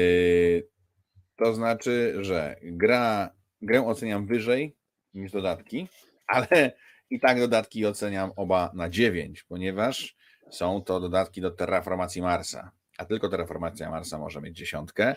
to 1.36 1.54
znaczy, 1.54 2.18
że 2.22 2.56
gra, 2.64 3.30
grę 3.62 3.88
oceniam 3.88 4.26
wyżej 4.26 4.76
niż 5.14 5.32
dodatki, 5.32 5.88
ale 6.28 6.72
i 7.10 7.20
tak 7.20 7.40
dodatki 7.40 7.86
oceniam 7.86 8.32
oba 8.36 8.72
na 8.74 8.90
9, 8.90 9.44
ponieważ 9.44 10.16
są 10.52 10.82
to 10.82 11.00
dodatki 11.00 11.42
do 11.42 11.52
terraformacji 11.52 12.22
Marsa, 12.22 12.72
a 12.98 13.06
tylko 13.06 13.30
terraformacja 13.30 13.90
Marsa 13.90 14.18
może 14.18 14.42
mieć 14.42 14.58
dziesiątkę, 14.58 15.16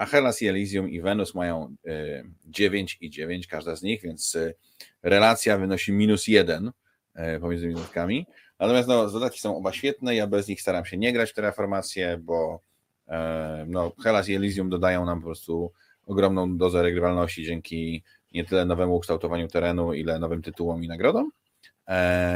a 0.00 0.06
Hellas 0.06 0.42
i 0.42 0.48
Elysium 0.48 0.88
i 0.88 1.00
Venus 1.00 1.34
mają 1.34 1.76
9 2.44 2.98
e, 3.02 3.04
i 3.04 3.10
9, 3.10 3.46
każda 3.46 3.76
z 3.76 3.82
nich, 3.82 4.02
więc 4.02 4.36
e, 4.36 4.54
relacja 5.02 5.58
wynosi 5.58 5.92
minus 5.92 6.28
1 6.28 6.70
e, 7.14 7.40
pomiędzy 7.40 7.66
minutkami. 7.66 8.26
Natomiast 8.58 8.88
no, 8.88 9.10
dodatki 9.10 9.40
są 9.40 9.56
oba 9.56 9.72
świetne, 9.72 10.14
ja 10.14 10.26
bez 10.26 10.48
nich 10.48 10.60
staram 10.60 10.84
się 10.84 10.96
nie 10.96 11.12
grać 11.12 11.30
w 11.30 11.34
terraformację, 11.34 12.18
bo 12.22 12.60
no, 13.66 13.92
Hellas 14.02 14.28
i 14.28 14.34
Elysium 14.34 14.70
dodają 14.70 15.04
nam 15.04 15.20
po 15.20 15.26
prostu 15.26 15.72
ogromną 16.06 16.56
dozę 16.56 16.82
regrywalności 16.82 17.44
dzięki 17.44 18.02
nie 18.32 18.44
tyle 18.44 18.64
nowemu 18.64 18.96
ukształtowaniu 18.96 19.48
terenu, 19.48 19.94
ile 19.94 20.18
nowym 20.18 20.42
tytułom 20.42 20.84
i 20.84 20.88
nagrodom. 20.88 21.30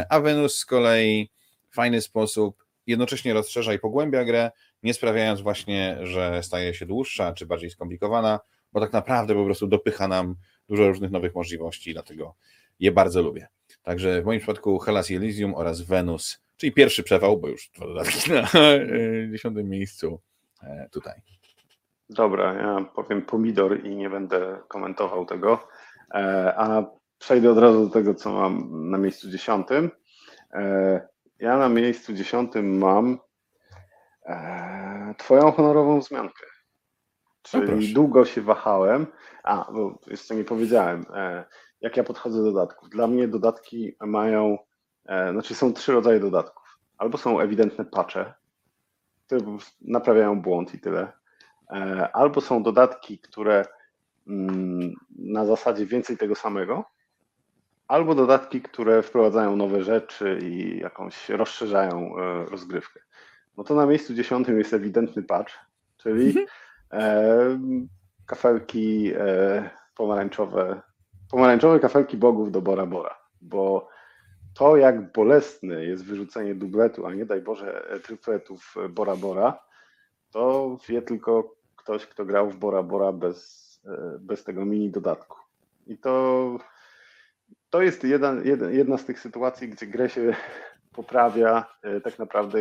A 0.09 0.21
Venus 0.21 0.57
z 0.57 0.65
kolei 0.65 1.31
fajny 1.71 2.01
sposób 2.01 2.65
jednocześnie 2.87 3.35
rozszerza 3.35 3.75
i 3.75 3.79
pogłębia 3.79 4.25
grę, 4.25 4.51
nie 4.85 4.95
sprawiając 4.95 5.41
właśnie, 5.41 5.99
że 6.03 6.43
staje 6.43 6.75
się 6.75 6.87
dłuższa 6.87 7.33
czy 7.33 7.47
bardziej 7.47 7.71
skomplikowana, 7.71 8.41
bo 8.73 8.81
tak 8.81 8.93
naprawdę 8.93 9.35
po 9.35 9.45
prostu 9.45 9.67
dopycha 9.67 10.09
nam 10.09 10.35
dużo 10.69 10.89
różnych 10.89 11.11
nowych 11.11 11.35
możliwości, 11.35 11.93
dlatego 11.93 12.35
je 12.81 12.93
bardzo 12.93 13.23
lubię. 13.23 13.47
Także 13.83 14.23
w 14.23 14.25
moim 14.25 14.41
przypadku 14.41 14.79
Hellas 14.79 15.11
Elysium 15.11 15.55
oraz 15.55 15.81
Venus, 15.81 16.39
czyli 16.57 16.73
pierwszy 16.73 17.03
przewał, 17.03 17.39
bo 17.39 17.49
już 17.49 17.71
dwa 17.77 17.87
dodatki 17.87 18.31
na 18.33 18.49
dziesiątym 19.33 19.69
miejscu 19.69 20.21
e, 20.63 20.89
tutaj. 20.93 21.21
Dobra, 22.09 22.55
ja 22.55 22.85
powiem 22.95 23.23
pomidor 23.23 23.85
i 23.85 23.97
nie 23.97 24.11
będę 24.11 24.59
komentował 24.69 25.27
tego, 25.27 25.69
e, 26.15 26.55
a 26.57 26.87
przejdę 27.19 27.51
od 27.51 27.59
razu 27.59 27.87
do 27.87 27.91
tego, 27.91 28.15
co 28.15 28.33
mam 28.33 28.91
na 28.91 28.99
miejscu 28.99 29.31
dziesiątym. 29.31 29.91
E, 30.53 31.09
ja 31.39 31.59
na 31.59 31.69
miejscu 31.69 32.13
dziesiątym 32.13 32.79
mam 32.79 33.13
e, 33.13 33.19
Twoją 35.19 35.53
honorową 35.53 36.01
wzmiankę. 36.01 36.47
Czyli 37.43 37.89
no 37.89 37.95
długo 37.95 38.25
się 38.25 38.43
wahałem. 38.43 39.07
A, 39.43 39.73
bo 39.73 39.99
jeszcze 40.07 40.35
nie 40.35 40.45
powiedziałem, 40.45 41.07
e, 41.15 41.45
jak 41.81 41.97
ja 41.97 42.05
podchodzę 42.05 42.39
do 42.39 42.45
dodatków. 42.45 42.89
Dla 42.89 43.07
mnie 43.07 43.29
dodatki 43.29 43.97
mają, 44.01 44.59
e, 45.07 45.33
znaczy 45.33 45.55
są 45.55 45.73
trzy 45.73 45.93
rodzaje 45.93 46.21
dodatków. 46.21 46.79
Albo 46.99 47.19
są 47.19 47.41
ewidentne 47.41 47.85
patche, 47.85 48.35
które 49.27 49.41
naprawiają 49.81 50.43
błąd 50.43 50.75
i 50.75 50.81
tyle. 50.81 51.13
Albo 52.13 52.41
są 52.41 52.63
dodatki, 52.63 53.19
które 53.19 53.65
mm, 54.29 54.95
na 55.19 55.47
zasadzie 55.47 55.87
więcej 55.87 56.17
tego 56.17 56.35
samego, 56.35 56.85
albo 57.89 58.15
dodatki, 58.15 58.63
które 58.63 59.03
wprowadzają 59.03 59.57
nowe 59.57 59.83
rzeczy 59.83 60.39
i 60.43 60.79
jakąś 60.79 61.29
rozszerzają 61.29 62.17
e, 62.19 62.45
rozgrywkę. 62.45 63.01
No 63.57 63.65
to 63.65 63.75
na 63.75 63.87
miejscu 63.87 64.15
dziesiątym 64.15 64.59
jest 64.59 64.75
ewidentny 64.75 65.23
patch, 65.23 65.53
czyli 65.97 66.27
mhm. 66.27 66.47
e, 66.93 67.59
kafelki 68.27 69.13
e, 69.17 69.71
pomarańczowe, 69.95 70.81
pomarańczowe 71.31 71.81
kafelki 71.81 72.17
bogów 72.17 72.53
do 72.53 72.63
Bora 72.63 72.87
Bora, 72.87 73.19
bo 73.41 73.89
to 74.55 74.77
jak 74.77 75.13
bolesne 75.13 75.85
jest 75.85 76.05
wyrzucenie 76.05 76.55
dubletu, 76.55 77.07
a 77.07 77.15
nie 77.15 77.27
daj 77.27 77.43
Boże 77.43 78.01
trypletów 78.03 78.75
Bora 78.91 79.17
Bora, 79.17 79.61
to 80.31 80.77
wie 80.89 81.03
tylko 81.03 81.55
ktoś, 81.77 82.07
kto 82.07 82.25
grał 82.25 82.51
w 82.51 82.57
Bora 82.57 82.83
Bora 82.83 83.13
bez, 83.13 83.65
bez 84.21 84.45
tego 84.45 84.65
mini 84.65 84.91
dodatku. 84.91 85.39
I 85.87 85.99
to 85.99 86.59
to 87.71 87.83
jest 87.83 88.05
jedna, 88.05 88.35
jedna 88.71 88.99
z 88.99 89.05
tych 89.05 89.21
sytuacji, 89.21 89.69
gdzie 89.69 89.87
grę 89.87 90.11
się 90.11 90.35
poprawia 90.93 91.67
e, 91.83 92.01
tak 92.01 92.19
naprawdę 92.19 92.59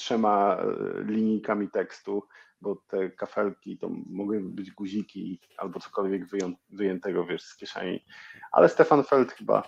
trzema 0.00 0.56
e, 0.56 0.64
linijkami 1.02 1.68
tekstu, 1.68 2.22
bo 2.60 2.76
te 2.88 3.10
kafelki 3.10 3.78
to 3.78 3.90
mogły 4.06 4.40
być 4.40 4.70
guziki 4.70 5.40
albo 5.56 5.80
cokolwiek 5.80 6.22
wyjętego, 6.70 7.26
wiesz, 7.26 7.42
z 7.42 7.56
kieszeni. 7.56 8.04
Ale 8.52 8.68
Stefan 8.68 9.04
Feld 9.04 9.32
chyba 9.32 9.62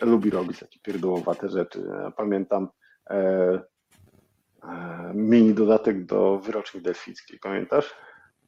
lubi 0.00 0.30
robić 0.30 0.58
takie 0.58 0.80
pierdołowate 0.80 1.48
rzeczy. 1.48 1.88
Ja 2.02 2.10
pamiętam 2.10 2.68
e, 3.10 3.16
e, 4.62 5.12
mini 5.14 5.54
dodatek 5.54 6.04
do 6.04 6.38
wyroczni 6.38 6.80
delfickiej, 6.80 7.38
pamiętasz? 7.38 7.94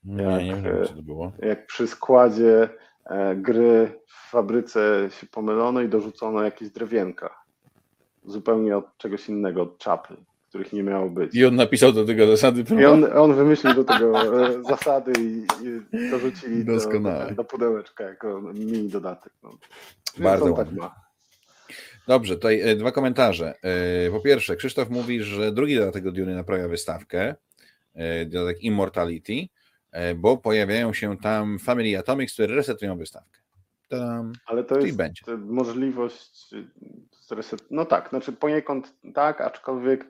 Nie, 0.05 0.23
jak, 0.23 0.43
nie 0.43 0.63
wiem, 0.63 0.87
co 0.87 0.95
to 0.95 1.03
było. 1.03 1.33
Jak 1.39 1.67
przy 1.67 1.87
składzie 1.87 2.69
E, 3.11 3.37
gry 3.37 4.01
w 4.07 4.31
fabryce 4.31 5.09
się 5.11 5.27
pomylono 5.27 5.81
i 5.81 5.89
dorzucono 5.89 6.43
jakieś 6.43 6.71
drewienka. 6.71 7.43
Zupełnie 8.25 8.77
od 8.77 8.97
czegoś 8.97 9.29
innego, 9.29 9.63
od 9.63 9.79
czapy, 9.79 10.17
których 10.51 10.73
nie 10.73 10.83
miało 10.83 11.11
być. 11.11 11.35
I 11.35 11.45
on 11.45 11.57
napisał 11.57 11.93
do 11.93 12.05
tego 12.05 12.27
zasady. 12.27 12.65
I 12.81 12.85
on, 12.85 13.05
on 13.17 13.35
wymyślił 13.35 13.75
do 13.75 13.85
tego 13.85 14.23
e, 14.47 14.63
zasady 14.63 15.13
i, 15.21 15.47
i 15.97 16.11
dorzucili 16.11 16.65
do, 16.65 16.77
do, 16.77 17.35
do, 17.35 17.45
pudełeczka 17.45 18.05
jako 18.05 18.41
mini 18.41 18.89
dodatek. 18.89 19.33
No. 19.43 19.59
Bardzo 20.19 20.53
tak 20.53 20.73
ma. 20.73 20.95
Dobrze, 22.09 22.35
tutaj 22.35 22.61
e, 22.61 22.77
dwa 22.77 22.93
komentarze. 22.93 23.55
Po 24.13 24.21
pierwsze, 24.21 24.57
Krzysztof 24.57 24.91
mówi, 24.91 25.23
że 25.23 25.53
drugi 25.53 25.77
dodatek 25.77 26.05
do 26.05 26.13
Duny 26.13 26.35
naprawia 26.35 26.69
wystawkę, 26.69 27.35
dodatek 28.27 28.63
Immortality. 28.63 29.49
E, 29.93 30.15
bo 30.15 30.37
pojawiają 30.37 30.93
się 30.93 31.19
tam 31.19 31.59
Family 31.59 31.99
Atomics, 31.99 32.33
które 32.33 32.55
resetują 32.55 32.99
wystawkę. 32.99 33.41
Tadam. 33.89 34.33
Ale 34.47 34.65
to 34.65 34.81
jest 34.81 34.97
będzie. 34.97 35.23
możliwość 35.37 36.55
reset... 37.31 37.65
No 37.71 37.85
tak, 37.85 38.09
znaczy 38.09 38.33
poniekąd 38.33 38.95
tak, 39.15 39.41
aczkolwiek 39.41 40.07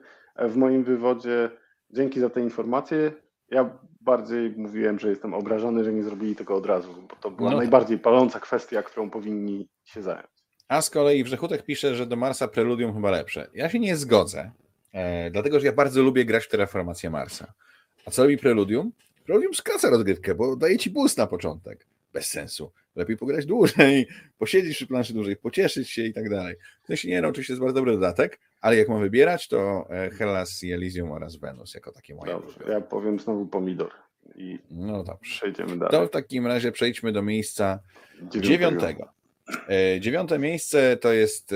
w 0.49 0.55
moim 0.55 0.83
wywodzie 0.83 1.49
dzięki 1.89 2.19
za 2.19 2.29
te 2.29 2.41
informacje 2.41 3.11
ja 3.51 3.77
bardziej 4.01 4.53
mówiłem, 4.57 4.99
że 4.99 5.09
jestem 5.09 5.33
obrażony, 5.33 5.83
że 5.83 5.93
nie 5.93 6.03
zrobili 6.03 6.35
tego 6.35 6.55
od 6.55 6.65
razu, 6.65 6.93
bo 7.09 7.15
to 7.15 7.31
była 7.31 7.51
no 7.51 7.57
najbardziej 7.57 7.99
paląca 7.99 8.39
kwestia, 8.39 8.83
którą 8.83 9.09
powinni 9.09 9.67
się 9.83 10.01
zająć. 10.01 10.27
A 10.67 10.81
z 10.81 10.89
kolei 10.89 11.23
Wrzechutek 11.23 11.63
pisze, 11.63 11.95
że 11.95 12.05
do 12.05 12.15
Marsa 12.15 12.47
Preludium 12.47 12.93
chyba 12.93 13.11
lepsze. 13.11 13.47
Ja 13.53 13.69
się 13.69 13.79
nie 13.79 13.95
zgodzę, 13.95 14.51
e, 14.93 15.31
dlatego 15.31 15.59
że 15.59 15.65
ja 15.65 15.73
bardzo 15.73 16.03
lubię 16.03 16.25
grać 16.25 16.45
w 16.45 16.49
Terraformację 16.49 17.09
Marsa. 17.09 17.53
A 18.05 18.11
co 18.11 18.23
robi 18.23 18.37
Preludium? 18.37 18.91
Robią 19.27 19.47
skraca 19.53 19.89
rozgrywkę, 19.89 20.35
bo 20.35 20.55
daje 20.55 20.77
ci 20.77 20.89
boost 20.89 21.17
na 21.17 21.27
początek. 21.27 21.87
Bez 22.13 22.27
sensu. 22.27 22.71
Lepiej 22.95 23.17
pograć 23.17 23.45
dłużej, 23.45 24.07
posiedzieć 24.37 24.75
przy 24.75 24.87
planszy 24.87 25.13
dłużej, 25.13 25.35
pocieszyć 25.35 25.89
się 25.89 26.05
i 26.05 26.13
tak 26.13 26.29
dalej. 26.29 26.55
W 26.83 26.87
sensie 26.87 27.07
nie, 27.07 27.21
no 27.21 27.27
oczywiście 27.27 27.53
jest 27.53 27.61
bardzo 27.61 27.75
dobry 27.75 27.93
dodatek, 27.93 28.39
ale 28.61 28.77
jak 28.77 28.89
mam 28.89 29.01
wybierać, 29.01 29.47
to 29.47 29.87
e, 29.89 30.09
Hellas 30.09 30.63
i 30.63 30.71
Elysium 30.71 31.11
oraz 31.11 31.35
Venus 31.35 31.73
jako 31.73 31.91
takie 31.91 32.15
moje. 32.15 32.31
Dobrze, 32.31 32.59
ja 32.69 32.81
powiem 32.81 33.19
znowu 33.19 33.45
pomidor. 33.45 33.91
I 34.35 34.59
no 34.71 35.03
dobrze. 35.03 35.31
Przejdziemy 35.31 35.77
dalej. 35.77 35.91
To 35.91 36.07
w 36.07 36.09
takim 36.09 36.47
razie 36.47 36.71
przejdźmy 36.71 37.11
do 37.11 37.21
miejsca 37.21 37.79
dziewiątego. 38.15 38.47
dziewiątego. 38.47 39.09
E, 39.69 39.99
dziewiąte 39.99 40.39
miejsce 40.39 40.97
to 40.97 41.13
jest 41.13 41.53
e, 41.53 41.55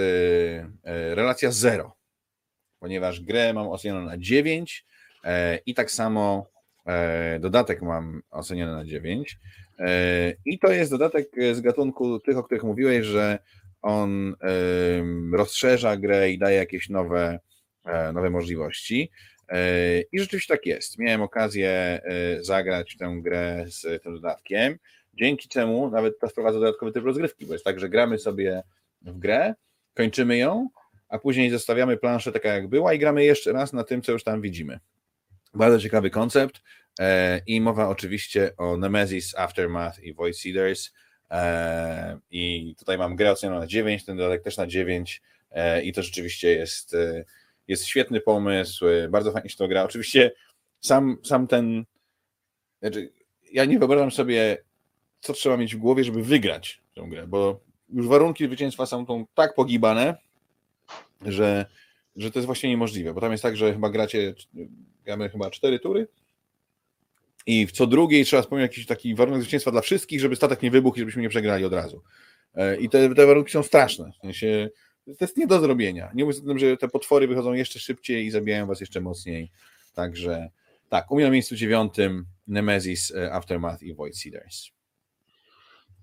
relacja 1.15 1.51
zero, 1.51 1.95
ponieważ 2.79 3.21
grę 3.21 3.53
mam 3.53 3.67
ocenioną 3.67 4.05
na 4.05 4.17
9 4.17 4.85
i 5.65 5.73
tak 5.73 5.91
samo 5.91 6.47
dodatek 7.39 7.81
mam 7.81 8.21
oceniony 8.31 8.71
na 8.71 8.85
9. 8.85 9.39
E, 9.79 10.33
I 10.45 10.59
to 10.59 10.71
jest 10.71 10.91
dodatek 10.91 11.31
z 11.53 11.61
gatunku 11.61 12.19
tych, 12.19 12.37
o 12.37 12.43
których 12.43 12.63
mówiłeś, 12.63 13.05
że 13.05 13.39
on 13.81 14.35
rozszerza 15.33 15.97
grę 15.97 16.31
i 16.31 16.37
daje 16.37 16.57
jakieś 16.57 16.89
nowe, 16.89 17.39
e, 17.85 18.13
nowe 18.13 18.29
możliwości. 18.29 19.11
I 20.11 20.19
rzeczywiście 20.19 20.53
tak 20.53 20.65
jest. 20.65 20.97
Miałem 20.97 21.21
okazję 21.21 22.01
zagrać 22.41 22.97
tę 22.97 23.17
grę 23.21 23.65
z 23.67 24.03
tym 24.03 24.13
dodatkiem, 24.13 24.77
dzięki 25.13 25.49
czemu 25.49 25.89
nawet 25.89 26.19
to 26.19 26.27
wprowadza 26.27 26.59
dodatkowy 26.59 26.91
typ 26.91 27.05
rozgrywki, 27.05 27.45
bo 27.45 27.53
jest 27.53 27.65
tak, 27.65 27.79
że 27.79 27.89
gramy 27.89 28.19
sobie 28.19 28.63
w 29.01 29.19
grę, 29.19 29.53
kończymy 29.93 30.37
ją, 30.37 30.69
a 31.09 31.19
później 31.19 31.49
zostawiamy 31.49 31.97
planszę 31.97 32.31
taka 32.31 32.49
jak 32.49 32.67
była 32.67 32.93
i 32.93 32.99
gramy 32.99 33.25
jeszcze 33.25 33.51
raz 33.53 33.73
na 33.73 33.83
tym, 33.83 34.01
co 34.01 34.11
już 34.11 34.23
tam 34.23 34.41
widzimy. 34.41 34.79
Bardzo 35.53 35.79
ciekawy 35.79 36.09
koncept 36.09 36.57
e, 36.57 36.61
i 37.47 37.61
mowa 37.61 37.89
oczywiście 37.89 38.57
o 38.57 38.77
Nemesis, 38.77 39.35
Aftermath 39.37 40.03
i 40.03 40.13
Void 40.13 40.37
Seeders. 40.37 40.91
E, 41.31 42.19
i 42.31 42.75
tutaj 42.79 42.97
mam 42.97 43.15
grę 43.15 43.31
ocenioną 43.31 43.59
na 43.59 43.67
9, 43.67 44.05
ten 44.05 44.17
dodatek 44.17 44.43
też 44.43 44.57
na 44.57 44.67
9 44.67 45.21
e, 45.51 45.83
i 45.83 45.93
to 45.93 46.03
rzeczywiście 46.03 46.49
jest, 46.49 46.95
jest 47.67 47.85
świetny 47.85 48.21
pomysł, 48.21 48.85
bardzo 49.09 49.31
fajnie 49.31 49.49
się 49.49 49.57
to 49.57 49.67
gra. 49.67 49.83
Oczywiście 49.83 50.31
sam, 50.79 51.17
sam 51.23 51.47
ten, 51.47 51.85
znaczy 52.81 53.13
ja 53.51 53.65
nie 53.65 53.79
wyobrażam 53.79 54.11
sobie, 54.11 54.57
co 55.19 55.33
trzeba 55.33 55.57
mieć 55.57 55.75
w 55.75 55.79
głowie, 55.79 56.03
żeby 56.03 56.23
wygrać 56.23 56.81
tę 56.95 57.01
grę, 57.09 57.27
bo 57.27 57.59
już 57.89 58.07
warunki 58.07 58.45
zwycięstwa 58.45 58.85
są 58.85 59.05
tą 59.05 59.25
tak 59.33 59.55
pogibane, 59.55 60.15
że 61.25 61.65
że 62.15 62.31
to 62.31 62.39
jest 62.39 62.45
właśnie 62.45 62.69
niemożliwe, 62.69 63.13
bo 63.13 63.21
tam 63.21 63.31
jest 63.31 63.43
tak, 63.43 63.57
że 63.57 63.73
chyba 63.73 63.89
gracie, 63.89 64.33
gramy 65.05 65.29
chyba 65.29 65.49
cztery 65.49 65.79
tury 65.79 66.07
i 67.45 67.67
w 67.67 67.71
co 67.71 67.87
drugiej 67.87 68.25
trzeba 68.25 68.43
spełnić 68.43 68.63
jakiś 68.63 68.85
taki 68.85 69.15
warunek 69.15 69.41
zwycięstwa 69.41 69.71
dla 69.71 69.81
wszystkich, 69.81 70.19
żeby 70.19 70.35
statek 70.35 70.61
nie 70.61 70.71
wybuchł 70.71 70.97
i 70.97 70.99
żebyśmy 70.99 71.21
nie 71.21 71.29
przegrali 71.29 71.65
od 71.65 71.73
razu. 71.73 72.01
E, 72.55 72.77
I 72.77 72.89
te, 72.89 73.15
te 73.15 73.25
warunki 73.25 73.51
są 73.51 73.63
straszne. 73.63 74.11
W 74.11 74.21
sensie, 74.21 74.69
to 75.05 75.25
jest 75.25 75.37
nie 75.37 75.47
do 75.47 75.59
zrobienia. 75.59 76.11
Nie 76.13 76.25
mówiąc 76.25 76.43
o 76.43 76.47
tym, 76.47 76.59
że 76.59 76.77
te 76.77 76.87
potwory 76.87 77.27
wychodzą 77.27 77.53
jeszcze 77.53 77.79
szybciej 77.79 78.25
i 78.25 78.31
zabijają 78.31 78.67
was 78.67 78.79
jeszcze 78.79 79.01
mocniej. 79.01 79.51
Także 79.93 80.49
tak, 80.89 81.11
u 81.11 81.15
mnie 81.15 81.25
na 81.25 81.31
miejscu 81.31 81.55
dziewiątym 81.55 82.25
Nemesis, 82.47 83.15
e, 83.15 83.33
Aftermath 83.33 83.83
i 83.83 83.93
Void 83.93 84.17
Seeders. 84.17 84.69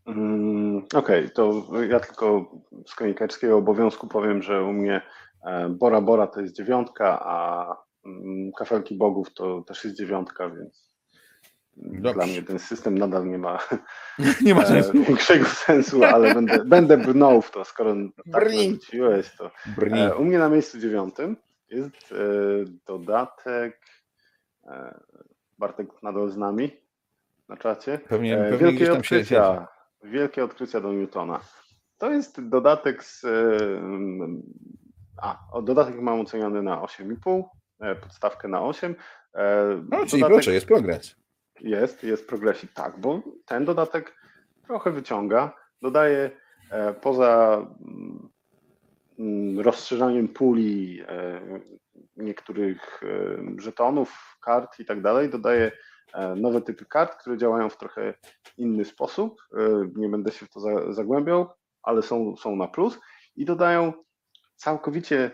Mm, 0.07 0.79
Okej, 0.95 1.25
okay, 1.25 1.31
to 1.31 1.67
ja 1.83 2.01
tylko 2.01 2.51
z 2.87 2.95
konikarskiego 2.95 3.57
obowiązku 3.57 4.09
powiem, 4.09 4.43
że 4.43 4.63
u 4.65 4.73
mnie 4.73 5.03
e, 5.47 5.69
Bora 5.69 6.01
Bora 6.01 6.27
to 6.27 6.41
jest 6.41 6.57
dziewiątka, 6.57 7.21
a 7.25 7.67
mm, 8.07 8.53
Kafelki 8.59 8.97
Bogów 8.97 9.35
to 9.35 9.63
też 9.63 9.85
jest 9.85 9.97
dziewiątka, 9.97 10.51
więc 10.51 10.92
Dobrze. 11.77 12.15
dla 12.15 12.27
mnie 12.27 12.43
ten 12.43 12.59
system 12.59 12.99
nadal 12.99 13.29
nie 13.29 13.39
ma, 13.39 13.59
nie 14.45 14.55
ma 14.55 14.67
sensu. 14.67 14.93
większego 14.93 15.45
sensu, 15.45 16.05
ale 16.05 16.35
będę, 16.35 16.65
będę 16.65 16.97
brnął 16.97 17.43
w 17.43 17.51
to, 17.51 17.65
skoro 17.65 17.95
tak 18.33 18.51
wróciłeś, 18.51 19.37
to 19.37 19.51
Brnij. 19.77 20.03
E, 20.03 20.15
u 20.15 20.25
mnie 20.25 20.39
na 20.39 20.49
miejscu 20.49 20.79
dziewiątym 20.79 21.37
jest 21.71 22.15
dodatek 22.87 23.81
Bartek 25.59 26.03
nadal 26.03 26.31
z 26.31 26.37
nami 26.37 26.71
na 27.49 27.57
czacie. 27.57 27.99
Pewnie, 28.09 28.37
pewnie 28.37 28.73
Wielkie 28.73 28.93
odkrycia 28.93 29.69
wielkie 30.05 30.45
odkrycia 30.45 30.81
do 30.81 30.93
Newtona. 30.93 31.41
To 31.99 32.11
jest 32.11 32.49
dodatek 32.49 33.05
z. 33.05 33.27
A, 35.23 35.39
dodatek 35.63 36.01
mam 36.01 36.21
oceniony 36.21 36.63
na 36.63 36.83
8,5, 36.83 37.43
e, 37.81 37.95
podstawkę 37.95 38.49
na 38.49 38.63
8. 38.63 38.95
E, 39.35 39.83
no, 39.91 40.07
czyli 40.07 40.25
proszę, 40.25 40.53
jest 40.53 40.67
progres. 40.67 41.22
Jest, 41.63 42.05
jest 42.05 42.29
progresik, 42.29 42.73
tak, 42.73 43.01
bo 43.01 43.23
ten 43.47 43.65
dodatek 43.65 44.17
trochę 44.67 44.91
wyciąga, 44.91 45.57
dodaje 45.83 46.31
e, 46.71 46.95
poza 46.95 47.67
mm, 49.19 49.61
rozszerzaniem 49.61 50.29
puli 50.29 51.03
niektórych 52.17 53.01
żetonów, 53.59 54.39
kart 54.41 54.81
i 54.81 54.85
tak 54.85 55.03
dalej, 55.03 55.31
dodaje 55.31 55.73
E, 56.13 56.35
nowe 56.35 56.61
typy 56.61 56.85
kart, 56.85 57.15
które 57.15 57.39
działają 57.39 57.69
w 57.69 57.77
trochę 57.77 58.15
inny 58.57 58.85
sposób. 58.85 59.43
E, 59.53 59.59
nie 59.97 60.09
będę 60.09 60.33
się 60.33 60.47
w 60.47 60.51
to 60.51 60.93
zagłębiał, 60.93 61.49
ale 61.83 62.03
są, 62.03 62.37
są 62.37 62.57
na 62.57 62.69
plus 62.69 63.01
i 63.37 63.45
dodają 63.45 63.93
całkowicie 64.57 65.31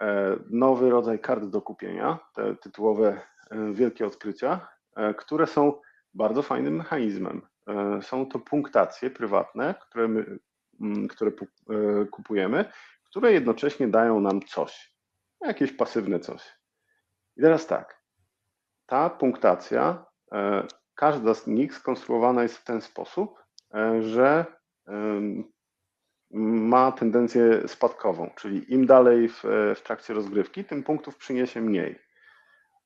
e, 0.00 0.36
nowy 0.50 0.90
rodzaj 0.90 1.20
kart 1.20 1.44
do 1.44 1.62
kupienia, 1.62 2.18
te 2.34 2.56
tytułowe 2.56 3.20
wielkie 3.72 4.06
odkrycia, 4.06 4.68
które 5.16 5.46
są 5.46 5.80
bardzo 6.14 6.42
fajnym 6.42 6.76
mechanizmem. 6.76 7.42
Są 8.02 8.26
to 8.26 8.38
punktacje 8.38 9.10
prywatne, 9.10 9.74
które, 9.80 10.08
my, 10.08 10.38
mm, 10.80 11.08
które 11.08 11.32
kupujemy, 12.10 12.64
które 13.04 13.32
jednocześnie 13.32 13.88
dają 13.88 14.20
nam 14.20 14.42
coś, 14.42 14.94
jakieś 15.40 15.72
pasywne 15.72 16.20
coś. 16.20 16.58
I 17.36 17.40
teraz 17.40 17.66
tak, 17.66 18.02
ta 18.86 19.10
punktacja 19.10 20.04
E, 20.32 20.66
każda 20.94 21.34
z 21.34 21.46
nich 21.46 21.74
skonstruowana 21.74 22.42
jest 22.42 22.56
w 22.56 22.64
ten 22.64 22.80
sposób, 22.80 23.38
e, 23.74 24.02
że 24.02 24.46
ma 26.34 26.92
tendencję 26.92 27.68
spadkową, 27.68 28.30
czyli 28.36 28.72
im 28.72 28.86
dalej 28.86 29.28
w, 29.28 29.42
w 29.76 29.80
trakcie 29.84 30.14
rozgrywki, 30.14 30.64
tym 30.64 30.82
punktów 30.82 31.16
przyniesie 31.16 31.60
mniej. 31.60 31.98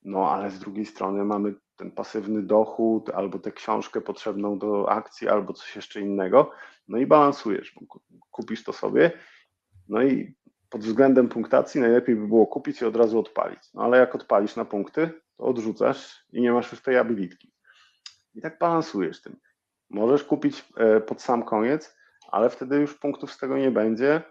No 0.03 0.31
ale 0.31 0.51
z 0.51 0.59
drugiej 0.59 0.85
strony 0.85 1.25
mamy 1.25 1.53
ten 1.77 1.91
pasywny 1.91 2.41
dochód, 2.41 3.09
albo 3.09 3.39
tę 3.39 3.51
książkę 3.51 4.01
potrzebną 4.01 4.59
do 4.59 4.89
akcji, 4.89 5.29
albo 5.29 5.53
coś 5.53 5.75
jeszcze 5.75 6.01
innego. 6.01 6.51
No 6.87 6.97
i 6.97 7.05
balansujesz, 7.05 7.75
kupisz 8.31 8.63
to 8.63 8.73
sobie. 8.73 9.11
No 9.89 10.01
i 10.03 10.35
pod 10.69 10.81
względem 10.81 11.29
punktacji 11.29 11.81
najlepiej 11.81 12.15
by 12.15 12.27
było 12.27 12.47
kupić 12.47 12.81
i 12.81 12.85
od 12.85 12.95
razu 12.95 13.19
odpalić. 13.19 13.59
No 13.73 13.83
ale 13.83 13.97
jak 13.97 14.15
odpalisz 14.15 14.55
na 14.55 14.65
punkty, 14.65 15.11
to 15.37 15.43
odrzucasz 15.43 16.25
i 16.33 16.41
nie 16.41 16.51
masz 16.51 16.71
już 16.71 16.81
tej 16.81 16.97
abilitki. 16.97 17.53
I 18.35 18.41
tak 18.41 18.59
balansujesz 18.59 19.21
tym. 19.21 19.37
Możesz 19.89 20.23
kupić 20.23 20.65
e, 20.77 21.01
pod 21.01 21.21
sam 21.21 21.43
koniec, 21.43 21.95
ale 22.31 22.49
wtedy 22.49 22.75
już 22.75 22.99
punktów 22.99 23.31
z 23.31 23.37
tego 23.37 23.57
nie 23.57 23.71
będzie. 23.71 24.21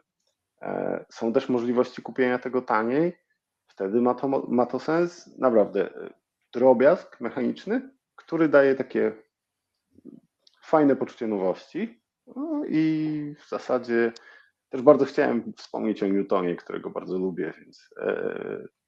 E, 0.63 1.05
są 1.13 1.33
też 1.33 1.49
możliwości 1.49 2.03
kupienia 2.03 2.39
tego 2.39 2.63
taniej. 2.63 3.19
Wtedy 3.67 4.01
ma 4.01 4.15
to, 4.15 4.29
ma 4.29 4.67
to 4.67 4.81
sens. 4.81 5.39
Naprawdę 5.39 5.95
e, 5.95 6.11
drobiazg 6.57 7.21
mechaniczny, 7.21 7.91
który 8.17 8.49
daje 8.49 8.75
takie 8.75 9.13
fajne 10.63 10.97
poczucie 10.97 11.27
nowości. 11.27 12.03
No 12.37 12.65
i 12.69 13.35
w 13.39 13.49
zasadzie 13.49 14.13
też 14.69 14.83
bardzo 14.83 15.05
chciałem 15.05 15.53
wspomnieć 15.57 16.03
o 16.03 16.07
Newtonie, 16.07 16.57
którego 16.57 16.91
bardzo 16.91 17.19
lubię, 17.19 17.53
więc 17.59 17.91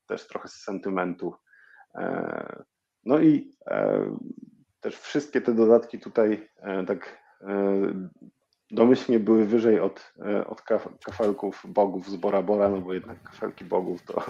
też 0.06 0.26
trochę 0.26 0.48
z 0.48 0.54
sentymentu 0.54 1.34
E, 1.94 2.64
no 3.04 3.18
i 3.18 3.56
e, 3.66 4.16
też 4.80 4.98
wszystkie 4.98 5.40
te 5.40 5.54
dodatki 5.54 5.98
tutaj 5.98 6.48
e, 6.56 6.84
tak 6.84 7.28
domyślnie 8.70 9.20
były 9.20 9.44
wyżej 9.44 9.80
od, 9.80 10.14
od 10.46 10.62
kafelków 11.04 11.62
bogów 11.68 12.10
z 12.10 12.16
Bora 12.16 12.42
Bora, 12.42 12.68
no 12.68 12.80
bo 12.80 12.94
jednak 12.94 13.22
kafelki 13.22 13.64
bogów 13.64 14.02
to, 14.02 14.24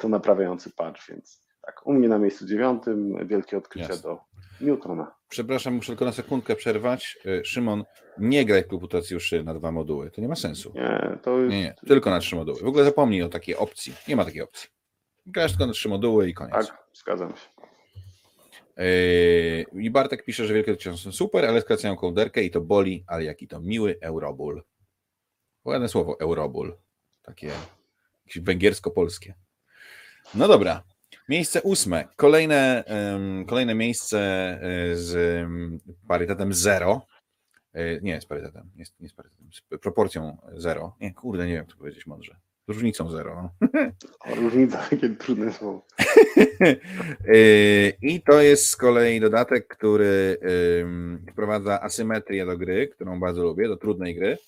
to 0.00 0.08
naprawiający 0.08 0.70
patch, 0.70 1.08
więc 1.08 1.49
tak, 1.62 1.86
u 1.86 1.92
mnie 1.92 2.08
na 2.08 2.18
miejscu 2.18 2.46
dziewiątym 2.46 3.26
wielkie 3.26 3.58
odkrycie 3.58 3.88
Jasne. 3.88 4.02
do 4.02 4.20
Newtona. 4.60 5.14
Przepraszam, 5.28 5.74
muszę 5.74 5.86
tylko 5.86 6.04
na 6.04 6.12
sekundkę 6.12 6.56
przerwać. 6.56 7.18
Szymon, 7.44 7.84
nie 8.18 8.44
graj 8.44 8.64
komputacjuszy 8.64 9.44
na 9.44 9.54
dwa 9.54 9.72
moduły, 9.72 10.10
to 10.10 10.20
nie 10.20 10.28
ma 10.28 10.36
sensu. 10.36 10.72
Nie, 10.74 11.18
to 11.22 11.38
jest... 11.38 11.50
nie, 11.50 11.62
nie, 11.62 11.74
tylko 11.86 12.10
na 12.10 12.20
trzy 12.20 12.36
moduły. 12.36 12.60
W 12.60 12.66
ogóle 12.66 12.84
zapomnij 12.84 13.22
o 13.22 13.28
takiej 13.28 13.56
opcji. 13.56 13.94
Nie 14.08 14.16
ma 14.16 14.24
takiej 14.24 14.42
opcji. 14.42 14.68
Grasz 15.26 15.50
tylko 15.50 15.66
na 15.66 15.72
trzy 15.72 15.88
moduły 15.88 16.28
i 16.28 16.34
koniec. 16.34 16.68
Tak, 16.68 16.86
zgadzam 16.94 17.30
się. 17.30 17.48
Yy, 18.76 19.82
I 19.82 19.90
Bartek 19.90 20.24
pisze, 20.24 20.46
że 20.46 20.54
wielkie 20.54 20.72
odcinki 20.72 20.98
są 20.98 21.12
super, 21.12 21.44
ale 21.44 21.60
skracają 21.60 21.96
kołderkę 21.96 22.42
i 22.42 22.50
to 22.50 22.60
boli, 22.60 23.04
ale 23.06 23.24
jaki 23.24 23.48
to 23.48 23.60
miły 23.60 23.98
Eurobull. 24.00 24.62
Ładne 25.64 25.88
słowo, 25.88 26.20
Eurobull. 26.20 26.76
Takie 27.22 27.50
jakieś 28.26 28.42
węgiersko-polskie. 28.42 29.34
No 30.34 30.48
dobra. 30.48 30.82
Miejsce 31.30 31.62
ósme. 31.62 32.08
Kolejne, 32.16 32.84
um, 32.88 33.44
kolejne 33.46 33.74
miejsce 33.74 34.18
e, 34.18 34.96
z 34.96 35.46
parytetem 36.08 36.54
0. 36.54 37.06
E, 37.72 38.00
nie, 38.00 38.20
z 38.20 38.26
parytetem. 38.26 38.70
Nie, 38.76 38.84
nie 39.00 39.08
z 39.08 39.14
parytetem. 39.14 39.48
Z 39.52 39.78
proporcją 39.80 40.36
0. 40.52 40.96
Nie, 41.00 41.14
kurde, 41.14 41.46
nie 41.46 41.54
wiem, 41.54 41.66
co 41.66 41.76
powiedzieć 41.76 42.06
mądrze 42.06 42.36
różnicą 42.68 43.10
zero. 43.10 43.50
O, 44.20 44.34
różnica, 44.34 44.78
takie 44.90 45.10
trudne 45.10 45.52
słowo. 45.52 45.86
Y, 47.28 47.92
I 48.02 48.22
to 48.22 48.40
jest 48.40 48.66
z 48.66 48.76
kolei 48.76 49.20
dodatek, 49.20 49.66
który 49.68 50.38
wprowadza 51.32 51.80
asymetrię 51.80 52.46
do 52.46 52.58
gry, 52.58 52.88
którą 52.88 53.20
bardzo 53.20 53.42
lubię, 53.42 53.68
do 53.68 53.76
trudnej 53.76 54.14
gry. 54.14 54.38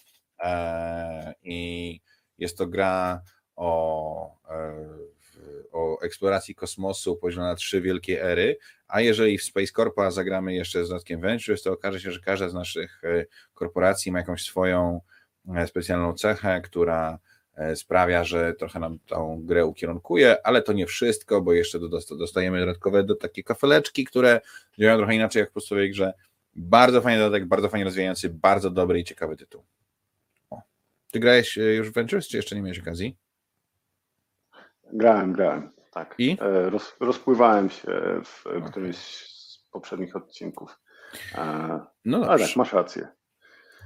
E, 0.40 1.34
I 1.42 2.00
jest 2.38 2.58
to 2.58 2.66
gra 2.66 3.22
o, 3.56 4.38
e, 4.50 4.86
o 5.72 6.00
eksploracji 6.00 6.54
kosmosu 6.54 7.16
podzielona 7.16 7.48
na 7.48 7.54
trzy 7.54 7.80
wielkie 7.80 8.22
ery, 8.22 8.58
a 8.88 9.00
jeżeli 9.00 9.38
w 9.38 9.42
Space 9.42 9.72
Corpa 9.72 10.10
zagramy 10.10 10.54
jeszcze 10.54 10.84
z 10.84 10.88
dodatkiem 10.88 11.20
Ventures, 11.20 11.62
to 11.62 11.72
okaże 11.72 12.00
się, 12.00 12.12
że 12.12 12.20
każda 12.20 12.48
z 12.48 12.54
naszych 12.54 13.04
e, 13.04 13.24
korporacji 13.54 14.12
ma 14.12 14.18
jakąś 14.18 14.42
swoją 14.42 15.00
specjalną 15.66 16.14
cechę, 16.14 16.60
która 16.64 17.18
E, 17.54 17.76
sprawia, 17.76 18.24
że 18.24 18.54
trochę 18.54 18.80
nam 18.80 18.98
tą 18.98 19.42
grę 19.46 19.66
ukierunkuje, 19.66 20.46
ale 20.46 20.62
to 20.62 20.72
nie 20.72 20.86
wszystko, 20.86 21.40
bo 21.40 21.52
jeszcze 21.52 21.78
dostajemy 22.18 22.60
dodatkowe 22.60 23.04
do 23.04 23.14
takie 23.14 23.42
kafeleczki, 23.42 24.04
które 24.04 24.40
działają 24.78 24.98
trochę 24.98 25.14
inaczej 25.14 25.40
jak 25.40 25.50
w 25.50 25.52
podstawowej 25.52 25.90
grze. 25.90 26.12
Bardzo 26.56 27.00
fajny 27.00 27.18
dodatek, 27.18 27.48
bardzo 27.48 27.68
fajnie 27.68 27.84
rozwijający, 27.84 28.30
bardzo 28.30 28.70
dobry 28.70 29.00
i 29.00 29.04
ciekawy 29.04 29.36
tytuł. 29.36 29.64
O. 30.50 30.62
Ty 31.10 31.20
grałeś 31.20 31.58
e, 31.58 31.62
już 31.62 31.90
w 31.90 31.92
Ventures, 31.92 32.28
czy 32.28 32.36
jeszcze 32.36 32.56
nie 32.56 32.62
miałeś 32.62 32.78
okazji? 32.78 33.16
Grałem, 34.92 35.32
grałem, 35.32 35.70
tak. 35.92 36.14
I? 36.18 36.36
E, 36.40 36.70
roz, 36.70 36.96
rozpływałem 37.00 37.70
się 37.70 37.92
w 38.24 38.46
okay. 38.46 38.62
którymś 38.62 38.96
z 38.96 39.68
poprzednich 39.72 40.16
odcinków. 40.16 40.78
No 42.04 42.26
ale 42.28 42.46
tak, 42.46 42.56
masz 42.56 42.72
rację. 42.72 43.08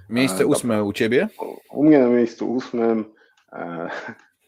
Miejsce 0.08 0.46
ósme 0.46 0.84
u 0.84 0.92
ciebie? 0.92 1.28
U 1.70 1.84
mnie 1.84 1.98
na 1.98 2.08
miejscu 2.08 2.52
ósmym 2.52 3.16
E, 3.52 3.88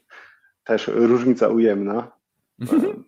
też 0.68 0.88
różnica 0.88 1.48
ujemna. 1.48 2.12
Mhm. 2.60 3.04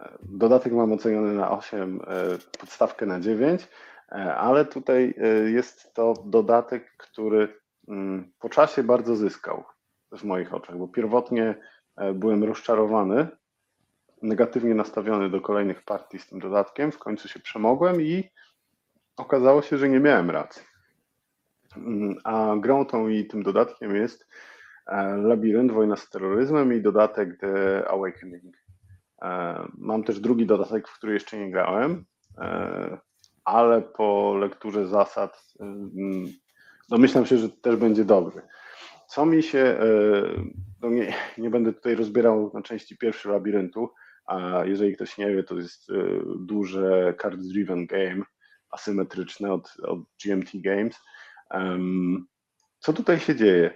E, 0.00 0.18
dodatek 0.22 0.72
mam 0.72 0.92
oceniony 0.92 1.34
na 1.34 1.50
8, 1.50 2.00
e, 2.06 2.58
podstawkę 2.58 3.06
na 3.06 3.20
9, 3.20 3.68
ale 4.36 4.64
tutaj 4.64 5.14
jest 5.46 5.94
to 5.94 6.14
dodatek, 6.26 6.96
który 6.96 7.60
mm, 7.88 8.32
po 8.40 8.48
czasie 8.48 8.82
bardzo 8.82 9.16
zyskał 9.16 9.64
w 10.12 10.24
moich 10.24 10.54
oczach, 10.54 10.78
bo 10.78 10.88
pierwotnie 10.88 11.54
byłem 12.14 12.44
rozczarowany, 12.44 13.28
negatywnie 14.22 14.74
nastawiony 14.74 15.30
do 15.30 15.40
kolejnych 15.40 15.82
partii 15.82 16.18
z 16.18 16.26
tym 16.26 16.38
dodatkiem. 16.38 16.92
W 16.92 16.98
końcu 16.98 17.28
się 17.28 17.40
przemogłem 17.40 18.02
i 18.02 18.24
okazało 19.16 19.62
się, 19.62 19.78
że 19.78 19.88
nie 19.88 20.00
miałem 20.00 20.30
racji. 20.30 20.62
Mm, 21.76 22.14
a 22.24 22.56
grą 22.56 22.86
tą 22.86 23.08
i 23.08 23.26
tym 23.26 23.42
dodatkiem 23.42 23.96
jest 23.96 24.26
e, 24.86 25.16
Labirynt, 25.16 25.72
Wojna 25.72 25.96
z 25.96 26.10
terroryzmem 26.10 26.72
i 26.72 26.82
dodatek 26.82 27.38
The 27.40 27.84
Awakening. 27.88 28.56
E, 29.22 29.60
mam 29.78 30.04
też 30.04 30.20
drugi 30.20 30.46
dodatek, 30.46 30.88
w 30.88 30.98
który 30.98 31.12
jeszcze 31.12 31.38
nie 31.38 31.50
grałem, 31.50 32.04
e, 32.38 32.98
ale 33.44 33.82
po 33.82 34.36
lekturze 34.38 34.86
zasad 34.86 35.44
mm, 35.60 36.26
domyślam 36.88 37.26
się, 37.26 37.38
że 37.38 37.48
też 37.48 37.76
będzie 37.76 38.04
dobry. 38.04 38.42
Co 39.08 39.26
mi 39.26 39.42
się, 39.42 39.78
no 40.84 40.90
nie, 40.90 41.14
nie 41.38 41.50
będę 41.50 41.72
tutaj 41.72 41.94
rozbierał 41.94 42.50
na 42.54 42.62
części 42.62 42.98
pierwszej 42.98 43.32
labiryntu, 43.32 43.88
a 44.26 44.64
jeżeli 44.64 44.94
ktoś 44.94 45.18
nie 45.18 45.36
wie, 45.36 45.42
to 45.42 45.54
jest 45.54 45.88
duże 46.38 47.14
card-driven 47.18 47.86
game, 47.86 48.22
asymetryczne 48.70 49.52
od, 49.52 49.74
od 49.82 50.00
GMT 50.24 50.50
Games. 50.54 51.00
Co 52.78 52.92
tutaj 52.92 53.18
się 53.18 53.36
dzieje? 53.36 53.70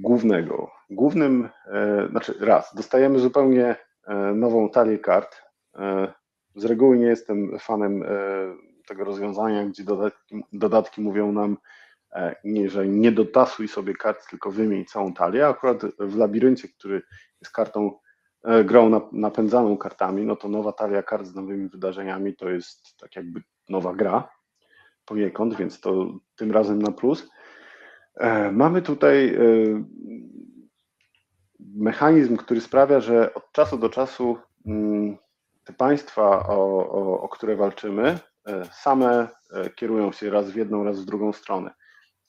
Głównego. 0.00 0.70
Głównym, 0.90 1.48
e, 1.66 2.08
znaczy 2.10 2.34
raz, 2.40 2.74
dostajemy 2.74 3.18
zupełnie 3.18 3.76
e, 4.06 4.14
nową 4.14 4.70
talię 4.70 4.98
kart. 4.98 5.42
E, 5.74 6.12
z 6.56 6.64
reguły 6.64 6.98
nie 6.98 7.06
jestem 7.06 7.58
fanem 7.58 8.04
tego 8.86 9.04
rozwiązania, 9.04 9.66
gdzie 9.66 9.84
dodatki, 9.84 10.44
dodatki 10.52 11.00
mówią 11.00 11.32
nam, 11.32 11.56
nie, 12.44 12.70
że 12.70 12.86
nie 12.86 13.12
dotasuj 13.12 13.68
sobie 13.68 13.94
kart, 13.94 14.30
tylko 14.30 14.50
wymień 14.50 14.84
całą 14.84 15.14
talię. 15.14 15.46
Akurat 15.46 15.82
w 15.98 16.16
labiryncie, 16.16 16.68
który 16.68 17.02
jest 17.40 17.52
kartą, 17.52 17.98
grą 18.64 19.08
napędzaną 19.12 19.76
kartami, 19.76 20.26
no 20.26 20.36
to 20.36 20.48
nowa 20.48 20.72
talia 20.72 21.02
kart 21.02 21.26
z 21.26 21.34
nowymi 21.34 21.68
wydarzeniami 21.68 22.36
to 22.36 22.50
jest 22.50 22.96
tak 22.96 23.16
jakby 23.16 23.42
nowa 23.68 23.94
gra 23.94 24.28
poniekąd, 25.04 25.56
więc 25.56 25.80
to 25.80 26.06
tym 26.36 26.52
razem 26.52 26.82
na 26.82 26.92
plus. 26.92 27.30
E, 28.16 28.52
mamy 28.52 28.82
tutaj 28.82 29.34
e, 29.34 29.40
mechanizm, 31.60 32.36
który 32.36 32.60
sprawia, 32.60 33.00
że 33.00 33.34
od 33.34 33.52
czasu 33.52 33.78
do 33.78 33.88
czasu 33.88 34.38
mm, 34.66 35.16
te 35.64 35.72
państwa, 35.72 36.48
o, 36.48 36.88
o, 36.88 37.20
o 37.20 37.28
które 37.28 37.56
walczymy, 37.56 38.18
e, 38.46 38.64
same 38.64 39.28
kierują 39.76 40.12
się 40.12 40.30
raz 40.30 40.50
w 40.50 40.56
jedną, 40.56 40.84
raz 40.84 41.00
w 41.00 41.04
drugą 41.04 41.32
stronę. 41.32 41.74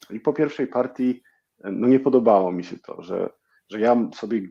I 0.10 0.20
po 0.20 0.34
pierwszej 0.34 0.68
partii 0.68 1.24
no 1.64 1.88
nie 1.88 2.00
podobało 2.00 2.52
mi 2.52 2.64
się 2.64 2.78
to, 2.80 3.02
że, 3.02 3.30
że 3.70 3.80
ja 3.80 4.10
sobie 4.16 4.42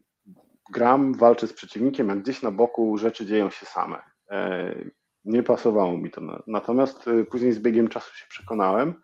gram, 0.73 1.15
walczę 1.15 1.47
z 1.47 1.53
przeciwnikiem, 1.53 2.11
a 2.11 2.17
gdzieś 2.17 2.43
na 2.43 2.51
boku 2.51 2.99
rzeczy 2.99 3.27
dzieją 3.27 3.51
się 3.51 3.67
same 3.67 4.03
nie 5.25 5.43
pasowało 5.43 5.99
mi 5.99 6.11
to. 6.11 6.21
Natomiast 6.47 7.09
y, 7.09 7.25
później 7.25 7.53
z 7.53 7.59
biegiem 7.59 7.89
czasu 7.89 8.15
się 8.15 8.27
przekonałem. 8.29 8.95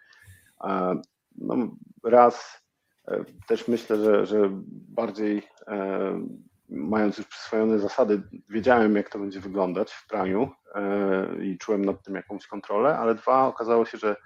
No, 1.37 1.57
raz 2.05 2.63
e, 3.09 3.25
też 3.49 3.69
myślę, 3.69 3.97
że, 3.97 4.27
że 4.27 4.49
bardziej 4.71 5.43
e, 5.67 6.21
mając 6.69 7.19
już 7.19 7.27
przyswojone 7.27 7.79
zasady, 7.79 8.23
wiedziałem, 8.49 8.97
jak 8.97 9.11
to 9.11 9.19
będzie 9.19 9.41
wyglądać 9.41 9.93
w 9.93 10.07
praniu 10.07 10.51
e, 10.75 11.45
i 11.45 11.59
czułem 11.59 11.85
nad 11.85 12.03
tym 12.03 12.15
jakąś 12.15 12.47
kontrolę, 12.47 12.99
ale 12.99 13.15
dwa, 13.15 13.47
okazało 13.47 13.85
się, 13.85 13.99
że, 13.99 14.17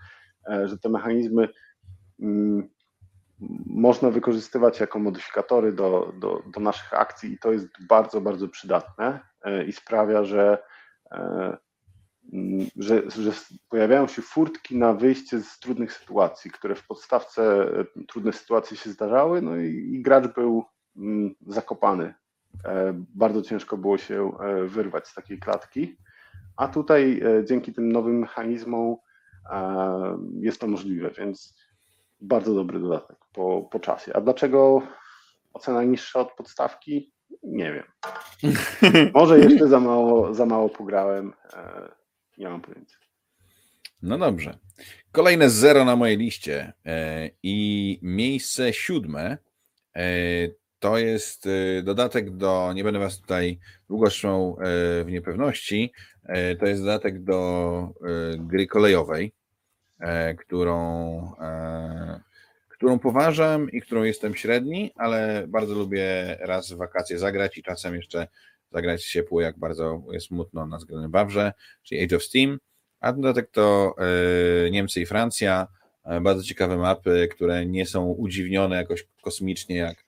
że 0.65 0.79
te 0.79 0.89
mechanizmy 0.89 1.49
można 3.67 4.11
wykorzystywać 4.11 4.81
jako 4.81 4.99
modyfikatory 4.99 5.73
do, 5.73 6.13
do, 6.19 6.43
do 6.47 6.61
naszych 6.61 6.95
akcji 6.95 7.33
i 7.33 7.39
to 7.39 7.53
jest 7.53 7.69
bardzo, 7.89 8.21
bardzo 8.21 8.49
przydatne 8.49 9.21
i 9.67 9.73
sprawia, 9.73 10.25
że 10.25 10.59
Mm, 12.33 12.67
że, 12.77 13.11
że 13.11 13.33
pojawiają 13.69 14.07
się 14.07 14.23
furtki 14.23 14.77
na 14.77 14.95
wyjście 14.95 15.41
z 15.41 15.59
trudnych 15.59 15.93
sytuacji, 15.93 16.51
które 16.51 16.75
w 16.75 16.87
podstawce 16.87 17.43
e, 17.81 17.85
trudne 18.09 18.33
sytuacje 18.33 18.77
się 18.77 18.91
zdarzały, 18.91 19.43
no 19.43 19.57
i, 19.57 19.95
i 19.95 20.03
gracz 20.03 20.35
był 20.35 20.65
mm, 20.97 21.35
zakopany. 21.47 22.15
E, 22.65 22.93
bardzo 23.15 23.43
ciężko 23.43 23.77
było 23.77 23.99
się 23.99 24.33
e, 24.41 24.65
wyrwać 24.65 25.09
z 25.09 25.15
takiej 25.15 25.39
klatki, 25.39 25.97
a 26.57 26.69
tutaj 26.69 27.23
dzięki 27.45 27.73
tym 27.73 27.93
nowym 27.93 28.19
mechanizmom 28.19 28.97
jest 30.41 30.61
to 30.61 30.67
możliwe, 30.67 31.11
więc 31.11 31.55
bardzo 32.23 32.55
dobry 32.55 32.81
dodatek 32.81 33.17
po, 33.33 33.69
po 33.73 33.81
czasie. 33.81 34.13
A 34.13 34.21
dlaczego 34.21 34.83
ocena 35.53 35.83
niższa 35.83 36.21
od 36.21 36.33
podstawki? 36.33 37.13
Nie 37.43 37.73
wiem. 37.73 37.85
Może 39.15 39.39
jeszcze 39.39 39.69
za 39.69 39.81
mało, 39.81 40.35
za 40.35 40.47
mało 40.47 40.69
pograłem. 40.69 41.33
Nie 42.39 42.49
mam 42.49 42.61
pojęcia. 42.61 42.97
No 44.03 44.19
dobrze. 44.19 44.59
Kolejne 45.13 45.51
zero 45.51 45.85
na 45.85 45.97
mojej 45.97 46.17
liście 46.17 46.73
e, 46.87 47.31
i 47.43 47.99
miejsce 48.03 48.73
siódme 48.73 49.39
e, 49.97 50.03
to 50.79 50.99
jest 50.99 51.47
e, 51.47 51.83
dodatek 51.83 52.37
do, 52.37 52.73
nie 52.75 52.85
będę 52.85 53.01
Was 53.01 53.21
tutaj 53.21 53.59
długo 53.89 54.11
trzymał 54.11 54.59
w 55.05 55.07
niepewności, 55.09 55.93
to 56.61 56.67
jest 56.67 56.83
dodatek 56.83 57.25
do 57.25 57.89
gry 58.37 58.67
kolejowej, 58.67 59.33
którą, 60.39 61.33
którą 62.69 62.99
poważam 62.99 63.71
i 63.71 63.81
którą 63.81 64.03
jestem 64.03 64.35
średni, 64.35 64.93
ale 64.97 65.45
bardzo 65.49 65.75
lubię 65.75 66.37
raz 66.41 66.73
w 66.73 66.77
wakacje 66.77 67.19
zagrać 67.19 67.59
i 67.59 67.63
czasem 67.63 67.95
jeszcze 67.95 68.27
zagrać 68.73 69.05
ciepło, 69.05 69.41
jak 69.41 69.59
bardzo 69.59 70.03
jest 70.13 70.27
smutno 70.27 70.67
na 70.67 70.77
względem 70.77 71.11
Wawrze, 71.11 71.53
czyli 71.83 72.05
Age 72.05 72.17
of 72.17 72.23
Steam, 72.23 72.59
a 73.01 73.13
dodatek 73.13 73.51
to 73.51 73.95
e, 74.67 74.71
Niemcy 74.71 75.01
i 75.01 75.07
Francja, 75.07 75.67
e, 76.05 76.21
bardzo 76.21 76.43
ciekawe 76.43 76.77
mapy, 76.77 77.29
które 77.31 77.67
nie 77.67 77.87
są 77.87 78.07
udziwnione 78.07 78.77
jakoś 78.77 79.07
kosmicznie 79.21 79.77
jak 79.77 80.05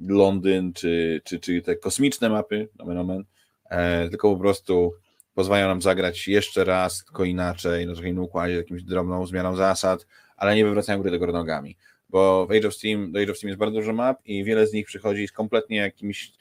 Londyn, 0.00 0.72
czy, 0.72 1.20
czy, 1.24 1.40
czy 1.40 1.62
te 1.62 1.76
kosmiczne 1.76 2.28
mapy, 2.28 2.68
nomen 2.78 2.98
omen, 2.98 3.24
e, 3.70 4.08
tylko 4.08 4.34
po 4.34 4.40
prostu 4.40 4.92
pozwalają 5.38 5.68
nam 5.68 5.82
zagrać 5.82 6.28
jeszcze 6.28 6.64
raz, 6.64 7.04
tylko 7.04 7.24
inaczej, 7.24 7.86
na 7.86 7.92
trochę 7.92 8.08
innym 8.08 8.24
układzie, 8.24 8.54
jakimś 8.54 8.82
drobną 8.82 9.26
zmianą 9.26 9.56
zasad, 9.56 10.06
ale 10.36 10.56
nie 10.56 10.64
wywracają 10.64 11.02
gry 11.02 11.10
do 11.10 11.18
góry 11.18 11.32
nogami, 11.32 11.76
bo 12.08 12.46
w 12.46 12.50
Age 12.50 12.68
of 12.68 12.74
Steam, 12.74 13.12
do 13.12 13.20
Age 13.20 13.30
of 13.30 13.36
Steam 13.36 13.48
jest 13.48 13.58
bardzo 13.58 13.76
dużo 13.76 13.92
map 13.92 14.20
i 14.24 14.44
wiele 14.44 14.66
z 14.66 14.72
nich 14.72 14.86
przychodzi 14.86 15.28
z 15.28 15.32
kompletnie 15.32 15.76
jakimś 15.76 16.32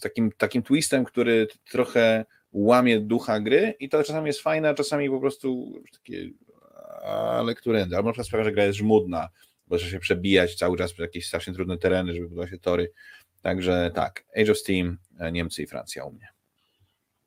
takim, 0.00 0.32
takim 0.32 0.62
twistem, 0.62 1.04
który 1.04 1.46
trochę 1.70 2.24
łamie 2.52 3.00
ducha 3.00 3.40
gry 3.40 3.74
i 3.80 3.88
to 3.88 4.04
czasami 4.04 4.26
jest 4.26 4.40
fajne, 4.40 4.68
a 4.68 4.74
czasami 4.74 5.10
po 5.10 5.20
prostu 5.20 5.72
takie 5.92 6.30
ale 7.02 7.54
którędy, 7.54 7.96
albo 7.96 8.08
na 8.08 8.12
przykład 8.12 8.26
sprawia, 8.26 8.44
że 8.44 8.52
gra 8.52 8.64
jest 8.64 8.78
żmudna, 8.78 9.28
bo 9.66 9.76
trzeba 9.76 9.92
się 9.92 9.98
przebijać 9.98 10.54
cały 10.54 10.78
czas 10.78 10.92
przez 10.92 11.02
jakieś 11.02 11.26
strasznie 11.26 11.54
trudne 11.54 11.78
tereny, 11.78 12.14
żeby 12.14 12.28
budować 12.28 12.50
się 12.50 12.58
tory. 12.58 12.92
Także 13.42 13.90
tak, 13.94 14.24
Age 14.36 14.52
of 14.52 14.58
Steam, 14.58 14.98
Niemcy 15.32 15.62
i 15.62 15.66
Francja 15.66 16.04
u 16.04 16.12
mnie. 16.12 16.33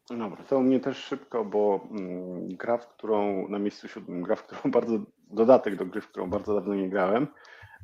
Dobra, 0.10 0.44
to 0.44 0.58
u 0.58 0.64
mnie 0.64 0.80
też 0.80 0.98
szybko, 0.98 1.46
bo 1.46 1.88
mm, 1.92 2.48
gra, 2.48 2.78
w 2.78 2.88
którą 2.88 3.48
na 3.48 3.60
miejscu 3.60 3.88
siódmym, 3.88 4.22
gra, 4.22 4.36
w 4.36 4.44
którą 4.44 4.72
bardzo, 4.72 5.00
dodatek 5.30 5.76
do 5.76 5.86
gry, 5.86 6.02
w 6.02 6.08
którą 6.08 6.30
bardzo 6.30 6.54
dawno 6.54 6.76
nie 6.76 6.90
grałem, 6.90 7.28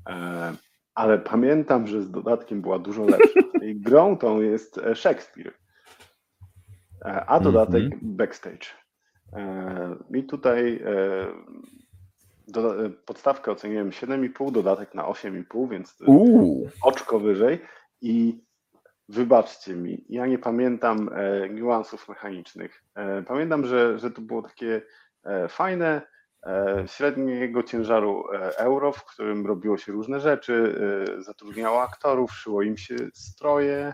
e, 0.09 0.53
ale 0.95 1.19
pamiętam, 1.19 1.87
że 1.87 2.01
z 2.01 2.11
dodatkiem 2.11 2.61
była 2.61 2.79
dużo 2.79 3.03
lepsza. 3.03 3.39
I 3.67 3.75
grą 3.75 4.17
tą 4.17 4.41
jest 4.41 4.77
e, 4.77 4.95
Shakespeare, 4.95 5.53
e, 7.05 7.25
a 7.25 7.39
dodatek 7.39 7.83
mm 7.83 7.99
-hmm. 7.99 7.99
Backstage. 8.01 8.83
I 10.13 10.23
tutaj 10.23 10.83
podstawkę 13.05 13.51
oceniłem 13.51 13.89
7,5, 13.89 14.51
dodatek 14.51 14.93
na 14.93 15.03
8,5, 15.03 15.69
więc 15.69 15.97
oczko 16.83 17.19
wyżej. 17.19 17.59
I 18.01 18.43
wybaczcie 19.13 19.75
mi, 19.75 20.05
ja 20.09 20.25
nie 20.25 20.37
pamiętam 20.39 21.09
niuansów 21.49 22.09
mechanicznych. 22.09 22.83
Pamiętam, 23.27 23.65
że, 23.65 23.99
że 23.99 24.11
to 24.11 24.21
było 24.21 24.41
takie 24.41 24.81
fajne, 25.49 26.01
E, 26.45 26.83
średniego 26.87 27.63
ciężaru 27.63 28.23
e, 28.33 28.57
euro, 28.57 28.91
w 28.91 29.05
którym 29.05 29.45
robiło 29.45 29.77
się 29.77 29.91
różne 29.91 30.19
rzeczy, 30.19 30.75
e, 31.17 31.21
zatrudniało 31.21 31.81
aktorów, 31.81 32.31
szyło 32.31 32.61
im 32.61 32.77
się 32.77 32.95
stroje 33.13 33.93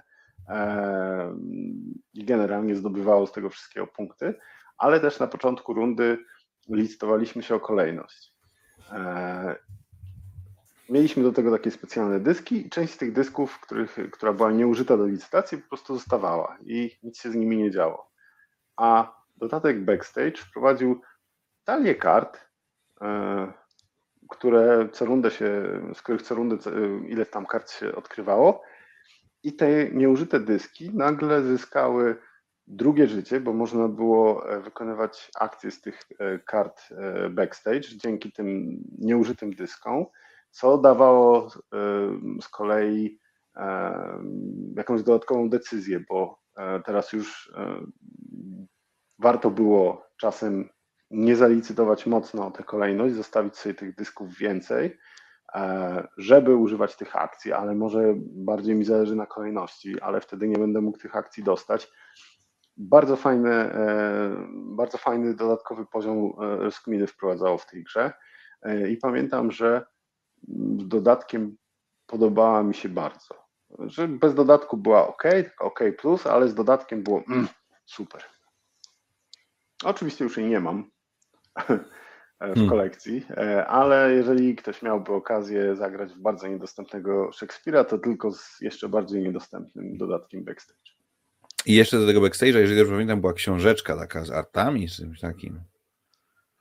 i 2.13 2.25
generalnie 2.25 2.75
zdobywało 2.75 3.27
z 3.27 3.31
tego 3.31 3.49
wszystkiego 3.49 3.87
punkty, 3.87 4.33
ale 4.77 4.99
też 4.99 5.19
na 5.19 5.27
początku 5.27 5.73
rundy 5.73 6.17
licytowaliśmy 6.69 7.43
się 7.43 7.55
o 7.55 7.59
kolejność. 7.59 8.33
Mieliśmy 10.89 11.23
do 11.23 11.31
tego 11.31 11.51
takie 11.51 11.71
specjalne 11.71 12.19
dyski 12.19 12.67
i 12.67 12.69
część 12.69 12.93
z 12.93 12.97
tych 12.97 13.13
dysków, 13.13 13.59
których, 13.59 13.97
która 14.11 14.33
była 14.33 14.51
nieużyta 14.51 14.97
do 14.97 15.05
licytacji, 15.05 15.57
po 15.57 15.69
prostu 15.69 15.93
zostawała 15.93 16.57
i 16.61 16.97
nic 17.03 17.21
się 17.21 17.31
z 17.31 17.35
nimi 17.35 17.57
nie 17.57 17.71
działo. 17.71 18.11
A 18.77 19.19
dodatek 19.37 19.85
Backstage 19.85 20.37
wprowadził 20.37 21.01
talię 21.63 21.95
kart, 21.95 22.39
e, 23.01 23.53
które 24.29 24.89
co 24.91 25.05
rundę 25.05 25.31
się, 25.31 25.63
z 25.93 26.01
których 26.01 26.21
co 26.21 26.35
rundę 26.35 26.57
ile 27.07 27.25
tam 27.25 27.45
kart 27.45 27.71
się 27.71 27.95
odkrywało 27.95 28.63
I 29.43 29.53
te 29.53 29.89
nieużyte 29.91 30.39
dyski 30.39 30.91
nagle 30.93 31.43
zyskały 31.43 32.15
drugie 32.69 33.07
życie, 33.07 33.39
bo 33.39 33.53
można 33.53 33.87
było 33.87 34.49
e, 34.49 34.59
wykonywać 34.59 35.31
akcje 35.39 35.71
z 35.71 35.81
tych 35.81 35.99
e, 36.19 36.39
kart 36.39 36.81
e, 36.91 37.29
backstage 37.29 37.97
dzięki 37.97 38.31
tym 38.31 38.77
nieużytym 38.97 39.53
dyskom, 39.53 40.05
co 40.51 40.77
dawało 40.77 41.49
z 42.41 42.49
kolei 42.49 43.19
jakąś 44.75 45.03
dodatkową 45.03 45.49
decyzję, 45.49 46.03
bo 46.09 46.39
teraz 46.85 47.13
już 47.13 47.53
warto 49.19 49.51
było 49.51 50.05
czasem 50.17 50.69
nie 51.11 51.35
zalicytować 51.35 52.05
mocno 52.05 52.47
o 52.47 52.51
tę 52.51 52.63
kolejność, 52.63 53.15
zostawić 53.15 53.57
sobie 53.57 53.75
tych 53.75 53.95
dysków 53.95 54.37
więcej, 54.37 54.97
żeby 56.17 56.55
używać 56.55 56.95
tych 56.95 57.15
akcji, 57.15 57.53
ale 57.53 57.75
może 57.75 58.13
bardziej 58.19 58.75
mi 58.75 58.85
zależy 58.85 59.15
na 59.15 59.25
kolejności, 59.25 60.01
ale 60.01 60.21
wtedy 60.21 60.47
nie 60.47 60.57
będę 60.57 60.81
mógł 60.81 60.97
tych 60.97 61.15
akcji 61.15 61.43
dostać 61.43 61.91
bardzo 62.79 63.15
fajny, 63.15 63.51
e, 63.51 64.47
bardzo 64.51 64.97
fajny 64.97 65.33
dodatkowy 65.33 65.85
poziom 65.85 66.33
rozkminy 66.37 67.07
wprowadzało 67.07 67.57
w 67.57 67.65
tej 67.65 67.83
grze. 67.83 68.13
E, 68.61 68.89
I 68.89 68.97
pamiętam, 68.97 69.51
że 69.51 69.85
dodatkiem 70.87 71.57
podobała 72.07 72.63
mi 72.63 72.75
się 72.75 72.89
bardzo. 72.89 73.35
Że 73.79 74.07
bez 74.07 74.35
dodatku 74.35 74.77
była 74.77 75.07
ok, 75.07 75.23
ok, 75.59 75.79
plus, 75.97 76.27
ale 76.27 76.47
z 76.47 76.55
dodatkiem 76.55 77.03
było 77.03 77.23
mm, 77.29 77.47
super. 77.85 78.23
Oczywiście 79.83 80.23
już 80.23 80.37
jej 80.37 80.49
nie 80.49 80.59
mam 80.59 80.83
w 82.41 82.53
hmm. 82.53 82.69
kolekcji, 82.69 83.21
hmm. 83.21 83.65
ale 83.67 84.13
jeżeli 84.13 84.55
ktoś 84.55 84.81
miałby 84.81 85.13
okazję 85.13 85.75
zagrać 85.75 86.13
w 86.13 86.19
bardzo 86.19 86.47
niedostępnego 86.47 87.31
Szekspira, 87.31 87.83
to 87.83 87.97
tylko 87.97 88.31
z 88.31 88.61
jeszcze 88.61 88.89
bardziej 88.89 89.23
niedostępnym 89.23 89.97
dodatkiem 89.97 90.43
backstage. 90.43 90.99
I 91.65 91.75
jeszcze 91.75 91.99
do 91.99 92.07
tego 92.07 92.21
backstage'a, 92.21 92.57
jeżeli 92.57 92.77
dobrze 92.77 92.93
pamiętam, 92.93 93.21
była 93.21 93.33
książeczka 93.33 93.97
taka 93.97 94.25
z 94.25 94.31
artami, 94.31 94.89
z 94.89 94.95
czymś 94.95 95.19
takim. 95.19 95.61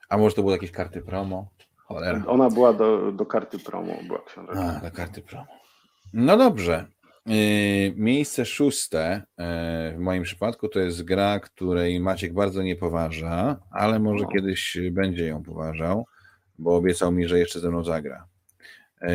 A 0.09 0.17
może 0.17 0.35
to 0.35 0.41
były 0.41 0.53
jakieś 0.53 0.71
karty 0.71 1.01
promo? 1.01 1.49
Cholera. 1.89 2.23
Ona 2.27 2.49
była 2.49 2.73
do, 2.73 3.11
do 3.11 3.25
karty 3.25 3.59
promo, 3.59 3.93
była 4.07 4.21
książeczka. 4.25 4.75
A, 4.77 4.89
do 4.89 4.91
karty 4.91 5.21
promo. 5.21 5.47
No 6.13 6.37
dobrze. 6.37 6.85
Yy, 7.25 7.93
miejsce 7.95 8.45
szóste 8.45 9.21
yy, 9.37 9.45
w 9.97 9.99
moim 9.99 10.23
przypadku 10.23 10.69
to 10.69 10.79
jest 10.79 11.03
gra, 11.03 11.39
której 11.39 11.99
Maciek 11.99 12.33
bardzo 12.33 12.63
nie 12.63 12.75
poważa, 12.75 13.59
ale 13.71 13.99
może 13.99 14.23
no. 14.23 14.29
kiedyś 14.31 14.77
będzie 14.91 15.27
ją 15.27 15.43
poważał, 15.43 16.05
bo 16.59 16.75
obiecał 16.75 17.11
mi, 17.11 17.27
że 17.27 17.39
jeszcze 17.39 17.59
ze 17.59 17.69
mną 17.69 17.83
zagra. 17.83 18.27
Yy, 19.01 19.09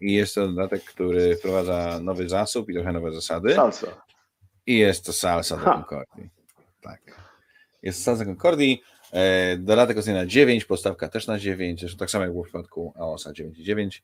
I 0.00 0.12
jest 0.12 0.34
to 0.34 0.46
dodatek, 0.46 0.84
który 0.84 1.36
wprowadza 1.36 2.00
nowy 2.02 2.28
zasób 2.28 2.68
i 2.68 2.74
trochę 2.74 2.92
nowe 2.92 3.12
zasady. 3.12 3.54
Salsa. 3.54 3.86
I 4.66 4.78
jest 4.78 5.06
to 5.06 5.12
salsa 5.12 5.56
do 5.56 5.64
Concordii. 5.64 6.30
Tak. 6.80 7.00
Jest 7.82 8.02
salsa 8.02 8.24
Concordii. 8.24 8.82
E, 9.12 9.56
dodatek 9.56 9.98
ocenia 9.98 10.16
na 10.16 10.26
9, 10.26 10.64
podstawka 10.64 11.08
też 11.08 11.26
na 11.26 11.38
9, 11.38 11.80
zresztą 11.80 11.98
tak 11.98 12.10
samo 12.10 12.24
jak 12.24 12.32
było 12.32 12.44
w 12.44 12.46
przypadku 12.46 12.92
AOSa 12.96 13.30
9,9 13.30 14.00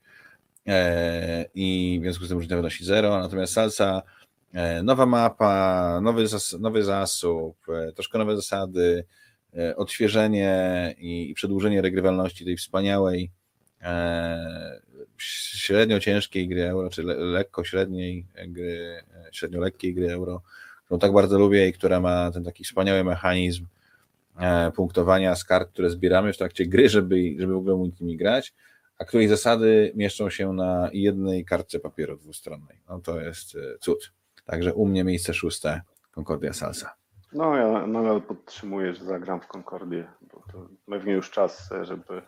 e, 0.66 1.44
i 1.54 1.98
w 2.00 2.02
związku 2.02 2.24
z 2.24 2.28
tym 2.28 2.36
różnica 2.36 2.56
wynosi 2.56 2.84
0, 2.84 3.20
natomiast 3.20 3.52
salsa, 3.52 4.02
e, 4.52 4.82
nowa 4.82 5.06
mapa, 5.06 6.00
nowy, 6.02 6.28
zas 6.28 6.56
nowy 6.60 6.84
zasób, 6.84 7.56
troszkę 7.94 8.18
nowe 8.18 8.36
zasady, 8.36 9.04
odświeżenie 9.76 10.94
i, 10.98 11.30
i 11.30 11.34
przedłużenie 11.34 11.82
regrywalności 11.82 12.44
tej 12.44 12.56
wspaniałej 12.56 13.30
średnio 15.18 16.00
ciężkiej 16.00 16.48
gry 16.48 16.68
euro, 16.68 16.90
czy 16.90 17.02
le, 17.02 17.14
lekko 17.14 17.64
średniej 17.64 18.26
gry, 18.48 19.02
średnio 19.32 19.60
lekkiej 19.60 19.94
gry 19.94 20.12
euro, 20.12 20.42
którą 20.84 20.98
tak 20.98 21.12
bardzo 21.12 21.38
lubię 21.38 21.68
i 21.68 21.72
która 21.72 22.00
ma 22.00 22.30
ten 22.30 22.44
taki 22.44 22.64
wspaniały 22.64 23.04
mechanizm 23.04 23.66
punktowania 24.76 25.34
z 25.34 25.44
kart, 25.44 25.72
które 25.72 25.90
zbieramy 25.90 26.32
w 26.32 26.38
trakcie 26.38 26.66
gry, 26.66 26.88
żeby, 26.88 27.16
żeby 27.38 27.52
w 27.52 27.56
ogóle 27.56 27.76
móc 27.76 28.00
nimi 28.00 28.16
grać, 28.16 28.54
a 28.98 29.04
której 29.04 29.28
zasady 29.28 29.92
mieszczą 29.94 30.30
się 30.30 30.52
na 30.52 30.90
jednej 30.92 31.44
kartce 31.44 31.78
papieru 31.80 32.16
dwustronnej. 32.16 32.80
No 32.88 33.00
to 33.00 33.20
jest 33.20 33.54
e, 33.54 33.78
cud. 33.78 34.12
Także 34.44 34.74
u 34.74 34.86
mnie 34.86 35.04
miejsce 35.04 35.34
szóste 35.34 35.80
Concordia 36.10 36.52
Salsa. 36.52 36.94
No 37.32 37.56
ja 37.56 37.86
nadal 37.86 38.22
podtrzymuję, 38.22 38.94
że 38.94 39.04
zagram 39.04 39.40
w 39.40 39.46
Concordię, 39.46 40.04
bo 40.20 40.42
to 40.52 40.68
pewnie 40.86 41.12
już 41.12 41.30
czas, 41.30 41.70
żeby 41.82 42.22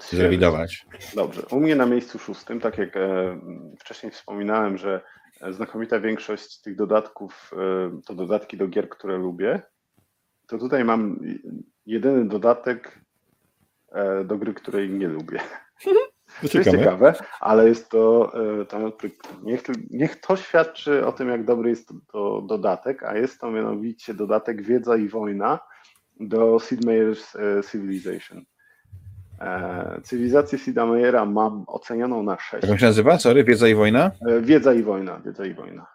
Zrewidować. 0.00 0.86
Dobrze. 1.14 1.42
U 1.50 1.60
mnie 1.60 1.76
na 1.76 1.86
miejscu 1.86 2.18
szóstym, 2.18 2.60
tak 2.60 2.78
jak 2.78 2.96
e, 2.96 3.40
wcześniej 3.78 4.12
wspominałem, 4.12 4.78
że 4.78 5.00
znakomita 5.50 6.00
większość 6.00 6.60
tych 6.60 6.76
dodatków 6.76 7.50
e, 7.52 8.00
to 8.06 8.14
dodatki 8.14 8.56
do 8.56 8.68
gier, 8.68 8.88
które 8.88 9.18
lubię, 9.18 9.62
to 10.52 10.58
tutaj 10.58 10.84
mam 10.84 11.20
jedyny 11.86 12.24
dodatek 12.24 13.00
e, 13.92 14.24
do 14.24 14.38
gry, 14.38 14.54
której 14.54 14.90
nie 14.90 15.08
lubię. 15.08 15.40
To, 16.42 16.48
to 16.48 16.58
jest 16.58 16.70
ciekawe, 16.70 17.14
ale 17.40 17.68
jest 17.68 17.88
to, 17.88 18.32
to 18.68 18.92
niech, 19.42 19.62
niech 19.90 20.20
to 20.20 20.36
świadczy 20.36 21.06
o 21.06 21.12
tym, 21.12 21.28
jak 21.28 21.44
dobry 21.44 21.70
jest 21.70 21.88
to, 21.88 21.94
to 22.12 22.42
dodatek, 22.42 23.02
a 23.02 23.16
jest 23.16 23.40
to 23.40 23.50
mianowicie 23.50 24.14
dodatek 24.14 24.62
Wiedza 24.62 24.96
i 24.96 25.08
Wojna 25.08 25.58
do 26.20 26.60
Sid 26.60 26.80
Meier's 26.80 27.36
Civilization. 27.70 28.44
E, 29.42 30.00
cywilizację 30.02 30.58
Sida 30.58 30.86
Meiera 30.86 31.26
mam 31.26 31.64
ocenioną 31.66 32.22
na 32.22 32.38
6. 32.38 32.68
Jak 32.68 32.80
się 32.80 32.86
nazywa? 32.86 33.18
Sorry, 33.18 33.44
Wiedza 33.44 33.68
i 33.68 33.74
Wojna? 33.74 34.10
E, 34.28 34.40
Wiedza 34.40 34.72
i 34.74 34.82
Wojna, 34.82 35.20
Wiedza 35.20 35.46
i 35.46 35.54
Wojna. 35.54 35.86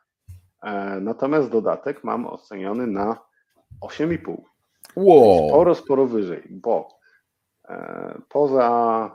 E, 0.63 0.99
natomiast 0.99 1.49
dodatek 1.49 2.03
mam 2.03 2.25
oceniony 2.25 2.87
na 2.87 3.17
8,5. 3.81 4.37
Wow. 4.95 5.49
Sporo, 5.49 5.75
sporo 5.75 6.07
wyżej, 6.07 6.43
bo 6.49 6.99
poza 8.29 9.11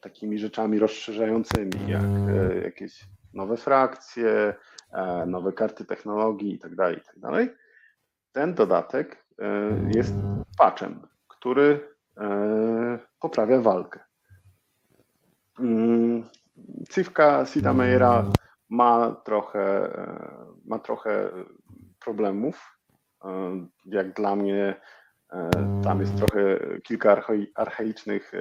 takimi 0.00 0.38
rzeczami 0.38 0.78
rozszerzającymi, 0.78 1.72
jak 1.88 2.02
jakieś 2.64 3.04
nowe 3.34 3.56
frakcje, 3.56 4.54
nowe 5.26 5.52
karty 5.52 5.84
technologii 5.84 6.52
itd., 6.52 6.76
tak 6.76 6.96
itd., 6.96 7.46
tak 7.46 7.58
ten 8.32 8.54
dodatek 8.54 9.24
jest 9.94 10.14
patchem, 10.58 11.06
który 11.28 11.94
E, 12.16 12.98
poprawia 13.20 13.60
walkę. 13.60 14.00
Mm, 15.58 16.24
Cywka 16.88 17.46
Sida 17.46 17.72
Meiera 17.72 18.24
ma 18.68 19.16
trochę, 19.24 19.98
e, 19.98 20.28
ma 20.64 20.78
trochę 20.78 21.30
problemów. 22.00 22.73
E, 23.24 23.66
jak 23.86 24.12
dla 24.12 24.36
mnie 24.36 24.74
tam 25.84 26.00
jest 26.00 26.16
trochę 26.16 26.58
kilka 26.82 27.24
archaicznych 27.54 28.32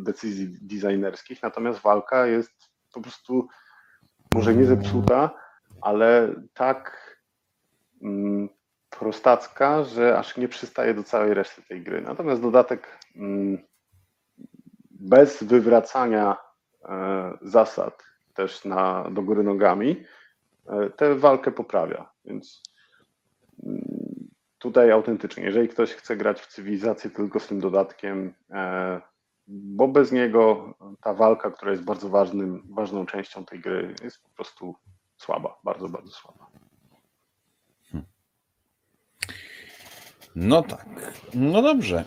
decyzji 0.00 0.48
designerskich, 0.62 1.42
natomiast 1.42 1.80
walka 1.80 2.26
jest 2.26 2.52
po 2.94 3.00
prostu 3.00 3.48
może 4.34 4.54
nie 4.54 4.66
zepsuta, 4.66 5.30
ale 5.80 6.34
tak 6.54 6.96
mm, 8.02 8.48
prostacka, 8.90 9.84
że 9.84 10.18
aż 10.18 10.36
nie 10.36 10.48
przystaje 10.48 10.94
do 10.94 11.02
całej 11.02 11.34
reszty 11.34 11.62
tej 11.62 11.82
gry. 11.82 12.00
Natomiast 12.00 12.42
dodatek 12.42 12.98
mm, 13.16 13.58
bez 14.90 15.42
wywracania 15.42 16.36
e, 16.84 17.32
zasad 17.42 18.02
też 18.34 18.64
na, 18.64 19.10
do 19.10 19.22
góry 19.22 19.42
nogami 19.42 20.04
e, 20.66 20.90
tę 20.90 21.14
walkę 21.14 21.50
poprawia. 21.50 22.10
Więc 22.24 22.62
mm, 23.62 23.89
tutaj 24.60 24.90
autentycznie, 24.90 25.44
jeżeli 25.44 25.68
ktoś 25.68 25.94
chce 25.94 26.16
grać 26.16 26.40
w 26.40 26.46
cywilizację 26.46 27.10
tylko 27.10 27.40
z 27.40 27.46
tym 27.46 27.60
dodatkiem, 27.60 28.34
e, 28.50 29.00
bo 29.48 29.88
bez 29.88 30.12
niego 30.12 30.74
ta 31.02 31.14
walka, 31.14 31.50
która 31.50 31.70
jest 31.70 31.84
bardzo 31.84 32.08
ważnym, 32.08 32.62
ważną 32.70 33.06
częścią 33.06 33.44
tej 33.44 33.60
gry, 33.60 33.94
jest 34.02 34.22
po 34.22 34.30
prostu 34.30 34.74
słaba, 35.16 35.58
bardzo, 35.64 35.88
bardzo 35.88 36.10
słaba. 36.10 36.46
No 40.34 40.62
tak. 40.62 40.86
No 41.34 41.62
dobrze. 41.62 42.04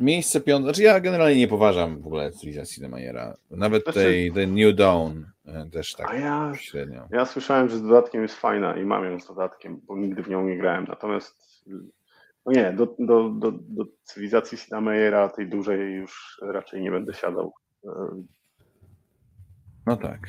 Miejsce 0.00 0.40
piąte. 0.40 0.64
Znaczy 0.64 0.82
ja 0.82 1.00
generalnie 1.00 1.38
nie 1.38 1.48
poważam 1.48 2.02
w 2.02 2.06
ogóle 2.06 2.32
cywilizacji 2.32 2.82
Demajera. 2.82 3.34
Nawet 3.50 3.82
znaczy... 3.82 3.98
tej, 3.98 4.32
tej 4.32 4.48
New 4.48 4.76
Dawn 4.76 5.24
e, 5.46 5.70
też 5.70 5.94
tak 5.94 6.20
ja, 6.20 6.52
średnio. 6.54 7.08
Ja 7.10 7.24
słyszałem, 7.24 7.68
że 7.68 7.76
z 7.76 7.82
dodatkiem 7.82 8.22
jest 8.22 8.34
fajna 8.34 8.76
i 8.76 8.84
mam 8.84 9.04
ją 9.04 9.20
z 9.20 9.26
dodatkiem, 9.26 9.80
bo 9.84 9.96
nigdy 9.96 10.22
w 10.22 10.28
nią 10.28 10.44
nie 10.44 10.58
grałem. 10.58 10.84
Natomiast 10.88 11.49
no 12.46 12.52
nie, 12.52 12.72
do, 12.72 12.96
do, 12.98 13.30
do, 13.30 13.52
do 13.52 13.84
cywilizacji 14.04 14.58
Sinamejera, 14.58 15.28
tej 15.28 15.48
dużej 15.48 15.94
już 15.94 16.40
raczej 16.42 16.80
nie 16.82 16.90
będę 16.90 17.14
siadał. 17.14 17.52
E, 17.84 17.90
no 19.86 19.96
tak. 19.96 20.20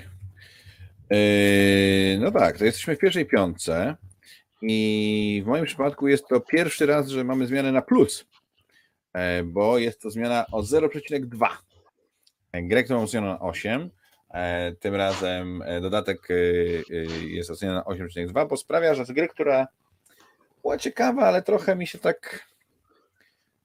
Yy, 1.09 2.19
no 2.19 2.31
tak, 2.31 2.57
to 2.57 2.65
jesteśmy 2.65 2.95
w 2.95 2.99
pierwszej 2.99 3.25
piątce. 3.25 3.95
I 4.61 5.41
w 5.45 5.47
moim 5.47 5.65
przypadku 5.65 6.07
jest 6.07 6.27
to 6.27 6.39
pierwszy 6.39 6.85
raz, 6.85 7.07
że 7.07 7.23
mamy 7.23 7.47
zmianę 7.47 7.71
na 7.71 7.81
plus, 7.81 8.25
e, 9.13 9.43
bo 9.43 9.77
jest 9.77 10.01
to 10.01 10.09
zmiana 10.09 10.45
o 10.51 10.61
0,2. 10.61 11.47
Grę, 12.53 12.83
którą 12.83 13.07
zmieniono 13.07 13.33
na 13.33 13.39
8, 13.39 13.89
Tym 14.79 14.95
razem 14.95 15.63
dodatek 15.81 16.27
jest 17.21 17.49
oceniony 17.49 17.77
na 17.77 17.83
8,2, 17.83 18.47
bo 18.47 18.57
sprawia, 18.57 18.95
że 18.95 19.05
z 19.05 19.11
gry, 19.11 19.27
która 19.27 19.67
była 20.61 20.77
ciekawa, 20.77 21.21
ale 21.21 21.41
trochę 21.41 21.75
mi 21.75 21.87
się 21.87 21.99
tak 21.99 22.51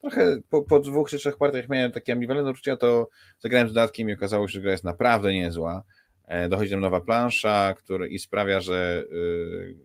trochę 0.01 0.39
po, 0.51 0.63
po 0.63 0.81
dwóch 0.81 1.11
czy 1.11 1.19
trzech 1.19 1.37
partiach 1.37 1.69
miałem 1.69 1.93
takie 1.93 2.13
ambiwalentne 2.13 2.51
uczucia, 2.51 2.77
to 2.77 3.09
zagrałem 3.39 3.69
z 3.69 3.73
dodatkiem 3.73 4.11
i 4.11 4.13
okazało 4.13 4.49
się, 4.49 4.53
że 4.53 4.61
gra 4.61 4.73
jest 4.73 4.85
naprawdę 4.85 5.33
niezła. 5.33 5.83
E, 6.25 6.49
dochodzi 6.49 6.71
tam 6.71 6.81
nowa 6.81 7.01
plansza 7.01 7.75
który, 7.79 8.09
i 8.09 8.19
sprawia, 8.19 8.61
że 8.61 9.05
yy, 9.11 9.77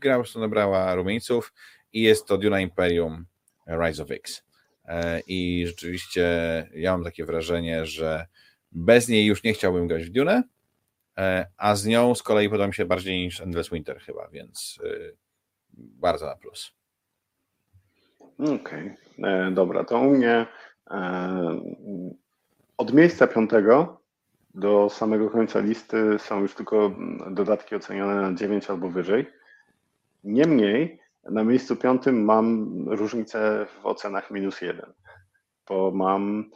gra 0.00 0.14
po 0.14 0.22
prostu 0.22 0.40
nabrała 0.40 0.94
rumieńców 0.94 1.52
i 1.92 2.02
jest 2.02 2.26
to 2.26 2.38
Duna 2.38 2.60
Imperium 2.60 3.26
Rise 3.66 4.02
of 4.02 4.10
X. 4.10 4.44
E, 4.84 5.20
I 5.26 5.64
rzeczywiście 5.66 6.24
ja 6.74 6.92
mam 6.92 7.04
takie 7.04 7.24
wrażenie, 7.24 7.86
że 7.86 8.26
bez 8.72 9.08
niej 9.08 9.26
już 9.26 9.42
nie 9.42 9.52
chciałbym 9.52 9.88
grać 9.88 10.04
w 10.04 10.10
Dune, 10.10 10.42
e, 11.18 11.46
a 11.56 11.76
z 11.76 11.86
nią 11.86 12.14
z 12.14 12.22
kolei 12.22 12.48
podoba 12.48 12.66
mi 12.66 12.74
się 12.74 12.86
bardziej 12.86 13.18
niż 13.18 13.40
Endless 13.40 13.70
Winter 13.70 14.00
chyba, 14.00 14.28
więc 14.28 14.78
bardzo 15.78 16.26
na 16.26 16.36
plus. 16.36 16.78
Okej, 18.38 18.94
okay. 19.18 19.52
dobra, 19.52 19.84
to 19.84 19.98
u 19.98 20.10
mnie 20.10 20.46
e, 20.90 21.60
od 22.76 22.92
miejsca 22.92 23.26
piątego 23.26 24.00
do 24.54 24.88
samego 24.90 25.30
końca 25.30 25.60
listy 25.60 26.18
są 26.18 26.40
już 26.40 26.54
tylko 26.54 26.96
dodatki 27.30 27.74
ocenione 27.74 28.14
na 28.14 28.34
9 28.34 28.70
albo 28.70 28.90
wyżej. 28.90 29.26
Niemniej 30.24 31.00
na 31.30 31.44
miejscu 31.44 31.76
piątym 31.76 32.24
mam 32.24 32.68
różnicę 32.88 33.66
w 33.66 33.86
ocenach 33.86 34.30
minus 34.30 34.60
1, 34.60 34.92
bo 35.68 35.90
mam 35.90 36.50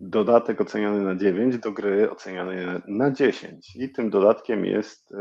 dodatek 0.00 0.60
oceniony 0.60 1.04
na 1.04 1.16
9 1.16 1.58
do 1.58 1.72
gry 1.72 2.10
oceniony 2.10 2.82
na 2.88 3.10
10 3.10 3.76
i 3.76 3.90
tym 3.90 4.10
dodatkiem 4.10 4.64
jest 4.64 5.14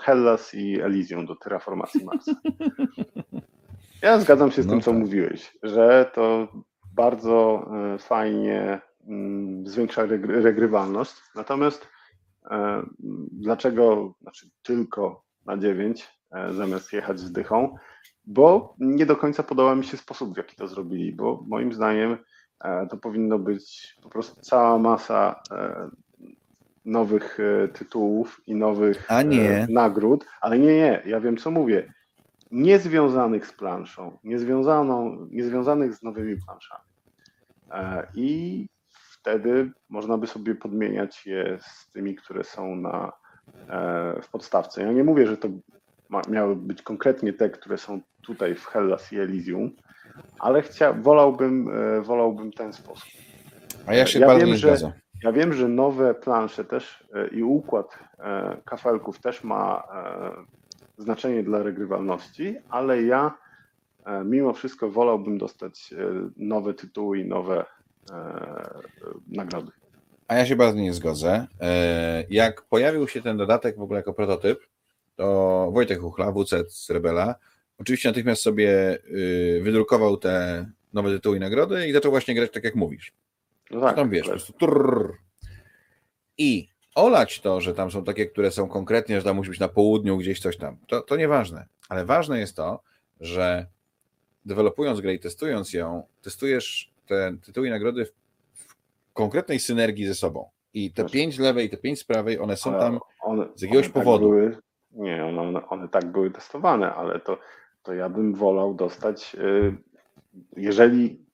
Hellas 0.00 0.54
i 0.54 0.80
Elysium 0.80 1.26
do 1.26 1.36
terraformacji 1.36 2.04
Marsa. 2.04 2.32
Ja 4.02 4.20
zgadzam 4.20 4.50
się 4.50 4.62
z 4.62 4.66
no 4.66 4.72
tym, 4.72 4.80
co 4.80 4.90
tak. 4.90 5.00
mówiłeś, 5.00 5.56
że 5.62 6.10
to 6.14 6.48
bardzo 6.94 7.70
e, 7.94 7.98
fajnie 7.98 8.80
mm, 9.06 9.66
zwiększa 9.66 10.06
regrywalność. 10.26 11.12
Natomiast 11.34 11.88
e, 12.50 12.82
dlaczego, 13.32 14.14
znaczy 14.20 14.48
tylko 14.62 15.24
na 15.46 15.58
9 15.58 16.08
e, 16.32 16.52
zamiast 16.54 16.92
jechać 16.92 17.20
z 17.20 17.32
dychą? 17.32 17.76
Bo 18.24 18.74
nie 18.78 19.06
do 19.06 19.16
końca 19.16 19.42
podoba 19.42 19.74
mi 19.74 19.84
się 19.84 19.96
sposób, 19.96 20.34
w 20.34 20.36
jaki 20.36 20.56
to 20.56 20.68
zrobili, 20.68 21.12
bo 21.12 21.44
moim 21.48 21.72
zdaniem 21.72 22.16
to 22.90 22.96
powinno 22.96 23.38
być 23.38 23.96
po 24.02 24.08
prostu 24.08 24.40
cała 24.40 24.78
masa 24.78 25.42
nowych 26.84 27.38
tytułów 27.72 28.40
i 28.46 28.54
nowych 28.54 29.06
nagród, 29.68 30.26
ale 30.40 30.58
nie, 30.58 30.66
nie, 30.66 31.02
ja 31.06 31.20
wiem 31.20 31.36
co 31.36 31.50
mówię 31.50 31.92
niezwiązanych 32.50 33.46
z 33.46 33.52
planszą, 33.52 34.18
niezwiązaną, 34.24 35.26
niezwiązanych 35.30 35.94
z 35.94 36.02
nowymi 36.02 36.36
planszami. 36.36 36.84
E, 37.70 38.06
I 38.14 38.66
wtedy 38.90 39.70
można 39.88 40.18
by 40.18 40.26
sobie 40.26 40.54
podmieniać 40.54 41.26
je 41.26 41.58
z 41.60 41.90
tymi, 41.92 42.14
które 42.14 42.44
są 42.44 42.76
na, 42.76 43.12
e, 43.68 44.22
w 44.22 44.28
podstawce. 44.28 44.82
Ja 44.82 44.92
nie 44.92 45.04
mówię, 45.04 45.26
że 45.26 45.36
to 45.36 45.48
ma, 46.08 46.22
miały 46.28 46.56
być 46.56 46.82
konkretnie 46.82 47.32
te, 47.32 47.50
które 47.50 47.78
są 47.78 48.00
tutaj 48.22 48.54
w 48.54 48.66
Hellas 48.66 49.12
i 49.12 49.18
Elysium, 49.18 49.70
ale 50.38 50.62
chcia, 50.62 50.92
wolałbym, 50.92 51.70
e, 51.98 52.00
wolałbym 52.00 52.52
ten 52.52 52.72
sposób. 52.72 53.08
A 53.86 53.94
ja 53.94 54.06
się 54.06 54.18
ja 54.18 54.26
bardzo 54.26 54.40
wiem, 54.40 54.54
nie 54.54 54.58
zgadzam. 54.58 54.92
Ja 55.24 55.32
wiem, 55.32 55.52
że 55.52 55.68
nowe 55.68 56.14
plansze 56.14 56.64
też 56.64 57.04
i 57.32 57.42
układ 57.42 57.98
kafelków 58.64 59.18
też 59.18 59.44
ma 59.44 59.82
znaczenie 61.00 61.42
dla 61.42 61.62
regrywalności, 61.62 62.56
ale 62.68 63.02
ja 63.02 63.38
e, 64.04 64.24
mimo 64.24 64.52
wszystko 64.52 64.90
wolałbym 64.90 65.38
dostać 65.38 65.92
e, 65.92 65.96
nowe 66.36 66.74
tytuły 66.74 67.18
i 67.18 67.24
nowe 67.24 67.64
e, 68.10 68.80
nagrody. 69.28 69.72
A 70.28 70.34
ja 70.34 70.46
się 70.46 70.56
bardzo 70.56 70.78
nie 70.78 70.92
zgodzę. 70.92 71.46
Jak 72.30 72.62
pojawił 72.62 73.08
się 73.08 73.22
ten 73.22 73.36
dodatek 73.36 73.76
w 73.76 73.82
ogóle 73.82 73.98
jako 73.98 74.12
prototyp, 74.12 74.60
to 75.16 75.68
Wojtek 75.72 76.00
Huchla, 76.00 76.32
WC 76.32 76.70
z 76.70 76.90
Rebela, 76.90 77.34
oczywiście 77.80 78.08
natychmiast 78.08 78.42
sobie 78.42 78.98
wydrukował 79.62 80.16
te 80.16 80.66
nowe 80.92 81.10
tytuły 81.10 81.36
i 81.36 81.40
nagrody 81.40 81.88
i 81.88 81.92
zaczął 81.92 82.10
właśnie 82.10 82.34
grać 82.34 82.50
tak 82.52 82.64
jak 82.64 82.74
mówisz. 82.74 83.12
No 83.70 83.80
tak, 83.80 83.96
tam 83.96 84.10
wiesz, 84.10 84.22
po 84.26 84.30
prostu 84.30 84.52
trrr. 84.52 85.12
I 86.38 86.68
olać 86.94 87.40
to, 87.40 87.60
że 87.60 87.74
tam 87.74 87.90
są 87.90 88.04
takie, 88.04 88.26
które 88.26 88.50
są 88.50 88.68
konkretnie, 88.68 89.16
że 89.16 89.24
tam 89.24 89.36
musi 89.36 89.50
być 89.50 89.60
na 89.60 89.68
południu 89.68 90.16
gdzieś 90.16 90.40
coś 90.40 90.56
tam, 90.56 90.76
to, 90.86 91.00
to 91.00 91.16
nieważne. 91.16 91.66
Ale 91.88 92.04
ważne 92.04 92.38
jest 92.38 92.56
to, 92.56 92.82
że 93.20 93.66
dewelopując 94.44 95.00
grę 95.00 95.14
i 95.14 95.18
testując 95.18 95.72
ją, 95.72 96.02
testujesz 96.22 96.92
te 97.06 97.36
tytuły 97.44 97.68
i 97.68 97.70
nagrody 97.70 98.04
w, 98.04 98.12
w 98.54 98.74
konkretnej 99.12 99.60
synergii 99.60 100.06
ze 100.06 100.14
sobą. 100.14 100.50
I 100.74 100.92
te 100.92 101.04
pięć 101.04 101.38
lewej 101.38 101.66
i 101.66 101.70
te 101.70 101.76
pięć 101.76 102.00
z 102.00 102.04
prawej, 102.04 102.38
one 102.38 102.56
są 102.56 102.72
tam 102.72 103.00
one, 103.20 103.46
z 103.54 103.62
jakiegoś 103.62 103.84
tak 103.84 103.92
powodu. 103.92 104.30
Tak 104.30 104.38
były, 104.38 104.56
nie, 104.92 105.24
one, 105.24 105.66
one 105.68 105.88
tak 105.88 106.06
były 106.12 106.30
testowane, 106.30 106.94
ale 106.94 107.20
to, 107.20 107.38
to 107.82 107.94
ja 107.94 108.08
bym 108.08 108.34
wolał 108.34 108.74
dostać, 108.74 109.36
y, 109.38 109.76
jeżeli 110.56 111.30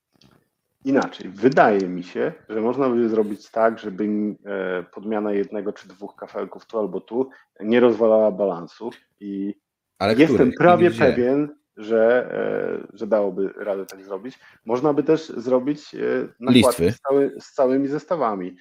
Inaczej, 0.87 1.29
wydaje 1.29 1.89
mi 1.89 2.03
się, 2.03 2.33
że 2.49 2.61
można 2.61 2.89
by 2.89 3.09
zrobić 3.09 3.51
tak, 3.51 3.79
żeby 3.79 4.05
e, 4.05 4.83
podmiana 4.83 5.33
jednego 5.33 5.73
czy 5.73 5.89
dwóch 5.89 6.17
kafelków 6.17 6.67
tu 6.67 6.79
albo 6.79 7.01
tu 7.01 7.31
nie 7.61 7.81
rozwalała 7.81 8.31
balansu 8.31 8.91
i 9.21 9.55
Ale 9.99 10.15
jestem 10.15 10.37
który? 10.37 10.53
prawie 10.53 10.91
pewien, 10.91 11.49
że, 11.77 12.33
e, 12.33 12.87
że 12.93 13.07
dałoby 13.07 13.53
radę 13.57 13.87
tak 13.87 14.03
zrobić. 14.03 14.39
Można 14.65 14.93
by 14.93 15.03
też 15.03 15.29
zrobić 15.29 15.95
e, 15.95 15.99
nakładki 16.41 16.91
z, 16.93 17.01
cały, 17.01 17.37
z 17.41 17.53
całymi 17.53 17.89
zestawami. 17.89 18.57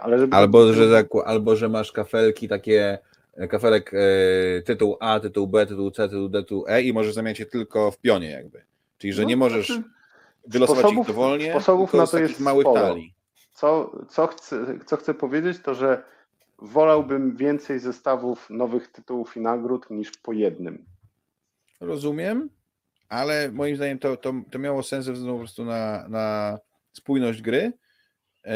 Ale 0.00 0.18
żeby... 0.18 0.36
albo, 0.36 0.72
że, 0.72 1.04
albo 1.24 1.56
że 1.56 1.68
masz 1.68 1.92
kafelki 1.92 2.48
takie, 2.48 2.98
kafelek 3.50 3.92
tytuł 4.64 4.96
A, 5.00 5.20
tytuł 5.20 5.46
B, 5.46 5.66
tytuł 5.66 5.90
C, 5.90 6.08
tytuł 6.08 6.28
D, 6.28 6.42
tytuł 6.42 6.64
E 6.68 6.82
i 6.82 6.92
możesz 6.92 7.14
zamieniać 7.14 7.40
je 7.40 7.46
tylko 7.46 7.90
w 7.90 7.98
pionie 7.98 8.30
jakby. 8.30 8.62
Czyli, 8.98 9.12
że 9.12 9.22
no, 9.22 9.28
nie 9.28 9.36
możesz... 9.36 9.66
Znaczy 9.66 9.82
wylosować 10.46 10.80
sposobów, 10.80 11.08
ich 11.08 11.14
dowolnie, 11.14 11.50
sposobów 11.50 11.94
na 11.94 12.06
to 12.06 12.18
jest 12.18 12.40
małych 12.40 12.62
sporo. 12.62 12.80
talii. 12.80 13.14
Co, 13.52 13.96
co, 14.08 14.26
chcę, 14.26 14.78
co 14.86 14.96
chcę 14.96 15.14
powiedzieć, 15.14 15.58
to 15.62 15.74
że 15.74 16.02
wolałbym 16.58 17.36
więcej 17.36 17.78
zestawów 17.78 18.50
nowych 18.50 18.88
tytułów 18.88 19.36
i 19.36 19.40
nagród 19.40 19.90
niż 19.90 20.10
po 20.10 20.32
jednym. 20.32 20.84
Rozumiem, 21.80 22.50
ale 23.08 23.52
moim 23.52 23.76
zdaniem 23.76 23.98
to, 23.98 24.16
to, 24.16 24.32
to 24.50 24.58
miało 24.58 24.82
sens 24.82 25.04
ze 25.04 25.12
względu 25.12 25.34
po 25.34 25.38
prostu 25.38 25.64
na, 25.64 26.08
na 26.08 26.58
spójność 26.92 27.42
gry, 27.42 27.72
yy, 28.44 28.52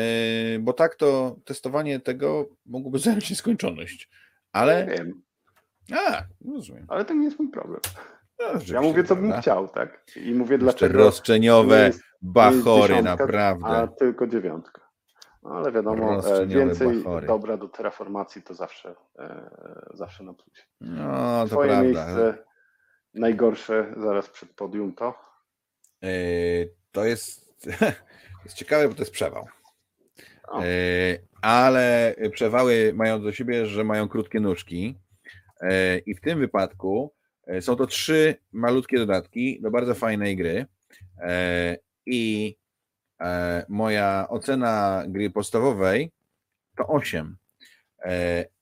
bo 0.61 0.73
tak 0.73 0.95
to 0.95 1.37
testowanie 1.45 2.01
tego 2.01 2.49
mogłoby 2.67 2.99
zająć 3.05 3.31
nieskończoność. 3.31 4.11
Ale. 4.55 4.87
Nie 4.87 4.93
wiem. 4.93 5.23
A, 5.93 6.23
rozumiem. 6.55 6.87
Ale 6.89 7.05
to 7.05 7.15
nie 7.15 7.25
jest 7.25 7.39
mój 7.39 7.49
problem. 7.49 7.81
No, 8.39 8.47
ja 8.67 8.81
mówię, 8.81 9.05
co 9.05 9.17
bym 9.17 9.25
prawda? 9.25 9.43
chciał, 9.43 9.69
tak? 9.69 10.07
I 10.17 10.35
mówię, 10.35 10.59
dlaczego. 10.59 10.99
Roszczeniowe 10.99 11.87
jest, 11.87 12.03
bachory, 12.23 13.03
naprawdę. 13.03 13.67
A 13.67 13.87
tylko 13.87 14.27
dziewiątka. 14.27 14.81
No, 15.43 15.51
ale 15.51 15.73
wiadomo, 15.73 16.37
e, 16.37 16.47
więcej 16.47 16.97
bachory. 16.97 17.27
dobra 17.27 17.57
do 17.57 17.69
terraformacji 17.69 18.43
to 18.43 18.55
zawsze, 18.55 18.95
e, 19.19 19.51
zawsze 19.95 20.25
na 20.25 20.35
plusie. 20.35 20.63
No, 20.81 21.43
to 21.43 21.49
Twoje 21.49 21.71
prawda. 21.71 21.85
miejsce 21.85 22.45
najgorsze 23.15 23.95
zaraz 23.97 24.31
przed 24.31 24.51
podium 24.55 24.95
to? 24.95 25.15
Yy, 26.03 26.75
to 26.93 27.05
jest, 27.05 27.67
jest 28.45 28.57
ciekawe, 28.57 28.89
bo 28.89 28.95
to 28.95 29.03
jest 29.03 29.13
przewał. 29.13 29.47
Yy, 30.53 31.27
ale 31.43 32.15
przewały 32.33 32.93
mają 32.95 33.23
do 33.23 33.33
siebie, 33.33 33.67
że 33.67 33.85
mają 33.85 34.09
krótkie 34.09 34.41
nóżki. 34.41 34.99
Yy, 35.63 35.69
I 36.07 36.15
w 36.15 36.21
tym 36.21 36.39
wypadku 36.39 37.15
E, 37.47 37.63
są 37.63 37.77
to 37.77 37.87
trzy 37.87 38.37
malutkie 38.53 38.99
dodatki 38.99 39.61
do 39.61 39.71
bardzo 39.71 39.95
fajnej 39.95 40.37
gry. 40.37 40.67
E, 41.19 41.77
I 42.07 42.57
e, 43.21 43.65
moja 43.69 44.27
ocena 44.29 45.05
gry 45.09 45.31
podstawowej 45.31 46.11
to 46.77 46.87
8. 46.87 47.37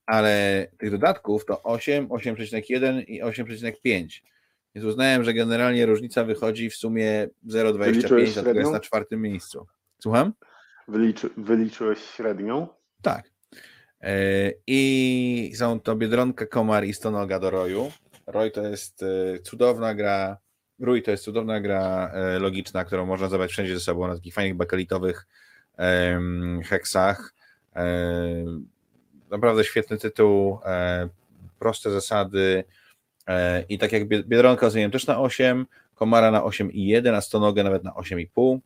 Ale 0.06 0.66
tych 0.78 0.90
dodatków 0.90 1.44
to 1.44 1.62
8, 1.62 2.09
8,1 2.09 3.04
i 3.06 3.22
8,5. 3.22 4.20
Więc 4.74 4.86
uznałem, 4.86 5.24
że 5.24 5.34
generalnie 5.34 5.86
różnica 5.86 6.24
wychodzi 6.24 6.70
w 6.70 6.74
sumie 6.74 7.28
0,25, 7.46 8.32
dlatego 8.32 8.60
jest 8.60 8.72
na 8.72 8.80
czwartym 8.80 9.22
miejscu. 9.22 9.66
Słucham? 10.02 10.32
Wyliczy, 10.93 11.31
wyliczyłeś 11.36 11.98
średnią? 11.98 12.69
Tak. 13.02 13.31
I 14.66 15.52
są 15.56 15.81
to 15.81 15.97
Biedronka, 15.97 16.47
Komar 16.47 16.85
i 16.85 16.94
Stonoga 16.94 17.39
do 17.39 17.51
Roju. 17.51 17.93
Roy 18.27 18.51
to 18.51 18.62
jest 18.62 19.02
e, 19.02 19.39
cudowna 19.39 19.94
gra. 19.94 20.36
Rój 20.78 21.02
to 21.02 21.10
jest 21.10 21.24
cudowna 21.24 21.60
gra 21.60 22.10
e, 22.14 22.39
logiczna, 22.39 22.85
którą 22.85 23.06
można 23.06 23.28
zabrać 23.28 23.51
wszędzie 23.51 23.74
ze 23.74 23.81
sobą 23.81 24.09
na 24.09 24.14
takich 24.14 24.35
fajnych 24.35 24.56
bakelitowych 24.56 25.27
heksach. 26.64 27.35
naprawdę 29.31 29.64
świetny 29.64 29.98
tytuł, 29.98 30.59
proste 31.59 31.90
zasady 31.90 32.64
i 33.69 33.78
tak 33.78 33.93
jak 33.93 34.09
Biedronka 34.09 34.66
oceniłem 34.66 34.90
też 34.90 35.06
na 35.06 35.20
8, 35.20 35.66
Komara 35.94 36.31
na 36.31 36.40
8,1, 36.40 37.14
a 37.14 37.20
Stonogę 37.20 37.64
nawet 37.64 37.85
na 37.85 37.90
8,5. 37.90 38.59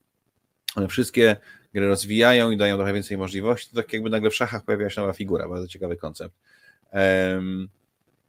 One 0.77 0.89
wszystkie 0.89 1.37
gry 1.77 1.89
rozwijają 1.89 2.51
i 2.51 2.57
dają 2.57 2.77
trochę 2.77 2.93
więcej 2.93 3.19
możliwości. 3.19 3.71
To 3.71 3.77
tak 3.77 3.93
jakby 3.93 4.11
nagle 4.11 4.31
w 4.31 4.35
szachach 4.35 4.65
pojawia 4.65 4.91
się 4.91 5.01
nowa 5.01 5.13
figura, 5.13 5.49
bardzo 5.49 5.69
ciekawy 5.69 5.97
koncept. 5.97 6.35
Um, 6.93 7.69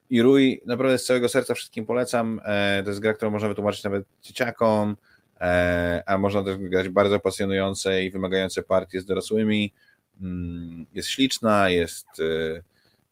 i 0.09 0.21
Rój 0.21 0.61
naprawdę 0.65 0.97
z 0.97 1.05
całego 1.05 1.29
serca 1.29 1.53
wszystkim 1.53 1.85
polecam. 1.85 2.41
E, 2.45 2.81
to 2.83 2.89
jest 2.89 2.99
gra, 2.99 3.13
którą 3.13 3.31
można 3.31 3.47
wytłumaczyć 3.47 3.83
nawet 3.83 4.05
dzieciakom, 4.21 4.97
e, 5.41 6.03
a 6.05 6.17
można 6.17 6.43
też 6.43 6.57
grać 6.57 6.89
bardzo 6.89 7.19
pasjonujące 7.19 8.03
i 8.03 8.11
wymagające 8.11 8.63
partie 8.63 9.01
z 9.01 9.05
dorosłymi. 9.05 9.73
Mm, 10.21 10.85
jest 10.93 11.09
śliczna, 11.09 11.69
jest, 11.69 12.07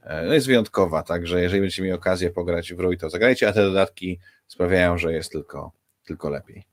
e, 0.04 0.26
no 0.28 0.34
jest 0.34 0.48
wyjątkowa, 0.48 1.04
także 1.04 1.42
jeżeli 1.42 1.62
będziecie 1.62 1.82
mieli 1.82 1.94
okazję 1.94 2.30
pograć 2.30 2.74
w 2.74 2.80
Rój, 2.80 2.98
to 2.98 3.10
zagrajcie, 3.10 3.48
a 3.48 3.54
te 3.54 3.62
dodatki 3.62 4.20
sprawiają, 4.48 4.98
że 4.98 5.14
jest 5.14 5.32
tylko, 5.32 5.72
tylko 6.06 6.30
lepiej. 6.30 6.64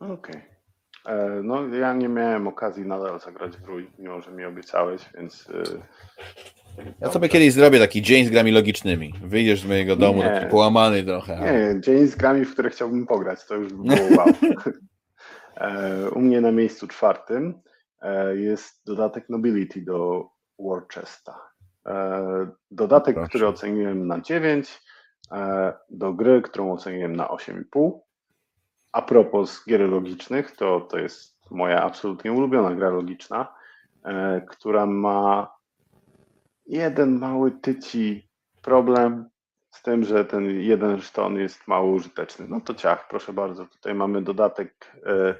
Okej. 0.00 0.14
Okay. 0.14 0.57
No, 1.42 1.74
ja 1.74 1.92
nie 1.92 2.08
miałem 2.08 2.48
okazji 2.48 2.86
nadal 2.86 3.20
zagrać 3.20 3.56
w 3.56 3.64
Rój, 3.64 3.90
mimo 3.98 4.20
że 4.20 4.30
mi 4.30 4.44
obiecałeś, 4.44 5.02
więc 5.14 5.48
ja 7.00 7.10
sobie 7.10 7.28
kiedyś 7.28 7.52
zrobię 7.52 7.78
taki 7.78 8.02
dzień 8.02 8.26
z 8.26 8.30
grami 8.30 8.52
logicznymi. 8.52 9.14
Wyjdziesz 9.22 9.60
z 9.60 9.66
mojego 9.66 9.96
domu, 9.96 10.22
nie. 10.22 10.30
taki 10.30 10.46
połamany 10.46 11.04
trochę. 11.04 11.40
Nie, 11.40 11.80
dzień 11.80 12.06
z 12.06 12.16
grami, 12.16 12.44
w 12.44 12.52
które 12.52 12.70
chciałbym 12.70 13.06
pograć, 13.06 13.46
to 13.46 13.54
już 13.54 13.72
by 13.72 13.82
było 13.82 14.16
wow. 14.16 14.26
E, 15.60 16.10
u 16.10 16.20
mnie 16.20 16.40
na 16.40 16.52
miejscu 16.52 16.88
czwartym 16.88 17.62
e, 18.02 18.36
jest 18.36 18.86
dodatek 18.86 19.28
Nobility 19.28 19.80
do 19.82 20.28
Worcesta. 20.58 21.40
E, 21.86 22.50
dodatek, 22.70 23.14
Proszę. 23.14 23.28
który 23.28 23.46
oceniłem 23.46 24.06
na 24.06 24.20
9, 24.20 24.80
do 25.90 26.12
gry, 26.12 26.42
którą 26.42 26.72
oceniłem 26.72 27.16
na 27.16 27.26
8,5. 27.26 27.98
A 28.92 29.02
propos 29.02 29.64
gier 29.68 29.80
logicznych, 29.80 30.56
to, 30.56 30.80
to 30.80 30.98
jest 30.98 31.50
moja 31.50 31.82
absolutnie 31.82 32.32
ulubiona 32.32 32.74
gra 32.74 32.90
logiczna, 32.90 33.54
która 34.48 34.86
ma 34.86 35.52
jeden 36.66 37.18
mały 37.18 37.50
tyci 37.50 38.28
problem 38.62 39.28
z 39.70 39.82
tym, 39.82 40.04
że 40.04 40.24
ten 40.24 40.60
jeden 40.60 41.00
szton 41.00 41.36
jest 41.36 41.68
mało 41.68 41.92
użyteczny. 41.92 42.46
No 42.48 42.60
to 42.60 42.74
ciach, 42.74 43.08
proszę 43.08 43.32
bardzo. 43.32 43.66
Tutaj 43.66 43.94
mamy 43.94 44.22
dodatek, 44.22 44.92
e, 45.06 45.34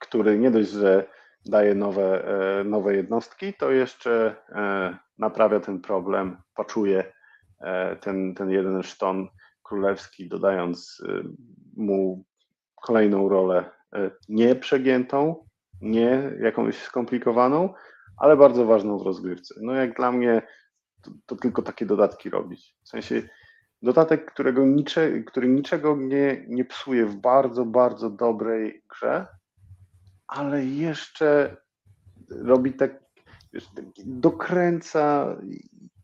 który 0.00 0.38
nie 0.38 0.50
dość, 0.50 0.70
że 0.70 1.06
daje 1.46 1.74
nowe, 1.74 2.24
e, 2.60 2.64
nowe 2.64 2.96
jednostki, 2.96 3.54
to 3.54 3.70
jeszcze 3.70 4.36
e, 4.48 4.96
naprawia 5.18 5.60
ten 5.60 5.80
problem, 5.80 6.36
paczuje 6.54 7.12
ten, 8.00 8.34
ten 8.34 8.50
jeden 8.50 8.82
szton 8.82 9.28
królewski, 9.62 10.28
dodając 10.28 11.02
mu 11.76 12.24
kolejną 12.82 13.28
rolę 13.28 13.70
nieprzegiętą, 14.28 15.44
nie 15.80 16.32
jakąś 16.40 16.82
skomplikowaną, 16.82 17.74
ale 18.16 18.36
bardzo 18.36 18.66
ważną 18.66 18.98
w 18.98 19.02
rozgrywce. 19.02 19.54
No 19.60 19.72
jak 19.72 19.96
dla 19.96 20.12
mnie 20.12 20.42
to, 21.02 21.10
to 21.26 21.36
tylko 21.36 21.62
takie 21.62 21.86
dodatki 21.86 22.30
robić. 22.30 22.76
W 22.84 22.88
sensie 22.88 23.22
dodatek, 23.82 24.32
którego 24.32 24.66
nicze, 24.66 25.20
który 25.20 25.48
niczego 25.48 25.96
nie, 25.96 26.44
nie 26.48 26.64
psuje 26.64 27.06
w 27.06 27.16
bardzo, 27.16 27.64
bardzo 27.64 28.10
dobrej 28.10 28.82
grze, 28.90 29.26
ale 30.26 30.64
jeszcze 30.64 31.56
robi 32.30 32.72
tak, 32.72 33.02
wiesz, 33.52 33.68
dokręca 34.06 35.36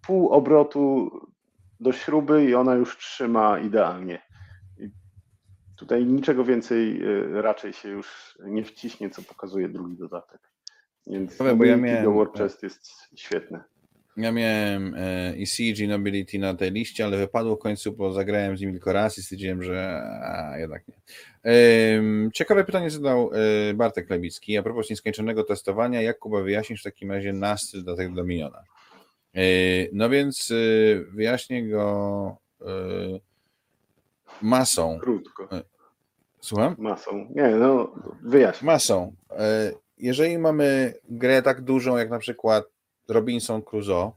pół 0.07 0.29
obrotu 0.29 1.11
do 1.81 1.93
śruby 1.93 2.45
i 2.45 2.55
ona 2.55 2.75
już 2.75 2.99
trzyma 2.99 3.59
idealnie. 3.59 4.26
Tutaj 5.77 6.07
niczego 6.07 6.45
więcej 6.45 7.03
y, 7.03 7.43
raczej 7.43 7.73
się 7.73 7.89
już 7.89 8.39
nie 8.45 8.65
wciśnie, 8.65 9.11
co 9.11 9.23
pokazuje 9.23 9.69
drugi 9.69 9.97
dodatek. 9.97 10.41
Więc 11.07 11.37
Powiem, 11.37 11.59
bo 11.59 11.65
ja 11.65 11.77
miałem, 11.77 12.15
War 12.17 12.33
Chest 12.33 12.63
jest 12.63 12.91
świetny. 13.17 13.61
Ja 14.17 14.33
miałem 14.33 14.95
e, 14.99 15.35
i 15.37 15.89
Nobility 15.89 16.39
na 16.39 16.55
tej 16.55 16.71
liście, 16.71 17.05
ale 17.05 17.17
wypadło 17.17 17.57
w 17.57 17.59
końcu, 17.59 17.93
bo 17.93 18.13
zagrałem 18.13 18.57
z 18.57 18.61
nim 18.61 18.73
tylko 18.73 18.93
raz 18.93 19.19
i 19.19 19.23
stwierdziłem, 19.23 19.63
że 19.63 20.03
a, 20.23 20.59
jednak 20.59 20.83
nie. 20.89 20.95
ciekawe 22.33 22.65
pytanie 22.65 22.91
zadał 22.91 23.31
e, 23.71 23.75
Bartek 23.75 24.11
Lebicki 24.11 24.59
a 24.59 24.63
propos 24.63 24.91
nieskończonego 24.91 25.45
testowania. 25.45 26.03
Jak 26.03 26.19
Kuba 26.19 26.43
wyjaśnisz 26.43 26.81
w 26.81 26.85
takim 26.85 27.13
razie 27.13 27.33
nas 27.33 27.73
do 27.85 27.97
tego 27.97 28.15
Dominiona? 28.15 28.63
E, 29.35 29.43
no 29.93 30.11
więc 30.11 30.53
wyjaśnię 31.13 31.69
go 31.69 32.37
masą. 34.43 34.99
Krótko. 35.01 35.49
Słucham? 36.41 36.75
Masą. 36.79 37.29
Nie, 37.35 37.49
no 37.49 37.95
wyjaśnij. 38.23 38.67
Masą 38.67 39.13
jeżeli 39.99 40.39
mamy 40.39 40.95
grę 41.09 41.43
tak 41.43 41.61
dużą 41.61 41.97
jak 41.97 42.11
na 42.11 42.19
przykład 42.19 42.65
Robinson 43.09 43.63
Crusoe, 43.63 44.13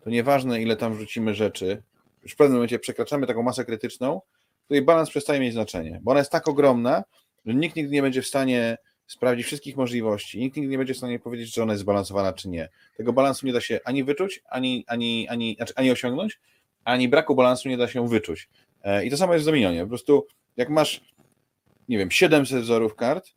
to 0.00 0.10
nieważne 0.10 0.62
ile 0.62 0.76
tam 0.76 0.94
wrzucimy 0.94 1.34
rzeczy, 1.34 1.82
już 2.22 2.32
w 2.32 2.36
pewnym 2.36 2.56
momencie 2.56 2.78
przekraczamy 2.78 3.26
taką 3.26 3.42
masę 3.42 3.64
krytyczną, 3.64 4.20
której 4.64 4.82
balans 4.82 5.10
przestaje 5.10 5.40
mieć 5.40 5.52
znaczenie, 5.52 6.00
bo 6.02 6.10
ona 6.10 6.20
jest 6.20 6.32
tak 6.32 6.48
ogromna, 6.48 7.04
że 7.46 7.54
nikt 7.54 7.76
nigdy 7.76 7.92
nie 7.92 8.02
będzie 8.02 8.22
w 8.22 8.26
stanie 8.26 8.78
sprawdzić 9.06 9.46
wszystkich 9.46 9.76
możliwości, 9.76 10.38
nikt 10.38 10.56
nigdy 10.56 10.70
nie 10.70 10.78
będzie 10.78 10.94
w 10.94 10.96
stanie 10.96 11.18
powiedzieć, 11.18 11.54
czy 11.54 11.62
ona 11.62 11.72
jest 11.72 11.82
zbalansowana, 11.82 12.32
czy 12.32 12.48
nie. 12.48 12.68
Tego 12.96 13.12
balansu 13.12 13.46
nie 13.46 13.52
da 13.52 13.60
się 13.60 13.80
ani 13.84 14.04
wyczuć, 14.04 14.42
ani, 14.48 14.84
ani, 14.86 15.28
ani, 15.28 15.54
znaczy 15.56 15.72
ani 15.76 15.90
osiągnąć, 15.90 16.40
ani 16.84 17.08
braku 17.08 17.34
balansu 17.34 17.68
nie 17.68 17.76
da 17.76 17.88
się 17.88 18.08
wyczuć. 18.08 18.48
E, 18.82 19.04
I 19.04 19.10
to 19.10 19.16
samo 19.16 19.32
jest 19.32 19.44
w 19.44 19.46
Dominionie. 19.46 19.82
Po 19.82 19.88
prostu 19.88 20.26
jak 20.56 20.68
masz, 20.68 21.00
nie 21.88 21.98
wiem, 21.98 22.10
700 22.10 22.62
wzorów 22.62 22.94
kart, 22.94 23.30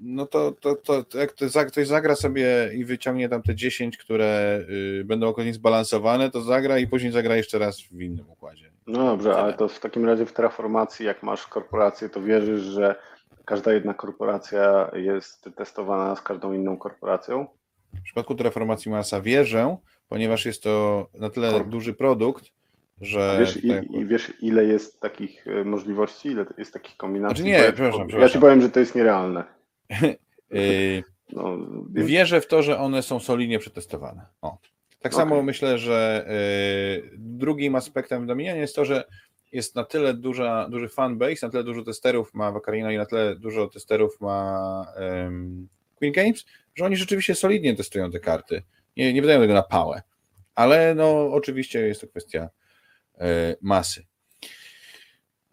no 0.00 0.26
to, 0.26 0.52
to, 0.52 0.74
to, 0.74 1.04
to 1.04 1.18
jak 1.18 1.34
ktoś 1.68 1.86
zagra 1.86 2.16
sobie 2.16 2.70
i 2.74 2.84
wyciągnie 2.84 3.28
tam 3.28 3.42
te 3.42 3.54
10, 3.54 3.96
które 3.96 4.60
y, 5.00 5.04
będą 5.04 5.28
około 5.28 5.52
zbalansowane, 5.52 6.30
to 6.30 6.40
zagra 6.40 6.78
i 6.78 6.86
później 6.86 7.12
zagra 7.12 7.36
jeszcze 7.36 7.58
raz 7.58 7.80
w 7.80 8.00
innym 8.00 8.30
układzie. 8.30 8.70
No 8.86 9.04
dobrze, 9.04 9.36
ale 9.36 9.54
to 9.54 9.68
w 9.68 9.80
takim 9.80 10.04
razie 10.04 10.26
w 10.26 10.32
terraformacji, 10.32 11.06
jak 11.06 11.22
masz 11.22 11.46
korporację, 11.46 12.08
to 12.08 12.22
wierzysz, 12.22 12.62
że 12.62 12.94
każda 13.44 13.72
jedna 13.72 13.94
korporacja 13.94 14.90
jest 14.94 15.50
testowana 15.56 16.16
z 16.16 16.22
każdą 16.22 16.52
inną 16.52 16.76
korporacją? 16.76 17.46
W 17.94 18.02
przypadku 18.02 18.34
terraformacji 18.34 18.90
Marsa 18.90 19.20
wierzę, 19.20 19.76
ponieważ 20.08 20.46
jest 20.46 20.62
to 20.62 21.06
na 21.14 21.30
tyle 21.30 21.50
Kor 21.50 21.68
duży 21.68 21.94
produkt, 21.94 22.44
że... 23.00 23.30
A 23.30 23.38
wiesz, 23.38 23.64
i, 23.64 23.68
i, 23.98 24.06
wiesz, 24.06 24.32
ile 24.40 24.64
jest 24.64 25.00
takich 25.00 25.46
e, 25.46 25.64
możliwości, 25.64 26.28
ile 26.28 26.46
jest 26.58 26.72
takich 26.72 26.96
kombinacji? 26.96 27.36
Znaczy 27.36 27.50
nie, 27.50 27.58
przepraszam, 27.58 28.08
przepraszam. 28.08 28.20
Ja 28.20 28.28
ci 28.28 28.38
powiem, 28.38 28.60
że 28.60 28.68
to 28.70 28.80
jest 28.80 28.94
nierealne. 28.94 29.44
Y, 30.54 31.04
no, 31.32 31.58
wierzę 31.90 32.40
w 32.40 32.46
to, 32.46 32.62
że 32.62 32.78
one 32.78 33.02
są 33.02 33.20
solidnie 33.20 33.58
przetestowane. 33.58 34.26
O. 34.42 34.58
Tak 35.00 35.12
okay. 35.12 35.24
samo 35.24 35.42
myślę, 35.42 35.78
że 35.78 36.26
y, 37.06 37.10
drugim 37.18 37.74
aspektem 37.74 38.24
w 38.24 38.26
Dominianie 38.26 38.60
jest 38.60 38.76
to, 38.76 38.84
że 38.84 39.04
jest 39.52 39.74
na 39.74 39.84
tyle 39.84 40.14
duża, 40.14 40.68
duży 40.68 40.88
fanbase, 40.88 41.46
na 41.46 41.50
tyle 41.50 41.64
dużo 41.64 41.82
testerów 41.82 42.34
ma 42.34 42.52
Wakarina 42.52 42.92
i 42.92 42.96
na 42.96 43.06
tyle 43.06 43.36
dużo 43.36 43.66
testerów 43.66 44.20
ma 44.20 44.86
Queen 45.94 46.12
Games, 46.12 46.44
że 46.74 46.84
oni 46.84 46.96
rzeczywiście 46.96 47.34
solidnie 47.34 47.76
testują 47.76 48.10
te 48.10 48.20
karty. 48.20 48.62
Nie, 48.96 49.12
nie 49.12 49.22
wydają 49.22 49.40
tego 49.40 49.54
na 49.54 49.62
pałę. 49.62 50.02
Ale 50.54 50.94
no 50.94 51.32
oczywiście 51.32 51.80
jest 51.80 52.00
to 52.00 52.08
kwestia 52.08 52.48
masy. 53.60 54.06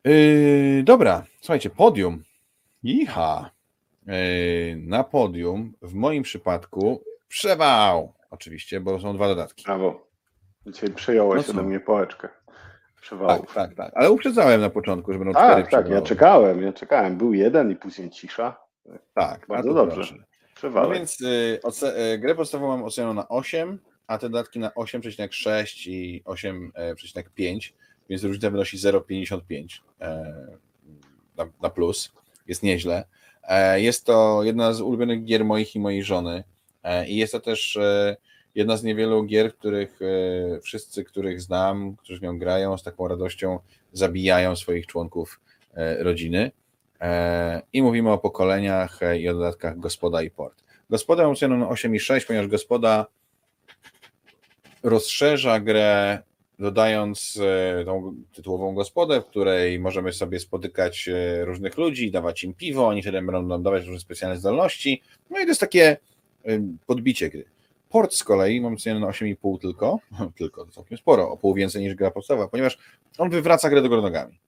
Yy, 0.05 0.83
dobra, 0.83 1.23
słuchajcie, 1.41 1.69
podium. 1.69 2.23
Iha. 2.83 3.51
E, 4.07 4.75
na 4.75 5.03
podium 5.03 5.73
w 5.81 5.93
moim 5.93 6.23
przypadku 6.23 7.03
przewał. 7.27 8.13
Oczywiście, 8.29 8.79
bo 8.79 8.99
są 8.99 9.15
dwa 9.15 9.27
dodatki. 9.27 9.63
Brawo. 9.63 10.07
Dzisiaj 10.67 10.89
przejąłeś 10.89 11.47
no 11.47 11.53
ode 11.53 11.63
mnie 11.63 11.79
pałeczkę. 11.79 12.29
Tak, 13.27 13.53
tak, 13.53 13.75
tak. 13.75 13.91
Ale 13.95 14.11
uprzedzałem 14.11 14.61
na 14.61 14.69
początku, 14.69 15.13
że 15.13 15.19
będą 15.19 15.33
tak, 15.33 15.43
cztery 15.51 15.63
Tak, 15.63 15.71
tak, 15.71 15.89
ja 15.89 16.01
czekałem, 16.01 16.61
ja 16.61 16.73
czekałem. 16.73 17.17
Był 17.17 17.33
jeden 17.33 17.71
i 17.71 17.75
później 17.75 18.09
cisza. 18.09 18.57
Tak, 19.13 19.45
bardzo 19.47 19.73
dobrze. 19.73 20.13
No 20.63 20.89
więc 20.89 21.21
y, 21.21 21.59
y, 22.13 22.17
grę 22.17 22.35
podstawową 22.35 22.77
mam 22.77 22.85
ocenioną 22.85 23.13
na 23.13 23.27
8, 23.27 23.79
a 24.07 24.17
te 24.17 24.29
dodatki 24.29 24.59
na 24.59 24.69
8,6 24.69 25.89
i 25.89 26.23
8,5, 26.25 27.73
więc 28.09 28.23
różnica 28.23 28.49
wynosi 28.49 28.77
0,55 28.77 29.79
e, 30.01 30.35
na, 31.37 31.47
na 31.61 31.69
plus. 31.69 32.11
Jest 32.47 32.63
nieźle. 32.63 33.05
E, 33.43 33.81
jest 33.81 34.05
to 34.05 34.43
jedna 34.43 34.73
z 34.73 34.81
ulubionych 34.81 35.23
gier 35.23 35.45
moich 35.45 35.75
i 35.75 35.79
mojej 35.79 36.03
żony. 36.03 36.43
E, 36.83 37.07
I 37.07 37.15
jest 37.15 37.33
to 37.33 37.39
też 37.39 37.77
jedna 38.55 38.77
z 38.77 38.83
niewielu 38.83 39.23
gier, 39.23 39.53
których 39.53 39.99
wszyscy, 40.63 41.03
których 41.03 41.41
znam, 41.41 41.95
którzy 41.95 42.19
w 42.19 42.21
nią 42.21 42.39
grają, 42.39 42.77
z 42.77 42.83
taką 42.83 43.07
radością 43.07 43.59
zabijają 43.93 44.55
swoich 44.55 44.87
członków 44.87 45.39
rodziny. 45.99 46.51
I 47.73 47.81
mówimy 47.81 48.11
o 48.11 48.17
pokoleniach 48.17 48.99
i 49.19 49.29
o 49.29 49.33
dodatkach 49.33 49.79
Gospoda 49.79 50.21
i 50.21 50.31
Port. 50.31 50.63
Gospoda 50.89 51.23
mam 51.23 51.31
ocenioną 51.31 51.65
na 51.65 51.71
8,6, 51.71 52.27
ponieważ 52.27 52.47
Gospoda 52.47 53.05
rozszerza 54.85 55.59
grę, 55.59 56.19
dodając 56.59 57.39
e, 57.79 57.85
tą 57.85 58.15
tytułową 58.33 58.73
gospodę, 58.73 59.21
w 59.21 59.25
której 59.25 59.79
możemy 59.79 60.13
sobie 60.13 60.39
spotykać 60.39 61.09
e, 61.09 61.45
różnych 61.45 61.77
ludzi, 61.77 62.11
dawać 62.11 62.43
im 62.43 62.53
piwo, 62.53 62.87
oni 62.87 63.01
wtedy 63.01 63.21
będą 63.21 63.41
nam 63.41 63.63
dawać 63.63 63.85
różne 63.85 63.99
specjalne 63.99 64.37
zdolności. 64.37 65.01
No 65.29 65.39
i 65.39 65.41
to 65.41 65.47
jest 65.47 65.61
takie 65.61 65.97
e, 66.45 66.59
podbicie 66.85 67.29
gry. 67.29 67.45
Port 67.89 68.13
z 68.13 68.23
kolei 68.23 68.61
mam 68.61 68.77
cenę 68.77 68.99
na 68.99 69.07
8,5 69.07 69.61
tylko, 69.61 69.99
tylko 70.37 70.65
to 70.65 70.71
całkiem 70.71 70.97
sporo, 70.97 71.31
o 71.31 71.37
pół 71.37 71.53
więcej 71.53 71.83
niż 71.83 71.95
gra 71.95 72.11
podstawowa, 72.11 72.47
ponieważ 72.47 72.77
on 73.17 73.29
wywraca 73.29 73.69
grę 73.69 73.81
do 73.81 73.89
góry 73.89 74.01
nogami. 74.01 74.39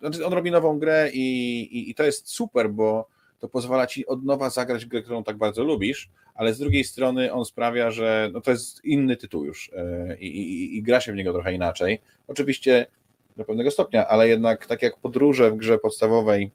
Znaczy 0.00 0.26
on 0.26 0.32
robi 0.32 0.50
nową 0.50 0.78
grę 0.78 1.10
i, 1.12 1.60
i, 1.62 1.90
i 1.90 1.94
to 1.94 2.04
jest 2.04 2.28
super, 2.28 2.70
bo 2.70 3.08
to 3.40 3.48
pozwala 3.48 3.86
ci 3.86 4.06
od 4.06 4.24
nowa 4.24 4.50
zagrać 4.50 4.86
grę, 4.86 5.02
którą 5.02 5.24
tak 5.24 5.36
bardzo 5.36 5.64
lubisz, 5.64 6.10
ale 6.34 6.54
z 6.54 6.58
drugiej 6.58 6.84
strony 6.84 7.32
on 7.32 7.44
sprawia, 7.44 7.90
że 7.90 8.30
no 8.32 8.40
to 8.40 8.50
jest 8.50 8.84
inny 8.84 9.16
tytuł 9.16 9.44
już 9.44 9.70
e, 9.76 10.16
i, 10.20 10.26
i, 10.26 10.76
i 10.76 10.82
gra 10.82 11.00
się 11.00 11.12
w 11.12 11.16
niego 11.16 11.32
trochę 11.32 11.52
inaczej. 11.52 12.00
Oczywiście 12.28 12.86
do 13.36 13.44
pewnego 13.44 13.70
stopnia, 13.70 14.08
ale 14.08 14.28
jednak 14.28 14.66
tak 14.66 14.82
jak 14.82 14.98
podróże 14.98 15.50
w 15.50 15.56
grze 15.56 15.78
podstawowej 15.78 16.50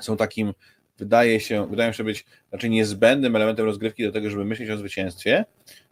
są 0.00 0.16
takim, 0.16 0.54
wydaje 0.98 1.40
się, 1.40 1.70
wydają 1.70 1.92
się 1.92 2.04
być 2.04 2.24
znaczy 2.50 2.68
niezbędnym 2.68 3.36
elementem 3.36 3.66
rozgrywki 3.66 4.04
do 4.04 4.12
tego, 4.12 4.30
żeby 4.30 4.44
myśleć 4.44 4.70
o 4.70 4.76
zwycięstwie, 4.76 5.44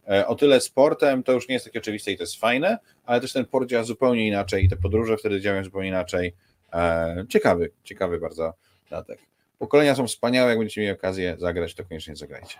e, 0.09 0.27
o 0.27 0.35
tyle 0.35 0.61
sportem 0.61 1.23
to 1.23 1.33
już 1.33 1.49
nie 1.49 1.55
jest 1.55 1.65
takie 1.65 1.79
oczywiste 1.79 2.13
i 2.13 2.17
to 2.17 2.23
jest 2.23 2.41
fajne, 2.41 2.79
ale 3.05 3.21
też 3.21 3.33
ten 3.33 3.45
port 3.45 3.69
działa 3.69 3.85
zupełnie 3.85 4.29
inaczej 4.29 4.65
i 4.65 4.69
te 4.69 4.77
podróże 4.77 5.17
wtedy 5.17 5.41
działają 5.41 5.65
zupełnie 5.65 5.89
inaczej. 5.89 6.35
E, 6.73 7.25
ciekawy, 7.29 7.71
ciekawy 7.85 8.19
bardzo 8.19 8.53
dodatek. 8.91 9.32
Pokolenia 9.63 9.95
są 9.95 10.07
wspaniałe, 10.07 10.51
jak 10.51 10.59
będziecie 10.59 10.81
mieli 10.81 10.93
okazję 10.93 11.37
zagrać, 11.39 11.75
to 11.75 11.85
koniecznie 11.85 12.17
zagrajcie. 12.17 12.59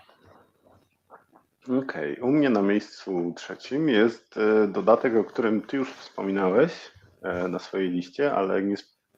Okej, 1.63 2.13
okay. 2.13 2.23
u 2.23 2.31
mnie 2.31 2.49
na 2.49 2.61
miejscu 2.61 3.33
trzecim 3.35 3.89
jest 3.89 4.37
e, 4.37 4.67
dodatek, 4.67 5.15
o 5.15 5.23
którym 5.23 5.61
ty 5.61 5.77
już 5.77 5.93
wspominałeś 5.93 6.91
e, 7.21 7.47
na 7.47 7.59
swojej 7.59 7.89
liście, 7.89 8.33
ale 8.33 8.61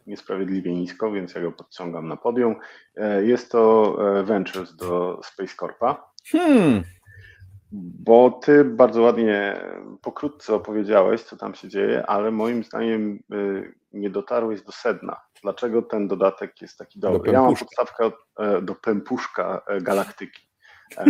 niesprawiedliwie 0.08 0.74
nisko, 0.74 1.12
więc 1.12 1.36
ja 1.36 1.42
go 1.42 1.52
podciągam 1.52 2.08
na 2.08 2.18
podium. 2.18 2.56
E, 2.96 3.24
jest 3.26 3.52
to 3.52 3.98
Ventures 4.24 4.76
do 4.76 5.22
Space 5.24 5.56
Corpa. 5.56 6.12
Hmm. 6.32 6.84
Bo 7.72 8.40
ty 8.44 8.64
bardzo 8.64 9.02
ładnie, 9.02 9.62
pokrótce 10.02 10.54
opowiedziałeś, 10.54 11.22
co 11.22 11.38
tam 11.38 11.56
się 11.56 11.70
dzieje, 11.70 12.06
ale 12.06 12.32
moim 12.32 12.64
zdaniem 12.64 13.24
nie 13.94 14.10
dotarłeś 14.10 14.62
do 14.62 14.72
sedna. 14.72 15.25
Dlaczego 15.46 15.82
ten 15.82 16.08
dodatek 16.08 16.62
jest 16.62 16.78
taki 16.78 17.00
dobry? 17.00 17.32
Ja 17.32 17.42
mam 17.42 17.56
podstawkę 17.56 18.12
do 18.62 18.76
pępuszka 18.76 19.62
galaktyki. 19.82 20.48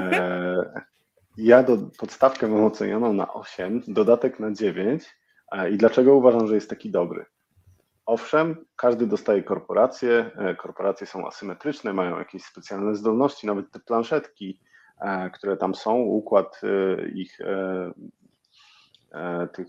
Ja 1.37 1.63
do, 1.63 1.77
podstawkę 1.99 2.47
mam 2.47 2.63
ocenioną 2.63 3.13
na 3.13 3.33
8, 3.33 3.81
dodatek 3.87 4.39
na 4.39 4.51
9. 4.51 5.15
I 5.71 5.77
dlaczego 5.77 6.15
uważam, 6.15 6.47
że 6.47 6.55
jest 6.55 6.69
taki 6.69 6.91
dobry? 6.91 7.25
Owszem, 8.05 8.65
każdy 8.75 9.07
dostaje 9.07 9.43
korporacje, 9.43 10.31
e, 10.37 10.55
korporacje 10.55 11.07
są 11.07 11.27
asymetryczne, 11.27 11.93
mają 11.93 12.19
jakieś 12.19 12.43
specjalne 12.43 12.95
zdolności, 12.95 13.47
nawet 13.47 13.71
te 13.71 13.79
planszetki, 13.79 14.59
e, 15.01 15.29
które 15.29 15.57
tam 15.57 15.75
są, 15.75 15.95
układ 15.95 16.61
e, 16.63 17.07
ich 17.07 17.37
tych 19.53 19.67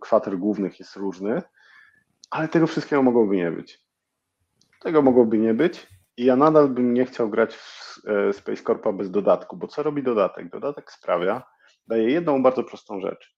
kwater 0.00 0.38
głównych 0.38 0.80
jest 0.80 0.96
różny, 0.96 1.42
ale 2.30 2.48
tego 2.48 2.66
wszystkiego 2.66 3.02
mogłoby 3.02 3.36
nie 3.36 3.50
być. 3.50 3.87
Tego 4.80 5.02
mogłoby 5.02 5.38
nie 5.38 5.54
być 5.54 5.86
i 6.16 6.24
ja 6.24 6.36
nadal 6.36 6.68
bym 6.68 6.94
nie 6.94 7.06
chciał 7.06 7.30
grać 7.30 7.56
w 7.56 8.00
e, 8.06 8.32
Space 8.32 8.62
Corpa 8.62 8.92
bez 8.92 9.10
dodatku, 9.10 9.56
bo 9.56 9.66
co 9.66 9.82
robi 9.82 10.02
dodatek? 10.02 10.50
Dodatek 10.50 10.92
sprawia, 10.92 11.42
daje 11.86 12.10
jedną 12.10 12.42
bardzo 12.42 12.64
prostą 12.64 13.00
rzecz. 13.00 13.36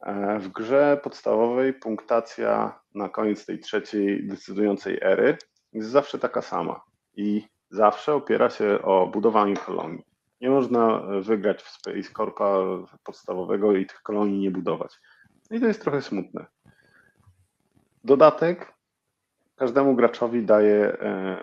E, 0.00 0.38
w 0.38 0.48
grze 0.48 1.00
podstawowej 1.02 1.74
punktacja 1.74 2.80
na 2.94 3.08
koniec 3.08 3.46
tej 3.46 3.58
trzeciej 3.58 4.26
decydującej 4.26 4.98
ery 5.02 5.36
jest 5.72 5.88
zawsze 5.88 6.18
taka 6.18 6.42
sama 6.42 6.80
i 7.16 7.42
zawsze 7.70 8.14
opiera 8.14 8.50
się 8.50 8.82
o 8.82 9.06
budowanie 9.06 9.56
kolonii. 9.56 10.04
Nie 10.40 10.50
można 10.50 11.02
wygrać 11.20 11.62
w 11.62 11.68
Space 11.68 12.12
Corpa 12.16 12.58
podstawowego 13.04 13.76
i 13.76 13.86
tych 13.86 14.02
kolonii 14.02 14.40
nie 14.40 14.50
budować. 14.50 14.98
I 15.50 15.60
to 15.60 15.66
jest 15.66 15.82
trochę 15.82 16.02
smutne. 16.02 16.46
Dodatek 18.04 18.72
każdemu 19.60 19.94
graczowi 19.94 20.42
daje 20.42 20.98
e, 21.00 21.36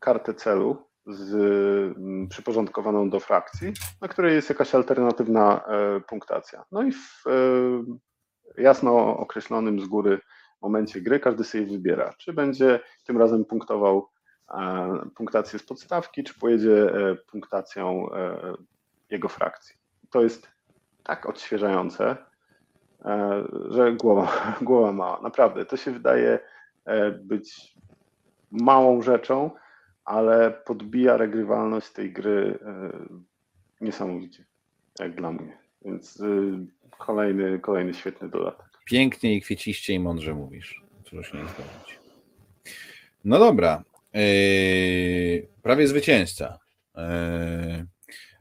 kartę 0.00 0.34
celu 0.34 0.76
z, 1.06 1.98
przyporządkowaną 2.28 3.10
do 3.10 3.20
frakcji, 3.20 3.72
na 4.00 4.08
której 4.08 4.34
jest 4.34 4.48
jakaś 4.48 4.74
alternatywna 4.74 5.64
e, 5.64 6.00
punktacja. 6.00 6.64
No 6.72 6.82
i 6.82 6.92
w 6.92 7.24
e, 7.26 7.32
jasno 8.62 9.16
określonym 9.16 9.80
z 9.80 9.86
góry 9.86 10.18
momencie 10.60 11.00
gry 11.00 11.20
każdy 11.20 11.44
sobie 11.44 11.66
wybiera, 11.66 12.14
czy 12.18 12.32
będzie 12.32 12.80
tym 13.04 13.18
razem 13.18 13.44
punktował 13.44 14.08
punktację 15.16 15.58
z 15.58 15.62
podstawki, 15.62 16.24
czy 16.24 16.38
pojedzie 16.38 16.92
punktacją 17.30 18.06
jego 19.10 19.28
frakcji. 19.28 19.76
To 20.10 20.22
jest 20.22 20.48
tak 21.02 21.26
odświeżające, 21.26 22.16
że 23.68 23.92
głowa, 23.92 24.32
głowa 24.62 24.92
mała. 24.92 25.20
Naprawdę, 25.22 25.64
to 25.64 25.76
się 25.76 25.90
wydaje 25.90 26.38
być 27.24 27.74
małą 28.50 29.02
rzeczą, 29.02 29.50
ale 30.04 30.50
podbija 30.50 31.16
regrywalność 31.16 31.90
tej 31.90 32.12
gry 32.12 32.58
e, 32.66 32.92
niesamowicie, 33.80 34.44
jak 35.00 35.14
dla 35.14 35.32
mnie. 35.32 35.58
Więc 35.84 36.20
e, 36.20 36.26
kolejny, 36.98 37.58
kolejny 37.58 37.94
świetny 37.94 38.28
dodatek. 38.28 38.66
Pięknie 38.84 39.36
i 39.36 39.40
kwieciście 39.40 39.92
i 39.92 39.98
mądrze 39.98 40.34
mówisz. 40.34 40.82
Trzeba 41.04 41.22
się 41.22 41.38
nie 41.38 41.44
zgodzić. 41.44 41.98
No 43.24 43.38
dobra. 43.38 43.84
Yy, 44.14 45.48
prawie 45.62 45.88
zwycięzca. 45.88 46.58
Yy, 46.96 47.02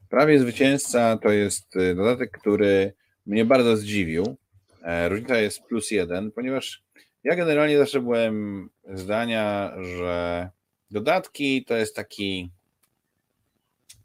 prawie 0.09 0.39
zwycięzca 0.39 1.18
to 1.18 1.30
jest 1.30 1.73
dodatek, 1.95 2.31
który 2.31 2.93
mnie 3.26 3.45
bardzo 3.45 3.77
zdziwił. 3.77 4.38
Różnica 5.09 5.38
jest 5.38 5.63
plus 5.63 5.91
jeden, 5.91 6.31
ponieważ 6.31 6.84
ja 7.23 7.35
generalnie 7.35 7.77
zawsze 7.77 8.02
byłem 8.02 8.69
zdania, 8.93 9.73
że 9.98 10.49
Dodatki 10.91 11.65
to 11.65 11.76
jest 11.76 11.95
taki 11.95 12.52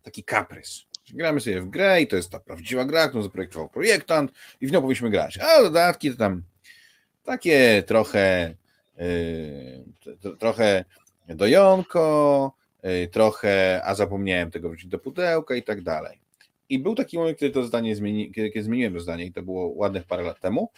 taki 0.02 0.24
kaprys. 0.24 0.82
Gramy 1.14 1.40
sobie 1.40 1.60
w 1.60 1.68
grę 1.70 2.02
i 2.02 2.06
to 2.06 2.16
jest 2.16 2.30
ta 2.30 2.40
prawdziwa 2.40 2.84
gra, 2.84 3.08
którą 3.08 3.22
zaprojektował 3.22 3.68
projektant 3.68 4.32
i 4.60 4.66
w 4.66 4.72
nią 4.72 4.80
powinniśmy 4.80 5.10
grać. 5.10 5.38
A 5.38 5.62
dodatki 5.62 6.10
to 6.10 6.16
tam 6.16 6.42
takie 7.24 7.82
trochę 7.86 8.54
yy, 8.96 10.36
trochę 10.38 10.84
dojonko, 11.28 12.52
yy, 12.82 13.08
trochę, 13.08 13.80
a 13.84 13.94
zapomniałem 13.94 14.50
tego 14.50 14.68
wrócić 14.68 14.86
do 14.86 14.98
pudełka 14.98 15.54
i 15.54 15.62
tak 15.62 15.82
dalej. 15.82 16.20
I 16.68 16.78
był 16.78 16.94
taki 16.94 17.18
moment, 17.18 17.38
kiedy 17.38 17.54
to 17.54 17.64
zdanie 17.64 17.96
zmieni, 17.96 18.32
kiedy, 18.32 18.50
kiedy 18.50 18.64
zmieniłem 18.64 18.94
to 18.94 19.00
zdanie 19.00 19.24
i 19.24 19.32
to 19.32 19.42
było 19.42 19.68
ładnych 19.68 20.04
parę 20.04 20.22
lat 20.22 20.40
temu, 20.40 20.70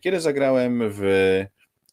kiedy 0.00 0.20
zagrałem 0.20 0.82
w 0.92 1.02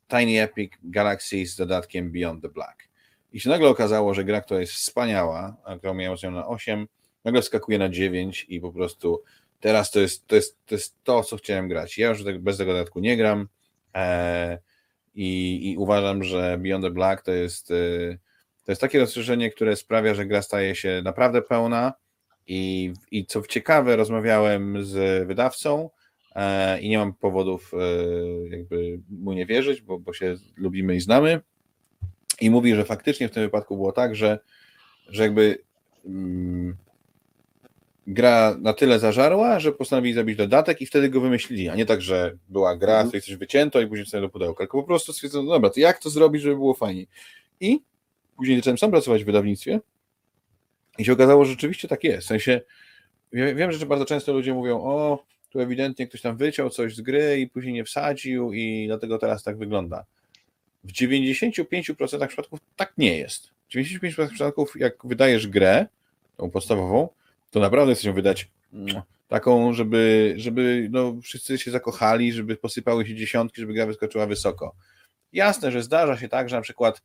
Tiny 0.07 0.41
Epic 0.41 0.73
Galaxy 0.83 1.45
z 1.45 1.55
dodatkiem 1.55 2.11
Beyond 2.11 2.41
the 2.41 2.49
Black. 2.49 2.89
I 3.33 3.39
się 3.39 3.49
nagle 3.49 3.69
okazało, 3.69 4.13
że 4.13 4.23
gra, 4.23 4.41
która 4.41 4.59
jest 4.59 4.73
wspaniała, 4.73 5.57
a 5.65 5.77
którą 5.77 5.93
miałem 5.93 6.17
na 6.33 6.47
8, 6.47 6.87
nagle 7.25 7.41
skakuje 7.41 7.77
na 7.77 7.89
9 7.89 8.45
i 8.49 8.61
po 8.61 8.71
prostu 8.71 9.23
teraz 9.59 9.91
to 9.91 9.99
jest 9.99 10.27
to, 10.27 10.35
jest, 10.35 10.65
to, 10.65 10.75
jest 10.75 11.03
to 11.03 11.23
co 11.23 11.37
chciałem 11.37 11.67
grać. 11.67 11.97
Ja 11.97 12.09
już 12.09 12.23
bez 12.23 12.57
tego 12.57 12.73
dodatku 12.73 12.99
nie 12.99 13.17
gram 13.17 13.47
e, 13.95 14.57
i, 15.15 15.71
i, 15.71 15.77
uważam, 15.77 16.23
że 16.23 16.57
Beyond 16.57 16.83
the 16.83 16.91
Black 16.91 17.21
to 17.21 17.31
jest, 17.31 17.71
e, 17.71 18.17
to 18.65 18.71
jest 18.71 18.81
takie 18.81 18.99
rozszerzenie, 18.99 19.51
które 19.51 19.75
sprawia, 19.75 20.13
że 20.13 20.25
gra 20.25 20.41
staje 20.41 20.75
się 20.75 21.01
naprawdę 21.03 21.41
pełna 21.41 21.93
i, 22.47 22.93
i 23.11 23.25
co 23.25 23.41
ciekawe, 23.41 23.95
rozmawiałem 23.95 24.85
z 24.85 25.27
wydawcą 25.27 25.89
e, 25.93 25.98
i 26.81 26.89
nie 26.89 26.97
mam 26.97 27.13
powodów 27.13 27.71
e, 27.73 27.77
jakby 28.49 28.99
mu 29.09 29.33
nie 29.33 29.45
wierzyć, 29.45 29.81
bo, 29.81 29.99
bo 29.99 30.13
się 30.13 30.35
lubimy 30.57 30.95
i 30.95 30.99
znamy 30.99 31.41
i 32.41 32.49
mówi, 32.49 32.75
że 32.75 32.85
faktycznie 32.85 33.27
w 33.27 33.31
tym 33.31 33.43
wypadku 33.43 33.75
było 33.75 33.91
tak, 33.91 34.15
że, 34.15 34.39
że 35.07 35.23
jakby 35.23 35.57
mm, 36.05 36.77
gra 38.07 38.57
na 38.59 38.73
tyle 38.73 38.99
zażarła, 38.99 39.59
że 39.59 39.71
postanowili 39.71 40.13
zrobić 40.13 40.37
dodatek 40.37 40.81
i 40.81 40.85
wtedy 40.85 41.09
go 41.09 41.21
wymyślili, 41.21 41.69
a 41.69 41.75
nie 41.75 41.85
tak, 41.85 42.01
że 42.01 42.37
była 42.49 42.75
gra, 42.75 42.93
mhm. 42.93 43.07
której 43.07 43.21
coś 43.21 43.35
wycięto 43.35 43.81
i 43.81 43.87
później 43.87 44.05
wstałem 44.05 44.25
do 44.25 44.29
pudełka, 44.29 44.63
tylko 44.63 44.81
po 44.81 44.87
prostu 44.87 45.13
stwierdzono, 45.13 45.43
no 45.43 45.51
dobra, 45.51 45.69
to 45.69 45.79
jak 45.79 45.99
to 45.99 46.09
zrobić, 46.09 46.41
żeby 46.41 46.55
było 46.55 46.73
fajniej. 46.73 47.07
I 47.59 47.81
później 48.37 48.57
zacząłem 48.57 48.77
sam 48.77 48.91
pracować 48.91 49.23
w 49.23 49.25
wydawnictwie 49.25 49.79
i 50.97 51.05
się 51.05 51.13
okazało, 51.13 51.45
że 51.45 51.51
rzeczywiście 51.51 51.87
tak 51.87 52.03
jest. 52.03 52.25
W 52.25 52.27
sensie, 52.27 52.61
wiem, 53.33 53.71
że 53.71 53.85
bardzo 53.85 54.05
często 54.05 54.33
ludzie 54.33 54.53
mówią, 54.53 54.81
o, 54.83 55.23
tu 55.49 55.59
ewidentnie 55.59 56.07
ktoś 56.07 56.21
tam 56.21 56.37
wyciął 56.37 56.69
coś 56.69 56.95
z 56.95 57.01
gry 57.01 57.39
i 57.39 57.47
później 57.47 57.73
nie 57.73 57.83
wsadził 57.83 58.53
i 58.53 58.87
dlatego 58.87 59.17
teraz 59.17 59.43
tak 59.43 59.57
wygląda. 59.57 60.05
W 60.83 60.91
95% 60.91 62.27
przypadków 62.27 62.59
tak 62.75 62.93
nie 62.97 63.17
jest. 63.17 63.47
W 63.47 63.73
95% 63.73 64.29
przypadków, 64.29 64.73
jak 64.79 64.93
wydajesz 65.03 65.47
grę, 65.47 65.85
tą 66.37 66.51
podstawową, 66.51 67.09
to 67.51 67.59
naprawdę 67.59 67.93
chcesz 67.93 68.05
ją 68.05 68.13
wydać 68.13 68.47
taką, 69.27 69.73
żeby, 69.73 70.33
żeby 70.37 70.87
no, 70.91 71.15
wszyscy 71.21 71.57
się 71.57 71.71
zakochali, 71.71 72.33
żeby 72.33 72.55
posypały 72.55 73.07
się 73.07 73.15
dziesiątki, 73.15 73.61
żeby 73.61 73.73
gra 73.73 73.85
wyskoczyła 73.85 74.25
wysoko. 74.25 74.75
Jasne, 75.33 75.71
że 75.71 75.83
zdarza 75.83 76.17
się 76.17 76.29
tak, 76.29 76.49
że 76.49 76.55
na 76.55 76.61
przykład 76.61 77.01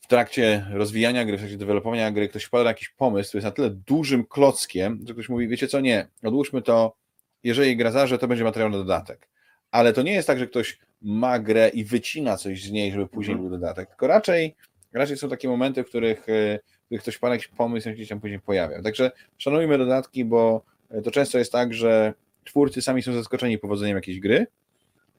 w 0.00 0.06
trakcie 0.06 0.66
rozwijania 0.72 1.24
gry, 1.24 1.36
w 1.36 1.40
trakcie 1.40 1.58
dewelopowania 1.58 2.10
gry 2.10 2.28
ktoś 2.28 2.44
wpada 2.44 2.64
na 2.64 2.70
jakiś 2.70 2.88
pomysł, 2.88 3.28
który 3.28 3.38
jest 3.38 3.44
na 3.44 3.50
tyle 3.50 3.70
dużym 3.70 4.26
klockiem, 4.26 5.04
że 5.06 5.12
ktoś 5.12 5.28
mówi, 5.28 5.48
wiecie 5.48 5.68
co, 5.68 5.80
nie, 5.80 6.08
odłóżmy 6.22 6.62
to, 6.62 6.96
jeżeli 7.44 7.76
gra 7.76 7.90
zarze, 7.90 8.18
to 8.18 8.28
będzie 8.28 8.44
materiał 8.44 8.70
na 8.70 8.78
dodatek. 8.78 9.28
Ale 9.70 9.92
to 9.92 10.02
nie 10.02 10.12
jest 10.12 10.26
tak, 10.26 10.38
że 10.38 10.46
ktoś 10.46 10.78
ma 11.02 11.38
grę 11.38 11.68
i 11.68 11.84
wycina 11.84 12.36
coś 12.36 12.62
z 12.62 12.70
niej, 12.70 12.92
żeby 12.92 13.06
później 13.06 13.34
mhm. 13.34 13.50
był 13.50 13.58
dodatek, 13.58 13.88
tylko 13.88 14.06
raczej, 14.06 14.54
raczej 14.92 15.16
są 15.16 15.28
takie 15.28 15.48
momenty, 15.48 15.84
w 15.84 15.86
których, 15.86 16.28
e, 16.28 16.58
w 16.58 16.84
których 16.84 17.02
ktoś 17.02 17.18
pada 17.18 17.34
jakiś 17.34 17.48
pomysł 17.48 17.88
i 17.88 17.92
gdzieś 17.92 18.08
tam 18.08 18.20
później 18.20 18.40
pojawia. 18.40 18.82
Także 18.82 19.10
szanujmy 19.38 19.78
dodatki, 19.78 20.24
bo 20.24 20.62
e, 20.90 21.02
to 21.02 21.10
często 21.10 21.38
jest 21.38 21.52
tak, 21.52 21.74
że 21.74 22.14
twórcy 22.44 22.82
sami 22.82 23.02
są 23.02 23.12
zaskoczeni 23.12 23.58
powodzeniem 23.58 23.96
jakiejś 23.96 24.20
gry, 24.20 24.46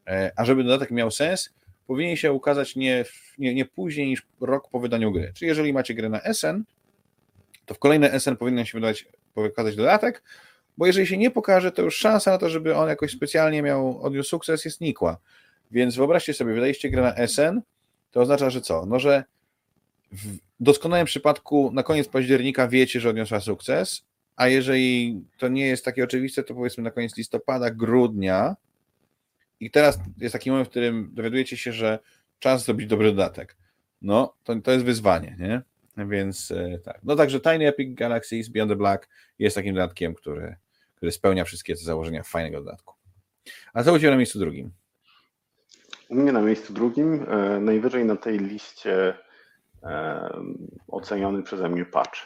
e, 0.08 0.32
a 0.36 0.46
żeby 0.46 0.64
dodatek 0.64 0.92
miał 0.92 1.12
sens, 1.12 1.54
powinien 1.88 2.16
się 2.16 2.34
ukazać 2.34 2.76
nie, 2.76 3.06
nie, 3.38 3.54
nie 3.54 3.66
później 3.66 4.08
niż 4.08 4.28
rok 4.42 4.70
po 4.70 4.80
wydaniu 4.80 5.12
gry. 5.12 5.32
Czyli 5.36 5.50
jeżeli 5.50 5.74
macie 5.74 5.94
grę 5.94 6.10
na 6.10 6.22
SN, 6.34 6.64
to 7.66 7.74
w 7.74 7.80
kolejne 7.80 8.20
SN 8.20 8.36
powinien 8.38 8.66
się 8.66 8.78
wydać, 8.78 9.08
pokazać 9.34 9.76
dodatek, 9.76 10.24
bo 10.80 10.86
jeżeli 10.86 11.08
się 11.08 11.18
nie 11.18 11.32
pokaże, 11.32 11.72
to 11.72 11.82
już 11.82 11.98
szansa 11.98 12.32
na 12.32 12.38
to, 12.38 12.50
żeby 12.50 12.76
on 12.76 12.90
jakoś 12.90 13.12
specjalnie 13.12 13.62
miał, 13.62 14.02
odniósł 14.02 14.30
sukces 14.30 14.66
jest 14.66 14.82
nikła. 14.82 15.18
Więc 15.72 15.96
wyobraźcie 15.96 16.34
sobie, 16.34 16.54
wydaliście 16.54 16.90
grę 16.90 17.02
na 17.02 17.28
SN, 17.28 17.62
to 18.12 18.22
oznacza, 18.22 18.50
że 18.50 18.62
co? 18.62 18.86
No, 18.86 19.00
że 19.00 19.24
w 20.12 20.38
doskonałym 20.60 21.06
przypadku 21.06 21.72
na 21.74 21.84
koniec 21.84 22.08
października 22.08 22.68
wiecie, 22.68 23.00
że 23.00 23.10
odniosła 23.10 23.40
sukces, 23.40 24.06
a 24.36 24.48
jeżeli 24.48 25.22
to 25.38 25.48
nie 25.48 25.68
jest 25.68 25.86
takie 25.86 26.04
oczywiste, 26.04 26.44
to 26.44 26.56
powiedzmy 26.56 26.84
na 26.84 26.92
koniec 26.92 27.18
listopada, 27.18 27.72
grudnia 27.72 28.56
i 29.60 29.72
teraz 29.72 30.00
jest 30.18 30.34
taki 30.34 30.52
moment, 30.52 30.68
w 30.68 30.72
którym 30.72 31.10
dowiadujecie 31.14 31.58
się, 31.58 31.74
że 31.74 32.00
czas 32.40 32.66
zrobić 32.66 32.88
dobry 32.88 33.08
dodatek. 33.08 33.58
No, 34.02 34.34
to, 34.44 34.56
to 34.56 34.72
jest 34.72 34.86
wyzwanie, 34.86 35.36
nie? 35.40 35.62
Więc 36.08 36.52
e, 36.52 36.80
tak. 36.84 37.00
No 37.04 37.16
także 37.16 37.40
Tiny 37.40 37.68
Epic 37.68 37.96
Galaxies 37.96 38.50
Beyond 38.50 38.72
the 38.72 38.76
Black 38.76 39.10
jest 39.40 39.56
takim 39.56 39.76
dodatkiem, 39.76 40.16
który, 40.16 40.56
który 41.00 41.12
spełnia 41.12 41.44
wszystkie 41.44 41.76
te 41.76 41.82
założenia 41.82 42.24
fajnego 42.24 42.58
dodatku. 42.58 42.96
A 43.74 43.84
co 43.84 43.94
u 43.94 44.00
Ciebie 44.00 44.12
na 44.12 44.18
miejscu 44.18 44.40
drugim? 44.40 44.72
U 46.10 46.16
mnie 46.16 46.32
na 46.32 46.42
miejscu 46.42 46.74
drugim, 46.74 47.26
e, 47.30 47.60
najwyżej 47.60 48.06
na 48.06 48.16
tej 48.16 48.40
liście 48.40 49.14
e, 49.84 50.30
oceniony 50.88 51.44
przeze 51.44 51.70
mnie 51.70 51.86
patch, 51.86 52.20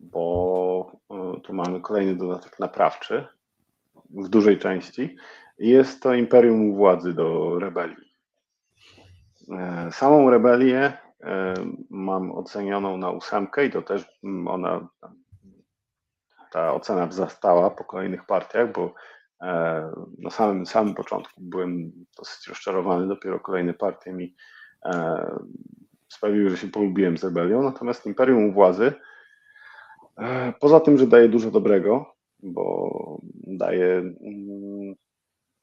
bo 0.00 0.92
e, 1.10 1.40
tu 1.40 1.54
mamy 1.54 1.80
kolejny 1.80 2.16
dodatek 2.16 2.58
naprawczy 2.58 3.26
w 4.10 4.28
dużej 4.28 4.58
części. 4.58 5.16
Jest 5.58 6.02
to 6.02 6.14
Imperium 6.14 6.74
Władzy 6.74 7.12
do 7.12 7.58
Rebelii. 7.58 8.14
Samą 9.90 10.30
Rebelię 10.30 10.92
mam 11.90 12.32
ocenioną 12.32 12.96
na 12.96 13.10
ósemkę 13.10 13.66
i 13.66 13.70
to 13.70 13.82
też 13.82 14.06
ona, 14.46 14.88
ta 16.54 16.74
ocena 16.74 17.06
wzrastała 17.06 17.70
po 17.70 17.84
kolejnych 17.84 18.26
partiach, 18.26 18.72
bo 18.72 18.94
E, 19.44 19.90
na 20.18 20.30
samym, 20.30 20.66
samym 20.66 20.94
początku 20.94 21.40
byłem 21.40 21.92
dosyć 22.18 22.48
rozczarowany, 22.48 23.08
dopiero 23.08 23.40
kolejne 23.40 23.74
partie 23.74 24.12
mi 24.12 24.34
e, 24.84 25.26
sprawiły, 26.08 26.50
że 26.50 26.56
się 26.56 26.68
polubiłem 26.68 27.18
z 27.18 27.24
rebelią, 27.24 27.62
natomiast 27.62 28.06
Imperium 28.06 28.52
Władzy, 28.52 28.92
e, 30.18 30.52
poza 30.60 30.80
tym, 30.80 30.98
że 30.98 31.06
daje 31.06 31.28
dużo 31.28 31.50
dobrego, 31.50 32.14
bo 32.42 33.18
daje 33.46 33.86
mm, 33.96 34.94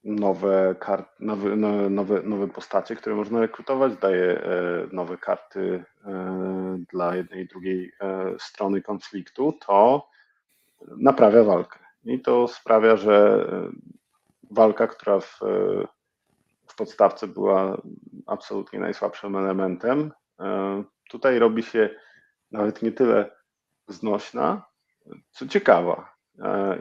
nowe, 0.03 0.75
kart, 0.79 1.07
nowe, 1.19 1.55
nowe, 1.89 2.21
nowe 2.21 2.47
postacie, 2.47 2.95
które 2.95 3.15
można 3.15 3.39
rekrutować, 3.39 3.93
daje 3.97 4.41
nowe 4.91 5.17
karty 5.17 5.83
dla 6.91 7.15
jednej 7.15 7.43
i 7.43 7.47
drugiej 7.47 7.91
strony 8.39 8.81
konfliktu, 8.81 9.53
to 9.67 10.07
naprawia 10.97 11.43
walkę. 11.43 11.79
I 12.05 12.19
to 12.19 12.47
sprawia, 12.47 12.97
że 12.97 13.47
e, 13.51 13.69
walka, 14.51 14.87
która 14.87 15.19
w, 15.19 15.39
e, 15.43 15.87
w 16.67 16.75
podstawce 16.75 17.27
była 17.27 17.81
absolutnie 18.27 18.79
najsłabszym 18.79 19.35
elementem, 19.35 20.11
e, 20.39 20.83
tutaj 21.09 21.39
robi 21.39 21.63
się 21.63 21.89
nawet 22.51 22.81
nie 22.81 22.91
tyle 22.91 23.31
znośna, 23.87 24.65
co 25.31 25.47
ciekawa 25.47 26.15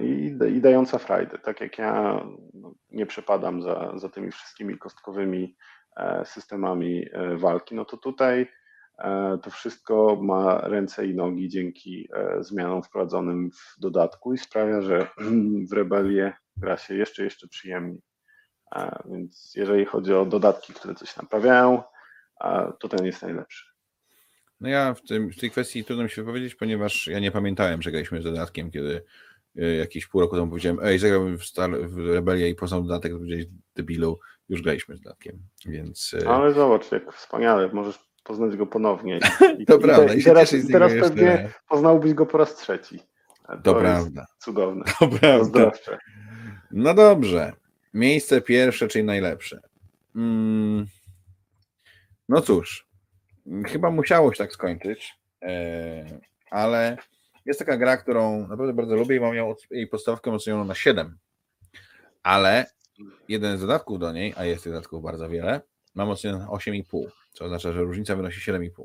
i, 0.01 0.37
i 0.57 0.61
dająca 0.61 0.99
frajdę. 0.99 1.39
Tak 1.39 1.61
jak 1.61 1.79
ja 1.79 2.25
no, 2.55 2.75
nie 2.91 3.07
przepadam 3.07 3.63
za, 3.63 3.93
za 3.95 4.09
tymi 4.09 4.31
wszystkimi 4.31 4.79
kostkowymi 4.79 5.57
systemami 6.25 7.07
walki, 7.37 7.75
no 7.75 7.85
to 7.85 7.97
tutaj 7.97 8.47
to 9.43 9.51
wszystko 9.51 10.19
ma 10.23 10.61
ręce 10.61 11.07
i 11.07 11.15
nogi 11.15 11.49
dzięki 11.49 12.09
e, 12.15 12.45
zmianom 12.45 12.83
wprowadzonym 12.83 13.51
w 13.51 13.81
dodatku 13.81 14.35
i 14.35 14.39
sprawia, 14.39 14.83
że 14.83 15.07
w 15.71 15.73
Rebelię 15.73 16.33
gra 16.57 16.77
się 16.77 16.95
jeszcze, 16.95 17.25
jeszcze 17.25 17.49
przyjemniej. 17.49 18.03
E, 18.77 19.03
więc 19.11 19.53
jeżeli 19.57 19.85
chodzi 19.85 20.15
o 20.15 20.27
dodatki, 20.27 20.73
które 20.73 20.95
coś 20.95 21.17
naprawiają, 21.17 21.83
to 22.81 22.89
ten 22.89 23.07
jest 23.07 23.23
najlepszy. 23.23 23.67
No 24.61 24.69
ja 24.69 24.95
w, 24.95 25.03
tym, 25.03 25.33
w 25.33 25.37
tej 25.37 25.51
kwestii 25.51 25.85
trudno 25.85 26.05
mi 26.05 26.11
się 26.11 26.25
powiedzieć, 26.25 26.55
ponieważ 26.55 27.07
ja 27.07 27.19
nie 27.19 27.31
pamiętałem, 27.31 27.83
że 27.83 27.91
graliśmy 27.91 28.21
z 28.21 28.25
dodatkiem, 28.25 28.71
kiedy 28.71 29.05
jakieś 29.55 30.07
pół 30.07 30.21
roku 30.21 30.37
temu 30.37 30.49
powiedziałem, 30.49 30.79
ej, 30.83 30.99
zagrałbym 30.99 31.39
w, 31.39 31.45
Star, 31.45 31.71
w 31.71 31.99
Rebelię 31.99 32.49
i 32.49 32.55
poznał 32.55 32.83
dodatek, 32.83 33.13
to 33.13 33.19
powiedziałeś, 33.19 33.47
debilu, 33.77 34.21
już 34.49 34.63
graliśmy 34.63 34.97
z 34.97 35.01
dodatkiem, 35.01 35.39
więc... 35.67 36.15
Ale 36.27 36.53
zobacz, 36.53 36.93
jak 36.93 37.13
wspaniale, 37.13 37.69
możesz 37.73 38.10
poznać 38.31 38.57
go 38.57 38.67
ponownie. 38.67 39.21
I, 39.59 39.67
to 39.67 39.77
i, 39.77 39.81
prawda. 39.81 40.15
I, 40.15 40.23
teraz, 40.23 40.53
i 40.53 40.73
teraz 40.73 40.93
pewnie 41.01 41.23
jeszcze... 41.23 41.53
poznałbyś 41.69 42.15
go 42.15 42.27
po 42.27 42.39
raz 42.39 42.57
trzeci. 42.57 43.01
To, 43.47 43.57
to 43.57 43.75
prawda. 43.75 44.27
Cudowne. 44.39 44.85
To 44.99 45.09
prawda. 45.09 45.71
No 46.71 46.95
dobrze. 46.95 47.53
Miejsce 47.95 48.41
pierwsze, 48.41 48.89
czyli 48.89 49.05
najlepsze. 49.05 49.61
Mm. 50.17 50.87
No 52.29 52.41
cóż, 52.41 52.89
chyba 53.67 53.91
musiało 53.91 54.33
się 54.33 54.39
tak 54.39 54.53
skończyć, 54.53 55.15
e, 55.43 56.21
ale 56.51 56.97
jest 57.47 57.59
taka 57.59 57.77
gra, 57.77 57.97
którą 57.97 58.49
naprawdę 58.49 58.75
bardzo 58.75 58.97
lubię 58.97 59.17
i 59.17 59.21
mam 59.21 59.35
ją, 59.35 59.55
jej 59.71 59.87
podstawkę 59.87 60.33
ocenioną 60.33 60.65
na 60.65 60.75
7. 60.75 61.19
Ale 62.23 62.67
jeden 63.29 63.59
z 63.59 63.61
dodatków 63.61 63.99
do 63.99 64.13
niej, 64.13 64.35
a 64.37 64.45
jest 64.45 64.65
tych 64.65 64.73
dodatków 64.73 65.03
bardzo 65.03 65.29
wiele, 65.29 65.61
mam 65.95 66.11
ocenę 66.11 66.39
na 66.39 66.47
8,5 66.47 67.20
co 67.33 67.45
oznacza, 67.45 67.73
że 67.73 67.81
różnica 67.81 68.17
wynosi 68.17 68.53
7,5. 68.53 68.85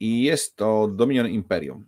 I 0.00 0.22
jest 0.22 0.56
to 0.56 0.88
Dominion 0.88 1.28
Imperium. 1.28 1.86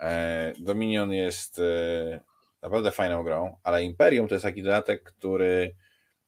E, 0.00 0.52
Dominion 0.58 1.12
jest 1.12 1.58
e, 1.58 2.20
naprawdę 2.62 2.90
fajną 2.90 3.22
grą, 3.22 3.56
ale 3.62 3.84
Imperium 3.84 4.28
to 4.28 4.34
jest 4.34 4.44
taki 4.44 4.62
dodatek, 4.62 5.02
który 5.02 5.74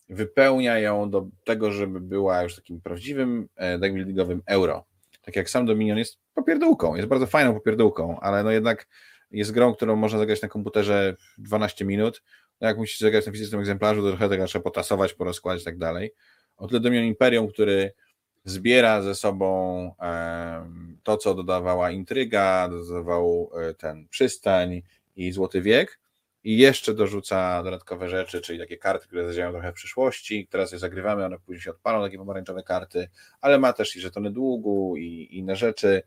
wypełnia 0.09 0.79
ją 0.79 1.11
do 1.11 1.29
tego, 1.45 1.73
żeby 1.73 2.01
była 2.01 2.43
już 2.43 2.57
takim 2.57 2.81
prawdziwym 2.81 3.49
deckbuildingowym 3.79 4.43
euro. 4.47 4.85
Tak 5.23 5.37
jak 5.37 5.51
sam 5.51 5.67
Dominion 5.67 5.99
jest 5.99 6.19
popierdółką, 6.35 6.95
jest 6.95 7.09
bardzo 7.09 7.27
fajną 7.27 7.55
popierdółką, 7.55 8.21
ale 8.21 8.43
no 8.43 8.51
jednak 8.51 8.87
jest 9.31 9.53
grą, 9.53 9.75
którą 9.75 9.97
można 9.97 10.19
zagrać 10.19 10.43
na 10.43 10.49
komputerze 10.49 11.17
12 11.39 11.85
minut. 11.85 12.23
No 12.61 12.69
jak 12.69 12.77
musicie 12.77 13.05
zagrać 13.05 13.27
na 13.27 13.33
fizycznym 13.33 13.61
egzemplarzu, 13.61 14.03
to 14.03 14.09
trochę 14.09 14.29
tego 14.29 14.47
trzeba 14.47 14.63
potasować, 14.63 15.15
porozkładać 15.15 15.63
i 15.63 15.65
tak 15.65 15.79
dalej. 15.79 16.15
O 16.57 16.67
tyle 16.67 16.81
Dominion 16.81 17.07
Imperium, 17.07 17.49
który 17.49 17.93
zbiera 18.45 19.03
ze 19.03 19.15
sobą 19.15 19.95
to, 21.03 21.17
co 21.17 21.35
dodawała 21.35 21.91
intryga, 21.91 22.69
dodawał 22.69 23.51
e, 23.55 23.75
ten 23.75 24.09
przystań 24.09 24.83
i 25.17 25.33
złoty 25.33 25.63
wiek 25.63 25.99
i 26.45 26.59
jeszcze 26.59 26.95
dorzuca 26.95 27.63
dodatkowe 27.63 28.09
rzeczy, 28.09 28.41
czyli 28.41 28.59
takie 28.59 28.77
karty, 28.77 29.07
które 29.07 29.27
zadziałają 29.27 29.53
trochę 29.53 29.73
w 29.73 29.75
przyszłości, 29.75 30.49
teraz 30.51 30.73
je 30.73 30.79
zagrywamy, 30.79 31.25
one 31.25 31.39
później 31.39 31.63
się 31.63 31.71
odpalą, 31.71 32.05
takie 32.05 32.19
pomarańczowe 32.19 32.63
karty, 32.63 33.09
ale 33.41 33.59
ma 33.59 33.73
też 33.73 33.97
i 33.97 34.01
żetony 34.01 34.31
długu 34.31 34.97
i 34.97 35.29
inne 35.31 35.57
rzeczy. 35.57 36.03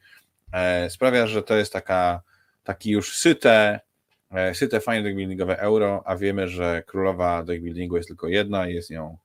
E, 0.52 0.90
sprawia, 0.90 1.28
że 1.28 1.44
to 1.44 1.56
jest 1.56 1.74
taka, 1.74 2.22
taki 2.64 2.92
już 2.92 3.18
syte, 3.18 3.80
e, 4.32 4.56
syte 4.56 4.80
fajne 4.80 5.04
deckbuildingowe 5.04 5.60
euro, 5.60 6.04
a 6.06 6.16
wiemy, 6.16 6.48
że 6.48 6.84
królowa 6.88 7.44
deckbuildingu 7.44 7.98
jest 7.98 8.10
tylko 8.10 8.28
jedna, 8.28 8.68
jest 8.68 8.90
nią 8.90 9.18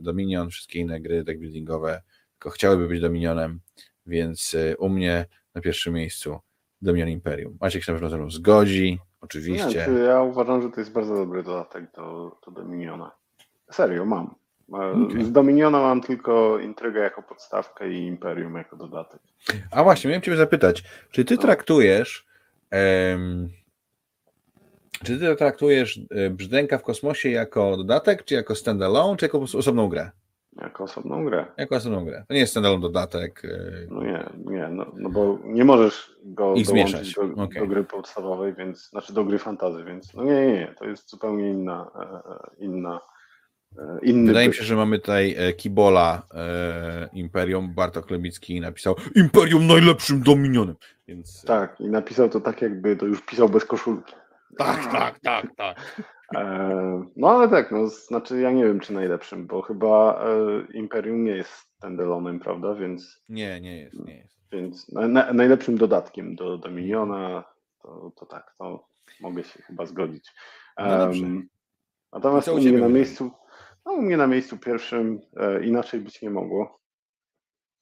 Dominion, 0.00 0.50
wszystkie 0.50 0.78
inne 0.78 1.00
gry 1.00 1.24
deckbuildingowe 1.24 1.92
tylko 1.92 2.19
chciałyby 2.48 2.88
być 2.88 3.00
Dominionem, 3.00 3.60
więc 4.06 4.54
y, 4.54 4.76
u 4.78 4.88
mnie 4.88 5.26
na 5.54 5.60
pierwszym 5.60 5.94
miejscu 5.94 6.38
Dominion 6.82 7.08
Imperium. 7.08 7.58
Maciek 7.60 7.84
się 7.84 7.92
na 7.92 7.96
pewno 7.96 8.10
ze 8.10 8.18
mną 8.18 8.30
zgodzi, 8.30 8.98
oczywiście. 9.20 9.88
Nie, 9.92 9.98
ja 9.98 10.22
uważam, 10.22 10.62
że 10.62 10.70
to 10.70 10.80
jest 10.80 10.92
bardzo 10.92 11.14
dobry 11.14 11.42
dodatek 11.42 11.84
do, 11.96 12.36
do 12.46 12.50
Dominiona. 12.52 13.10
Serio, 13.70 14.04
mam. 14.04 14.34
Okay. 14.72 15.24
Z 15.24 15.32
Dominiona 15.32 15.80
mam 15.80 16.00
tylko 16.00 16.58
intrygę 16.58 17.00
jako 17.00 17.22
podstawkę 17.22 17.92
i 17.92 18.06
Imperium 18.06 18.54
jako 18.54 18.76
dodatek. 18.76 19.20
A 19.70 19.84
właśnie, 19.84 20.08
miałem 20.08 20.22
Cię 20.22 20.36
zapytać, 20.36 20.84
czy 21.10 21.24
Ty 21.24 21.34
no. 21.34 21.42
traktujesz 21.42 22.26
um, 22.72 23.48
Czy 25.04 25.18
ty 25.18 25.36
traktujesz 25.36 26.00
e, 26.10 26.30
Brzdęka 26.30 26.78
w 26.78 26.82
kosmosie 26.82 27.30
jako 27.30 27.76
dodatek, 27.76 28.24
czy 28.24 28.34
jako 28.34 28.54
standalone, 28.54 29.16
czy 29.16 29.24
jako 29.24 29.38
osobną 29.38 29.88
grę? 29.88 30.10
Jako 30.56 30.84
osobną 30.84 31.24
grę. 31.24 31.46
Jako 31.56 31.76
osobną 31.76 32.04
grę. 32.04 32.24
To 32.28 32.34
nie 32.34 32.40
jest 32.40 32.52
standalone 32.52 32.82
dodatek. 32.82 33.42
E, 33.44 33.86
no 33.90 34.02
nie, 34.02 34.30
nie, 34.44 34.68
no, 34.68 34.86
no 34.96 35.10
bo 35.10 35.38
nie 35.44 35.64
możesz 35.64 36.16
go 36.24 36.54
ich 36.54 36.66
zmieszać. 36.66 37.14
Do, 37.14 37.42
okay. 37.42 37.60
do, 37.60 37.66
gry 37.66 37.84
podstawowej, 37.84 38.54
więc, 38.54 38.90
znaczy 38.90 39.12
do 39.12 39.24
gry 39.24 39.38
fantazy, 39.38 39.84
więc 39.84 40.14
no 40.14 40.24
nie, 40.24 40.46
nie, 40.46 40.52
nie, 40.52 40.74
to 40.78 40.84
jest 40.84 41.10
zupełnie 41.10 41.50
inna, 41.50 41.90
inna 42.58 43.00
inny 44.02 44.26
Wydaje 44.26 44.48
mi 44.48 44.54
się, 44.54 44.64
że 44.64 44.76
mamy 44.76 44.98
tutaj 44.98 45.36
Kibola 45.56 46.22
Imperium. 47.12 47.74
Bartok 47.74 48.10
Lebicki 48.10 48.60
napisał 48.60 48.94
Imperium 49.16 49.66
najlepszym 49.66 50.22
dominionem. 50.22 50.76
Więc... 51.08 51.44
Tak, 51.44 51.80
i 51.80 51.88
napisał 51.88 52.28
to 52.28 52.40
tak, 52.40 52.62
jakby 52.62 52.96
to 52.96 53.06
już 53.06 53.22
pisał 53.26 53.48
bez 53.48 53.64
koszulki. 53.64 54.14
Tak, 54.58 54.92
tak, 54.92 55.20
tak, 55.20 55.46
tak. 55.56 56.02
E, 56.34 57.04
no 57.16 57.30
ale 57.30 57.48
tak, 57.48 57.70
no, 57.70 57.86
znaczy 57.86 58.40
ja 58.40 58.50
nie 58.50 58.64
wiem, 58.64 58.80
czy 58.80 58.92
najlepszym, 58.92 59.46
bo 59.46 59.62
chyba 59.62 60.24
e, 60.24 60.72
Imperium 60.72 61.24
nie 61.24 61.36
jest 61.36 61.52
standalone'em, 61.82 62.38
prawda, 62.40 62.74
więc... 62.74 63.22
Nie, 63.28 63.60
nie 63.60 63.78
jest, 63.78 64.06
nie 64.06 64.16
jest. 64.18 64.40
Więc 64.52 64.88
na, 64.88 65.32
najlepszym 65.32 65.78
dodatkiem 65.78 66.34
do 66.34 66.58
Dominiona, 66.58 67.44
to, 67.82 68.12
to 68.16 68.26
tak, 68.26 68.54
to 68.58 68.88
mogę 69.20 69.44
się 69.44 69.62
chyba 69.62 69.86
zgodzić. 69.86 70.32
No 70.78 71.12
natomiast 72.12 72.48
u 72.48 72.56
mnie 72.56 72.72
na 72.72 72.88
miejscu, 72.88 73.30
no, 73.86 73.92
u 73.92 74.02
mnie 74.02 74.16
na 74.16 74.26
miejscu 74.26 74.58
pierwszym 74.58 75.20
e, 75.36 75.64
inaczej 75.64 76.00
być 76.00 76.22
nie 76.22 76.30
mogło. 76.30 76.80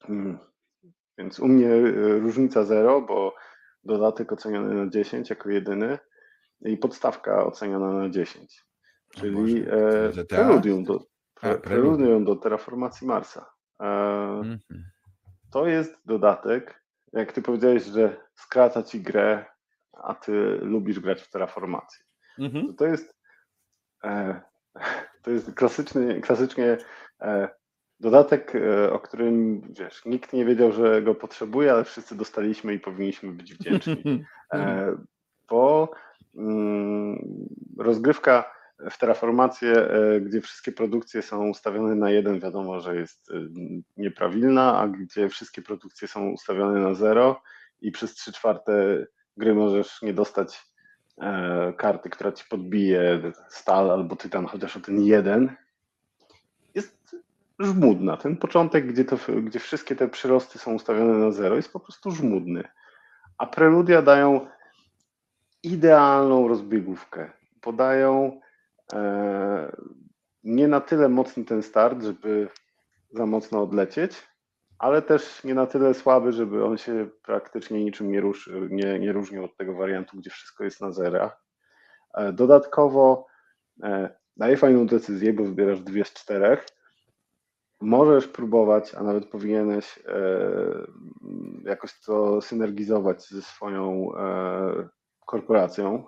Hmm. 0.03 0.37
Więc 1.17 1.39
u 1.39 1.47
mnie 1.47 1.69
e, 1.69 1.91
różnica 2.19 2.63
zero, 2.63 3.01
bo 3.01 3.35
dodatek 3.83 4.31
oceniony 4.31 4.85
na 4.85 4.91
10 4.91 5.29
jako 5.29 5.49
jedyny 5.49 5.99
i 6.61 6.77
podstawka 6.77 7.45
oceniona 7.45 7.93
na 7.93 8.09
10. 8.09 8.65
Czyli 9.15 9.65
e, 10.17 10.25
preludium, 10.25 10.83
do, 10.83 11.05
pre, 11.33 11.57
preludium 11.57 12.25
do 12.25 12.35
terraformacji 12.35 13.07
Marsa. 13.07 13.45
E, 13.79 13.83
-hmm. 13.83 14.57
To 15.51 15.67
jest 15.67 16.01
dodatek, 16.05 16.83
jak 17.13 17.33
ty 17.33 17.41
powiedziałeś, 17.41 17.83
że 17.83 18.17
skraca 18.35 18.83
ci 18.83 19.01
grę, 19.01 19.45
a 19.93 20.15
ty 20.15 20.31
lubisz 20.61 20.99
grać 20.99 21.21
w 21.21 21.29
terraformację. 21.29 22.05
Mm 22.39 22.51
-hmm. 22.51 22.75
To 22.75 22.85
jest 22.85 23.15
e, 24.03 24.41
to 25.23 25.31
jest 25.31 25.53
klasyczny, 25.53 26.21
klasycznie 26.21 26.77
dodatek, 27.99 28.53
o 28.91 28.99
którym 28.99 29.61
wiesz, 29.79 30.05
nikt 30.05 30.33
nie 30.33 30.45
wiedział, 30.45 30.71
że 30.71 31.01
go 31.01 31.15
potrzebuje, 31.15 31.71
ale 31.71 31.83
wszyscy 31.83 32.15
dostaliśmy 32.15 32.73
i 32.73 32.79
powinniśmy 32.79 33.31
być 33.31 33.53
wdzięczni. 33.53 34.03
Bo 35.49 35.91
rozgrywka 37.77 38.51
w 38.91 38.97
Terraformację, 38.97 39.87
gdzie 40.21 40.41
wszystkie 40.41 40.71
produkcje 40.71 41.21
są 41.21 41.49
ustawione 41.49 41.95
na 41.95 42.11
jeden, 42.11 42.39
wiadomo, 42.39 42.79
że 42.79 42.95
jest 42.95 43.31
nieprawilna, 43.97 44.79
a 44.79 44.87
gdzie 44.87 45.29
wszystkie 45.29 45.61
produkcje 45.61 46.07
są 46.07 46.29
ustawione 46.29 46.79
na 46.79 46.93
zero 46.93 47.41
i 47.81 47.91
przez 47.91 48.13
trzy 48.13 48.31
czwarte 48.31 49.05
gry 49.37 49.55
możesz 49.55 50.01
nie 50.01 50.13
dostać 50.13 50.69
E, 51.21 51.73
karty, 51.77 52.09
która 52.09 52.31
ci 52.31 52.45
podbije 52.49 53.21
stal 53.49 53.91
albo 53.91 54.15
tytan, 54.15 54.45
chociaż 54.45 54.77
o 54.77 54.79
ten 54.79 55.01
jeden, 55.01 55.55
jest 56.75 57.15
żmudna. 57.59 58.17
Ten 58.17 58.37
początek, 58.37 58.87
gdzie, 58.87 59.05
to, 59.05 59.17
gdzie 59.43 59.59
wszystkie 59.59 59.95
te 59.95 60.07
przyrosty 60.07 60.59
są 60.59 60.73
ustawione 60.73 61.13
na 61.13 61.31
zero, 61.31 61.55
jest 61.55 61.73
po 61.73 61.79
prostu 61.79 62.11
żmudny. 62.11 62.63
A 63.37 63.45
preludia 63.45 64.01
dają 64.01 64.47
idealną 65.63 66.47
rozbiegówkę. 66.47 67.31
Podają 67.61 68.41
e, 68.93 69.75
nie 70.43 70.67
na 70.67 70.81
tyle 70.81 71.09
mocny 71.09 71.45
ten 71.45 71.63
start, 71.63 72.03
żeby 72.03 72.47
za 73.11 73.25
mocno 73.25 73.63
odlecieć, 73.63 74.27
ale 74.77 75.01
też 75.01 75.43
nie 75.43 75.53
na 75.53 75.65
tyle 75.65 75.93
słaby, 75.93 76.31
żeby 76.31 76.65
on 76.65 76.77
się 76.77 77.09
praktycznie 77.23 77.83
niczym 77.83 78.11
nie, 78.11 78.21
ruszy, 78.21 78.67
nie, 78.71 78.99
nie 78.99 79.11
różnił 79.11 79.43
od 79.43 79.57
tego 79.57 79.73
wariantu, 79.73 80.17
gdzie 80.17 80.29
wszystko 80.29 80.63
jest 80.63 80.81
na 80.81 80.91
zerach. 80.91 81.43
E, 82.13 82.33
dodatkowo 82.33 83.25
e, 83.83 84.09
daje 84.37 84.57
fajną 84.57 84.87
decyzję, 84.87 85.33
bo 85.33 85.43
wybierasz 85.43 85.81
dwie 85.81 86.05
z 86.05 86.13
czterech. 86.13 86.65
Możesz 87.81 88.27
próbować, 88.27 88.95
a 88.95 89.03
nawet 89.03 89.25
powinieneś 89.25 89.99
jakoś 91.63 91.99
to 91.99 92.41
synergizować 92.41 93.27
ze 93.27 93.41
swoją 93.41 94.11
korporacją 95.29 96.03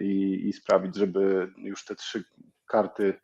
i, 0.00 0.42
i 0.48 0.52
sprawić, 0.52 0.96
żeby 0.96 1.52
już 1.56 1.84
te 1.84 1.94
trzy 1.94 2.24
karty 2.66 3.14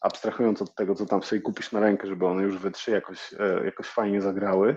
abstrahując 0.00 0.62
od 0.62 0.74
tego, 0.74 0.94
co 0.94 1.06
tam 1.06 1.22
sobie 1.22 1.42
kupisz 1.42 1.72
na 1.72 1.80
rękę, 1.80 2.08
żeby 2.08 2.26
one 2.26 2.42
już 2.42 2.58
we 2.58 2.70
trzy 2.70 2.90
jakoś, 2.90 3.34
e, 3.38 3.64
jakoś 3.64 3.86
fajnie 3.86 4.22
zagrały. 4.22 4.76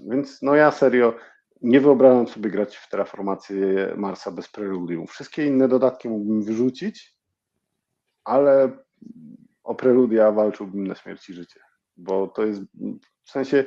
Więc 0.00 0.42
no 0.42 0.54
ja 0.54 0.70
serio 0.70 1.16
nie 1.62 1.80
wyobrażam 1.80 2.28
sobie 2.28 2.50
grać 2.50 2.76
w 2.76 2.88
terraformację 2.88 3.94
Marsa 3.96 4.30
bez 4.30 4.48
preludium. 4.48 5.06
Wszystkie 5.06 5.46
inne 5.46 5.68
dodatki 5.68 6.08
mógłbym 6.08 6.42
wyrzucić, 6.42 7.16
ale 8.24 8.78
o 9.62 9.74
preludia 9.74 10.32
walczyłbym 10.32 10.86
na 10.86 10.94
śmierć 10.94 11.30
i 11.30 11.34
życie, 11.34 11.60
bo 11.96 12.28
to 12.28 12.46
jest 12.46 12.62
w 13.24 13.30
sensie 13.30 13.64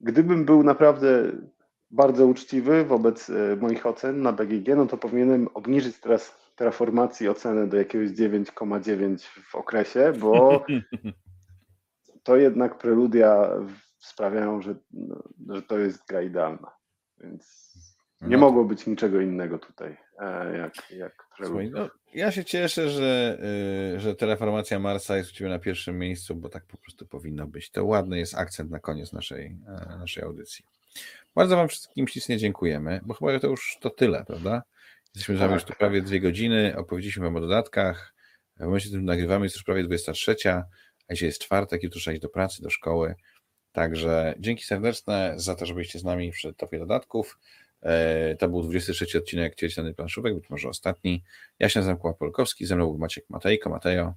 gdybym 0.00 0.44
był 0.44 0.62
naprawdę 0.62 1.32
bardzo 1.90 2.26
uczciwy 2.26 2.84
wobec 2.84 3.30
e, 3.30 3.56
moich 3.56 3.86
ocen 3.86 4.22
na 4.22 4.32
BGG, 4.32 4.76
no 4.76 4.86
to 4.86 4.96
powinienem 4.96 5.48
obniżyć 5.54 6.00
teraz 6.00 6.40
terraformacji 6.56 7.28
ocenę 7.28 7.66
do 7.66 7.76
jakiegoś 7.76 8.08
9,9 8.10 9.18
w 9.50 9.54
okresie, 9.54 10.12
bo 10.18 10.64
to 12.24 12.36
jednak 12.36 12.78
preludia 12.78 13.50
sprawiają, 13.98 14.62
że, 14.62 14.74
no, 14.90 15.22
że 15.48 15.62
to 15.62 15.78
jest 15.78 16.06
gra 16.06 16.22
idealna. 16.22 16.70
Więc 17.20 17.70
nie 18.20 18.36
no. 18.36 18.40
mogło 18.40 18.64
być 18.64 18.86
niczego 18.86 19.20
innego 19.20 19.58
tutaj, 19.58 19.96
e, 20.18 20.56
jak, 20.56 20.90
jak 20.90 21.26
preludia. 21.36 21.70
No, 21.70 21.88
ja 22.14 22.32
się 22.32 22.44
cieszę, 22.44 22.90
że, 22.90 23.38
y, 23.96 24.00
że 24.00 24.14
Terraformacja 24.14 24.78
Marsa 24.78 25.16
jest 25.16 25.30
u 25.30 25.34
Ciebie 25.34 25.50
na 25.50 25.58
pierwszym 25.58 25.98
miejscu, 25.98 26.34
bo 26.34 26.48
tak 26.48 26.66
po 26.66 26.76
prostu 26.76 27.06
powinno 27.06 27.46
być. 27.46 27.70
To 27.70 27.84
ładny 27.84 28.18
jest 28.18 28.34
akcent 28.34 28.70
na 28.70 28.78
koniec 28.78 29.12
naszej, 29.12 29.56
e, 29.66 29.96
naszej 29.98 30.22
audycji. 30.22 30.64
Bardzo 31.40 31.56
Wam 31.56 31.68
wszystkim 31.68 32.08
ślicznie 32.08 32.38
dziękujemy, 32.38 33.00
bo 33.02 33.14
chyba 33.14 33.40
to 33.40 33.46
już 33.46 33.78
to 33.80 33.90
tyle, 33.90 34.24
prawda? 34.24 34.62
Jesteśmy 35.14 35.36
z 35.36 35.38
Wami 35.38 35.54
już 35.54 35.62
tu 35.62 35.68
tak. 35.68 35.78
prawie 35.78 36.02
dwie 36.02 36.20
godziny, 36.20 36.74
opowiedzieliśmy 36.76 37.24
Wam 37.24 37.36
o 37.36 37.40
dodatkach. 37.40 38.14
W 38.56 38.64
momencie, 38.64 38.86
w 38.86 38.90
którym 38.90 39.04
nagrywamy, 39.04 39.46
jest 39.46 39.56
już 39.56 39.64
prawie 39.64 39.82
23, 39.82 40.36
a 41.08 41.14
dzisiaj 41.14 41.26
jest 41.26 41.40
czwartek, 41.40 41.82
jutro 41.82 42.00
trzeba 42.00 42.12
iść 42.12 42.22
do 42.22 42.28
pracy, 42.28 42.62
do 42.62 42.70
szkoły. 42.70 43.14
Także 43.72 44.34
dzięki 44.38 44.64
serdeczne 44.64 45.34
za 45.36 45.54
to, 45.54 45.66
że 45.66 45.74
byliście 45.74 45.98
z 45.98 46.04
nami 46.04 46.30
przy 46.30 46.54
topie 46.54 46.78
dodatków. 46.78 47.38
E, 47.82 48.36
to 48.36 48.48
był 48.48 48.62
23 48.62 49.18
odcinek 49.18 49.54
Cieliciany 49.54 49.94
Planszówek, 49.94 50.34
być 50.34 50.50
może 50.50 50.68
ostatni. 50.68 51.24
Ja 51.58 51.68
się 51.68 51.80
nazywam 51.80 51.98
Kuba 51.98 52.14
Polkowski, 52.14 52.66
ze 52.66 52.76
mną 52.76 52.86
był 52.86 52.98
Maciek 52.98 53.24
Matejko. 53.30 53.70
Matejo. 53.70 54.14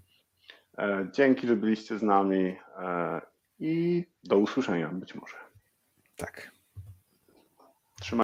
E, 0.77 1.07
dzięki, 1.13 1.47
że 1.47 1.55
byliście 1.55 1.99
z 1.99 2.03
nami 2.03 2.55
e, 2.79 3.21
i 3.59 4.05
do 4.23 4.37
usłyszenia 4.37 4.89
być 4.89 5.15
może. 5.15 5.35
Tak. 6.15 6.62